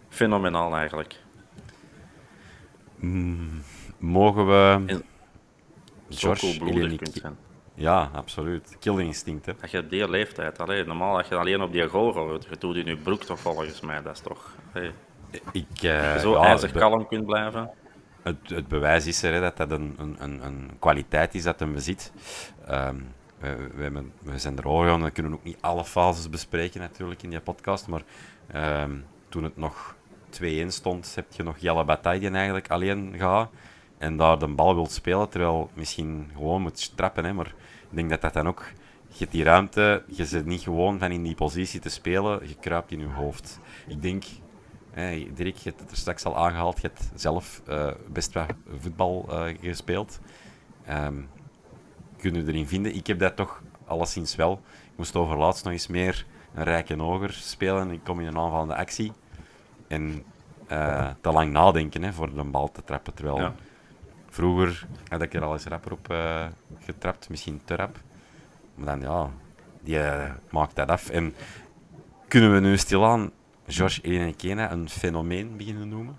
fenomenaal 0.08 0.76
eigenlijk. 0.76 1.16
Mm, 2.96 3.62
mogen 3.98 4.46
we... 4.46 4.82
En 4.86 5.04
George 6.08 6.58
kunt 6.96 7.12
zijn. 7.12 7.36
Ja, 7.74 8.10
absoluut. 8.12 8.76
Killing 8.80 9.08
instinct, 9.08 9.46
hè. 9.46 9.52
Dat 9.60 9.70
je 9.70 9.78
op 9.78 9.90
die 9.90 10.10
leeftijd, 10.10 10.58
allee, 10.58 10.84
normaal 10.84 11.16
dat 11.16 11.28
je 11.28 11.36
alleen 11.36 11.62
op 11.62 11.72
die 11.72 11.88
goal 11.88 12.12
gaat, 12.12 12.46
je 12.50 12.56
doet 12.58 12.76
in 12.76 12.86
je 12.86 12.96
broek 12.96 13.22
toch 13.22 13.40
volgens 13.40 13.80
mij, 13.80 14.02
dat 14.02 14.14
is 14.14 14.20
toch... 14.20 14.54
Hey, 14.72 14.92
ik, 15.52 15.82
uh, 15.82 16.16
zo 16.16 16.32
ja, 16.32 16.44
ijzig 16.44 16.72
kalm 16.72 17.08
kunt 17.08 17.26
blijven. 17.26 17.70
Het, 18.22 18.36
het, 18.44 18.68
bewijs 18.68 19.06
is 19.06 19.22
er 19.22 19.32
hè, 19.32 19.40
dat 19.40 19.56
dat 19.56 19.70
een, 19.70 19.94
een, 19.98 20.44
een, 20.44 20.70
kwaliteit 20.78 21.34
is 21.34 21.42
dat 21.42 21.60
hem 21.60 21.72
bezit. 21.72 22.12
Um, 22.70 23.06
we, 23.38 23.82
hebben, 23.82 24.12
we, 24.22 24.38
zijn 24.38 24.58
er 24.58 24.66
al 24.66 25.00
we 25.00 25.10
kunnen 25.10 25.32
ook 25.32 25.44
niet 25.44 25.56
alle 25.60 25.84
fases 25.84 26.30
bespreken 26.30 26.80
natuurlijk 26.80 27.22
in 27.22 27.30
die 27.30 27.40
podcast, 27.40 27.86
maar 27.86 28.02
um, 28.82 29.04
toen 29.28 29.44
het 29.44 29.56
nog 29.56 29.96
2-1 30.42 30.66
stond, 30.66 31.14
heb 31.14 31.32
je 31.32 31.42
nog 31.42 31.58
Jelle 31.58 31.84
Bataille 31.84 32.30
eigenlijk 32.30 32.70
alleen 32.70 33.14
gaat 33.18 33.50
en 34.02 34.16
daar 34.16 34.38
de 34.38 34.48
bal 34.48 34.74
wilt 34.74 34.92
spelen, 34.92 35.28
terwijl 35.28 35.70
misschien 35.74 36.30
gewoon 36.32 36.62
moet 36.62 36.96
trappen. 36.96 37.24
Hè, 37.24 37.32
maar 37.32 37.46
ik 37.90 37.96
denk 37.96 38.10
dat 38.10 38.20
dat 38.20 38.32
dan 38.32 38.48
ook... 38.48 38.64
Je 39.08 39.18
hebt 39.18 39.32
die 39.32 39.44
ruimte, 39.44 40.02
je 40.06 40.26
zit 40.26 40.46
niet 40.46 40.60
gewoon 40.60 40.98
van 40.98 41.10
in 41.10 41.22
die 41.22 41.34
positie 41.34 41.80
te 41.80 41.88
spelen, 41.88 42.48
je 42.48 42.54
kruipt 42.60 42.90
in 42.90 42.98
je 42.98 43.06
hoofd. 43.06 43.58
Ik 43.86 44.02
denk, 44.02 44.24
Hey, 44.92 45.30
Dirk, 45.34 45.56
je 45.56 45.68
hebt 45.68 45.80
het 45.80 45.90
er 45.90 45.96
straks 45.96 46.24
al 46.24 46.36
aangehaald. 46.36 46.80
Je 46.80 46.86
hebt 46.86 47.10
zelf 47.14 47.62
uh, 47.68 47.90
best 48.08 48.32
wat 48.32 48.54
voetbal 48.78 49.26
uh, 49.30 49.44
gespeeld. 49.60 50.20
Um, 50.90 51.28
kun 52.16 52.34
je 52.34 52.46
erin 52.46 52.66
vinden? 52.66 52.94
Ik 52.94 53.06
heb 53.06 53.18
dat 53.18 53.36
toch 53.36 53.62
alleszins 53.86 54.34
wel. 54.34 54.52
Ik 54.72 54.96
moest 54.96 55.16
overlaatst 55.16 55.64
nog 55.64 55.72
eens 55.72 55.86
meer 55.86 56.26
een 56.54 56.64
rijke 56.64 56.96
hoger 56.96 57.32
spelen. 57.32 57.90
Ik 57.90 58.04
kom 58.04 58.20
in 58.20 58.26
een 58.26 58.38
aanvallende 58.38 58.74
actie. 58.76 59.12
En 59.88 60.24
uh, 60.70 61.10
te 61.20 61.30
lang 61.30 61.52
nadenken 61.52 62.02
hè, 62.02 62.12
voor 62.12 62.34
de 62.34 62.44
bal 62.44 62.70
te 62.70 62.84
trappen. 62.84 63.14
Terwijl 63.14 63.38
ja. 63.38 63.54
vroeger 64.28 64.86
had 65.08 65.22
ik 65.22 65.34
er 65.34 65.42
al 65.42 65.52
eens 65.52 65.64
rapper 65.64 65.92
op 65.92 66.14
getrapt. 66.78 67.28
Misschien 67.28 67.60
te 67.64 67.76
rap. 67.76 68.00
Maar 68.74 68.98
dan 68.98 69.00
ja, 69.00 69.30
die 69.80 69.98
maakt 70.50 70.76
dat 70.76 70.88
af. 70.88 71.08
En 71.08 71.34
kunnen 72.28 72.54
we 72.54 72.60
nu 72.60 72.76
stilaan 72.76 73.30
George 73.66 74.02
Enenkena 74.02 74.72
een 74.72 74.88
fenomeen 74.88 75.56
beginnen 75.56 75.88
noemen? 75.88 76.18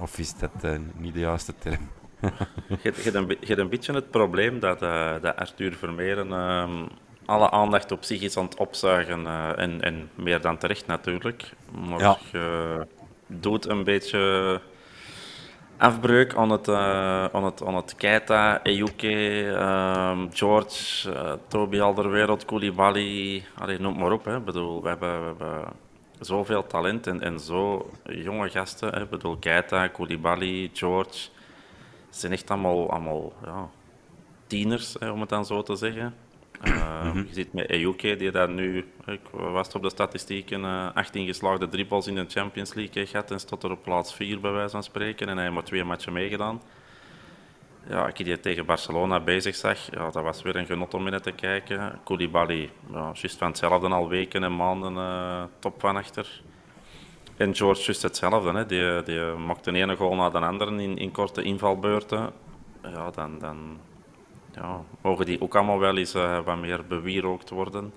Of 0.00 0.18
is 0.18 0.34
dat 0.34 0.50
uh, 0.64 0.76
niet 0.96 1.14
de 1.14 1.20
juiste 1.20 1.54
term? 1.58 1.88
je, 2.20 2.78
hebt 2.82 3.14
een, 3.14 3.58
een, 3.58 3.68
beetje 3.68 3.92
het 3.92 4.10
probleem 4.10 4.60
dat, 4.60 4.82
uh, 4.82 5.12
dat 5.20 5.36
Arthur 5.36 5.74
Vermeeren 5.74 6.28
uh, 6.28 6.86
alle 7.24 7.50
aandacht 7.50 7.92
op 7.92 8.04
zich 8.04 8.22
is 8.22 8.36
aan 8.36 8.44
het 8.44 8.56
opzuigen. 8.56 9.20
Uh, 9.20 9.58
en, 9.58 9.80
en, 9.80 10.10
meer 10.14 10.40
dan 10.40 10.58
terecht 10.58 10.86
natuurlijk. 10.86 11.52
Maar 11.88 12.00
ja. 12.00 12.18
je 12.32 12.86
doet 13.26 13.68
een 13.68 13.84
beetje 13.84 14.60
afbreuk 15.76 16.34
aan 16.34 16.50
het, 16.50 16.68
aan 16.68 17.44
het, 17.44 17.64
aan 17.64 17.74
het 17.74 17.94
Keita, 17.96 18.62
Ejuke, 18.62 20.28
George, 20.32 21.10
Toby 21.48 21.80
Alderwereld, 21.80 22.44
Koulibaly. 22.44 23.44
Allee, 23.54 23.80
noem 23.80 23.98
maar 23.98 24.12
op. 24.12 24.24
Hè. 24.24 24.36
Ik 24.36 24.44
bedoel, 24.44 24.82
we 24.82 24.88
hebben... 24.88 25.20
We 25.20 25.26
hebben 25.26 25.86
zoveel 26.20 26.66
talent 26.66 27.06
en, 27.06 27.20
en 27.20 27.40
zo 27.40 27.90
jonge 28.04 28.50
gasten. 28.50 28.92
Ik 28.92 29.10
bedoel, 29.10 29.36
Keita, 29.36 29.88
Koulibaly, 29.88 30.70
George. 30.72 31.28
Ze 32.10 32.18
zijn 32.18 32.32
echt 32.32 32.50
allemaal, 32.50 32.90
allemaal 32.90 33.32
ja, 33.44 33.68
tieners, 34.46 34.96
hè, 34.98 35.10
om 35.10 35.20
het 35.20 35.28
dan 35.28 35.46
zo 35.46 35.62
te 35.62 35.76
zeggen. 35.76 36.14
Uh, 36.64 37.04
mm 37.04 37.10
-hmm. 37.10 37.26
Je 37.28 37.34
ziet 37.34 37.52
met 37.52 37.70
Ejuke, 37.70 38.16
die 38.16 38.30
dat 38.30 38.50
nu, 38.50 38.86
ik 39.06 39.20
was 39.30 39.72
op 39.72 39.82
de 39.82 39.90
statistieken, 39.90 40.60
uh, 40.60 40.88
18 40.94 41.26
geslaagde 41.26 41.68
dribbles 41.68 42.06
in 42.06 42.14
de 42.14 42.24
Champions 42.28 42.74
League 42.74 43.06
gehad 43.06 43.30
en 43.30 43.40
stond 43.40 43.62
er 43.62 43.70
op 43.70 43.82
plaats 43.82 44.14
4 44.14 44.40
bij 44.40 44.50
wijze 44.50 44.70
van 44.70 44.82
spreken. 44.82 45.28
En 45.28 45.34
hij 45.34 45.42
heeft 45.42 45.54
maar 45.54 45.64
twee 45.64 45.84
matchen 45.84 46.12
meegedaan. 46.12 46.62
Ja, 47.86 48.06
ik 48.06 48.16
die 48.16 48.40
tegen 48.40 48.66
Barcelona 48.66 49.20
bezig 49.20 49.54
zag, 49.54 49.90
ja, 49.90 50.10
dat 50.10 50.22
was 50.22 50.42
weer 50.42 50.56
een 50.56 50.66
genot 50.66 50.94
om 50.94 51.06
in 51.06 51.20
te 51.20 51.32
kijken. 51.32 51.98
Koulibaly, 52.04 52.70
ja, 52.92 53.10
juist 53.14 53.38
van 53.38 53.48
hetzelfde 53.48 53.88
al 53.88 54.08
weken 54.08 54.44
en 54.44 54.56
maanden 54.56 54.92
uh, 54.92 55.42
top 55.58 55.80
van 55.80 55.96
achter. 55.96 56.42
En 57.36 57.54
George 57.54 57.82
juist 57.82 58.02
hetzelfde, 58.02 58.52
hè. 58.52 58.66
Die, 58.66 59.02
die 59.02 59.20
maakte 59.20 59.72
de 59.72 59.78
ene 59.78 59.96
goal 59.96 60.14
na 60.14 60.30
de 60.30 60.38
andere 60.38 60.82
in, 60.82 60.98
in 60.98 61.10
korte 61.10 61.42
invalbeurten. 61.42 62.30
Ja, 62.82 63.10
dan, 63.10 63.38
dan 63.38 63.78
ja, 64.54 64.80
mogen 65.02 65.26
die 65.26 65.40
ook 65.40 65.54
allemaal 65.54 65.78
wel 65.78 65.96
eens 65.96 66.14
uh, 66.14 66.38
wat 66.44 66.58
meer 66.58 66.84
bewierookt 66.88 67.50
worden. 67.50 67.92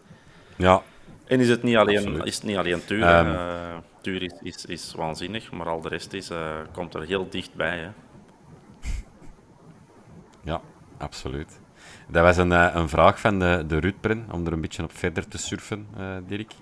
Ja. 0.56 0.82
En 1.26 1.40
is 1.40 1.50
het 1.50 1.64
niet 1.64 1.76
alleen, 1.76 2.24
is 2.24 2.36
het 2.36 2.44
niet 2.44 2.58
alleen 2.58 2.86
Tuur. 2.86 3.20
Um. 3.20 3.28
Uh, 3.28 3.78
Tuur 4.02 4.22
is, 4.22 4.34
is, 4.42 4.66
is 4.66 4.94
waanzinnig, 4.96 5.52
maar 5.52 5.70
al 5.70 5.82
de 5.82 5.90
rest 5.90 6.14
is, 6.14 6.32
komt 6.72 6.94
er 6.94 7.02
heel 7.02 7.30
dichtbij. 7.30 7.78
Hè. 7.78 7.90
Ja, 10.44 10.62
absoluut. 10.98 11.60
Dat 12.08 12.24
was 12.24 12.38
een, 12.38 12.52
eh, 12.52 12.70
een 12.74 12.90
vraag 12.90 13.20
van 13.20 13.40
de, 13.40 13.64
de 13.68 13.78
Rutpren, 13.78 14.26
om 14.32 14.46
er 14.46 14.54
een 14.54 14.62
beetje 14.62 14.84
op 14.84 14.98
verder 14.98 15.28
te 15.28 15.38
surfen, 15.38 15.88
uh, 15.98 16.16
Dirk. 16.28 16.54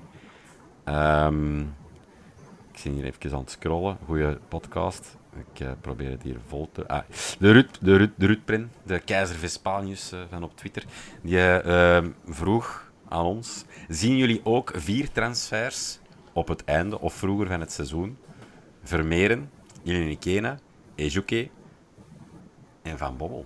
Um, 0.85 1.59
ik 2.71 2.77
zie 2.77 2.91
hier 2.91 3.03
even 3.03 3.33
aan 3.33 3.39
het 3.39 3.51
scrollen. 3.51 3.97
Goeie 4.05 4.35
podcast. 4.47 5.17
Ik 5.53 5.59
uh, 5.59 5.71
probeer 5.81 6.11
het 6.11 6.23
hier 6.23 6.37
vol 6.47 6.69
te... 6.71 6.87
Ah, 6.87 7.01
de 7.39 7.51
Ruud, 7.51 7.77
de 7.81 7.97
Ruud, 7.97 8.11
de 8.17 8.67
de 8.83 8.99
keizer 8.99 9.35
Vespanius 9.35 10.13
van 10.29 10.43
op 10.43 10.57
Twitter, 10.57 10.85
die 11.21 11.63
uh, 11.65 12.05
vroeg 12.25 12.91
aan 13.09 13.25
ons, 13.25 13.65
zien 13.87 14.17
jullie 14.17 14.41
ook 14.43 14.71
vier 14.75 15.11
transfers 15.11 15.99
op 16.33 16.47
het 16.47 16.63
einde 16.63 16.99
of 16.99 17.13
vroeger 17.13 17.47
van 17.47 17.59
het 17.59 17.71
seizoen? 17.71 18.17
Vermeeren, 18.83 19.51
Ilinikena, 19.83 20.59
Ejuke 20.95 21.49
en 22.81 22.97
Van 22.97 23.17
Bommel. 23.17 23.45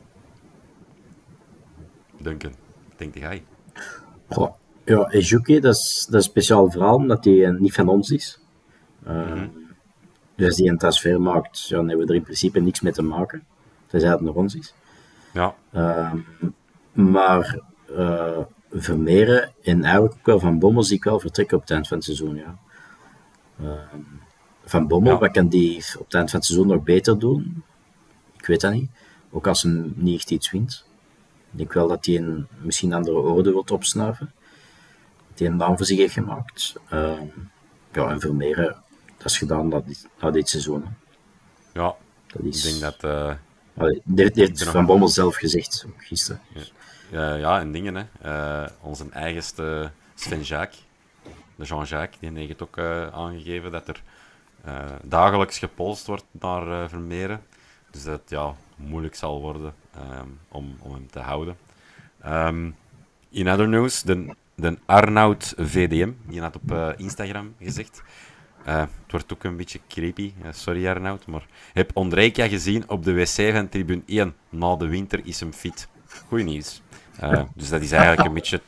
Duncan, 2.19 2.53
denk 2.95 3.17
jij? 3.17 3.43
Goh, 4.29 4.53
ja, 4.85 5.09
Ejuke, 5.09 5.59
dat 5.59 5.75
is, 5.75 6.05
dat 6.09 6.19
is 6.19 6.25
een 6.25 6.31
speciaal 6.31 6.71
verhaal, 6.71 6.95
omdat 6.95 7.25
hij 7.25 7.55
niet 7.59 7.73
van 7.73 7.87
ons 7.87 8.09
is. 8.09 8.39
Mm 8.99 9.23
-hmm. 9.23 9.51
Dus 10.35 10.47
als 10.47 10.55
die 10.55 10.69
een 10.69 10.77
transfer 10.77 11.21
maakt, 11.21 11.67
ja, 11.67 11.75
dan 11.75 11.87
hebben 11.87 12.05
we 12.05 12.11
er 12.11 12.17
in 12.17 12.25
principe 12.25 12.59
niks 12.59 12.81
mee 12.81 12.93
te 12.93 13.01
maken. 13.01 13.43
Tenzij 13.87 14.09
het 14.09 14.21
naar 14.21 14.33
ons 14.33 14.55
is. 14.55 14.73
Ja. 15.33 15.55
Uh, 15.73 16.13
maar 16.91 17.59
uh, 17.89 18.37
Vermeeren 18.71 19.51
en 19.63 19.83
eigenlijk 19.83 20.15
ook 20.15 20.25
wel 20.25 20.39
Van 20.39 20.59
Bommel 20.59 20.83
zie 20.83 20.97
ik 20.97 21.03
wel 21.03 21.19
vertrekken 21.19 21.55
op 21.57 21.61
het 21.61 21.71
eind 21.71 21.87
van 21.87 21.97
het 21.97 22.05
seizoen. 22.05 22.35
Ja. 22.35 22.57
Uh, 23.61 23.71
van 24.65 24.87
Bommel, 24.87 25.13
ja. 25.13 25.19
wat 25.19 25.31
kan 25.31 25.47
die 25.47 25.77
op 25.77 26.05
het 26.05 26.13
eind 26.13 26.29
van 26.29 26.39
het 26.39 26.47
seizoen 26.47 26.67
nog 26.67 26.83
beter 26.83 27.19
doen? 27.19 27.63
Ik 28.37 28.45
weet 28.45 28.61
dat 28.61 28.73
niet. 28.73 28.89
Ook 29.31 29.47
als 29.47 29.61
hij 29.61 29.91
niet 29.95 30.15
echt 30.15 30.31
iets 30.31 30.51
wint. 30.51 30.85
Ik 31.53 31.59
denk 31.59 31.73
wel 31.73 31.87
dat 31.87 32.05
hij 32.05 32.15
een 32.15 32.47
misschien 32.61 32.93
andere 32.93 33.17
orde 33.17 33.51
wilt 33.51 33.71
opsnuiven. 33.71 34.31
Dat 35.29 35.39
hij 35.39 35.47
een 35.47 35.55
naam 35.55 35.77
voor 35.77 35.85
zich 35.85 35.97
heeft 35.97 36.13
gemaakt. 36.13 36.75
Ehm, 36.89 37.25
ja, 37.91 38.09
en 38.09 38.19
Vermeeren, 38.19 38.83
dat 39.17 39.25
is 39.25 39.37
gedaan 39.37 39.67
na 39.67 39.79
dit, 39.79 40.07
na 40.19 40.31
dit 40.31 40.49
seizoen. 40.49 40.83
Hè. 40.83 40.89
Ja, 41.81 41.95
dat 42.27 42.43
is... 42.43 42.65
ik 42.65 42.71
denk 42.71 42.81
dat... 42.81 43.11
Uh... 43.11 43.33
Allee, 43.77 44.01
dit 44.03 44.35
heeft 44.35 44.63
Van 44.63 44.85
Bommel 44.85 45.07
zelf 45.07 45.35
gezegd, 45.35 45.85
gisteren. 45.97 46.41
Ja, 46.53 46.61
ja, 47.11 47.35
ja 47.35 47.59
en 47.59 47.71
dingen, 47.71 47.95
hè. 47.95 48.03
Uh, 48.25 48.69
onze 48.81 49.05
eigenste 49.11 49.91
Sven 50.15 50.41
Jacques, 50.41 50.85
de 51.55 51.63
Jean-Jacques, 51.63 52.19
die 52.19 52.45
heeft 52.45 52.61
ook 52.61 52.77
uh, 52.77 53.07
aangegeven 53.07 53.71
dat 53.71 53.87
er 53.87 54.03
dagelijks 55.03 55.59
gepolst 55.59 56.07
wordt 56.07 56.25
naar 56.31 56.89
Vermeeren. 56.89 57.41
Dus 57.91 58.03
dat 58.03 58.21
ja, 58.27 58.55
moeilijk 58.87 59.15
zal 59.15 59.41
worden 59.41 59.73
um, 59.97 60.39
om, 60.47 60.75
om 60.79 60.93
hem 60.93 61.07
te 61.11 61.19
houden. 61.19 61.57
Um, 62.25 62.75
in 63.29 63.49
other 63.49 63.67
news, 63.67 64.01
de, 64.01 64.35
de 64.55 64.77
Arnoud 64.85 65.53
VDM, 65.57 66.11
die 66.27 66.41
had 66.41 66.55
op 66.55 66.71
uh, 66.71 66.89
Instagram 66.97 67.55
gezegd. 67.59 68.03
Uh, 68.67 68.79
het 68.79 69.11
wordt 69.11 69.33
ook 69.33 69.43
een 69.43 69.57
beetje 69.57 69.79
creepy, 69.87 70.33
uh, 70.43 70.47
sorry 70.51 70.87
Arnoud, 70.87 71.25
maar 71.25 71.45
heb 71.73 71.91
Ondrejka 71.93 72.47
gezien 72.47 72.89
op 72.89 73.03
de 73.03 73.13
wc 73.13 73.53
van 73.53 73.69
tribune 73.69 74.01
1. 74.05 74.35
Na 74.49 74.75
de 74.75 74.87
winter 74.87 75.25
is 75.25 75.39
hem 75.39 75.53
fit. 75.53 75.87
Goeie 76.27 76.45
nieuws. 76.45 76.81
dus 77.55 77.69
dat 77.69 77.81
is 77.81 77.91
eigenlijk 77.91 78.27
een 78.27 78.33
beetje 78.33 78.61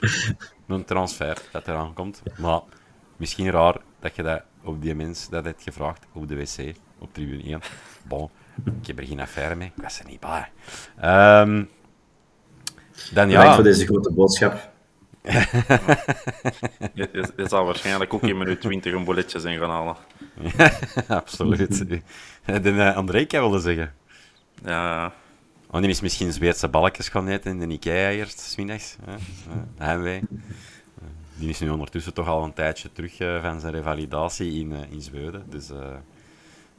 een 0.67 0.85
transfer 0.85 1.41
dat 1.51 1.67
eraan 1.67 1.93
komt. 1.93 2.23
Maar 2.37 2.61
misschien 3.17 3.51
raar 3.51 3.77
dat 3.99 4.15
je 4.15 4.23
dat 4.23 4.41
op 4.63 4.81
die 4.81 4.95
mens 4.95 5.29
dat 5.29 5.45
hebt 5.45 5.63
gevraagd 5.63 6.05
op 6.13 6.27
de 6.27 6.35
wc, 6.35 6.75
op 6.99 7.13
tribune 7.13 7.43
1. 7.43 7.61
Bon, 8.07 8.29
ik 8.81 8.87
heb 8.87 8.99
er 8.99 9.05
geen 9.05 9.19
affaire 9.19 9.55
mee. 9.55 9.71
Ik 9.75 9.83
was 9.83 9.99
er 9.99 10.05
niet 10.05 10.19
bij. 10.19 10.49
Um, 11.41 11.69
dan 13.13 13.29
ja. 13.29 13.43
Dank 13.43 13.53
voor 13.53 13.63
deze 13.63 13.85
grote 13.85 14.11
boodschap. 14.11 14.73
je, 16.93 17.09
je, 17.13 17.31
je, 17.37 17.47
zal 17.47 17.65
waarschijnlijk 17.65 18.13
ook 18.13 18.23
in 18.23 18.37
minuut 18.37 18.61
20 18.61 18.93
een 18.93 19.03
bolletje 19.03 19.39
zijn 19.39 19.59
gaan 19.59 19.69
halen. 19.69 19.95
absoluut. 21.07 21.85
De 22.63 22.71
uh, 22.71 22.95
Andrejka 22.95 23.39
wilde 23.39 23.59
zeggen. 23.59 23.93
Ja. 24.63 25.13
Oh, 25.71 25.81
die 25.81 25.89
is 25.89 26.01
misschien 26.01 26.33
Zweedse 26.33 26.67
balkjes 26.67 27.09
gaan 27.09 27.27
eten 27.27 27.51
in 27.51 27.69
de 27.69 27.73
Ikea 27.73 28.09
eerst, 28.09 28.39
smiddags. 28.39 28.95
Uh, 29.07 29.13
heimwee. 29.77 30.21
Die 31.35 31.49
is 31.49 31.59
nu 31.59 31.69
ondertussen 31.69 32.13
toch 32.13 32.27
al 32.27 32.43
een 32.43 32.53
tijdje 32.53 32.91
terug 32.91 33.19
uh, 33.19 33.41
van 33.41 33.59
zijn 33.59 33.73
revalidatie 33.73 34.59
in, 34.59 34.71
uh, 34.71 34.77
in 34.89 35.01
Zweden. 35.01 35.43
Dus 35.49 35.71
uh, 35.71 35.77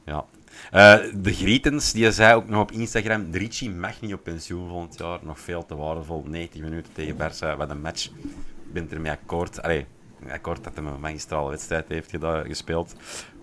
ja. 0.05 0.25
De 1.21 1.33
Grietens, 1.33 1.91
die 1.91 2.11
zei 2.11 2.35
ook 2.35 2.47
nog 2.47 2.61
op 2.61 2.71
Instagram: 2.71 3.27
Ricci 3.31 3.69
mag 3.69 4.01
niet 4.01 4.13
op 4.13 4.23
pensioen 4.23 4.69
volgend 4.69 4.97
jaar. 4.97 5.19
Nog 5.21 5.39
veel 5.39 5.65
te 5.65 5.75
waardevol. 5.75 6.23
90 6.27 6.61
minuten 6.61 6.93
tegen 6.93 7.15
Barça. 7.15 7.57
Wat 7.57 7.69
een 7.69 7.81
match. 7.81 8.05
Ik 8.05 8.73
ben 8.73 8.91
ermee 8.91 9.11
akkoord. 9.11 9.61
Allee, 9.61 9.85
akkoord 10.29 10.63
dat 10.63 10.75
hij 10.75 10.85
een 10.85 10.99
magistrale 10.99 11.49
wedstrijd 11.49 11.87
heeft 11.87 12.13
gespeeld. 12.21 12.95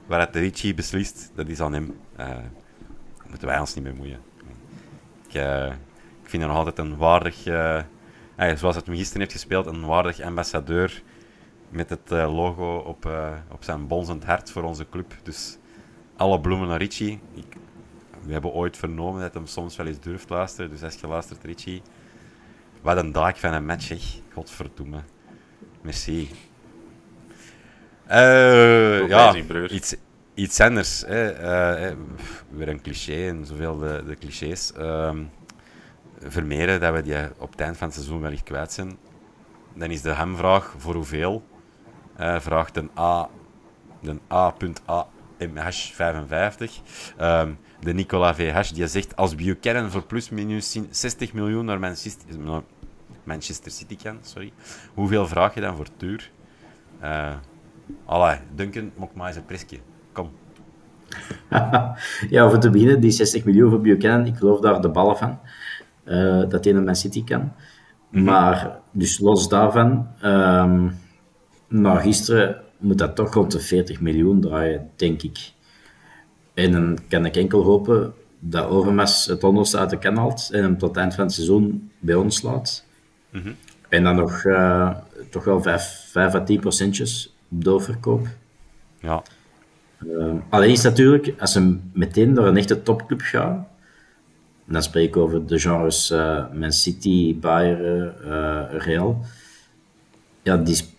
Waar 0.07 0.33
de 0.33 0.39
Ricci 0.39 0.75
beslist, 0.75 1.33
dat 1.35 1.49
is 1.49 1.61
aan 1.61 1.73
hem. 1.73 1.97
moeten 3.29 3.49
wij 3.49 3.59
ons 3.59 3.75
niet 3.75 3.85
mee 3.85 3.93
moeien. 3.93 4.21
Ik, 5.29 5.35
ik 6.23 6.31
vind 6.31 6.43
hem 6.43 6.51
nog 6.51 6.57
altijd 6.57 6.79
een 6.79 6.97
waardig. 6.97 7.43
Zoals 8.57 8.77
het 8.77 8.87
hem 8.87 8.97
gisteren 8.97 9.21
heeft 9.21 9.33
gespeeld, 9.33 9.67
een 9.67 9.87
waardig 9.87 10.21
ambassadeur 10.21 11.03
met 11.75 11.91
het 11.91 12.13
uh, 12.13 12.35
logo 12.35 12.77
op, 12.77 13.07
uh, 13.07 13.29
op 13.51 13.65
zijn 13.65 13.87
bonzend 13.87 14.25
hart 14.25 14.51
voor 14.51 14.63
onze 14.63 14.87
club. 14.89 15.15
Dus 15.23 15.59
alle 16.17 16.41
bloemen 16.41 16.69
naar 16.69 16.79
Richie. 16.79 17.21
Ik, 17.35 17.57
we 18.23 18.33
hebben 18.33 18.53
ooit 18.53 18.77
vernomen 18.77 19.21
dat 19.21 19.35
hem 19.35 19.47
soms 19.47 19.77
wel 19.77 19.87
eens 19.87 20.01
durft 20.01 20.29
luisteren. 20.29 20.71
Dus 20.71 20.83
als 20.83 20.95
je 20.95 21.07
luistert, 21.07 21.45
Richie, 21.45 21.83
wat 22.83 22.97
een 22.97 23.13
dag 23.13 23.39
van 23.39 23.53
een 23.53 23.67
match, 23.67 23.83
zeg. 23.83 24.03
Godverdomme. 24.33 25.01
Merci. 25.83 26.31
Uh, 28.11 29.09
ja, 29.09 29.35
iets, 29.69 29.95
iets 30.35 30.61
anders. 30.61 31.05
Hè. 31.07 31.97
weer 32.49 32.69
een 32.69 32.81
cliché 32.83 33.29
en 33.29 33.47
zoveel 33.47 33.79
de, 33.79 34.03
de 34.07 34.15
clichés. 34.15 34.73
Vermeren 36.19 36.81
dat 36.81 36.95
we 36.95 37.03
die 37.03 37.17
op 37.39 37.51
het 37.51 37.61
eind 37.61 37.77
van 37.77 37.87
het 37.87 37.97
seizoen 37.97 38.21
wellicht 38.21 38.43
kwijt 38.43 38.73
zijn. 38.73 38.97
Dan 39.75 39.91
is 39.91 40.03
de 40.03 40.11
hamvraag 40.11 40.75
voor 40.79 40.95
hoeveel? 40.95 41.43
Uh, 42.21 42.41
vraagt 42.41 42.77
een 42.77 42.91
A, 42.99 43.29
de 44.01 44.17
A.A. 44.33 45.07
MH55. 45.39 46.63
Um, 47.21 47.59
de 47.81 47.93
Nicola 47.93 48.35
VH 48.35 48.75
die 48.75 48.87
zegt 48.87 49.17
als 49.17 49.35
Buchanan 49.35 49.91
voor 49.91 50.03
plus 50.03 50.31
minus 50.31 50.79
60 50.91 51.33
miljoen 51.33 51.65
naar 51.65 51.81
Manchester, 51.81 52.39
naar 52.39 52.63
Manchester 53.25 53.71
City 53.71 53.97
kan, 54.03 54.19
sorry. 54.23 54.53
Hoeveel 54.95 55.27
vraag 55.27 55.55
je 55.55 55.61
dan 55.61 55.77
voor 55.77 55.87
Tuur? 55.97 56.31
Uh, 57.03 57.35
allee, 58.05 58.37
Duncan, 58.55 58.91
mok 58.97 59.15
maar 59.15 59.27
eens 59.27 59.37
een 59.37 59.45
presje. 59.45 59.79
Kom. 60.13 60.31
ja, 62.35 62.49
voor 62.49 62.59
te 62.59 62.71
beginnen, 62.71 63.01
die 63.01 63.11
60 63.11 63.45
miljoen 63.45 63.71
voor 63.71 63.81
Buchanan, 63.81 64.27
ik 64.27 64.37
geloof 64.37 64.61
daar 64.61 64.81
de 64.81 64.91
ballen 64.91 65.17
van. 65.17 65.39
Uh, 66.05 66.49
dat 66.49 66.65
hij 66.65 66.73
naar 66.73 66.83
Man 66.83 66.97
City 66.97 67.25
kan. 67.25 67.53
-hmm. 68.11 68.25
Maar, 68.25 68.79
dus 68.93 69.19
los 69.19 69.49
daarvan, 69.49 70.09
um, 70.25 70.99
nou, 71.69 71.99
gisteren 71.99 72.64
moet 72.85 72.99
dat 72.99 73.17
toch 73.17 73.35
rond 73.35 73.53
de 73.53 73.61
40 73.61 74.01
miljoen 74.01 74.41
draaien, 74.41 74.91
denk 74.97 75.23
ik. 75.23 75.53
En 76.55 76.73
dan 76.73 76.99
kan 77.09 77.25
ik 77.25 77.37
enkel 77.37 77.63
hopen 77.63 78.15
dat 78.39 78.69
Overmars 78.69 79.27
het 79.27 79.45
onderste 79.45 79.79
uit 79.79 79.91
de 79.91 79.99
kan 79.99 80.17
haalt 80.17 80.49
en 80.53 80.63
hem 80.63 80.79
tot 80.79 80.89
het 80.89 80.99
eind 80.99 81.15
van 81.15 81.25
het 81.25 81.33
seizoen 81.33 81.91
bij 81.99 82.15
ons 82.15 82.43
laat. 82.43 82.85
Mm 83.31 83.41
-hmm. 83.41 83.57
En 83.89 84.03
dan 84.03 84.17
nog 84.17 84.45
uh, 84.45 84.97
toch 85.31 85.45
wel 85.45 85.63
5, 85.63 86.07
5 86.11 86.35
à 86.35 86.45
10 86.45 86.61
procentjes 86.61 87.35
op 87.51 87.65
doorverkoop. 87.65 88.27
Ja. 89.01 89.23
Uh, 90.07 90.33
alleen 90.49 90.71
is 90.71 90.83
natuurlijk, 90.83 91.35
als 91.39 91.53
ze 91.53 91.79
meteen 91.93 92.33
naar 92.33 92.45
een 92.45 92.57
echte 92.57 92.83
topclub 92.83 93.21
gaan, 93.21 93.69
dan 94.65 94.83
spreek 94.83 95.09
ik 95.09 95.17
over 95.17 95.47
de 95.47 95.59
genres 95.59 96.11
uh, 96.11 96.45
Man 96.53 96.73
City, 96.73 97.39
Bayern, 97.39 98.15
Real. 98.79 99.25
Ja, 100.43 100.57
die, 100.57 100.94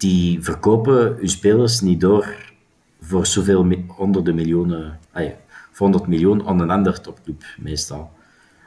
die 0.00 0.42
verkopen 0.42 1.16
hun 1.16 1.28
spelers 1.28 1.80
niet 1.80 2.00
door 2.00 2.52
voor 3.00 3.26
zoveel 3.26 3.84
honderden 3.86 4.34
miljoenen, 4.34 4.98
ah 5.12 5.24
ja, 5.24 5.32
voor 5.70 5.88
100 5.88 6.06
miljoen 6.06 6.46
aan 6.46 6.60
een 6.60 6.70
ander 6.70 7.00
topclub 7.00 7.44
meestal. 7.58 8.10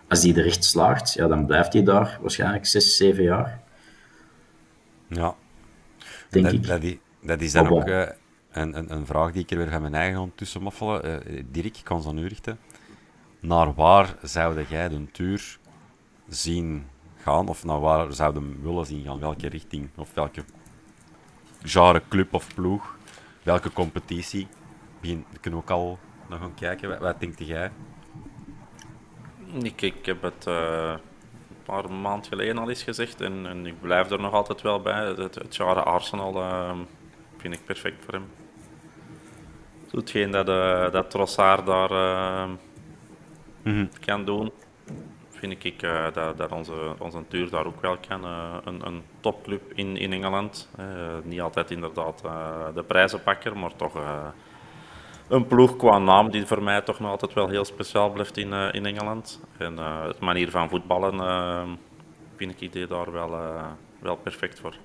Als 0.07 0.21
die 0.21 0.35
er 0.35 0.45
echt 0.45 0.63
slaagt, 0.63 1.13
ja, 1.13 1.27
dan 1.27 1.45
blijft 1.45 1.73
hij 1.73 1.83
daar 1.83 2.17
waarschijnlijk 2.21 2.65
6, 2.65 2.97
7 2.97 3.23
jaar. 3.23 3.61
Ja, 5.07 5.35
denk 6.29 6.45
dat, 6.45 6.53
ik. 6.53 6.67
Dat, 6.67 6.81
die, 6.81 6.99
dat 7.21 7.41
is 7.41 7.51
dan 7.51 7.69
oh, 7.69 7.71
ook 7.71 7.87
uh, 7.87 8.05
een, 8.51 8.77
een, 8.77 8.91
een, 8.91 9.05
vraag 9.05 9.31
die 9.31 9.41
ik 9.41 9.51
er 9.51 9.57
weer 9.57 9.69
van 9.69 9.81
mijn 9.81 9.95
eigen 9.95 10.17
hand 10.17 10.37
tussen 10.37 10.61
moffelen. 10.61 11.05
Uh, 11.05 11.43
Dirk, 11.51 11.77
ik 11.77 11.83
kan 11.83 12.01
ze 12.01 12.07
aan 12.07 12.17
u 12.17 12.27
richten. 12.27 12.59
Naar 13.39 13.73
waar 13.73 14.15
zou 14.21 14.65
jij 14.69 14.89
de 14.89 15.11
tuur 15.11 15.59
zien 16.27 16.85
gaan? 17.17 17.47
Of 17.47 17.63
naar 17.63 17.79
waar 17.79 18.13
zou 18.13 18.33
je 18.33 18.61
willen 18.61 18.85
zien 18.85 19.03
gaan? 19.03 19.19
Welke 19.19 19.47
richting? 19.47 19.89
Of 19.95 20.13
welke 20.13 20.43
genre 21.63 22.01
club 22.09 22.33
of 22.33 22.53
ploeg? 22.55 22.95
Welke 23.43 23.71
competitie? 23.71 24.47
Begin, 25.01 25.25
kunnen 25.41 25.59
we 25.59 25.65
ook 25.65 25.71
al 25.71 25.99
nog 26.29 26.39
gaan 26.39 26.53
kijken. 26.53 26.89
Wat, 26.89 26.99
wat 26.99 27.19
denk 27.19 27.39
jij? 27.39 27.71
Ik, 29.61 29.81
ik 29.81 30.05
heb 30.05 30.21
het 30.21 30.45
uh, 30.47 30.95
paar 31.65 31.91
maanden 31.91 32.27
geleden 32.27 32.57
al 32.57 32.69
is 32.69 32.83
gezegd. 32.83 33.21
En, 33.21 33.45
en 33.45 33.65
ik 33.65 33.81
blijf 33.81 34.11
er 34.11 34.19
nog 34.19 34.33
altijd 34.33 34.61
wel 34.61 34.81
bij. 34.81 35.05
Het, 35.05 35.35
het 35.35 35.59
Arsenal 35.59 36.35
uh, 36.35 36.71
vind 37.37 37.53
ik 37.53 37.65
perfect 37.65 38.05
voor 38.05 38.13
hem. 38.13 38.25
Hetgeen 39.91 40.31
dat, 40.31 40.49
uh, 40.49 40.91
dat 40.91 41.09
Trossard 41.09 41.65
daar 41.65 41.89
mm 42.47 42.57
-hmm. 43.63 43.89
kan 44.05 44.25
doen, 44.25 44.51
vind 45.49 45.65
ik 45.65 45.83
uh, 45.83 46.05
dat, 46.13 46.37
dat 46.37 46.51
onze, 46.51 46.95
onze 46.99 47.23
tour 47.27 47.49
daar 47.49 47.65
ook 47.65 47.81
wel 47.81 47.97
kan. 48.07 48.25
Uh, 48.25 48.55
een, 48.63 48.87
een 48.87 49.03
topclub 49.19 49.71
in, 49.73 49.97
in 49.97 50.13
Engeland. 50.13 50.69
Uh, 50.79 50.85
niet 51.23 51.41
altijd 51.41 51.71
inderdaad 51.71 52.21
de 52.75 52.83
prijzenpakker, 52.83 53.57
maar 53.57 53.75
toch 53.75 53.93
een 55.27 55.47
ploeg 55.47 55.75
qua 55.75 55.97
naam 55.97 56.31
die 56.31 56.45
voor 56.45 56.63
mij 56.63 56.81
toch 56.81 56.99
nog 56.99 57.09
altijd 57.09 57.33
wel 57.33 57.47
heel 57.49 57.65
speciaal 57.65 58.11
blijft 58.11 58.37
in, 58.37 58.53
in 58.53 58.85
Engeland. 58.85 59.41
En 59.57 59.77
het 59.77 60.19
manier 60.19 60.49
van 60.49 60.69
voetballen 60.69 61.77
vind 62.35 62.61
ik 62.61 62.71
die 62.71 62.87
daar 62.87 63.11
wel, 63.11 63.31
wel 63.99 64.15
perfect 64.15 64.59
voor. 64.59 64.75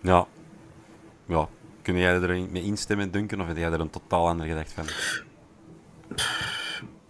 Ja. 0.00 0.26
ja. 1.26 1.48
Kun 1.82 1.96
jij 1.96 2.22
er 2.22 2.50
mee 2.50 2.62
instemmen, 2.62 3.10
Duncan, 3.10 3.40
of 3.40 3.46
heb 3.46 3.56
jij 3.56 3.72
er 3.72 3.80
een 3.80 3.90
totaal 3.90 4.28
ander 4.28 4.46
gedacht 4.46 4.72
van? 4.72 4.84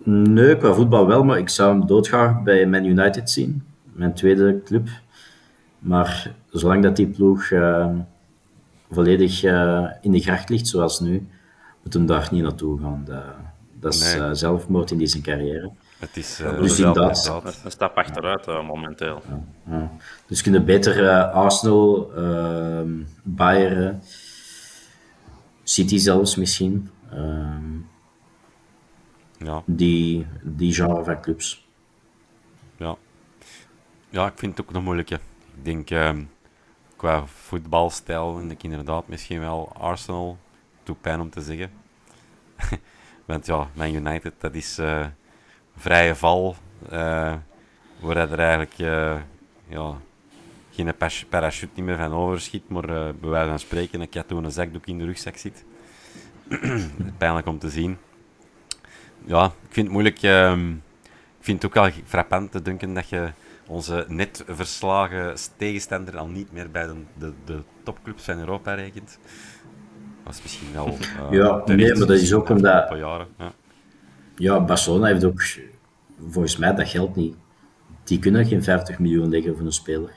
Nee, 0.05 0.57
qua 0.57 0.72
voetbal 0.72 1.07
wel, 1.07 1.24
maar 1.24 1.38
ik 1.38 1.48
zou 1.48 1.78
hem 1.78 1.86
doodgraag 1.86 2.42
bij 2.42 2.66
Man 2.66 2.84
United 2.84 3.30
zien. 3.30 3.62
Mijn 3.92 4.14
tweede 4.14 4.62
club. 4.64 4.88
Maar 5.78 6.32
zolang 6.51 6.82
dat 6.82 6.96
die 6.96 7.07
ploeg 7.07 7.51
uh, 7.51 7.88
volledig 8.90 9.42
uh, 9.42 9.90
in 10.01 10.12
de 10.12 10.20
gracht 10.20 10.48
ligt, 10.48 10.66
zoals 10.66 11.01
nu, 11.01 11.26
moet 11.82 11.92
hem 11.92 12.07
daar 12.07 12.28
niet 12.30 12.42
naartoe 12.42 12.80
gaan. 12.80 13.03
Dat, 13.05 13.24
dat 13.80 13.94
is 13.94 14.14
nee. 14.14 14.22
uh, 14.22 14.28
zelfmoord 14.32 14.90
in 14.90 15.09
zijn 15.09 15.22
carrière. 15.22 15.70
Het 15.98 16.16
is 16.16 16.42
dus 16.61 16.78
inderdaad, 16.78 17.42
een 17.64 17.70
stap 17.70 17.96
achteruit 17.96 18.46
momenteel. 18.46 19.22
Ja, 19.28 19.42
ja. 19.76 19.90
Dus 20.26 20.42
kunnen 20.42 20.64
beter 20.64 21.11
Arsenal, 21.30 22.12
ehm, 22.16 22.90
Bayern, 23.22 24.03
City 25.64 25.98
zelfs 25.98 26.36
misschien. 26.36 26.90
Ehm, 29.41 29.49
ja. 29.49 29.62
die, 29.66 30.26
die 30.43 30.72
genre 30.74 31.05
van 31.05 31.20
clubs. 31.20 31.68
Ja. 32.76 32.97
ja, 34.09 34.26
ik 34.26 34.38
vind 34.38 34.57
het 34.57 34.66
ook 34.66 34.72
nog 34.72 34.82
moeilijk. 34.82 35.11
Ik 35.11 35.20
denk 35.62 35.91
uh, 35.91 36.12
qua 36.97 37.26
voetbalstijl 37.26 38.36
vind 38.38 38.51
ik 38.51 38.62
inderdaad 38.62 39.09
misschien 39.09 39.41
wel 39.41 39.72
Arsenal. 39.72 40.38
Doet 40.82 41.01
pijn 41.01 41.20
om 41.20 41.30
te 41.30 41.41
zeggen. 41.41 41.70
Want 43.26 43.47
ja, 43.47 43.68
Man 43.72 43.95
United, 43.95 44.32
dat 44.38 44.55
is 44.55 44.78
uh, 44.78 45.07
vrije 45.76 46.14
val. 46.14 46.57
Uh, 46.93 47.34
waar 48.01 48.16
er 48.16 48.38
eigenlijk 48.38 48.78
uh, 48.78 49.20
ja, 49.68 49.97
geen 50.70 50.93
parachute 51.28 51.72
niet 51.74 51.84
meer 51.84 51.97
van 51.97 52.12
overschiet, 52.12 52.68
maar 52.68 52.86
bij 52.86 53.30
wijze 53.30 53.49
van 53.49 53.59
spreken 53.59 54.09
een 54.28 54.53
zakdoek 54.53 54.86
in 54.86 54.99
de 54.99 55.05
rugzak 55.05 55.36
zit. 55.36 55.64
Pijnlijk 57.18 57.47
om 57.47 57.59
te 57.59 57.70
zien 57.70 57.99
ja, 59.24 59.44
ik 59.44 59.72
vind 59.72 59.86
het 59.86 59.94
moeilijk. 59.94 60.22
Uh, 60.22 60.52
ik 61.38 61.46
vind 61.46 61.62
het 61.62 61.66
ook 61.66 61.74
wel 61.82 61.90
frappant 62.04 62.52
te 62.52 62.62
denken 62.62 62.94
dat 62.94 63.08
je 63.08 63.28
onze 63.66 64.04
net 64.08 64.44
verslagen 64.46 65.34
tegenstander 65.56 66.18
al 66.18 66.26
niet 66.26 66.52
meer 66.52 66.70
bij 66.70 66.86
de, 66.86 66.94
de, 67.18 67.32
de 67.44 67.58
topclubs 67.82 68.24
van 68.24 68.38
Europa 68.38 68.74
rekent. 68.74 69.18
Dat 70.24 70.34
is 70.34 70.42
misschien 70.42 70.72
wel. 70.72 70.86
Uh, 70.88 71.32
ja, 71.40 71.62
nee, 71.64 71.96
maar 71.96 72.06
dat 72.06 72.10
is 72.10 72.32
ook 72.32 72.48
omdat. 72.48 72.88
Jaren, 72.96 73.26
ja. 73.38 73.52
ja, 74.36 74.60
Barcelona 74.60 75.06
heeft 75.06 75.24
ook 75.24 75.42
volgens 76.28 76.56
mij 76.56 76.74
dat 76.74 76.88
geld 76.88 77.16
niet. 77.16 77.36
Die 78.04 78.18
kunnen 78.18 78.46
geen 78.46 78.62
50 78.62 78.98
miljoen 78.98 79.28
leggen 79.28 79.56
voor 79.56 79.66
een 79.66 79.72
speler. 79.72 80.12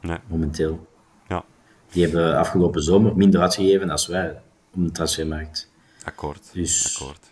Nee. 0.00 0.18
Momenteel. 0.26 0.88
Ja. 1.28 1.44
Die 1.90 2.02
hebben 2.02 2.38
afgelopen 2.38 2.82
zomer 2.82 3.16
minder 3.16 3.40
uitgegeven 3.40 3.90
als 3.90 4.06
wij 4.06 4.40
om 4.74 4.84
de 4.84 4.90
transfermarkt. 4.90 5.70
Akkoord. 6.04 6.50
Dus 6.52 6.98
Akkoord. 7.00 7.29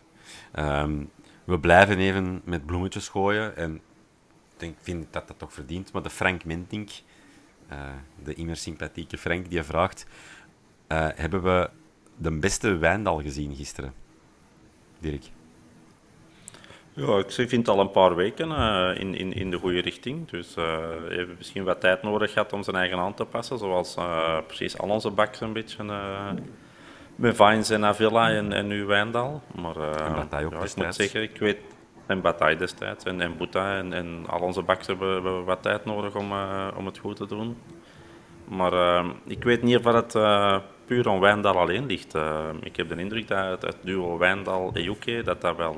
Um, 0.56 1.10
we 1.48 1.58
blijven 1.58 1.98
even 1.98 2.40
met 2.44 2.66
bloemetjes 2.66 3.08
gooien. 3.08 3.56
En 3.56 3.74
ik 3.74 3.80
denk, 4.56 4.76
vind 4.80 5.06
dat 5.10 5.28
dat 5.28 5.38
toch 5.38 5.52
verdient. 5.52 5.92
Maar 5.92 6.02
de 6.02 6.10
Frank 6.10 6.44
Mentink, 6.44 6.90
uh, 7.72 7.78
de 8.24 8.34
immer 8.34 8.56
sympathieke 8.56 9.18
Frank, 9.18 9.50
die 9.50 9.62
vraagt: 9.62 10.06
uh, 10.88 11.08
Hebben 11.14 11.42
we 11.42 11.70
de 12.16 12.38
beste 12.38 12.76
Wijndal 12.76 13.20
gezien 13.20 13.54
gisteren? 13.54 13.92
Dirk. 14.98 15.24
Ja, 16.92 17.18
ik 17.18 17.30
vind 17.30 17.52
het 17.52 17.68
al 17.68 17.80
een 17.80 17.90
paar 17.90 18.14
weken 18.14 18.48
uh, 18.48 18.90
in, 19.00 19.14
in, 19.14 19.32
in 19.32 19.50
de 19.50 19.58
goede 19.58 19.80
richting. 19.80 20.28
Dus 20.28 20.56
uh, 20.56 20.78
heeft 21.08 21.36
misschien 21.36 21.64
wat 21.64 21.80
tijd 21.80 22.02
nodig 22.02 22.32
gehad 22.32 22.52
om 22.52 22.62
zijn 22.62 22.76
eigen 22.76 22.98
aan 22.98 23.14
te 23.14 23.24
passen. 23.24 23.58
Zoals 23.58 23.96
precies 24.46 24.78
al 24.78 24.88
onze 24.88 25.10
backs 25.10 25.40
een 25.40 25.52
beetje 25.52 25.84
met 27.18 27.36
Vines 27.36 27.70
en 27.70 27.84
Avila 27.84 28.30
en, 28.30 28.52
en 28.52 28.66
nu 28.66 28.84
Wijndal. 28.84 29.42
Maar 29.60 29.76
uh, 29.76 30.06
en 30.06 30.14
Bataille 30.14 30.46
ook 30.46 30.52
ja, 30.52 30.64
ik 30.64 30.76
moet 30.76 30.94
zeggen, 30.94 31.22
ik 31.22 31.38
weet... 31.38 31.58
En 32.06 32.20
Bataille 32.20 32.56
destijds. 32.56 33.04
En, 33.04 33.20
en 33.20 33.36
Boeta 33.36 33.76
en, 33.76 33.92
en 33.92 34.24
al 34.26 34.40
onze 34.40 34.62
backs 34.62 34.86
hebben, 34.86 35.12
hebben 35.12 35.44
wat 35.44 35.62
tijd 35.62 35.84
nodig 35.84 36.14
om, 36.14 36.32
uh, 36.32 36.68
om 36.76 36.86
het 36.86 36.98
goed 36.98 37.16
te 37.16 37.26
doen. 37.26 37.58
Maar 38.44 38.72
uh, 38.72 39.08
ik 39.26 39.44
weet 39.44 39.62
niet 39.62 39.76
of 39.76 39.84
het 39.84 40.12
puur 40.84 41.08
aan 41.08 41.20
Wijndal 41.20 41.58
alleen 41.58 41.86
ligt. 41.86 42.14
ik 42.60 42.76
heb 42.76 42.88
de 42.88 42.96
indruk 42.96 43.28
dat 43.28 43.50
het, 43.50 43.62
het 43.62 43.76
duo 43.82 44.18
Wijndal-Ejuke, 44.18 45.22
dat 45.22 45.40
dat 45.40 45.56
wel 45.56 45.74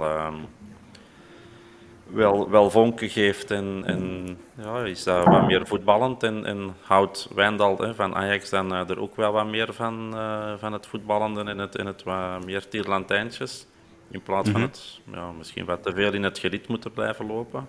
wel, 2.13 2.51
wel 2.51 2.71
vonken 2.71 3.09
geeft 3.09 3.51
en, 3.51 3.83
en 3.87 4.39
ja, 4.63 4.79
is 4.79 5.05
dat 5.05 5.25
wat 5.25 5.47
meer 5.47 5.67
voetballend 5.67 6.23
en, 6.23 6.45
en 6.45 6.77
houdt 6.81 7.29
Wijndal 7.35 7.79
hè, 7.79 7.95
van 7.95 8.15
Ajax 8.15 8.51
dan 8.51 8.73
uh, 8.73 8.91
er 8.91 9.01
ook 9.01 9.17
wel 9.17 9.33
wat 9.33 9.47
meer 9.47 9.73
van, 9.73 10.11
uh, 10.15 10.53
van 10.59 10.73
het 10.73 10.87
voetballende 10.87 11.45
en 11.45 11.59
het, 11.59 11.77
en 11.77 11.87
het 11.87 12.03
wat 12.03 12.45
meer 12.45 12.69
tierlantijntjes. 12.69 13.67
In 14.11 14.23
plaats 14.23 14.51
van 14.51 14.61
Mhm. 14.61 14.71
het 14.71 15.01
ja, 15.13 15.31
misschien 15.31 15.65
wat 15.65 15.83
te 15.83 15.93
veel 15.93 16.13
in 16.13 16.23
het 16.23 16.39
gelid 16.39 16.69
moeten 16.69 16.93
blijven 16.93 17.27
lopen. 17.27 17.69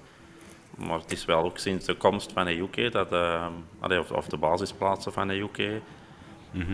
Maar 0.77 0.99
het 0.99 1.11
is 1.11 1.25
wel 1.25 1.43
ook 1.43 1.57
sinds 1.57 1.85
de 1.85 1.93
komst 1.93 2.31
van 2.31 2.47
EUK, 2.47 2.91
dat, 2.91 3.11
uh, 3.11 3.47
allee, 3.79 3.99
of, 3.99 4.11
of 4.11 4.27
de 4.27 4.37
basisplaatsen 4.37 5.13
van 5.13 5.29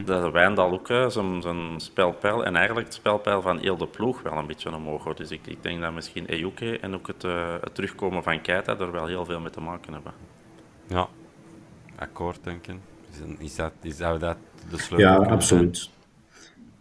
Dat 0.05 0.23
de 0.23 0.31
Wijndal 0.31 0.71
ook 0.71 0.89
uh, 0.89 1.09
zijn, 1.09 1.41
zijn 1.41 1.79
spelpeil 1.79 2.45
en 2.45 2.55
eigenlijk 2.55 2.87
het 2.87 2.95
spelpeil 2.95 3.41
van 3.41 3.59
heel 3.59 3.77
de 3.77 3.87
ploeg 3.87 4.21
wel 4.21 4.37
een 4.37 4.47
beetje 4.47 4.75
omhoog 4.75 5.03
wordt. 5.03 5.19
Dus 5.19 5.31
ik, 5.31 5.47
ik 5.47 5.63
denk 5.63 5.81
dat 5.81 5.93
misschien 5.93 6.29
EUK 6.29 6.59
en 6.59 6.93
ook 6.93 7.07
het, 7.07 7.23
uh, 7.23 7.53
het 7.61 7.75
terugkomen 7.75 8.23
van 8.23 8.41
Keita 8.41 8.77
er 8.77 8.91
wel 8.91 9.05
heel 9.05 9.25
veel 9.25 9.39
mee 9.39 9.49
te 9.49 9.61
maken 9.61 9.93
hebben. 9.93 10.11
Ja, 10.87 11.07
akkoord, 11.95 12.39
denk 12.43 12.67
ik. 12.67 12.75
Is, 13.39 13.55
dat, 13.55 13.71
is, 13.81 13.97
zou 13.97 14.19
dat 14.19 14.37
de 14.69 14.77
sleutel 14.77 15.23
Ja, 15.23 15.29
absoluut. 15.29 15.89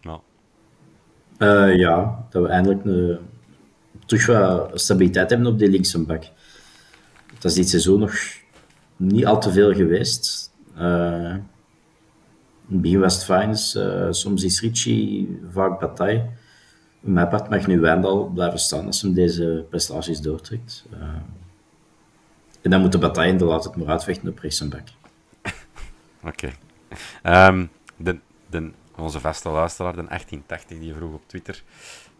Ja. 0.01 0.20
Eh, 1.38 1.76
ja, 1.76 2.26
dat 2.30 2.42
we 2.42 2.49
eindelijk 2.49 2.84
een, 2.84 3.18
terug 4.07 4.26
wat 4.26 4.80
stabiliteit 4.80 5.30
hebben 5.30 5.49
op 5.49 5.59
die 5.59 5.70
linkse 5.70 6.03
bak. 6.03 6.22
Dat 7.38 7.44
is 7.51 7.55
dit 7.55 7.68
seizoen 7.68 8.01
nog 8.01 8.14
niet 8.97 9.26
al 9.26 9.40
te 9.40 9.53
veel 9.53 9.74
geweest. 9.74 10.53
Eh, 10.76 11.34
in 12.69 13.01
het 13.01 13.01
was 13.01 13.27
dus, 13.27 13.75
eh, 13.75 14.07
soms 14.11 14.45
is 14.45 14.61
Ricci, 14.61 15.29
vaak 15.53 15.81
Bataille. 15.81 16.27
Mijn 17.01 17.29
part 17.29 17.51
mag 17.51 17.67
nu 17.67 17.81
Wijndal 17.81 18.31
blijven 18.35 18.59
staan 18.59 18.87
als 18.87 19.03
hij 19.03 19.12
deze 19.12 19.67
prestaties 19.71 20.21
doortrekt. 20.21 20.85
Eh, 20.93 20.99
en 22.62 22.71
dan 22.71 22.81
moet 22.81 22.93
de 22.93 22.99
Bataille 22.99 23.33
inderdaad 23.33 23.64
het 23.64 23.77
maar 23.77 23.89
uitvechten 23.89 24.29
op 24.29 24.39
rechts. 24.39 24.62
Oké. 26.23 26.53
Ehm, 27.23 27.67
de, 27.97 28.19
de, 28.51 28.71
onze 28.97 29.21
vaste 29.21 29.49
luisteraar, 29.49 29.93
de 29.97 30.05
1880, 30.09 30.79
die 30.79 30.95
vroeg 30.95 31.14
op 31.14 31.23
Twitter, 31.27 31.62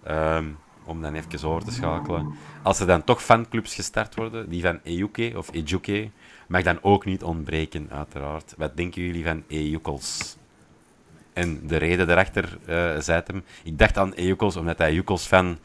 ehm, 0.03 0.47
om 0.85 1.03
dan 1.03 1.15
even 1.15 1.49
over 1.49 1.65
te 1.65 1.73
schakelen. 1.73 2.35
Als 2.63 2.81
er 2.81 2.87
dan 2.87 3.05
toch 3.05 3.23
fanclubs 3.23 3.75
gestart 3.75 4.15
worden, 4.15 4.49
die 4.49 4.63
van 4.63 4.81
Ejuke 4.83 5.33
of 5.37 5.53
Ejuke, 5.53 6.11
mag 6.47 6.63
dan 6.63 6.79
ook 6.83 7.05
niet 7.05 7.23
ontbreken, 7.23 7.89
uiteraard. 7.91 8.55
Wat 8.57 8.77
denken 8.77 9.03
jullie 9.03 9.25
van 9.25 9.45
Ejukels? 9.49 10.37
En 11.33 11.67
de 11.67 11.77
reden 11.77 12.07
daarachter, 12.07 12.59
eh 12.67 12.99
zei 12.99 13.19
het 13.19 13.27
hem, 13.27 13.45
ik 13.65 13.79
dacht 13.79 13.97
aan 13.97 14.13
Ejukels 14.13 14.57
omdat 14.57 14.79
hij 14.79 14.91
Ejukels 14.91 15.29
van 15.29 15.59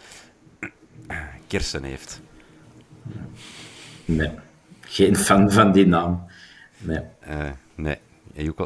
Kersen 1.47 1.83
heeft. 1.83 2.21
Nee, 4.05 4.31
geen 4.81 5.15
fan 5.15 5.51
van 5.51 5.71
die 5.71 5.87
naam. 5.87 6.25
Nee. 6.77 7.01
Eh, 7.19 7.51
nee. 7.75 7.97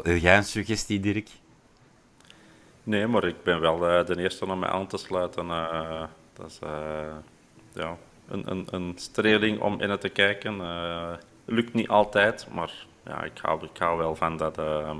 Heb 0.02 0.16
jij 0.18 0.36
een 0.36 0.44
suggestie, 0.44 1.00
Dirk? 1.00 1.28
Nee, 2.82 3.06
maar 3.06 3.24
ik 3.24 3.42
ben 3.42 3.60
wel 3.60 3.88
eh, 3.88 4.06
de 4.06 4.22
eerste 4.22 4.46
om 4.46 4.58
mij 4.58 4.68
aan 4.68 4.86
te 4.86 4.96
sluiten. 4.96 5.50
eh, 5.50 6.02
dat 6.32 6.46
is 6.50 6.58
eh, 6.62 7.16
ja, 7.72 7.96
een, 8.28 8.50
een, 8.50 8.66
een 8.70 8.92
streling 8.96 9.60
om 9.60 9.80
in 9.80 9.90
het 9.90 10.00
te 10.00 10.08
kijken. 10.08 10.60
Lukt 11.48 11.74
niet 11.74 11.88
altijd, 11.88 12.46
maar 12.52 12.72
ja, 13.04 13.22
ik, 13.22 13.38
hou, 13.42 13.64
ik 13.64 13.78
hou 13.78 13.98
wel 13.98 14.16
van 14.16 14.36
dat, 14.36 14.58
eh, 14.58 14.90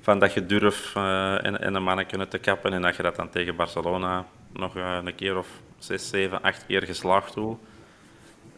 van 0.00 0.18
dat 0.18 0.32
je 0.32 0.46
durft 0.46 0.96
eh, 0.96 1.44
en, 1.44 1.60
en 1.60 1.74
een 1.74 1.82
mannen 1.82 2.06
kunnen 2.06 2.28
te 2.28 2.38
kappen. 2.38 2.72
En 2.72 2.82
dat 2.82 2.96
je 2.96 3.02
dat 3.02 3.16
dan 3.16 3.30
tegen 3.30 3.56
Barcelona 3.56 4.24
nog 4.52 4.76
eh, 4.76 4.98
een 5.04 5.14
keer 5.14 5.38
of 5.38 5.48
zes, 5.78 6.08
zeven, 6.08 6.42
acht 6.42 6.66
keer 6.66 6.82
geslaagd 6.82 7.34
doet. 7.34 7.58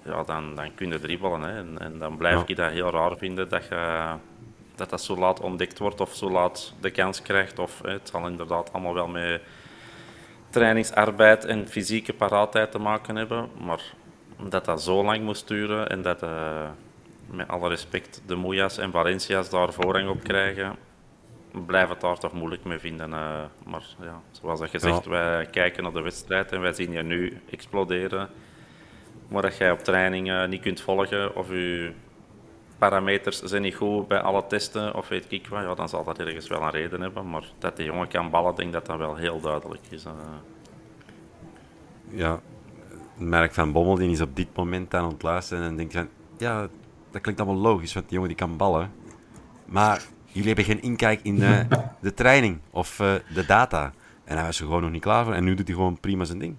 ja, 0.03 0.23
dan, 0.23 0.55
dan 0.55 0.75
kun 0.75 0.89
je 0.91 1.01
dribbelen. 1.01 1.43
Hè. 1.43 1.57
En, 1.57 1.77
en 1.79 1.99
dan 1.99 2.17
blijf 2.17 2.37
Ja. 2.37 2.45
ik 2.47 2.57
dat 2.57 2.71
heel 2.71 2.91
raar 2.91 3.17
vinden 3.17 3.49
dat, 3.49 3.65
je, 3.65 4.05
dat 4.75 4.91
dat 4.91 5.03
zo 5.03 5.17
laat 5.17 5.41
ontdekt 5.41 5.79
wordt 5.79 6.01
of 6.01 6.15
zo 6.15 6.31
laat 6.31 6.75
de 6.81 6.91
kans 6.91 7.23
krijgt. 7.23 7.59
Of, 7.59 7.83
hè, 7.83 7.91
het 7.91 8.09
zal 8.09 8.27
inderdaad 8.27 8.73
allemaal 8.73 8.95
wel 8.95 9.09
met 9.09 9.43
trainingsarbeid 10.51 11.45
en 11.45 11.69
fysieke 11.69 12.13
paraatheid 12.13 12.71
te 12.71 12.79
maken 12.79 13.17
hebben. 13.17 13.51
Maar 13.65 13.83
dat 14.49 14.65
dat 14.65 14.83
zo 14.83 15.05
lang 15.05 15.23
moest 15.23 15.49
duren 15.49 15.89
en 15.89 16.03
dat, 16.03 16.23
eh, 16.23 16.69
met 17.31 17.49
alle 17.49 17.69
respect, 17.69 18.23
de 18.27 18.35
Moejas 18.35 18.79
en 18.79 18.91
Valencia's 18.91 19.51
daar 19.51 19.73
voorrang 19.73 20.09
op 20.09 20.23
krijgen, 20.23 20.77
blijf 21.67 21.89
het 21.89 22.01
daar 22.01 22.19
toch 22.19 22.33
moeilijk 22.33 22.65
mee 22.65 22.79
vinden. 22.79 23.13
eh. 23.13 23.45
maar 23.67 23.83
ja, 24.01 24.21
zoals 24.31 24.61
dat 24.61 24.71
gezegd, 24.71 25.05
Ja. 25.05 25.11
wij 25.11 25.47
kijken 25.47 25.83
naar 25.83 25.93
de 25.93 26.01
wedstrijd 26.01 26.53
en 26.53 26.61
wij 26.61 26.73
zien 26.73 26.93
je 26.93 27.03
nu 27.03 27.41
exploderen. 27.51 28.29
Maar 29.29 29.43
dat 29.43 29.57
jij 29.57 29.71
op 29.71 29.79
training 29.79 30.31
eh, 30.31 30.47
niet 30.49 30.61
kunt 30.63 30.81
volgen 30.81 31.37
of 31.37 31.49
je 31.49 31.93
parameters 32.79 33.43
zijn 33.43 33.63
niet 33.63 33.75
goed 33.75 34.09
bij 34.09 34.21
alle 34.21 34.47
testen 34.47 34.95
of 34.95 35.09
weet 35.09 35.27
ik 35.29 35.47
wat, 35.49 35.63
ja, 35.63 35.75
dan 35.75 35.89
zal 35.89 36.05
dat 36.05 36.19
ergens 36.19 36.49
wel 36.49 36.63
een 36.63 36.71
reden 36.71 37.01
hebben. 37.01 37.31
Maar 37.31 37.45
dat 37.59 37.77
die 37.77 37.87
jongen 37.87 38.09
kan 38.09 38.31
ballen, 38.31 38.55
denk 38.55 38.69
ik 38.69 38.75
dat 38.75 38.87
dat 38.87 38.99
wel 38.99 39.17
heel 39.17 39.41
duidelijk 39.41 39.81
is. 39.91 40.05
eh. 40.05 40.13
ja, 42.09 42.41
Merk 43.17 43.53
van 43.55 43.73
Bommel 43.73 43.95
die 43.95 44.11
is 44.11 44.21
op 44.21 44.37
dit 44.37 44.57
moment 44.57 44.95
aan 44.95 45.09
het 45.09 45.23
luisteren 45.23 45.65
en 45.65 45.77
denkt 45.77 45.93
van, 45.93 46.09
ja, 46.39 46.69
dat 47.13 47.21
klinkt 47.23 47.41
allemaal 47.41 47.63
logisch, 47.63 47.93
want 47.93 48.05
die 48.09 48.15
jongen 48.15 48.29
die 48.37 48.47
kan 48.47 48.57
ballen. 48.57 48.91
Maar 49.65 50.03
jullie 50.27 50.47
hebben 50.47 50.65
geen 50.65 50.83
inkijk 50.83 51.21
in 51.23 51.37
de, 51.37 51.67
de 52.01 52.15
training 52.15 52.59
of 52.71 53.01
eh, 53.01 53.13
de 53.35 53.47
data. 53.47 53.93
En 54.25 54.37
hij 54.37 54.47
was 54.47 54.59
er 54.61 54.65
gewoon 54.67 54.83
nog 54.83 54.91
niet 54.91 55.03
klaar 55.03 55.25
voor 55.25 55.35
en 55.35 55.45
nu 55.45 55.55
doet 55.55 55.67
hij 55.67 55.77
gewoon 55.77 56.01
prima 56.01 56.25
zijn 56.25 56.39
ding. 56.39 56.57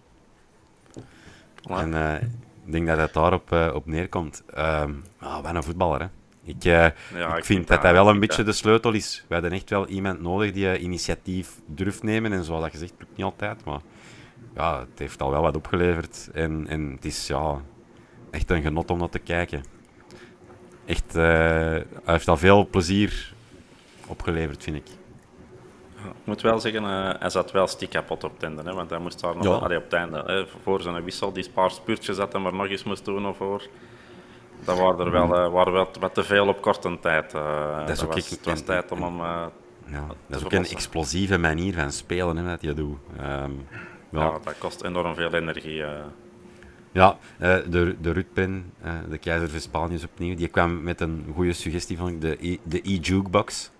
Voilà. 1.61 1.75
En 1.77 1.93
eh, 1.93 2.21
ik 2.65 2.71
denk 2.71 2.87
dat 2.87 2.97
het 2.97 3.13
daarop 3.13 3.51
eh, 3.51 3.71
op 3.73 3.85
neerkomt. 3.85 4.43
Ehm 4.53 4.91
ah, 5.19 5.41
wat 5.43 5.55
een 5.55 5.63
voetballer, 5.63 5.99
hè. 6.01 6.07
Ik, 6.45 6.63
eh, 6.65 6.85
ik, 6.85 6.91
ik 6.91 6.95
vind 7.29 7.45
vind 7.45 7.59
dat 7.59 7.67
dat- 7.67 7.81
hij 7.83 7.93
wel 7.93 8.09
een 8.09 8.19
beetje 8.19 8.43
de 8.43 8.51
sleutel 8.51 8.91
is. 8.93 9.25
We 9.27 9.33
hadden 9.33 9.51
echt 9.51 9.69
wel 9.69 9.87
iemand 9.87 10.21
nodig 10.21 10.51
die 10.51 10.69
eh, 10.69 10.81
initiatief 10.83 11.51
durft 11.65 12.03
nemen. 12.03 12.33
En 12.33 12.43
zoals 12.43 12.61
dat 12.61 12.71
gezegd, 12.71 12.93
lukt 12.99 13.15
niet 13.17 13.25
altijd. 13.25 13.65
Maar 13.65 13.79
ja, 14.55 14.79
het 14.79 14.99
heeft 14.99 15.21
al 15.21 15.31
wel 15.31 15.41
wat 15.41 15.55
opgeleverd. 15.55 16.29
En, 16.33 16.67
en 16.67 16.91
het 16.91 17.05
is 17.05 17.27
ja, 17.27 17.61
echt 18.31 18.51
een 18.51 18.61
genot 18.61 18.91
om 18.91 18.97
naar 18.99 19.09
te 19.09 19.19
kijken. 19.19 19.63
Echt, 20.85 21.15
eh, 21.15 21.23
hij 21.23 21.85
heeft 22.03 22.27
al 22.27 22.37
veel 22.37 22.67
plezier 22.67 23.33
opgeleverd, 24.07 24.63
vind 24.63 24.75
ik. 24.77 24.87
Ik 26.05 26.29
moet 26.29 26.41
wel 26.41 26.59
zeggen, 26.59 26.83
eh, 26.83 27.19
hij 27.19 27.29
zat 27.29 27.51
wel 27.51 27.67
stik 27.67 27.89
kapot 27.89 28.23
op 28.23 28.33
het 28.33 28.43
einde. 28.43 28.61
Hè, 28.63 28.73
want 28.73 28.89
hij 28.89 28.99
moest 28.99 29.19
daar 29.21 29.35
nog 29.35 29.43
Ja. 29.45 29.51
allee, 29.51 29.77
op 29.77 29.83
het 29.83 29.93
einde, 29.93 30.23
hè, 30.25 30.45
voor 30.63 30.81
zijn 30.81 31.03
wissel, 31.03 31.33
die 31.33 31.49
paar 31.53 31.71
spuurtjes 31.71 32.15
dat 32.15 32.31
hij 32.33 32.41
maar 32.41 32.53
nog 32.53 32.67
eens 32.67 32.83
moest 32.83 33.05
doen 33.05 33.27
of 33.27 33.37
voor. 33.37 33.67
Dat 34.65 34.77
waren 34.77 34.99
er 35.05 35.11
wel, 35.11 35.35
eh, 35.37 35.51
waren 35.51 35.73
wel 35.73 35.87
wat 35.99 36.13
te 36.13 36.23
veel 36.23 36.47
op 36.47 36.61
korte 36.61 36.99
tijd. 36.99 37.31
Dat 37.31 37.89
is 37.89 38.03
ook 38.03 38.13
was, 38.13 38.23
ik- 38.25 38.29
het 38.37 38.45
was 38.45 38.61
tijd 38.61 38.91
om 38.91 39.01
hem... 39.03 39.17
Ja, 39.85 40.07
dat 40.27 40.39
is 40.39 40.45
ook 40.45 40.51
een 40.51 40.65
explosieve 40.65 41.37
manier 41.37 41.73
van 41.73 41.91
spelen, 41.91 42.37
hè, 42.37 42.43
wat 42.43 42.61
hij 42.61 42.73
doet. 42.73 42.97
Ehm, 43.17 43.51
ja. 44.11 44.19
ja, 44.19 44.31
dat 44.43 44.57
kost 44.57 44.83
enorm 44.83 45.15
veel 45.15 45.33
energie. 45.33 45.83
Ja, 46.93 47.17
eh, 47.39 47.57
de, 47.69 47.95
de 48.01 48.11
Rutpen, 48.11 48.65
eh, 48.81 48.93
de 49.09 49.17
keizer 49.17 49.49
van 49.49 49.59
Spanje 49.59 49.95
is 49.95 50.03
opnieuw. 50.03 50.35
Die 50.35 50.47
kwam 50.47 50.83
met 50.83 51.01
een 51.01 51.25
goede 51.33 51.53
suggestie, 51.53 51.97
ik. 52.07 52.21
De 52.21 52.37
e- 52.41 52.57
e-jukebox. 52.83 53.71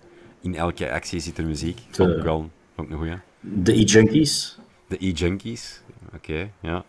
In 0.42 0.56
elke 0.56 0.92
actie 0.92 1.20
zit 1.20 1.38
er 1.38 1.46
muziek. 1.46 1.80
Vond 1.90 2.10
ik 2.18 2.24
wel 2.24 2.50
vond 2.76 2.88
ik 2.88 2.94
een 2.94 3.00
goeie. 3.00 3.18
De 3.40 3.74
e-junkies. 3.74 4.60
De 4.88 4.98
e-junkies. 5.00 5.82
Oké, 6.16 6.50
ja. 6.60 6.84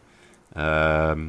Ehm, 0.53 1.27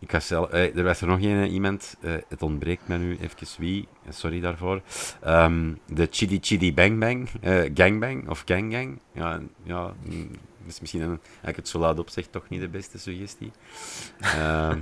ik 0.00 0.10
ga 0.10 0.20
zelf, 0.20 0.50
eh, 0.50 0.76
er 0.76 0.84
was 0.84 1.00
er 1.00 1.06
nog 1.06 1.20
eh, 1.20 1.52
iemand, 1.52 1.96
het 2.28 2.42
ontbreekt 2.42 2.88
me 2.88 2.96
nu 2.98 3.16
even 3.20 3.46
wie, 3.58 3.88
sorry 4.08 4.40
daarvoor. 4.40 4.80
Ehm, 5.22 5.72
de 5.86 6.08
Chidi 6.10 6.38
Chidi 6.40 6.74
Bang 6.74 6.98
Bang, 6.98 7.28
eh, 7.40 7.70
Gangbang 7.74 8.28
of 8.28 8.42
Gang 8.44 8.72
Gang. 8.72 8.98
Ja, 9.12 9.40
ja 9.62 9.94
mm, 10.04 10.30
is 10.66 10.80
misschien, 10.80 11.00
een, 11.00 11.20
als 11.40 11.50
ik 11.50 11.56
het 11.56 11.68
zo 11.68 11.78
luid 11.78 12.30
toch 12.30 12.48
niet 12.48 12.60
de 12.60 12.68
beste 12.68 12.98
suggestie. 12.98 13.52
Ehm, 14.20 14.80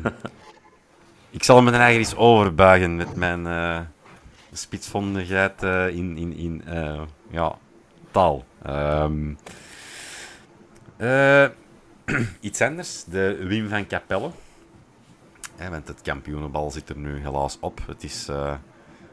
ik 1.30 1.42
zal 1.42 1.56
hem 1.56 1.66
er 1.66 1.74
eigenlijk 1.74 2.10
eens 2.10 2.18
overbuigen 2.18 2.96
met 2.96 3.16
mijn 3.16 3.46
eh 3.46 3.80
spitsvondigheid 4.56 5.62
eh, 5.62 5.88
in, 5.88 6.16
in, 6.16 6.32
in 6.32 6.64
eh, 6.64 7.02
ja, 7.30 7.58
taal. 8.10 8.44
Ehm, 8.62 9.34
eh, 10.96 11.46
iets 12.40 12.60
anders, 12.60 13.04
de 13.04 13.44
Wim 13.46 13.68
van 13.68 13.86
Capelle. 13.86 14.30
Want 15.70 15.88
het 15.88 16.02
kampioenenbal 16.02 16.70
zit 16.70 16.88
er 16.88 16.96
nu 16.96 17.20
helaas 17.20 17.56
op. 17.60 17.80
Het 17.86 18.04
is 18.04 18.28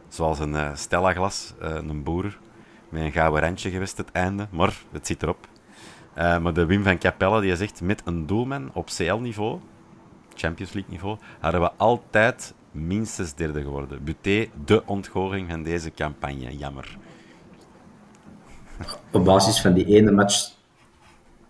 zoals 0.09 0.39
een 0.39 0.77
Stella-glas, 0.77 1.53
een 1.59 2.03
boer, 2.03 2.37
met 2.89 3.01
een 3.01 3.11
gouden 3.11 3.41
randje 3.41 3.69
geweest 3.69 3.97
het 3.97 4.11
einde, 4.11 4.47
maar 4.51 4.73
het 4.91 5.07
zit 5.07 5.23
erop. 5.23 5.47
Eh, 6.13 6.37
maar 6.37 6.53
de 6.53 6.65
Wim 6.65 6.83
van 6.83 6.97
Capelle 6.97 7.41
die 7.41 7.55
zegt, 7.55 7.81
met 7.81 8.01
een 8.05 8.25
doelman 8.25 8.69
op 8.73 8.85
CL-niveau, 8.97 9.59
Champions 10.35 10.73
League-niveau, 10.73 11.17
hadden 11.39 11.61
we 11.61 11.71
altijd 11.77 12.53
minstens 12.71 13.33
derde 13.35 13.61
geworden. 13.61 14.03
Buté, 14.03 14.47
de 14.65 14.85
ontgoocheling 14.85 15.49
van 15.49 15.63
deze 15.63 15.91
campagne. 15.91 16.57
Jammer. 16.57 16.97
Op 19.11 19.25
basis 19.25 19.61
van 19.61 19.73
die 19.73 19.85
ene 19.85 20.11
match 20.11 20.49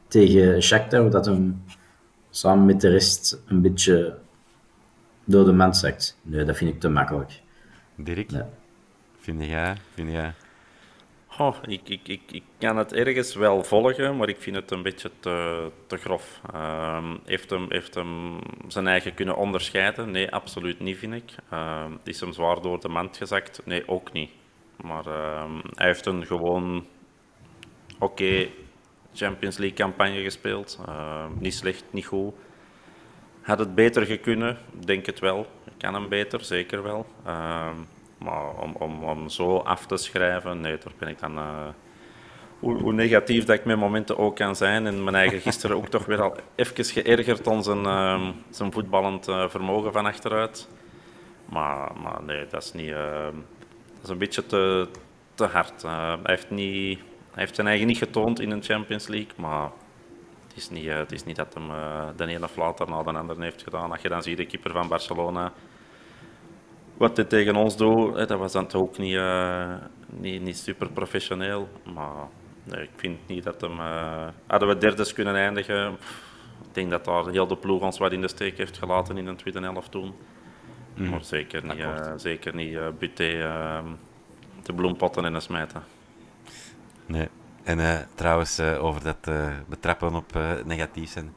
tegen 0.08 0.62
Shakhtar, 0.64 1.10
dat 1.10 1.26
hem 1.26 1.64
samen 2.30 2.66
met 2.66 2.82
de 2.82 2.90
rest 2.90 3.42
een 3.46 3.62
beetje 3.62 4.18
door 5.26 5.46
de 5.46 5.52
mand 5.54 5.78
zakt. 5.78 6.18
Nee, 6.22 6.44
dat 6.46 6.58
vind 6.58 6.74
ik 6.74 6.80
te 6.80 6.90
makkelijk. 6.90 7.42
Dirk, 7.96 8.32
Ja. 8.32 8.50
vind 9.20 9.44
jij? 9.46 9.76
Vind 9.94 10.12
jij? 10.12 10.34
Goh, 11.34 11.56
ik, 11.68 11.90
ik, 11.90 12.08
ik, 12.08 12.22
ik 12.32 12.44
kan 12.58 12.78
het 12.78 12.94
ergens 12.94 13.36
wel 13.36 13.64
volgen, 13.64 14.18
maar 14.18 14.30
ik 14.30 14.42
vind 14.42 14.56
het 14.56 14.72
een 14.72 14.82
beetje 14.82 15.12
te, 15.20 15.70
te 15.88 15.98
grof. 15.98 16.42
Ehm, 16.54 17.18
heeft, 17.26 17.50
hem, 17.50 17.66
heeft 17.70 17.96
hem 17.96 18.40
zijn 18.68 18.88
eigen 18.88 19.14
kunnen 19.14 19.36
onderscheiden? 19.36 20.12
Nee, 20.12 20.32
absoluut 20.32 20.80
niet, 20.80 20.98
vind 20.98 21.14
ik. 21.14 21.32
Ehm, 21.50 21.92
is 22.04 22.20
hem 22.20 22.34
zwaar 22.34 22.62
door 22.62 22.80
de 22.80 22.90
mand 22.90 23.18
gezakt? 23.18 23.62
Nee, 23.66 23.88
ook 23.88 24.12
niet. 24.12 24.32
Maar 24.82 25.06
ehm, 25.06 25.52
hij 25.76 25.88
heeft 25.88 26.06
een 26.06 26.26
gewoon 26.26 26.86
oké 28.00 28.48
Champions 29.14 29.58
League 29.58 29.78
campagne 29.78 30.22
gespeeld. 30.22 30.80
Niet 31.40 31.54
slecht, 31.54 31.84
niet 31.92 32.06
goed. 32.06 32.34
Had 33.42 33.60
het 33.60 33.76
beter 33.76 34.06
gekunnen? 34.06 34.58
Denk 34.86 35.06
het 35.06 35.20
wel. 35.20 35.48
Ik 35.66 35.78
kan 35.78 35.94
hem 35.94 36.10
beter, 36.10 36.44
zeker 36.44 36.84
wel. 36.84 37.06
Maar 38.24 38.50
om, 38.60 38.76
om, 38.80 39.04
om 39.04 39.30
zo 39.30 39.58
af 39.58 39.86
te 39.86 39.98
schrijven, 39.98 40.62
nee, 40.62 40.78
daar 40.78 40.94
ben 40.98 41.08
ik 41.10 41.20
dan... 41.20 41.38
eh, 41.38 41.68
hoe, 42.62 42.82
hoe 42.82 42.94
negatief 42.94 43.46
dat 43.46 43.56
ik 43.56 43.66
met 43.66 43.78
momenten 43.78 44.18
ook 44.18 44.36
kan 44.36 44.56
zijn. 44.56 44.88
En 44.88 45.04
mijn 45.04 45.16
eigen 45.16 45.40
gisteren 45.42 45.76
ook 45.76 45.88
toch 45.88 46.06
weer 46.06 46.22
al 46.22 46.36
even 46.56 46.86
geërgerd 46.86 47.48
om 47.48 47.62
zijn, 47.62 47.86
ehm, 47.86 48.32
zijn 48.50 48.72
voetballend 48.72 49.28
eh, 49.28 49.50
vermogen 49.50 49.92
van 49.92 50.06
achteruit. 50.06 50.68
Maar, 51.46 51.92
maar 52.02 52.24
nee, 52.24 52.48
dat 52.50 52.64
is 52.64 52.74
niet... 52.74 52.92
ehm, 52.92 53.36
dat 53.94 54.04
is 54.04 54.10
een 54.10 54.18
beetje 54.18 54.46
te, 54.46 54.88
te 55.34 55.46
hard. 55.46 55.84
Eh, 55.84 56.08
hij, 56.08 56.18
heeft 56.24 56.50
niet, 56.50 57.00
hij 57.32 57.44
heeft 57.44 57.56
zijn 57.56 57.68
eigen 57.68 57.88
niet 57.88 57.98
getoond 57.98 58.40
in 58.40 58.52
een 58.52 58.64
Champions 58.64 59.08
League, 59.08 59.32
maar 59.36 59.70
het 60.48 60.58
is 60.58 60.70
niet, 60.70 60.88
het 60.88 61.12
is 61.12 61.24
niet 61.24 61.36
dat 61.36 61.56
eh, 61.56 62.08
de 62.16 62.26
ene 62.26 62.48
flater 62.48 62.90
na 62.90 63.04
de 63.04 63.12
andere 63.12 63.44
heeft 63.44 63.64
gedaan. 63.64 63.92
Als 63.92 64.02
je 64.02 64.10
dan 64.10 64.24
ziet 64.24 64.38
de 64.38 64.46
keeper 64.46 64.72
van 64.72 64.88
Barcelona, 64.88 65.54
wat 67.02 67.18
hij 67.18 67.26
tegen 67.26 67.56
ons 67.56 67.78
doet, 67.78 68.28
dat 68.28 68.40
was 68.40 68.52
dan 68.52 68.68
toch 68.68 68.82
ook 68.82 68.98
niet, 68.98 69.16
eh, 69.16 69.74
niet, 70.10 70.42
niet 70.42 70.58
super 70.58 70.90
professioneel. 70.90 71.70
Maar 71.94 72.28
nee, 72.64 72.82
ik 72.82 72.90
vind 72.96 73.28
niet 73.28 73.44
dat 73.44 73.62
hem... 73.62 73.80
eh, 73.80 74.28
hadden 74.48 74.68
we 74.68 74.78
derdes 74.78 75.14
kunnen 75.14 75.36
eindigen, 75.36 75.96
pff, 75.96 76.22
ik 76.68 76.74
denk 76.74 76.90
dat 76.90 77.06
daar 77.06 77.28
heel 77.28 77.48
de 77.48 77.58
ploeg 77.58 77.82
ons 77.82 77.98
wat 77.98 78.12
in 78.12 78.22
de 78.22 78.28
steek 78.28 78.58
heeft 78.58 78.78
gelaten 78.78 79.18
in 79.18 79.26
de 79.26 79.36
tweede 79.36 79.62
helft 79.62 79.92
toen. 79.92 80.14
Maar 80.96 81.24
zeker 81.24 81.66
niet, 81.66 81.80
eh, 81.80 82.12
zeker 82.16 82.56
niet 82.56 82.98
Buté 83.00 83.28
de 84.64 84.74
bloempotten 84.74 85.26
in 85.26 85.34
de 85.34 85.40
smijten. 85.40 85.84
Nee. 87.06 87.28
En 87.64 88.08
trouwens, 88.16 88.60
over 88.60 89.04
dat 89.04 89.32
betrappen 89.68 90.16
op 90.16 90.34
negatief 90.66 91.10
zijn. 91.10 91.34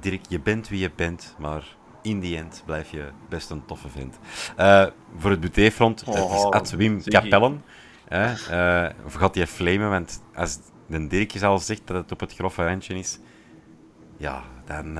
Dirk, 0.00 0.20
je 0.28 0.40
bent 0.40 0.68
wie 0.68 0.80
je 0.80 0.90
bent, 0.96 1.34
maar 1.38 1.76
in 2.06 2.20
die 2.20 2.36
end 2.36 2.62
blijf 2.66 2.90
je 2.90 3.08
best 3.28 3.50
een 3.50 3.64
toffe 3.66 3.88
vent. 3.88 4.18
Eh, 4.56 4.86
voor 5.18 5.30
het 5.30 5.40
butéfront, 5.40 6.00
het 6.00 6.14
is 6.14 6.20
Oh, 6.20 6.48
at 6.50 6.70
Wim 6.70 7.00
Ziggy. 7.00 7.10
Capellen. 7.28 7.64
eh, 8.08 8.86
of 9.04 9.14
gaat 9.14 9.34
hij 9.34 9.46
flamen? 9.46 9.90
Want 9.90 10.22
als 10.34 10.58
de 10.86 11.06
Dirk 11.06 11.42
al 11.42 11.58
zegt 11.58 11.82
dat 11.84 11.96
het 11.96 12.12
op 12.12 12.20
het 12.20 12.34
grove 12.34 12.64
randje 12.64 12.94
is, 12.94 13.18
ja, 14.16 14.42
dan, 14.64 14.94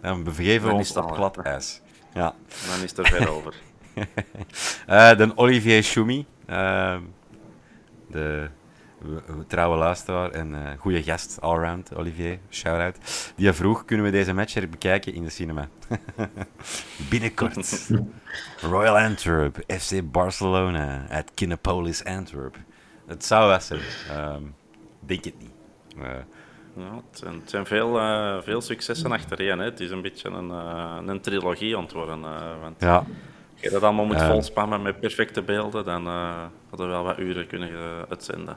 dan 0.00 0.22
begeven 0.24 0.62
we 0.62 0.68
Dan 0.68 0.76
ons 0.76 0.96
op 0.96 1.12
glad 1.12 1.36
ijs. 1.36 1.80
Ja. 2.14 2.34
Dan 2.66 2.82
is 2.82 2.96
er 2.96 3.06
ver 3.06 3.30
over. 3.30 3.54
De 5.16 5.32
Olivier 5.34 5.82
Choumi, 5.82 6.26
eh, 6.46 6.96
de 8.10 8.50
trouwe 9.46 9.76
luisteraar 9.76 10.30
en 10.30 10.50
uh, 10.50 10.70
goede 10.78 11.02
gast 11.02 11.40
allround, 11.40 11.94
Olivier, 11.94 12.38
shout-out. 12.50 12.96
Die 13.36 13.52
vroeg, 13.52 13.84
kunnen 13.84 14.06
we 14.06 14.12
deze 14.12 14.32
match 14.32 14.68
bekijken 14.68 15.14
in 15.14 15.22
de 15.22 15.30
cinema? 15.30 15.68
Binnenkort. 17.10 17.90
Royal 18.70 18.98
Antwerp, 18.98 19.64
FC 19.66 20.10
Barcelona, 20.10 21.06
at 21.10 21.30
Kinepolis 21.34 22.04
Antwerp. 22.04 22.56
Het 23.06 23.24
zou 23.24 23.48
wel 23.48 23.60
zijn. 23.60 23.80
Um, 24.18 24.54
denk 25.00 25.24
het 25.24 25.38
niet. 25.38 25.50
Uh, 25.98 26.04
ja, 26.76 27.02
het, 27.10 27.50
zijn, 27.50 27.66
veel, 27.66 27.98
uh, 27.98 28.42
veel 28.42 28.60
successen 28.60 29.12
achtereen. 29.12 29.58
Hè. 29.58 29.64
Het 29.64 29.80
is 29.80 29.90
een 29.90 30.02
beetje 30.02 30.28
een, 30.28 30.48
uh, 30.48 30.96
een 31.06 31.20
trilogie 31.20 31.76
antwoorden. 31.76 32.20
want 32.60 32.80
ja. 32.80 32.96
Als 33.52 33.60
je 33.60 33.70
dat 33.70 33.82
allemaal 33.82 34.04
moet 34.04 34.22
volspammen 34.22 34.82
met 34.82 35.00
perfecte 35.00 35.42
beelden, 35.42 35.84
dan 35.84 36.06
hadden 36.06 36.86
we 36.86 36.92
wel 36.92 37.02
wat 37.02 37.18
uren 37.18 37.46
kunnen 37.46 37.70
uitzenden. 38.08 38.56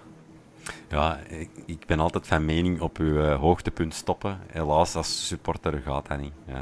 Ja, 0.89 1.19
ik, 1.27 1.49
ik, 1.65 1.85
ben 1.85 1.99
altijd 1.99 2.27
van 2.27 2.45
mening 2.45 2.81
op 2.81 2.97
uw 2.97 3.17
uh, 3.17 3.39
hoogtepunt 3.39 3.93
stoppen. 3.93 4.39
Helaas, 4.51 4.95
als 4.95 5.27
supporter 5.27 5.81
gaat 5.85 6.07
dat 6.07 6.19
niet. 6.19 6.33
Uh, 6.49 6.55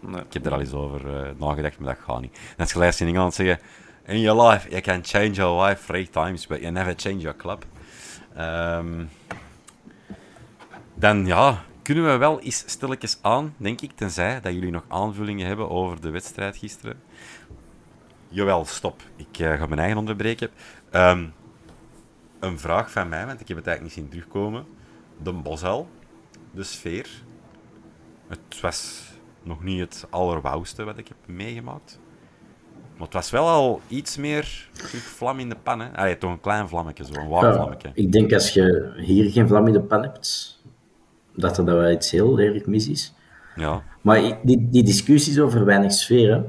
nee. 0.00 0.20
Ik 0.20 0.32
heb 0.32 0.46
er 0.46 0.52
al 0.52 0.60
eens 0.60 0.72
over 0.72 1.06
uh, 1.06 1.30
nagedacht, 1.38 1.78
maar 1.78 1.94
dat 1.94 2.04
gaat 2.04 2.20
niet. 2.20 2.38
Net 2.56 2.72
gelijk 2.72 3.00
in 3.00 3.06
Engeland 3.06 3.34
zeggen: 3.34 3.58
In 4.04 4.20
your 4.20 4.48
life, 4.48 4.68
you 4.68 4.80
can 4.80 5.04
change 5.04 5.30
your 5.30 5.64
life 5.64 5.86
three 5.86 6.10
times, 6.10 6.46
but 6.46 6.60
you 6.60 6.70
never 6.70 6.94
change 6.96 7.18
your 7.18 7.36
club. 7.36 7.64
Um, 8.38 9.08
dan 10.94 11.26
ja, 11.26 11.64
kunnen 11.82 12.04
we 12.04 12.16
wel 12.16 12.40
eens 12.40 12.64
stilletjes 12.66 13.18
aan, 13.20 13.54
denk 13.56 13.80
ik, 13.80 13.90
tenzij 13.94 14.40
dat 14.40 14.52
jullie 14.52 14.70
nog 14.70 14.84
aanvullingen 14.88 15.46
hebben 15.46 15.70
over 15.70 16.00
de 16.00 16.10
wedstrijd 16.10 16.56
gisteren. 16.56 17.02
Jawel, 18.28 18.64
stop. 18.64 19.02
Ik 19.16 19.26
ga 19.36 19.66
mijn 19.66 19.80
eigen 19.80 19.98
onderbreken. 19.98 20.50
Um, 20.92 21.32
een 22.40 22.58
vraag 22.58 22.90
van 22.90 23.08
mij, 23.08 23.26
want 23.26 23.40
ik 23.40 23.48
heb 23.48 23.56
het 23.56 23.66
eigenlijk 23.66 23.96
niet 23.96 24.04
zien 24.04 24.20
terugkomen. 24.20 24.64
De 25.22 25.32
Boshel, 25.32 25.88
de 26.50 26.62
sfeer. 26.62 27.08
Het 28.28 28.60
was 28.60 29.10
nog 29.42 29.62
niet 29.62 29.80
het 29.80 30.06
allerwauwste 30.10 30.84
wat 30.84 30.98
ik 30.98 31.08
heb 31.08 31.16
meegemaakt. 31.26 32.00
Maar 32.92 33.04
het 33.04 33.12
was 33.12 33.30
wel 33.30 33.46
al 33.48 33.80
iets 33.88 34.16
meer 34.16 34.68
vlam 34.90 35.38
in 35.38 35.48
de 35.48 35.56
pan. 35.62 35.80
Hè? 35.80 35.96
Allee, 35.96 36.18
toch 36.18 36.30
een 36.30 36.40
klein 36.40 36.68
vlammetje, 36.68 37.04
zo, 37.04 37.14
een 37.14 37.28
warm 37.28 37.52
vlammetje. 37.52 37.90
ik 37.94 38.12
denk 38.12 38.32
als 38.32 38.54
je 38.54 38.92
hier 38.96 39.30
geen 39.30 39.48
vlam 39.48 39.66
in 39.66 39.72
de 39.72 39.80
pan 39.80 40.02
hebt, 40.02 40.60
dat 41.34 41.58
er 41.58 41.64
dat 41.64 41.76
wel 41.76 41.90
iets 41.90 42.10
heel 42.10 42.38
erg 42.38 42.66
mis 42.66 42.88
is. 42.88 43.14
Ja. 43.56 43.82
Maar 44.00 44.38
die, 44.42 44.68
die 44.70 44.82
discussies 44.82 45.38
over 45.38 45.64
weinig 45.64 45.92
sfeer, 45.92 46.44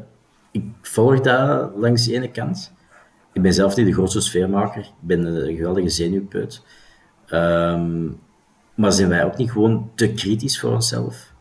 ik 0.52 0.64
volg 0.82 1.20
dat 1.20 1.72
langs 1.76 2.06
de 2.06 2.14
ene 2.14 2.32
kant. 2.32 2.74
Ik 3.38 3.44
ben 3.44 3.54
zelf 3.54 3.76
niet 3.76 3.86
de 3.86 3.94
grootste 3.94 4.22
sfeermaker. 4.22 4.82
Ik 4.82 4.92
ben 5.00 5.26
een 5.26 5.56
geweldige 5.56 5.90
zenuwpeut. 5.90 6.64
Um, 7.30 8.20
maar 8.76 8.92
zijn 8.92 9.10
wij 9.10 9.26
ook 9.26 9.38
niet 9.38 9.52
gewoon 9.52 9.92
te 9.96 10.14
kritisch 10.14 10.60
voor 10.60 10.74
onszelf? 10.74 11.34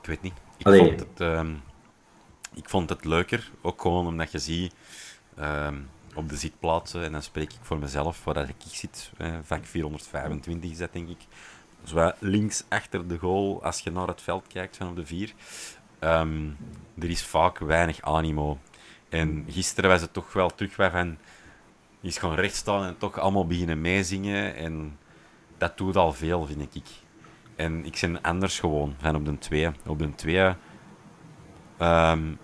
Ik 0.00 0.06
weet 0.06 0.22
niet. 0.22 0.32
Ik, 0.56 0.66
vond 0.66 1.00
het, 1.00 1.20
um, 1.20 1.60
ik 2.54 2.68
vond 2.68 2.88
het 2.88 3.04
leuker, 3.04 3.50
ook 3.62 3.82
gewoon 3.82 4.06
omdat 4.06 4.32
je 4.32 4.38
ziet 4.38 4.74
um, 5.40 5.88
op 6.14 6.28
de 6.28 6.36
zitplaatsen, 6.36 7.04
en 7.04 7.12
dan 7.12 7.22
spreek 7.22 7.52
ik 7.52 7.60
voor 7.62 7.78
mezelf, 7.78 8.24
waar 8.24 8.48
ik 8.48 8.54
zit, 8.66 9.10
eh, 9.16 9.34
vak 9.42 9.64
425 9.64 10.70
is 10.70 10.78
dat 10.78 10.92
denk 10.92 11.08
ik. 11.08 11.26
Dus 11.82 12.12
links 12.18 12.64
achter 12.68 13.08
de 13.08 13.18
goal, 13.18 13.64
als 13.64 13.80
je 13.80 13.90
naar 13.90 14.08
het 14.08 14.22
veld 14.22 14.46
kijkt 14.46 14.76
van 14.76 14.88
op 14.88 14.96
de 14.96 15.06
vier. 15.06 15.32
er 16.98 17.10
is 17.10 17.22
vaak 17.22 17.58
weinig 17.58 18.00
animo. 18.02 18.58
En 19.08 19.44
gisteren 19.48 19.90
was 19.90 20.00
het 20.00 20.12
toch 20.12 20.32
wel 20.32 20.54
terug 20.54 20.72
van... 20.72 21.16
Is 22.00 22.18
gewoon 22.18 22.34
recht 22.34 22.54
staan 22.54 22.84
en 22.84 22.98
toch 22.98 23.18
allemaal 23.18 23.46
beginnen 23.46 23.80
meezingen. 23.80 24.56
En 24.56 24.98
dat 25.58 25.76
doet 25.76 25.96
al 25.96 26.12
veel, 26.12 26.46
vind 26.46 26.74
ik. 26.74 26.86
En 27.56 27.84
ik 27.84 27.98
ben 28.00 28.22
anders 28.22 28.60
gewoon 28.60 28.94
van 28.98 29.16
op 29.16 29.24
de 29.24 29.38
twee. 29.38 29.70
Op 29.86 29.98
de 29.98 30.14
twee 30.14 30.54
um, 31.80 32.38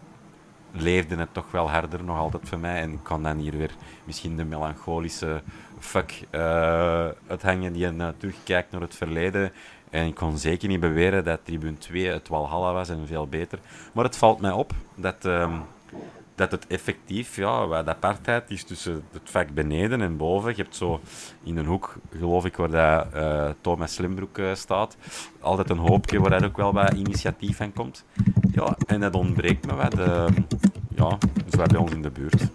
leefde 0.73 1.17
het 1.17 1.35
toch 1.35 1.51
wel 1.51 1.71
harder 1.71 2.05
nog 2.05 2.19
altijd 2.19 2.49
voor 2.49 2.59
mij. 2.59 2.81
En 2.81 2.93
ik 2.93 3.03
kan 3.03 3.23
dan 3.23 3.39
hier 3.39 3.57
weer 3.57 3.75
misschien 4.05 4.37
de 4.37 4.45
melancholische 4.45 5.43
fuck 5.79 6.23
uh, 6.31 6.41
uithangen 7.27 7.73
die 7.73 7.93
uh, 7.93 8.09
terugkijkt 8.17 8.71
naar 8.71 8.81
het 8.81 8.95
verleden. 8.95 9.53
En 9.91 10.07
ik 10.07 10.15
kon 10.15 10.39
zeker 10.39 10.69
niet 10.69 10.81
beweren 10.81 11.25
dat 11.25 11.45
Tribune 11.45 11.79
2 11.79 12.07
het 12.07 12.29
Walhalla 12.29 12.73
was 12.73 12.89
en 12.89 13.07
veel 13.07 13.27
beter. 13.27 13.59
Maar 13.93 14.05
het 14.05 14.17
valt 14.17 14.41
mij 14.41 14.53
op 14.53 14.73
dat... 14.95 15.25
Um, 15.25 15.63
dat 16.35 16.51
het 16.51 16.67
effectief, 16.67 17.37
ja, 17.37 17.67
wat 17.67 17.89
apartheid 17.89 18.51
is 18.51 18.65
tussen 18.65 19.05
het 19.13 19.31
vak 19.31 19.51
beneden 19.55 20.01
en 20.01 20.17
boven. 20.17 20.51
Je 20.57 20.63
hebt 20.63 20.77
zo 20.77 21.01
in 21.43 21.57
een 21.57 21.67
hoek, 21.67 21.95
geloof 22.19 22.45
ik, 22.45 22.57
waar 22.57 22.71
dat, 22.71 23.07
uh, 23.15 23.51
Thomas 23.61 23.95
Slimbroek 23.95 24.39
uh, 24.39 24.55
staat, 24.55 24.97
altijd 25.41 25.71
een 25.71 25.79
hoopje 25.79 26.21
waar 26.21 26.31
dat 26.31 26.45
ook 26.45 26.57
wel 26.57 26.73
wat 26.73 26.93
initiatief 26.93 27.57
van 27.57 27.73
komt. 27.73 28.05
Ja, 28.53 28.77
en 28.87 29.01
dat 29.01 29.15
ontbreekt 29.15 29.67
me 29.67 29.75
wat, 29.75 29.99
uh, 29.99 30.27
ja, 30.89 31.19
dus 31.45 31.67
bij 31.67 31.77
ons 31.77 31.93
in 31.93 32.03
de 32.03 32.11
buurt. 32.11 32.49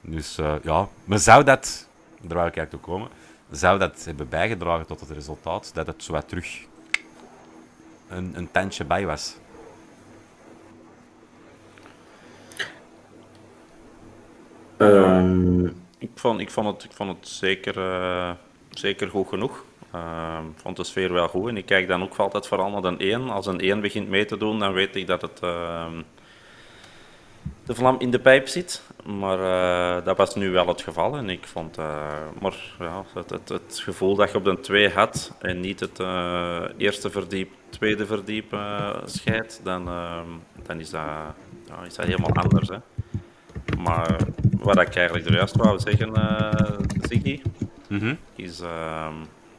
Dus 0.00 0.38
uh, 0.38 0.54
ja, 0.62 0.88
maar 1.04 1.18
zou 1.18 1.44
dat, 1.44 1.88
daar 2.20 2.36
wou 2.36 2.48
ik 2.48 2.56
eigenlijk 2.56 2.74
ook 2.74 2.94
komen, 2.94 3.08
zou 3.50 3.78
dat 3.78 4.04
hebben 4.04 4.28
bijgedragen 4.28 4.86
tot 4.86 5.00
het 5.00 5.10
resultaat 5.10 5.70
dat 5.74 5.86
het 5.86 6.02
zo 6.02 6.12
wat 6.12 6.28
terug 6.28 6.66
een, 8.08 8.32
een 8.34 8.50
tandje 8.50 8.84
bij 8.84 9.06
was? 9.06 9.36
Um, 14.80 15.64
ik, 15.98 16.10
vond, 16.14 16.40
ik, 16.40 16.50
vond 16.50 16.66
het, 16.66 16.84
ik 16.84 16.92
vond 16.92 17.16
het 17.16 17.28
zeker, 17.28 17.78
uh, 17.78 18.30
zeker 18.70 19.08
goed 19.08 19.28
genoeg. 19.28 19.64
Uh, 19.94 20.38
ik 20.54 20.60
vond 20.60 20.76
de 20.76 20.84
sfeer 20.84 21.12
wel 21.12 21.28
goed. 21.28 21.48
En 21.48 21.56
ik 21.56 21.66
kijk 21.66 21.88
dan 21.88 22.02
ook 22.02 22.16
altijd 22.16 22.46
vooral 22.46 22.70
naar 22.70 22.84
een 22.84 22.98
1. 22.98 23.30
Als 23.30 23.46
een 23.46 23.60
1 23.60 23.80
begint 23.80 24.08
mee 24.08 24.24
te 24.24 24.36
doen, 24.36 24.58
dan 24.58 24.72
weet 24.72 24.96
ik 24.96 25.06
dat 25.06 25.22
het, 25.22 25.40
uh, 25.44 25.86
de 27.64 27.74
vlam 27.74 27.96
in 27.98 28.10
de 28.10 28.18
pijp 28.18 28.48
zit. 28.48 28.82
Maar 29.04 29.38
uh, 29.38 30.04
dat 30.04 30.16
was 30.16 30.34
nu 30.34 30.50
wel 30.50 30.66
het 30.66 30.82
geval. 30.82 31.16
En 31.16 31.30
ik 31.30 31.46
vond 31.46 31.76
maar, 32.40 32.74
ja, 32.78 33.04
het, 33.14 33.48
het, 33.48 33.80
gevoel 33.82 34.14
dat 34.14 34.30
je 34.30 34.36
op 34.36 34.44
de 34.44 34.60
2 34.60 34.88
had 34.88 35.36
en 35.38 35.60
niet 35.60 35.80
het 35.80 35.98
eerste 36.76 37.10
verdiep, 37.10 37.52
tweede 37.68 38.06
verdiep 38.06 38.56
scheidt, 39.04 39.60
dan, 39.64 39.88
ehm, 39.88 40.28
dan 40.66 40.80
is, 40.80 40.90
dat, 40.90 41.02
is 41.86 41.94
dat 41.94 42.06
helemaal 42.06 42.34
anders. 42.34 42.68
Hè. 42.68 42.76
Maar 43.82 44.16
wat 44.58 44.80
ik 44.80 44.96
eigenlijk 44.96 45.26
er 45.26 45.34
juist 45.34 45.56
wou 45.56 45.78
zeggen, 45.78 46.08
uh, 46.18 46.78
Ziggy, 47.08 47.42
mm 47.88 48.18
is 48.36 48.60
uh, 48.60 49.08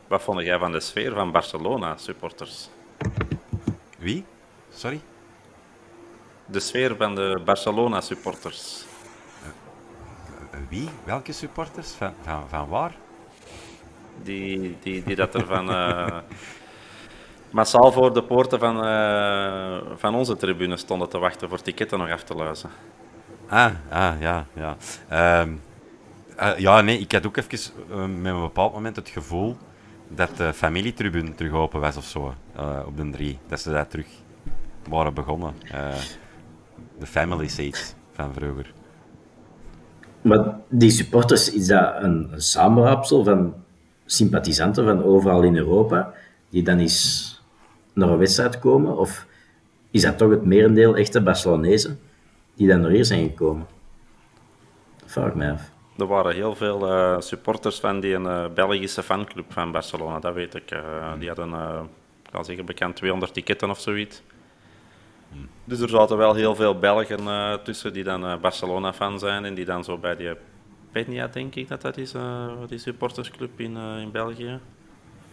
wat 0.07 0.22
vond 0.22 0.41
jij 0.41 0.59
van 0.59 0.72
de 0.72 0.80
sfeer 0.80 1.13
van 1.13 1.32
Barcelona-supporters? 1.32 2.69
Wie? 3.97 4.26
Sorry? 4.69 5.01
De 6.45 6.59
sfeer 6.59 6.95
van 6.95 7.15
de 7.15 7.41
Barcelona-supporters. 7.45 8.86
Uh, 9.43 10.59
wie? 10.69 10.89
Welke 11.03 11.32
supporters? 11.32 11.91
Van, 11.91 12.13
van, 12.22 12.49
van 12.49 12.67
waar? 12.67 12.95
Die, 14.24 14.78
die, 14.82 15.03
die 15.03 15.15
dat 15.15 15.36
er 15.36 15.45
van... 15.45 15.69
Uh, 15.69 16.17
massaal 17.49 17.91
voor 17.91 18.13
de 18.13 18.24
poorten 18.24 18.59
van, 18.59 18.76
van 19.97 20.15
onze 20.15 20.38
tribune 20.38 20.78
stonden 20.78 21.09
te 21.09 21.17
wachten 21.17 21.49
voor 21.49 21.61
ticketten 21.61 21.99
nog 21.99 22.09
af 22.09 22.24
te 22.24 22.36
luizen. 22.36 22.69
Ah, 23.52 23.72
ah 23.89 24.14
ja, 24.20 24.45
ja. 24.56 24.78
Um, 25.41 25.60
uh, 26.39 26.58
ja, 26.58 26.82
nee, 26.82 26.99
ik 26.99 27.12
had 27.12 27.28
ook 27.28 27.38
even 27.38 27.74
uh, 27.89 27.95
met 28.22 28.34
een 28.34 28.41
bepaald 28.41 28.74
moment 28.74 28.95
het 28.95 29.10
gevoel 29.10 29.58
dat 30.08 30.38
de 30.38 30.54
familietribune 30.54 31.36
terug 31.36 31.52
open 31.52 31.80
was 31.80 31.97
of 31.97 32.06
zo, 32.06 32.34
uh, 32.58 32.80
op 32.86 32.97
de 32.97 33.10
drie. 33.10 33.39
Dat 33.47 33.60
ze 33.60 33.72
daar 33.72 33.88
terug 33.88 34.08
waren 34.89 35.14
begonnen. 35.14 35.54
de 36.99 37.06
family 37.06 37.47
seats 37.47 37.93
van 38.12 38.34
vroeger. 38.34 38.74
Maar 40.22 40.56
die 40.70 40.89
supporters, 40.89 41.52
is 41.52 41.68
dat 41.68 41.93
een, 42.04 42.30
een 42.32 42.41
samenraapsel 42.41 43.24
van 43.24 43.54
sympathisanten 44.06 44.86
van 44.86 45.04
overal 45.04 45.43
in 45.43 45.56
Europa, 45.56 46.14
die 46.49 46.64
dan 46.64 46.80
eens 46.80 47.41
naar 47.93 48.10
een 48.10 48.18
wedstrijd 48.18 48.60
komen? 48.60 48.97
Of 48.97 49.26
is 49.89 50.02
dat 50.02 50.18
toch 50.18 50.30
het 50.30 50.45
merendeel 50.45 50.95
echte 50.95 51.22
Barcelonezen? 51.22 51.99
Die 52.62 52.70
dan 52.70 52.82
nog 52.82 52.91
hier 52.91 53.05
zijn 53.05 53.30
gekomen? 53.30 53.68
Dat 54.99 55.12
vraag 55.12 55.28
ik 55.28 55.36
mij 55.36 55.51
af. 55.51 55.72
Er 55.97 56.07
waren 56.07 56.34
heel 56.34 56.55
veel 56.55 56.88
uh, 56.88 57.20
supporters 57.20 57.80
van 57.80 57.99
die 57.99 58.14
een 58.14 58.24
uh, 58.24 58.45
Belgische 58.53 59.03
fanclub 59.03 59.45
van 59.53 59.72
Barcelona, 59.72 60.20
dat 60.20 60.34
weet 60.34 60.55
ik. 60.55 60.72
Uh, 60.72 61.12
die 61.20 61.28
hadden, 61.28 61.53
ik 62.24 62.32
kan 62.32 62.45
zeggen, 62.45 62.66
bekend 62.66 62.95
200 62.95 63.34
ticketten 63.34 63.70
of 63.70 63.80
zoiets. 63.80 64.22
Hmm. 65.32 65.47
Dus 65.64 65.80
er 65.80 65.89
zaten 65.89 66.18
wel 66.18 66.34
heel 66.34 66.55
veel 66.55 66.80
Belgen 66.80 67.20
tussen 67.64 67.93
die 67.93 68.03
dan 68.03 68.39
Barcelona-fan 68.41 69.20
zijn 69.20 69.45
en 69.45 69.53
die 69.53 69.66
dan 69.66 69.84
zo 69.84 69.97
bij 69.97 70.16
die 70.16 70.34
Penia, 70.91 71.28
denk 71.28 71.55
ik 71.55 71.68
dat 71.68 71.82
dat 71.82 71.97
is, 71.97 72.14
die 72.68 72.78
supportersclub 72.78 73.59
in, 73.59 73.78
in 73.78 74.12
België. 74.12 74.59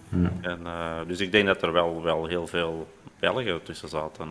Hmm. 0.08 0.30
En, 0.40 0.60
dus 1.06 1.20
ik 1.20 1.32
denk 1.32 1.46
dat 1.46 1.62
er 1.62 1.72
wel, 1.72 2.02
wel 2.02 2.26
heel 2.26 2.46
veel 2.46 2.88
Belgen 3.18 3.62
tussen 3.62 3.88
zaten. 3.88 4.28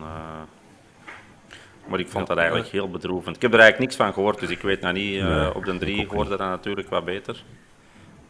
Maar 1.88 2.00
ik 2.00 2.08
vond 2.08 2.26
dat 2.26 2.36
eigenlijk 2.36 2.68
heel 2.68 2.90
bedroevend. 2.90 3.36
Ik 3.36 3.42
heb 3.42 3.52
er 3.52 3.60
eigenlijk 3.60 3.90
niks 3.90 4.02
van 4.04 4.12
gehoord, 4.14 4.40
dus 4.40 4.50
ik 4.50 4.60
weet 4.62 4.80
nou 4.80 4.94
niet. 4.94 5.14
Uh, 5.14 5.50
op 5.54 5.64
de 5.64 5.78
drie 5.78 6.06
hoorde 6.06 6.30
dat 6.30 6.38
natuurlijk 6.38 6.88
wat 6.88 7.04
beter. 7.04 7.44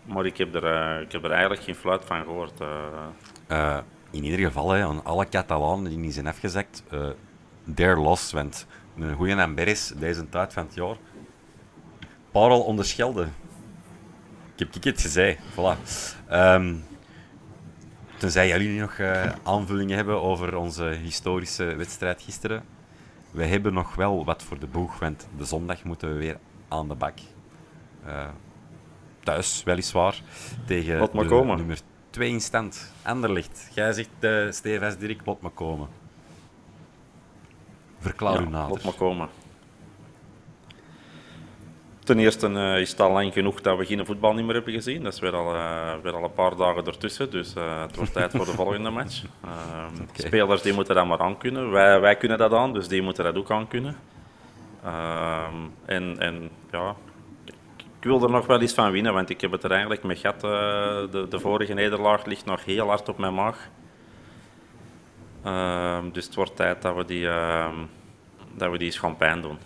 Maar 0.05 0.27
ik 0.27 0.37
heb 0.37 0.55
er, 0.55 0.65
eh, 0.65 1.01
ik 1.01 1.13
heb 1.13 1.25
er 1.25 1.31
eigenlijk 1.31 1.63
geen 1.63 1.75
fluit 1.75 2.05
van 2.05 2.23
gehoord. 2.23 2.61
eh. 2.61 2.69
Eh, 3.47 3.79
in 4.11 4.25
ieder 4.25 4.39
geval, 4.47 4.71
hè, 4.71 4.85
aan 4.85 5.05
alle 5.05 5.29
Catalanen 5.29 5.89
die 5.89 5.99
niet 5.99 6.15
zijn 6.15 6.27
afgezakt, 6.27 6.83
eh 6.91 7.09
their 7.75 7.97
loss. 7.97 8.33
Want 8.33 8.67
een 8.99 9.15
goede 9.15 9.43
amber 9.43 9.69
is 9.69 9.93
deze 9.97 10.29
tijd 10.29 10.53
van 10.53 10.65
het 10.65 10.75
jaar. 10.75 10.97
Parel 12.31 12.61
onderschelde. 12.61 13.23
Ik 14.57 14.69
heb 14.73 14.85
het 14.85 15.01
gezegd. 15.01 15.39
Voilà. 15.53 15.79
Ehm, 16.29 16.75
tenzij 18.17 18.49
jullie 18.49 18.81
nog 18.81 18.99
eh, 18.99 19.33
aanvullingen 19.43 19.97
hebben 19.97 20.23
over 20.23 20.57
onze 20.57 20.85
historische 20.85 21.65
wedstrijd 21.65 22.23
gisteren. 22.23 22.65
We 23.31 23.45
hebben 23.45 23.73
nog 23.73 23.95
wel 23.95 24.25
wat 24.25 24.43
voor 24.43 24.59
de 24.59 24.67
boeg, 24.67 24.99
want 24.99 25.29
de 25.37 25.45
zondag 25.45 25.85
moeten 25.85 26.09
we 26.13 26.15
weer 26.15 26.39
aan 26.69 26.89
de 26.89 26.95
bak. 26.95 27.19
Eh, 28.05 28.29
thuis, 29.21 29.63
weliswaar. 29.65 30.23
Tegen 30.67 31.11
de 31.13 31.25
nummer 31.35 31.81
2 32.11 32.31
in 32.31 32.41
stand. 32.41 32.93
Anderlicht. 33.03 33.69
Jij 33.75 33.93
zegt, 33.93 34.09
uh, 34.21 34.51
Stevens 34.51 34.97
Dirk, 34.97 35.23
wat 35.25 35.41
maar 35.41 35.51
komen. 35.51 35.89
Verklaar 37.99 38.41
u 38.41 38.49
nader. 38.49 38.75
laat 38.75 38.85
maar 38.85 38.93
komen. 38.93 39.29
Ten 42.09 42.19
eerste 42.19 42.47
eh, 42.47 42.81
is 42.81 42.91
het 42.91 43.01
al 43.01 43.13
lang 43.13 43.33
genoeg 43.33 43.61
dat 43.61 43.79
we 43.79 43.85
geen 43.85 44.07
voetbal 44.07 44.33
niet 44.33 44.45
meer 44.45 44.55
hebben 44.55 44.73
gezien. 44.73 45.03
Dat 45.03 45.13
is 45.13 45.21
weer 45.21 45.35
al, 45.35 45.55
eh, 45.55 45.93
weer 46.03 46.13
al 46.13 46.25
een 46.25 46.33
paar 46.33 46.57
dagen 46.57 46.85
ertussen. 46.87 47.31
Dus 47.31 47.55
eh, 47.55 47.83
het 47.83 47.97
wordt 47.97 48.13
tijd 48.13 48.31
voor 48.31 48.45
de 48.45 48.53
volgende 48.53 48.91
match. 48.91 49.23
Ehm, 49.45 50.05
Spelers 50.13 50.63
die 50.63 50.73
moeten 50.73 50.95
dat 50.95 51.07
maar 51.07 51.19
aankunnen. 51.19 51.71
Wij, 51.71 52.01
wij 52.01 52.17
kunnen 52.17 52.39
dat 52.39 52.53
aan, 52.53 52.73
dus 52.73 52.89
die 52.89 53.03
moeten 53.03 53.25
dat 53.25 53.37
ook 53.37 53.51
aankunnen. 53.51 53.97
Ehm 54.85 55.55
en, 55.85 56.19
en 56.19 56.51
ja, 56.71 56.95
ik, 57.45 57.85
wil 58.01 58.23
er 58.23 58.31
nog 58.31 58.47
wel 58.47 58.61
iets 58.61 58.75
van 58.75 58.91
winnen, 58.91 59.13
want 59.13 59.31
ik 59.31 59.41
heb 59.41 59.53
het 59.53 59.65
er 59.65 59.71
eigenlijk 59.71 60.03
met 60.03 60.19
gat. 60.19 60.41
de, 60.41 61.27
de 61.29 61.41
vorige 61.41 61.75
nederlaag 61.75 62.25
ligt 62.25 62.45
nog 62.45 62.65
heel 62.65 62.87
hard 62.87 63.09
op 63.09 63.19
mijn 63.19 63.35
maag. 63.35 63.69
Ehm, 65.45 66.11
dus 66.13 66.25
het 66.25 66.35
wordt 66.35 66.57
tijd 66.57 66.83
dat 66.83 66.97
we 66.97 67.05
die, 67.05 67.29
dat 68.55 68.71
we 68.71 68.79
die 68.79 68.87
eens 68.87 68.99
gaan 68.99 69.17
pijn 69.17 69.41
doen. 69.41 69.59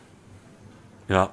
Ja. 1.07 1.33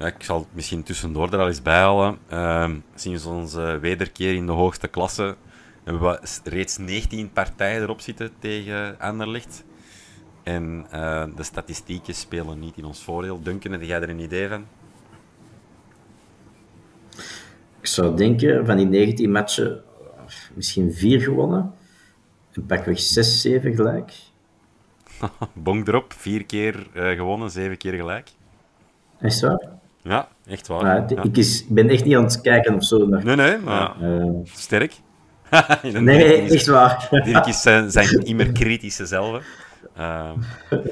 Ja, 0.00 0.06
ik 0.06 0.22
zal 0.22 0.38
het 0.38 0.48
misschien 0.52 0.82
tussendoor 0.82 1.32
er 1.32 1.38
al 1.38 1.48
eens 1.48 1.62
bij 1.62 1.78
halen. 1.78 2.18
Ehm, 2.28 2.78
sinds 2.94 3.24
onze 3.24 3.78
wederkeer 3.80 4.34
in 4.34 4.46
de 4.46 4.52
hoogste 4.52 4.88
klasse 4.88 5.36
hebben 5.84 6.02
we 6.02 6.20
reeds 6.44 6.78
19 6.78 7.32
partijen 7.32 7.82
erop 7.82 8.00
zitten 8.00 8.30
tegen 8.38 8.98
Anderlecht. 8.98 9.64
En 10.42 10.86
eh, 10.90 11.24
de 11.36 11.42
statistieken 11.42 12.14
spelen 12.14 12.58
niet 12.58 12.76
in 12.76 12.84
ons 12.84 13.02
voordeel. 13.02 13.42
Duncan, 13.42 13.72
heb 13.72 13.82
jij 13.82 14.00
er 14.00 14.08
een 14.08 14.18
idee 14.18 14.48
van? 14.48 14.66
Ik 17.80 17.86
zou 17.86 18.16
denken, 18.16 18.66
van 18.66 18.76
die 18.76 18.86
19 18.86 19.30
matchen, 19.30 19.82
misschien 20.54 20.92
vier 20.92 21.20
gewonnen. 21.20 21.74
En 22.52 22.66
pakweg 22.66 23.00
6, 23.00 23.40
7 23.40 23.74
gelijk. 23.74 24.12
Bonk 25.52 25.88
erop, 25.88 26.12
vier 26.12 26.44
keer 26.46 26.86
eh, 26.94 27.16
gewonnen, 27.16 27.50
zeven 27.50 27.76
keer 27.76 27.94
gelijk. 27.94 28.30
Is 29.20 29.40
dat 29.40 29.50
waar? 29.50 29.79
Ja, 30.02 30.28
echt 30.46 30.66
waar. 30.66 30.84
Ja, 30.84 31.04
Ja. 31.08 31.22
ik, 31.22 31.36
is, 31.36 31.60
ik 31.62 31.68
ben 31.74 31.88
echt 31.88 32.04
niet 32.04 32.16
aan 32.16 32.24
het 32.24 32.40
kijken 32.40 32.74
of 32.74 32.84
zo. 32.84 33.06
Naar, 33.06 33.24
Nee, 33.24 33.36
nee, 33.36 33.58
maar 33.58 33.92
eh, 34.00 34.24
sterk. 34.44 34.92
nee, 35.82 35.92
nee, 35.92 36.50
echt 36.50 36.66
waar. 36.66 37.08
Dirk 37.24 37.46
is 37.46 37.62
zijn, 37.62 37.90
zijn 37.90 38.08
immer 38.24 38.52
kritische 38.52 39.06
zelf. 39.06 39.44
Ehm, 39.96 40.36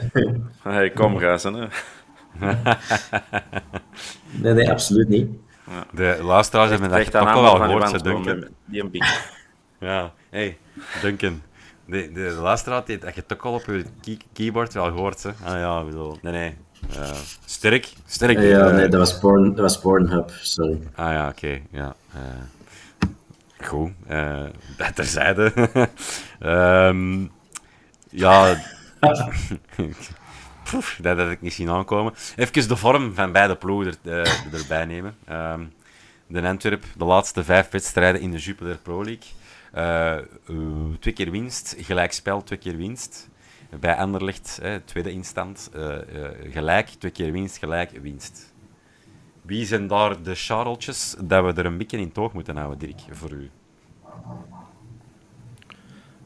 Hey, 0.62 0.90
kom, 0.90 1.18
gazen. 1.18 1.54
Hè. 1.54 1.66
Nee, 4.30 4.52
nee, 4.54 4.70
absoluut 4.70 5.09
niet. 5.09 5.28
de 5.92 6.18
luisteraars 6.22 6.70
hebben 6.70 6.90
dat 6.90 7.14
allemaal 7.14 7.42
wel 7.42 7.66
gehoord, 7.66 7.90
ze 7.90 8.02
Duncan. 8.02 8.44
Die 8.64 8.82
een. 8.82 9.04
Ja, 9.80 10.12
hey, 10.30 10.59
Duncan. 11.02 11.42
De, 11.86 12.12
de, 12.12 12.12
de 12.12 12.30
luisteraar 12.40 12.82
heeft 12.86 13.02
dat 13.02 13.14
je 13.14 13.26
toch 13.26 13.42
al 13.44 13.52
op 13.52 13.64
je 13.66 13.84
key- 14.00 14.18
keyboard 14.32 14.74
wel 14.74 14.84
gehoord, 14.84 15.22
hè? 15.22 15.30
Ah 15.44 15.59
ja, 15.59 15.84
bedoel, 15.84 16.18
nee, 16.22 16.32
nee. 16.32 16.56
Eh, 16.97 17.12
sterk, 17.45 17.89
sterk. 18.07 18.39
Ja, 18.39 18.68
Eh, 18.68 18.74
nee, 18.74 18.89
dat 18.89 19.01
was, 19.01 19.18
porn, 19.18 19.45
dat 19.49 19.59
was 19.59 19.79
Pornhub, 19.81 20.31
sorry. 20.41 20.79
Ah 20.95 21.12
ja, 21.12 21.29
oké, 21.29 21.61
ja. 21.70 21.95
eh, 22.14 22.20
goed, 23.66 23.91
eh 24.07 24.45
dat 24.79 24.95
terzijde. 24.95 25.53
Ehm 26.41 27.26
ja, 28.11 28.57
Poef, 30.70 30.99
dat 31.03 31.18
had 31.18 31.31
ik 31.31 31.41
niet 31.41 31.53
zien 31.53 31.70
aankomen. 31.70 32.14
Even 32.37 32.68
de 32.68 32.76
vorm 32.76 33.14
van 33.14 33.33
beide 33.33 33.57
ploegen 33.57 33.95
er, 34.05 34.22
eh, 34.22 34.61
erbij 34.61 34.85
nemen. 34.85 35.16
Ehm, 35.26 35.61
de 36.26 36.43
Antwerp, 36.43 36.85
de 36.97 37.05
laatste 37.05 37.45
vijf 37.45 37.70
wedstrijden 37.70 38.20
in 38.20 38.31
de 38.31 38.39
Jupiler 38.39 38.76
Pro 38.76 39.05
League. 39.05 39.26
Eh, 39.72 40.16
eh, 40.16 40.24
twee 41.01 41.14
keer 41.14 41.31
winst, 41.31 41.74
gelijk 41.79 42.12
spel, 42.12 42.43
twee 42.43 42.59
keer 42.59 42.76
winst. 42.76 43.28
Bij 43.77 43.97
Anderlecht, 43.97 44.59
eh, 44.62 44.75
tweede 44.85 45.11
instand, 45.11 45.71
eh, 45.73 46.25
eh, 46.25 46.53
gelijk, 46.53 46.87
twee 46.89 47.12
keer 47.12 47.33
winst, 47.33 47.59
gelijk, 47.59 47.91
winst. 47.91 48.55
Wie 49.43 49.66
zijn 49.66 49.87
daar 49.87 50.23
de 50.23 50.35
chareltjes 50.35 51.16
dat 51.21 51.45
we 51.45 51.61
er 51.61 51.66
een 51.66 51.79
beetje 51.79 51.99
in 51.99 52.12
toog 52.12 52.33
moeten 52.33 52.57
houden, 52.57 52.79
Dirk, 52.79 53.01
voor 53.11 53.31
u? 53.31 53.51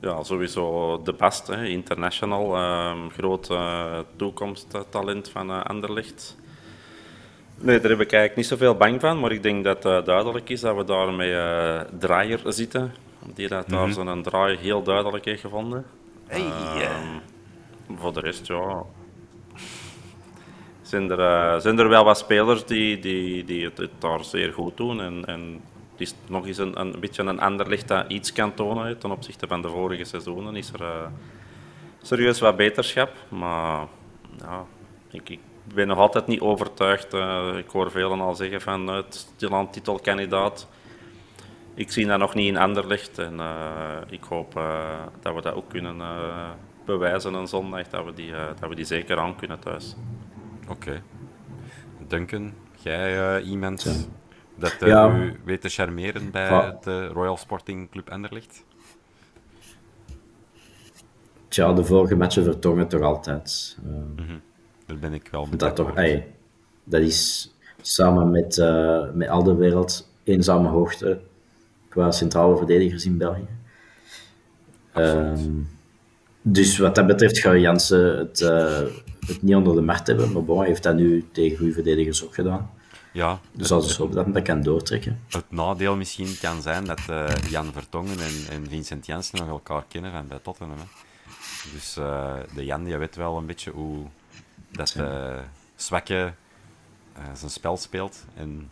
Ja, 0.01 0.23
sowieso 0.23 1.01
de 1.03 1.13
best, 1.13 1.47
hè. 1.47 1.65
international. 1.65 2.57
ehm 2.57 3.09
groot 3.09 3.51
eh, 3.51 3.99
toekomsttalent 4.17 5.29
van 5.29 5.65
Anderlecht. 5.65 6.37
Nee, 7.59 7.81
daar 7.81 7.91
heb 7.91 8.01
ik 8.01 8.13
eigenlijk 8.13 8.37
niet 8.37 8.47
zoveel 8.47 8.75
bang 8.75 9.01
van, 9.01 9.21
maar 9.21 9.33
ik 9.33 9.43
denk 9.43 9.65
dat 9.65 9.83
het 9.83 10.07
duidelijk 10.07 10.49
is 10.49 10.61
dat 10.61 10.77
we 10.77 10.85
daar 10.85 11.13
met 11.13 11.29
eh 11.29 11.81
Draaier 11.99 12.41
zitten. 12.45 12.93
Die 13.35 13.49
dat 13.49 13.69
daar 13.69 13.93
zo'n 13.93 14.23
draai 14.23 14.57
heel 14.57 14.83
duidelijk 14.83 15.25
heeft 15.25 15.41
gevonden. 15.41 15.85
Ehm, 16.33 17.19
voor 17.99 18.13
de 18.13 18.21
rest, 18.21 18.47
ja. 18.47 18.83
Zijn 20.83 21.11
er, 21.11 21.21
eh, 21.21 21.61
zijn 21.61 21.79
er 21.79 21.89
wel 21.89 22.05
wat 22.05 22.19
spelers 22.19 22.65
die, 22.65 22.99
die, 22.99 23.45
die 23.45 23.65
het, 23.65 23.79
het 23.79 23.91
daar 23.99 24.25
zeer 24.25 24.53
goed 24.53 24.77
doen. 24.77 25.01
En, 25.01 25.25
en 25.25 25.61
het 25.93 26.01
is 26.01 26.15
nog 26.27 26.47
eens 26.47 26.59
een, 26.59 26.81
een 26.81 27.01
beetje 27.01 27.23
een 27.23 27.41
ander 27.41 27.69
licht 27.69 27.89
dat 27.89 28.05
iets 28.09 28.33
kan 28.33 28.55
tonen 28.55 28.99
ten 28.99 29.11
opzichte 29.11 29.47
van 29.47 29.63
de 29.63 29.69
vorige 29.69 30.05
seizoenen. 30.05 30.57
Is 30.57 30.73
er 30.73 30.83
eh, 30.83 31.07
serieus 32.03 32.41
wat 32.41 32.57
beterschap. 32.57 33.11
Maar 33.29 33.87
ja, 34.39 34.65
ik, 35.11 35.39
ben 35.75 35.87
nog 35.87 35.99
altijd 35.99 36.27
niet 36.27 36.41
overtuigd. 36.41 37.15
eh, 37.15 37.49
ik 37.57 37.69
hoor 37.71 37.91
velen 37.91 38.21
al 38.21 38.35
zeggen 38.35 38.61
van 38.61 38.87
het 38.87 39.29
stilaan 39.35 39.71
titelkandidaat. 39.71 40.69
Ik 41.75 41.91
zie 41.93 42.07
dat 42.07 42.19
nog 42.19 42.35
niet 42.35 42.49
in 42.49 42.57
Anderlecht 42.57 43.19
en 43.19 43.41
eh, 43.41 43.97
ik 44.11 44.23
hoop 44.25 44.57
eh, 44.57 45.01
dat 45.21 45.35
we 45.35 45.41
dat 45.41 45.55
ook 45.55 45.69
kunnen 45.69 46.01
eh, 46.01 46.51
bewijzen 46.85 47.35
een 47.35 47.47
zondag, 47.49 47.89
dat 47.89 48.05
we, 48.05 48.13
die, 48.13 48.33
dat 48.61 48.69
we 48.69 48.75
die 48.75 48.85
zeker 48.85 49.19
aan 49.19 49.37
kunnen 49.37 49.59
thuis. 49.59 49.97
Oké. 50.69 51.03
Duncan, 52.09 52.53
jij 52.83 53.37
eh, 53.37 53.49
iemand 53.51 54.09
dat 54.57 54.77
eh, 54.81 54.89
Ja. 54.89 55.17
u 55.17 55.41
weet 55.45 55.61
te 55.61 55.69
charmeren 55.69 56.31
bij 56.31 56.77
de 56.83 57.07
Royal 57.07 57.37
Sporting 57.37 57.91
Club 57.91 58.11
Anderlecht? 58.11 58.65
Tja, 61.49 61.73
de 61.73 61.85
vorige 61.85 62.17
matchen 62.17 62.45
vertongen 62.45 62.89
toch 62.89 63.01
altijd. 63.03 63.79
Eh, 64.17 64.25
Daar 64.87 64.99
ben 64.99 65.13
ik 65.13 65.29
wel 65.31 65.47
met 65.51 65.61
dat, 65.61 65.77
toch, 65.77 65.95
ey, 65.95 66.35
dat 66.85 67.01
is 67.01 67.51
samen 67.81 68.31
met, 68.31 68.59
eh 68.59 69.11
met 69.13 69.29
al 69.29 69.43
de 69.43 69.55
wereld 69.55 70.11
eenzame 70.25 70.69
hoogte 70.69 71.21
qua 71.93 72.11
centrale 72.11 72.57
verdedigers 72.57 73.05
in 73.05 73.19
België. 73.19 73.47
Ehm, 74.93 75.51
dus 76.43 76.79
wat 76.79 76.95
dat 76.95 77.07
betreft 77.07 77.39
gaat 77.39 77.61
Jansen 77.61 78.19
het, 78.19 78.41
eh, 78.41 78.81
het 79.27 79.43
niet 79.43 79.55
onder 79.55 79.75
de 79.75 79.81
macht 79.81 80.07
hebben. 80.07 80.33
Maar 80.33 80.45
bon, 80.45 80.59
hij 80.59 80.67
heeft 80.67 80.83
dat 80.83 80.95
nu 80.95 81.29
tegen 81.33 81.57
goede 81.57 81.73
verdedigers 81.73 82.25
ook 82.25 82.35
gedaan. 82.35 82.71
Ja, 83.13 83.41
Dus 83.53 83.71
als 83.71 83.87
dus 83.87 83.97
hopen 83.97 84.15
dat 84.15 84.25
hij 84.25 84.33
dat 84.33 84.43
kan 84.43 84.63
doortrekken. 84.63 85.21
het 85.29 85.51
nadeel 85.51 85.97
misschien 85.97 86.39
kan 86.41 86.63
zijn 86.63 86.85
dat 86.85 87.01
eh, 87.09 87.27
Jan 87.51 87.73
Vertongen 87.73 88.19
en, 88.19 88.55
en 88.55 88.69
Vincent 88.69 89.07
Janssen 89.07 89.39
nog 89.39 89.49
elkaar 89.49 89.85
kennen 89.89 90.13
van 90.13 90.27
bij 90.27 90.39
Tottenham. 90.43 90.79
Hè. 90.79 90.85
Dus 91.73 91.97
eh, 91.97 92.35
de 92.55 92.65
Jan 92.65 92.85
die 92.85 92.97
weet 92.97 93.17
wel 93.17 93.37
een 93.37 93.47
beetje 93.47 93.71
hoe 93.71 94.05
dat 94.71 94.95
eh 94.95 95.39
zwakke 95.75 96.33
zijn 97.35 97.51
spel 97.51 97.77
speelt. 97.77 98.25
En 98.35 98.71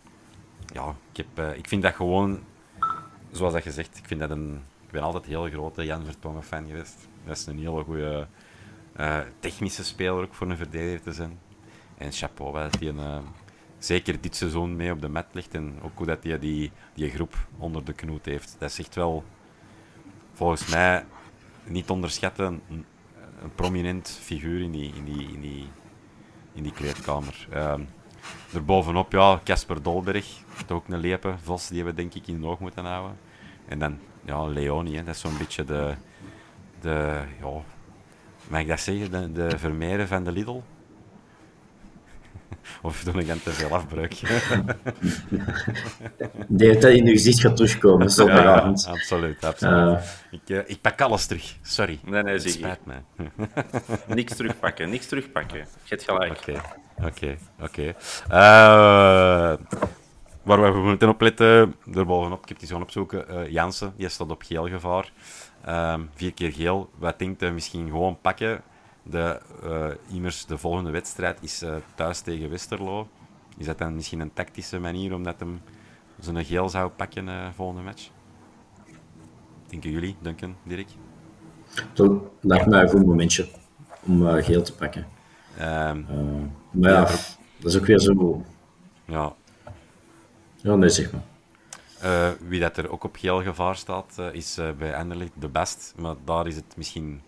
ja, 0.73 0.95
ik, 1.13 1.17
heb, 1.17 1.57
ik 1.57 1.69
vind 1.69 1.83
dat 1.83 1.95
gewoon, 1.95 2.41
zoals 3.31 3.53
dat 3.53 3.63
gezegd, 3.63 3.99
ik 3.99 4.07
vind 4.07 4.21
dat 4.21 4.31
een, 4.31 4.63
ik 4.87 4.91
ben 4.91 5.03
altijd 5.03 5.25
een 5.25 5.31
heel 5.31 5.49
grote 5.49 5.85
Jan 5.85 6.05
Vertongen 6.05 6.43
fan 6.43 6.67
geweest. 6.67 7.09
Dat 7.25 7.37
is 7.37 7.47
een 7.47 7.59
hele 7.59 7.85
goede 7.85 8.27
eh, 8.93 9.21
technische 9.39 9.85
speler 9.85 10.23
ook 10.23 10.35
voor 10.35 10.51
een 10.51 10.57
verdediger 10.57 11.03
te 11.03 11.13
zijn. 11.13 11.39
En 11.99 12.13
chapeau, 12.13 12.53
dat 12.53 12.79
hij 12.79 12.89
eh, 12.89 13.19
zeker 13.79 14.21
dit 14.21 14.37
seizoen 14.37 14.77
mee 14.77 14.93
op 14.93 15.01
de 15.01 15.09
mat 15.09 15.27
ligt 15.33 15.55
en 15.55 15.79
ook 15.83 15.91
hoe 15.95 16.07
dat 16.07 16.25
hij 16.25 16.39
die, 16.39 16.71
die 16.95 17.11
groep 17.11 17.35
onder 17.59 17.85
de 17.85 17.93
knoet 17.93 18.25
heeft. 18.25 18.57
Dat 18.59 18.71
is 18.71 18.79
echt 18.79 18.95
wel, 18.95 19.25
volgens 20.33 20.67
mij, 20.67 21.05
niet 21.65 21.91
onderschatten, 21.91 22.63
een, 22.69 22.85
een 23.43 23.55
prominent 23.55 24.19
figuur 24.23 24.61
in 24.61 24.71
die, 24.71 24.93
in 24.95 25.05
die, 25.05 25.33
in 25.33 25.41
die, 25.41 25.69
in 26.53 26.63
die 26.63 26.73
kleedkamer. 26.73 27.47
Ehm, 27.51 27.83
Erbovenop, 28.55 29.13
ja, 29.13 29.41
Casper 29.45 29.83
Dolberg. 29.83 30.27
Toch 30.67 30.77
ook 30.77 30.89
een 30.89 30.99
lepe 30.99 31.35
vos 31.43 31.69
die 31.69 31.85
we 31.85 31.95
denk 31.95 32.15
ik 32.15 32.27
in 32.27 32.41
de 32.41 32.47
oog 32.47 32.59
moeten 32.59 32.85
houden. 32.85 33.17
En 33.69 33.79
dan, 33.79 33.99
ja, 34.25 34.45
Leonie, 34.47 34.97
hè. 34.97 35.05
dat 35.05 35.15
is 35.15 35.21
zo'n 35.21 35.39
beetje 35.39 35.65
de, 35.65 35.95
de, 36.81 37.23
ja, 37.41 37.63
mag 38.49 38.61
ik 38.61 38.69
dat 38.69 38.81
zeggen, 38.81 39.33
de, 39.33 39.49
de 39.49 40.07
van 40.07 40.25
de 40.25 40.33
Lidl. 40.33 40.61
Of 42.83 43.03
doe 43.05 43.21
ik 43.21 43.27
dan 43.27 43.43
te 43.43 43.51
veel 43.51 43.75
afbreuk? 43.75 44.15
Ik 44.15 44.29
denk 46.59 46.73
dat 46.73 46.83
dat 46.83 46.91
in 46.91 47.05
je 47.05 47.11
gezicht 47.13 47.41
gaat 47.41 47.57
terugkomen 47.57 48.07
ja, 48.07 48.13
zondagavond. 48.13 48.87
absoluut, 48.87 49.45
absoluut. 49.45 49.97
Eh. 49.99 50.05
ik, 50.31 50.49
eh, 50.49 50.59
ik 50.67 50.81
pak 50.81 51.01
alles 51.01 51.27
terug, 51.27 51.57
sorry. 51.63 51.99
Nee, 52.05 52.23
nee, 52.23 52.39
zie 52.39 52.51
je. 52.51 52.57
spijt 52.59 52.87
mij. 52.87 53.03
Niks 54.17 54.37
terugpakken, 54.37 54.91
niks 54.91 55.07
terugpakken. 55.07 55.59
Je 55.59 55.65
hebt 55.89 56.05
gelijk. 56.05 56.39
Oké, 56.39 56.61
oké, 57.05 57.37
oké. 57.61 57.95
Eh, 58.29 59.53
Waar 60.43 60.73
we 60.73 60.79
moeten 60.81 61.09
opletten, 61.09 61.75
daarbovenop, 61.85 62.43
ik 62.43 62.49
heb 62.49 62.59
die 62.59 62.69
zo 62.69 62.79
opzoeken, 62.79 63.29
eh 63.29 63.49
Jansen, 63.51 63.93
die 63.97 64.09
staat 64.09 64.31
op 64.31 64.43
geel 64.43 64.69
gevaar. 64.69 65.13
Ehm, 65.65 66.01
vier 66.15 66.33
keer 66.35 66.53
geel. 66.53 66.91
Wat 66.99 67.19
denkt 67.19 67.41
hij 67.41 67.53
misschien 67.53 67.87
gewoon 67.89 68.19
pakken? 68.21 68.61
De, 69.11 69.41
eh, 69.63 70.15
immers, 70.15 70.47
de 70.47 70.59
volgende 70.59 70.91
wedstrijd 70.91 71.39
is 71.43 71.63
eh, 71.63 71.75
thuis 71.95 72.21
tegen 72.21 72.51
Westerlo. 72.51 73.09
Is 73.57 73.67
dat 73.67 73.79
dan 73.79 73.95
misschien 73.95 74.21
een 74.21 74.33
tactische 74.33 74.79
manier 74.79 75.15
omdat 75.15 75.41
hem 75.41 75.61
zijn 76.19 76.45
geel 76.45 76.69
zou 76.69 76.91
pakken 76.91 77.29
eh 77.29 77.49
volgende 77.55 77.83
match? 77.83 78.11
Denken 79.67 79.91
jullie, 79.91 80.17
Duncan, 80.21 80.57
Dirk? 80.63 80.89
Dat 81.93 82.13
lijkt 82.41 82.67
mij 82.67 82.83
een 82.83 82.89
goed 82.89 83.07
momentje 83.07 83.49
om 84.03 84.43
geel 84.43 84.63
te 84.63 84.75
pakken. 84.75 85.07
Ehm, 85.57 86.03
Eh, 86.09 86.17
maar 86.71 86.91
ja, 86.91 87.01
dat 87.57 87.73
is 87.73 87.79
ook 87.79 87.87
weer 87.87 87.99
zo... 87.99 88.45
ja, 89.05 89.35
Ja, 90.57 90.75
nee, 90.77 90.89
zeg 90.89 91.13
maar. 91.13 91.23
Wie 92.49 92.61
dat 92.61 92.77
er 92.77 92.91
ook 92.91 93.05
op 93.05 93.17
geel 93.17 93.43
gevaar 93.43 93.77
staat, 93.77 94.19
is 94.33 94.59
eh, 94.59 94.71
bij 94.79 94.97
Anderlecht 94.97 95.33
de 95.35 95.49
best. 95.49 95.95
Maar 95.97 96.15
daar 96.25 96.47
is 96.47 96.57
het 96.57 96.77
misschien 96.77 97.21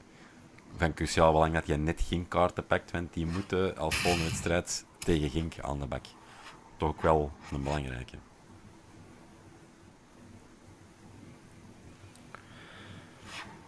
van 0.77 0.95
cruciaal 0.95 1.33
belang 1.33 1.55
dat 1.55 1.67
je 1.67 1.77
net 1.77 2.01
geen 2.09 2.29
kaarten 2.29 2.67
pakt, 2.67 2.91
want 2.91 3.13
die 3.13 3.27
moeten 3.27 3.77
als 3.77 3.97
volgende 3.97 4.27
wedstrijd 4.27 4.85
tegen 4.99 5.31
Gink 5.31 5.55
aan 5.61 5.79
de 5.79 5.87
bak. 5.87 6.05
Toch 6.77 6.89
ook 6.89 7.03
wel 7.03 7.33
een 7.53 7.63
belangrijke. 7.63 8.17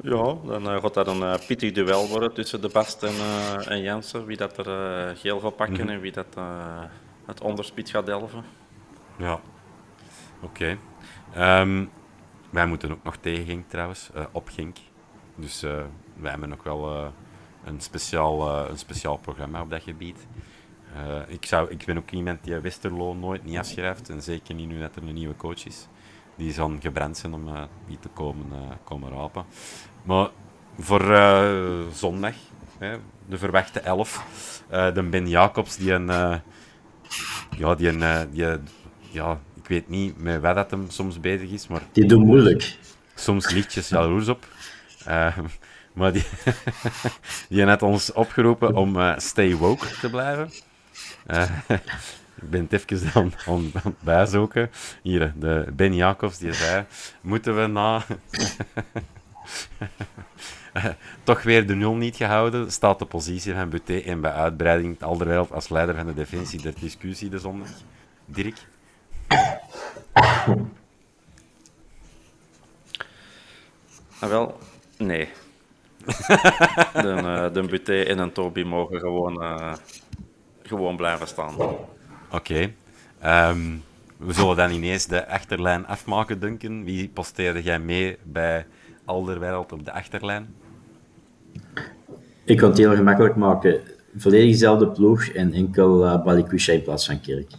Ja, 0.05 0.37
dan 0.45 0.69
eh, 0.71 0.81
gaat 0.83 0.95
dat 0.95 1.07
een 1.07 1.23
eh, 1.23 1.47
pittig 1.47 1.73
duel 1.73 2.09
worden 2.09 2.35
tussen 2.35 2.61
de 2.61 2.69
Bast 2.69 3.03
en, 3.03 3.15
eh, 3.15 3.71
en 3.71 3.81
Jansen. 3.81 4.27
Wie 4.27 4.37
dat 4.37 4.67
er 4.67 5.17
geel 5.17 5.41
gaat 5.41 5.57
pakken 5.57 5.89
en 5.89 6.01
wie 6.01 6.13
dat 6.13 6.37
het 7.27 7.41
onderspit 7.41 7.91
gaat 7.91 8.07
delven. 8.07 8.45
Ja, 9.17 9.41
oké. 10.41 10.79
Ehm, 11.33 11.85
wij 12.51 12.67
moeten 12.67 12.91
ook 12.91 13.03
nog 13.03 13.17
tegen 13.17 13.45
Gink 13.45 13.69
trouwens, 13.69 14.11
op 14.33 14.49
Gink. 14.49 14.77
Dus 15.37 15.65
wij 16.17 16.31
hebben 16.31 16.49
nog 16.49 16.63
wel 16.63 16.95
eh, 16.97 17.07
een, 17.65 17.81
speciaal, 17.81 18.49
eh, 18.49 18.71
een 18.71 18.79
speciaal 18.79 19.17
programma 19.17 19.61
op 19.61 19.71
dat 19.71 19.83
gebied. 19.83 20.27
Eh, 20.95 21.17
ik, 21.27 21.47
zou, 21.47 21.71
ik 21.71 21.85
ben 21.85 21.99
ook 21.99 22.11
iemand 22.11 22.45
die 22.45 22.55
Westerlo 22.59 23.15
nooit 23.15 23.45
niet 23.45 23.59
afschrijft. 23.59 24.09
En 24.09 24.23
zeker 24.23 24.55
niet 24.55 24.69
nu 24.69 24.81
dat 24.81 24.97
er 24.97 25.03
een 25.03 25.15
nieuwe 25.15 25.37
coach 25.37 25.67
is. 25.67 25.89
Die 26.37 26.53
zal 26.53 26.73
gebrand 26.81 27.17
zijn 27.17 27.35
om 27.35 27.49
die 27.87 27.99
te 27.99 28.09
komen, 28.09 28.47
komen 28.85 29.11
rapen. 29.13 29.45
Maar 30.03 30.29
voor 30.79 31.01
zondag, 31.93 32.35
hè, 32.79 32.97
de 33.29 33.39
verwachte 33.39 33.81
elf, 33.81 34.25
de 34.69 35.07
Ben 35.11 35.29
Jacobs, 35.29 35.77
die 35.77 35.93
een... 35.93 36.07
ja, 37.57 37.75
die, 37.75 37.89
een, 37.89 38.31
die, 38.31 38.47
ja, 39.11 39.41
ik 39.55 39.69
weet 39.69 39.89
niet 39.89 40.19
met 40.19 40.41
wat 40.41 40.55
dat 40.55 40.71
hem 40.71 40.91
soms 40.91 41.21
bezig 41.21 41.51
is, 41.51 41.69
maar 41.69 41.83
Die 41.93 42.07
doen 42.07 42.25
moeilijk. 42.27 42.79
soms 43.15 43.51
lichtjes 43.51 43.89
jaloers 43.89 44.29
op. 44.29 44.47
Eh, 45.05 45.39
maar 45.95 46.13
die, 47.49 47.65
had 47.65 47.83
ons 47.83 48.13
opgeroepen 48.13 48.77
om 48.77 49.01
eh, 49.01 49.19
stay 49.19 49.57
woke 49.57 49.87
te 50.01 50.11
blijven. 50.11 50.51
Eh, 51.27 51.51
ik 52.41 52.51
ben 52.51 52.69
even 52.71 53.33
aan, 53.47 53.71
het 53.73 54.01
bijzoeken. 54.01 54.71
Hier, 55.03 55.33
de 55.37 55.67
Ben 55.73 55.95
Jacobs, 55.95 56.39
die 56.39 56.53
zei, 56.53 56.85
moeten 57.21 57.61
we 57.61 57.67
na... 57.67 58.03
eh, 60.73 60.85
toch 61.23 61.43
weer 61.43 61.67
de 61.67 61.75
nul 61.75 61.95
niet 61.95 62.17
gehouden, 62.17 62.73
staat 62.73 62.99
de 62.99 63.05
positie 63.05 63.55
van 63.55 63.69
Buté 63.69 63.99
en 63.99 64.21
bij 64.21 64.33
uitbreiding 64.33 65.03
Alderweireld 65.03 65.53
als 65.53 65.69
leider 65.69 65.95
van 65.95 66.07
de 66.07 66.15
defensie 66.15 66.63
der 66.63 66.75
discussie 66.81 67.29
de 67.29 67.39
zondag. 67.39 67.69
Dirk? 68.27 68.57
Ah, 74.19 74.29
wel, 74.29 74.59
nee. 74.99 75.29
De, 76.07 77.13
eh 77.25 77.53
de 77.53 77.63
Buté 77.71 78.01
en 78.03 78.19
een 78.19 78.33
Toby 78.33 78.63
mogen 78.63 78.99
gewoon, 79.01 79.43
eh, 79.43 79.73
gewoon 80.63 80.97
blijven 80.97 81.27
staan. 81.27 81.55
Oké. 82.31 82.73
Ehm, 83.21 83.59
we 84.17 84.33
zullen 84.33 84.57
dan 84.57 84.71
ineens 84.71 85.07
de 85.07 85.29
achterlijn 85.29 85.87
afmaken, 85.87 86.41
Duncan. 86.41 86.85
Wie 86.85 87.09
posteerde 87.09 87.63
jij 87.63 87.79
mee 87.79 88.17
bij 88.23 88.67
Alderweireld 89.05 89.73
op 89.73 89.85
de 89.85 89.93
achterlijn? 89.93 90.55
Ik 92.45 92.57
kan 92.57 92.69
het 92.69 92.79
heel 92.79 92.95
gemakkelijk 92.95 93.37
maken. 93.37 93.81
Volledig 94.17 94.51
dezelfde 94.51 94.89
ploeg 94.89 95.27
en 95.27 95.53
enkel 95.53 96.05
uh, 96.05 96.25
Balikwisha 96.25 96.73
in 96.73 96.83
plaats 96.83 97.07
van 97.07 97.21
Kerk. 97.21 97.51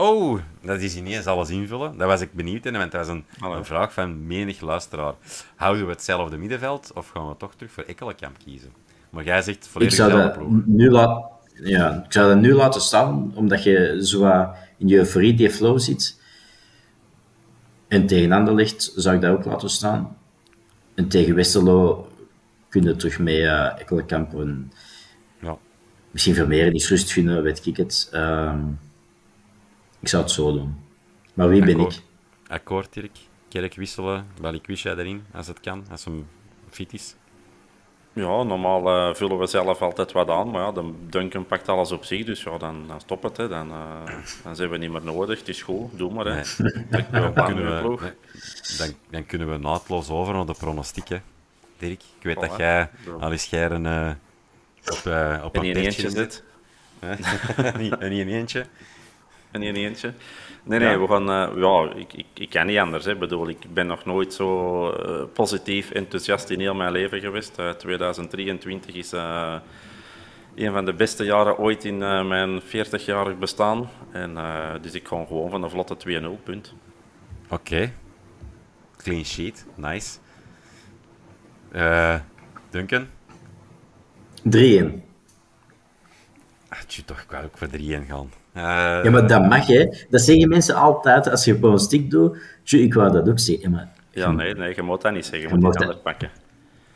Oh, 0.00 0.38
dat 0.62 0.80
is 0.80 0.96
ineens 0.96 1.26
alles 1.26 1.50
invullen. 1.50 1.96
Daar 1.98 2.08
was 2.08 2.20
ik 2.20 2.32
benieuwd 2.32 2.66
in, 2.66 2.72
want 2.72 2.92
dat 2.92 3.06
was 3.06 3.16
een, 3.16 3.24
een 3.56 3.64
vraag 3.64 3.92
van 3.92 4.26
menig 4.26 4.60
luisteraar. 4.60 5.14
Houden 5.56 5.84
we 5.84 5.90
hetzelfde 5.92 6.36
middenveld 6.38 6.90
of 6.94 7.08
gaan 7.08 7.28
we 7.28 7.36
toch 7.36 7.54
terug 7.54 7.72
voor 7.72 7.82
Ekkelenkamp 7.82 8.36
kiezen? 8.44 8.70
Maar 9.10 9.24
jij 9.24 9.42
zegt 9.42 9.64
Ik 9.64 9.70
volledig 9.70 9.94
zou, 9.94 10.10
dezelfde 10.10 10.38
dat 10.38 10.48
ploeg. 10.48 10.62
nu 10.66 10.90
laat, 10.90 11.24
ja, 11.64 12.02
ik 12.04 12.12
zou 12.12 12.28
dat 12.32 12.40
nu 12.42 12.54
laten 12.54 12.80
staan, 12.80 13.32
omdat 13.34 13.62
je 13.62 13.98
zo 14.06 14.20
wat 14.20 14.56
in 14.78 14.88
je 14.88 14.96
euforie 14.96 15.34
die 15.34 15.50
flow 15.50 15.78
zit. 15.78 16.20
En 17.88 18.06
tegen 18.06 18.32
Anderlecht 18.32 18.92
zou 18.96 19.14
ik 19.14 19.20
dat 19.20 19.32
ook 19.32 19.44
laten 19.44 19.70
staan. 19.70 20.16
En 20.94 21.08
tegen 21.08 21.34
Westerlo 21.34 22.08
kun 22.68 22.82
je 22.82 22.96
terug 22.96 23.18
mee 23.18 23.40
uh, 23.40 23.80
Ekkelenkamp 23.80 24.34
en 24.34 24.72
Ja. 25.40 25.56
misschien 26.10 26.34
Vermeeren 26.34 26.72
die 26.72 26.86
rust 26.86 27.12
vinden, 27.12 27.42
weet 27.42 27.66
ik 27.66 27.76
het. 27.76 28.08
Ehm, 28.12 28.60
ik 30.00 30.08
zou 30.08 30.22
het 30.22 30.32
zo 30.32 30.52
doen. 30.52 30.74
Maar 31.34 31.48
wie 31.48 31.64
ben 31.64 31.80
ik? 31.80 32.00
Akkoord, 32.46 32.92
Dirk. 32.92 33.18
Kerk 33.48 33.74
wisselen, 33.74 34.26
Balikwisha 34.40 34.90
erin, 34.90 35.24
als 35.32 35.46
het 35.46 35.60
kan, 35.60 35.84
als 35.90 36.04
hem 36.04 36.28
fit 36.70 36.92
is. 36.92 37.14
Ja, 38.12 38.42
normaal 38.42 38.88
eh, 38.88 39.14
vullen 39.14 39.38
we 39.38 39.46
zelf 39.46 39.82
altijd 39.82 40.12
wat 40.12 40.28
aan, 40.28 40.50
maar 40.50 40.62
ja, 40.62 40.72
de 40.72 40.92
Duncan 41.08 41.46
pakt 41.46 41.68
alles 41.68 41.92
op 41.92 42.04
zich, 42.04 42.24
dus 42.24 42.42
ja, 42.42 42.58
dan, 42.58 42.84
dan 42.86 43.00
stop 43.00 43.22
het. 43.22 43.36
Hè. 43.36 43.48
Dan, 43.48 43.70
eh, 43.70 44.14
dan 44.42 44.56
zijn 44.56 44.70
we 44.70 44.76
niet 44.76 44.90
meer 44.90 45.04
nodig, 45.04 45.38
het 45.38 45.48
is 45.48 45.62
goed, 45.62 45.98
doe 45.98 46.12
maar. 46.12 46.24
Hè. 46.24 46.34
Nee. 46.34 47.04
Dan 47.34 47.44
kunnen, 47.44 47.82
we, 47.82 47.98
nee, 48.00 48.12
dan, 48.78 48.94
dan 49.10 49.26
kunnen 49.26 49.50
we 49.50 49.56
naadloos 49.56 50.10
over 50.10 50.34
naar 50.34 50.46
de 50.46 50.54
pronostieken. 50.58 51.22
Dirk, 51.80 52.02
ik 52.18 52.22
weet 52.22 52.40
dat 52.40 52.56
jij 52.56 52.90
al 53.20 53.32
eens 53.32 53.50
eh, 53.50 54.10
op, 54.86 55.06
eh, 55.06 55.40
op 55.44 55.54
En 55.54 55.64
een 55.64 55.76
eentje 55.76 56.10
zit. 56.10 56.44
in 58.00 58.28
eentje. 58.28 58.66
En 59.50 59.62
in 59.62 59.74
eentje. 59.74 60.12
Nee, 60.62 60.78
nee, 60.78 60.88
Ja. 60.88 60.98
we 61.00 61.06
gaan... 61.06 61.30
eh, 61.30 61.62
ja, 61.62 61.92
ik, 61.94 62.12
ik, 62.12 62.26
ik 62.34 62.50
kan 62.50 62.66
niet 62.66 62.78
anders. 62.78 63.04
Hè. 63.04 63.12
Ik 63.12 63.18
bedoel, 63.18 63.48
ik 63.48 63.74
ben 63.74 63.86
nog 63.86 64.04
nooit 64.04 64.34
zo 64.34 64.90
eh, 64.90 65.24
positief, 65.32 65.90
enthousiast 65.90 66.50
in 66.50 66.60
heel 66.60 66.74
mijn 66.74 66.92
leven 66.92 67.20
geweest. 67.20 67.58
Eh, 67.58 67.70
2023 67.70 68.94
is 68.94 69.12
eh, 69.12 69.56
een 70.54 70.72
van 70.72 70.84
de 70.84 70.94
beste 70.94 71.24
jaren 71.24 71.58
ooit 71.58 71.84
in 71.84 72.02
eh, 72.02 72.26
mijn 72.28 72.60
40-jarig 72.62 73.38
bestaan. 73.38 73.90
En, 74.12 74.36
eh, 74.36 74.74
dus 74.80 74.92
ik 74.94 75.08
ga 75.08 75.24
gewoon 75.26 75.50
van 75.50 75.62
een 75.62 75.70
vlotte 75.70 75.96
2-0, 75.96 76.42
punt. 76.42 76.74
Oké. 77.50 77.92
Clean 78.96 79.24
sheet, 79.24 79.66
nice. 79.74 80.18
Eh 81.72 82.14
Duncan? 82.70 83.06
3-1. 84.42 85.02
Ah, 86.68 86.78
tjoe, 86.86 87.04
toch, 87.04 87.20
ik 87.20 87.30
wou 87.30 87.44
ook 87.44 87.58
voor 87.58 87.68
3-1 87.68 88.06
gaan. 88.08 88.30
Eh, 88.52 88.62
Ja, 89.04 89.10
maar 89.10 89.26
dat 89.26 89.48
mag, 89.48 89.66
hè. 89.66 89.86
Dat 90.10 90.20
zeggen 90.20 90.48
mensen 90.48 90.74
altijd 90.74 91.30
als 91.30 91.44
je 91.44 91.54
pronostiek 91.54 92.10
doet. 92.10 92.38
Tjoe, 92.64 92.82
ik 92.82 92.94
wou 92.94 93.12
dat 93.12 93.28
ook 93.28 93.38
zeggen. 93.38 93.70
Ja, 93.70 93.76
maar 93.76 93.88
Ja, 94.10 94.30
nee, 94.30 94.54
nee, 94.54 94.74
je 94.74 94.82
moet 94.82 95.00
dat 95.02 95.12
niet 95.12 95.24
zeggen. 95.24 95.48
Je 95.48 95.54
Je 95.54 95.60
moet 95.60 95.72
dat- 95.72 95.82
anders 95.82 96.00
pakken. 96.02 96.30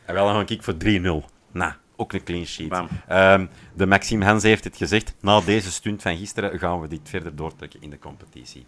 En 0.04 0.14
wel, 0.14 0.26
dan 0.26 0.34
ga 0.48 0.54
ik 0.54 0.62
voor 0.62 0.76
3-0. 0.76 1.24
Nou, 1.52 1.72
ook 1.96 2.12
een 2.12 2.22
clean 2.24 2.44
sheet. 2.46 2.72
Ehm, 3.08 3.46
de 3.74 3.86
Maxime 3.86 4.24
Hans 4.24 4.42
heeft 4.42 4.64
het 4.64 4.76
gezegd. 4.76 5.14
Na 5.20 5.40
deze 5.40 5.70
stunt 5.72 6.02
van 6.02 6.16
gisteren 6.16 6.58
gaan 6.58 6.80
we 6.80 6.88
dit 6.88 7.00
verder 7.04 7.36
doortrekken 7.36 7.82
in 7.82 7.90
de 7.90 7.98
competitie. 7.98 8.66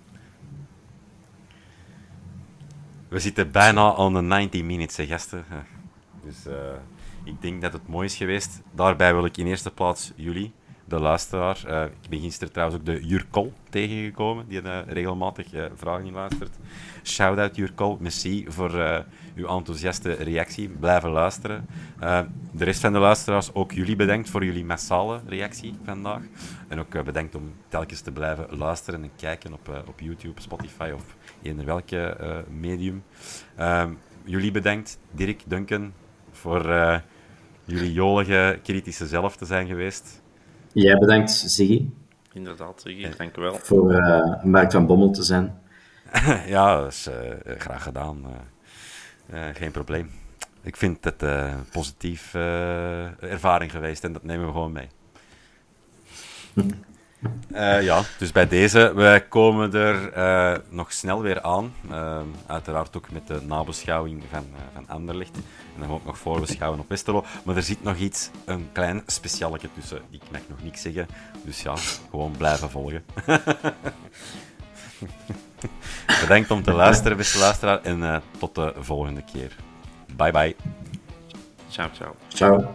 We 3.08 3.18
zitten 3.18 3.50
bijna 3.50 3.94
aan 3.94 4.14
de 4.14 4.20
90 4.22 4.62
minutes, 4.62 4.96
hè, 4.96 5.06
gasten. 5.06 5.44
Dus 6.24 6.46
eh, 6.46 6.54
ik 7.24 7.42
denk 7.42 7.62
dat 7.62 7.72
het 7.72 7.88
mooi 7.88 8.06
is 8.06 8.16
geweest. 8.16 8.60
Daarbij 8.74 9.14
wil 9.14 9.24
ik 9.24 9.36
in 9.36 9.46
eerste 9.46 9.70
plaats 9.70 10.12
jullie 10.16 10.52
de 10.88 11.00
luisteraar. 11.00 11.62
Uh, 11.66 11.84
ik 11.84 12.08
ben 12.08 12.20
gisteren 12.20 12.52
trouwens 12.52 12.80
ook 12.80 12.86
de 12.86 13.06
Jurkol 13.06 13.52
tegengekomen, 13.70 14.48
die 14.48 14.62
uh, 14.62 14.78
regelmatig 14.86 15.54
uh, 15.54 15.64
vragen 15.74 16.12
luistert. 16.12 16.56
Shout-out 17.02 17.56
Jurkol, 17.56 17.96
merci 18.00 18.44
voor 18.48 19.04
uw 19.34 19.46
enthousiaste 19.46 20.12
reactie. 20.12 20.68
Blijven 20.68 21.10
luisteren. 21.10 21.66
de 22.52 22.64
rest 22.64 22.80
van 22.80 22.92
de 22.92 22.98
luisteraars, 22.98 23.54
ook 23.54 23.72
jullie 23.72 23.96
bedankt 23.96 24.30
voor 24.30 24.44
jullie 24.44 24.64
massale 24.64 25.20
reactie 25.26 25.74
vandaag. 25.84 26.22
En 26.68 26.78
ook 26.78 27.04
bedankt 27.04 27.34
om 27.34 27.52
telkens 27.68 28.00
te 28.00 28.12
blijven 28.12 28.56
luisteren 28.56 29.02
en 29.02 29.10
kijken 29.16 29.52
op, 29.52 29.84
op 29.86 30.00
YouTube, 30.00 30.40
Spotify 30.40 30.90
of 30.94 31.16
eender 31.42 31.64
welke 31.64 32.44
medium. 32.50 33.04
Ehm, 33.56 33.92
jullie 34.24 34.50
bedankt, 34.50 34.98
Dirk, 35.10 35.42
Duncan, 35.46 35.92
voor 36.30 36.62
jullie 37.64 37.92
jolige, 37.92 38.58
kritische 38.62 39.06
zelf 39.06 39.36
te 39.36 39.44
zijn 39.44 39.66
geweest. 39.66 40.24
Jij 40.82 40.98
bedankt, 40.98 41.30
Ziggy. 41.30 41.88
Inderdaad, 42.32 42.80
Ziggy, 42.80 43.16
dank 43.16 43.36
u 43.36 43.40
wel. 43.40 43.54
Voor 43.54 43.92
uh, 43.92 44.44
Mark 44.44 44.72
van 44.72 44.86
Bommel 44.86 45.10
te 45.10 45.22
zijn. 45.22 45.58
ja, 46.54 46.80
dat 46.80 46.92
is 46.92 47.08
uh, 47.08 47.14
graag 47.58 47.82
gedaan. 47.82 48.24
Uh, 49.32 49.40
geen 49.52 49.70
probleem. 49.70 50.10
Ik 50.62 50.76
vind 50.76 51.04
het 51.04 51.22
een 51.22 51.68
positieve 51.72 52.38
ervaring 53.20 53.70
geweest 53.70 54.04
en 54.04 54.12
dat 54.12 54.22
nemen 54.22 54.46
we 54.46 54.52
gewoon 54.52 54.72
mee. 54.72 54.88
Uh, 57.52 57.82
ja, 57.82 58.02
dus 58.18 58.32
bij 58.32 58.48
deze, 58.48 58.92
wij 58.94 59.20
komen 59.20 59.72
er 59.74 60.16
uh, 60.16 60.58
nog 60.68 60.92
snel 60.92 61.22
weer 61.22 61.42
aan. 61.42 61.74
Uh, 61.90 62.18
uiteraard 62.46 62.96
ook 62.96 63.10
met 63.10 63.26
de 63.26 63.40
nabeschouwing 63.46 64.22
van, 64.30 64.44
van 64.74 64.88
Anderlecht. 64.88 65.36
En 65.74 65.80
dan 65.80 65.90
ook 65.90 66.04
nog 66.04 66.18
voorbeschouwen 66.18 66.80
op 66.80 66.88
Westerlo. 66.88 67.24
Maar 67.44 67.56
er 67.56 67.62
zit 67.62 67.82
nog 67.82 67.96
iets, 67.96 68.30
een 68.44 68.68
klein 68.72 69.02
specialetje 69.06 69.68
tussen. 69.78 70.00
Ik 70.10 70.22
mag 70.30 70.40
nog 70.48 70.62
niks 70.62 70.82
zeggen. 70.82 71.06
Dus 71.44 71.62
ja, 71.62 71.74
gewoon 72.10 72.34
blijven 72.36 72.70
volgen. 72.70 73.04
Bedankt 76.20 76.50
om 76.50 76.62
te 76.62 76.72
luisteren, 76.72 77.16
beste 77.16 77.38
luisteraar. 77.38 77.82
En 77.82 78.22
tot 78.38 78.54
de 78.54 78.74
volgende 78.78 79.22
keer. 79.32 79.56
Bye 80.16 80.30
bye. 80.32 80.56
Ciao, 81.68 81.88
ciao. 81.92 82.14
Ciao. 82.28 82.74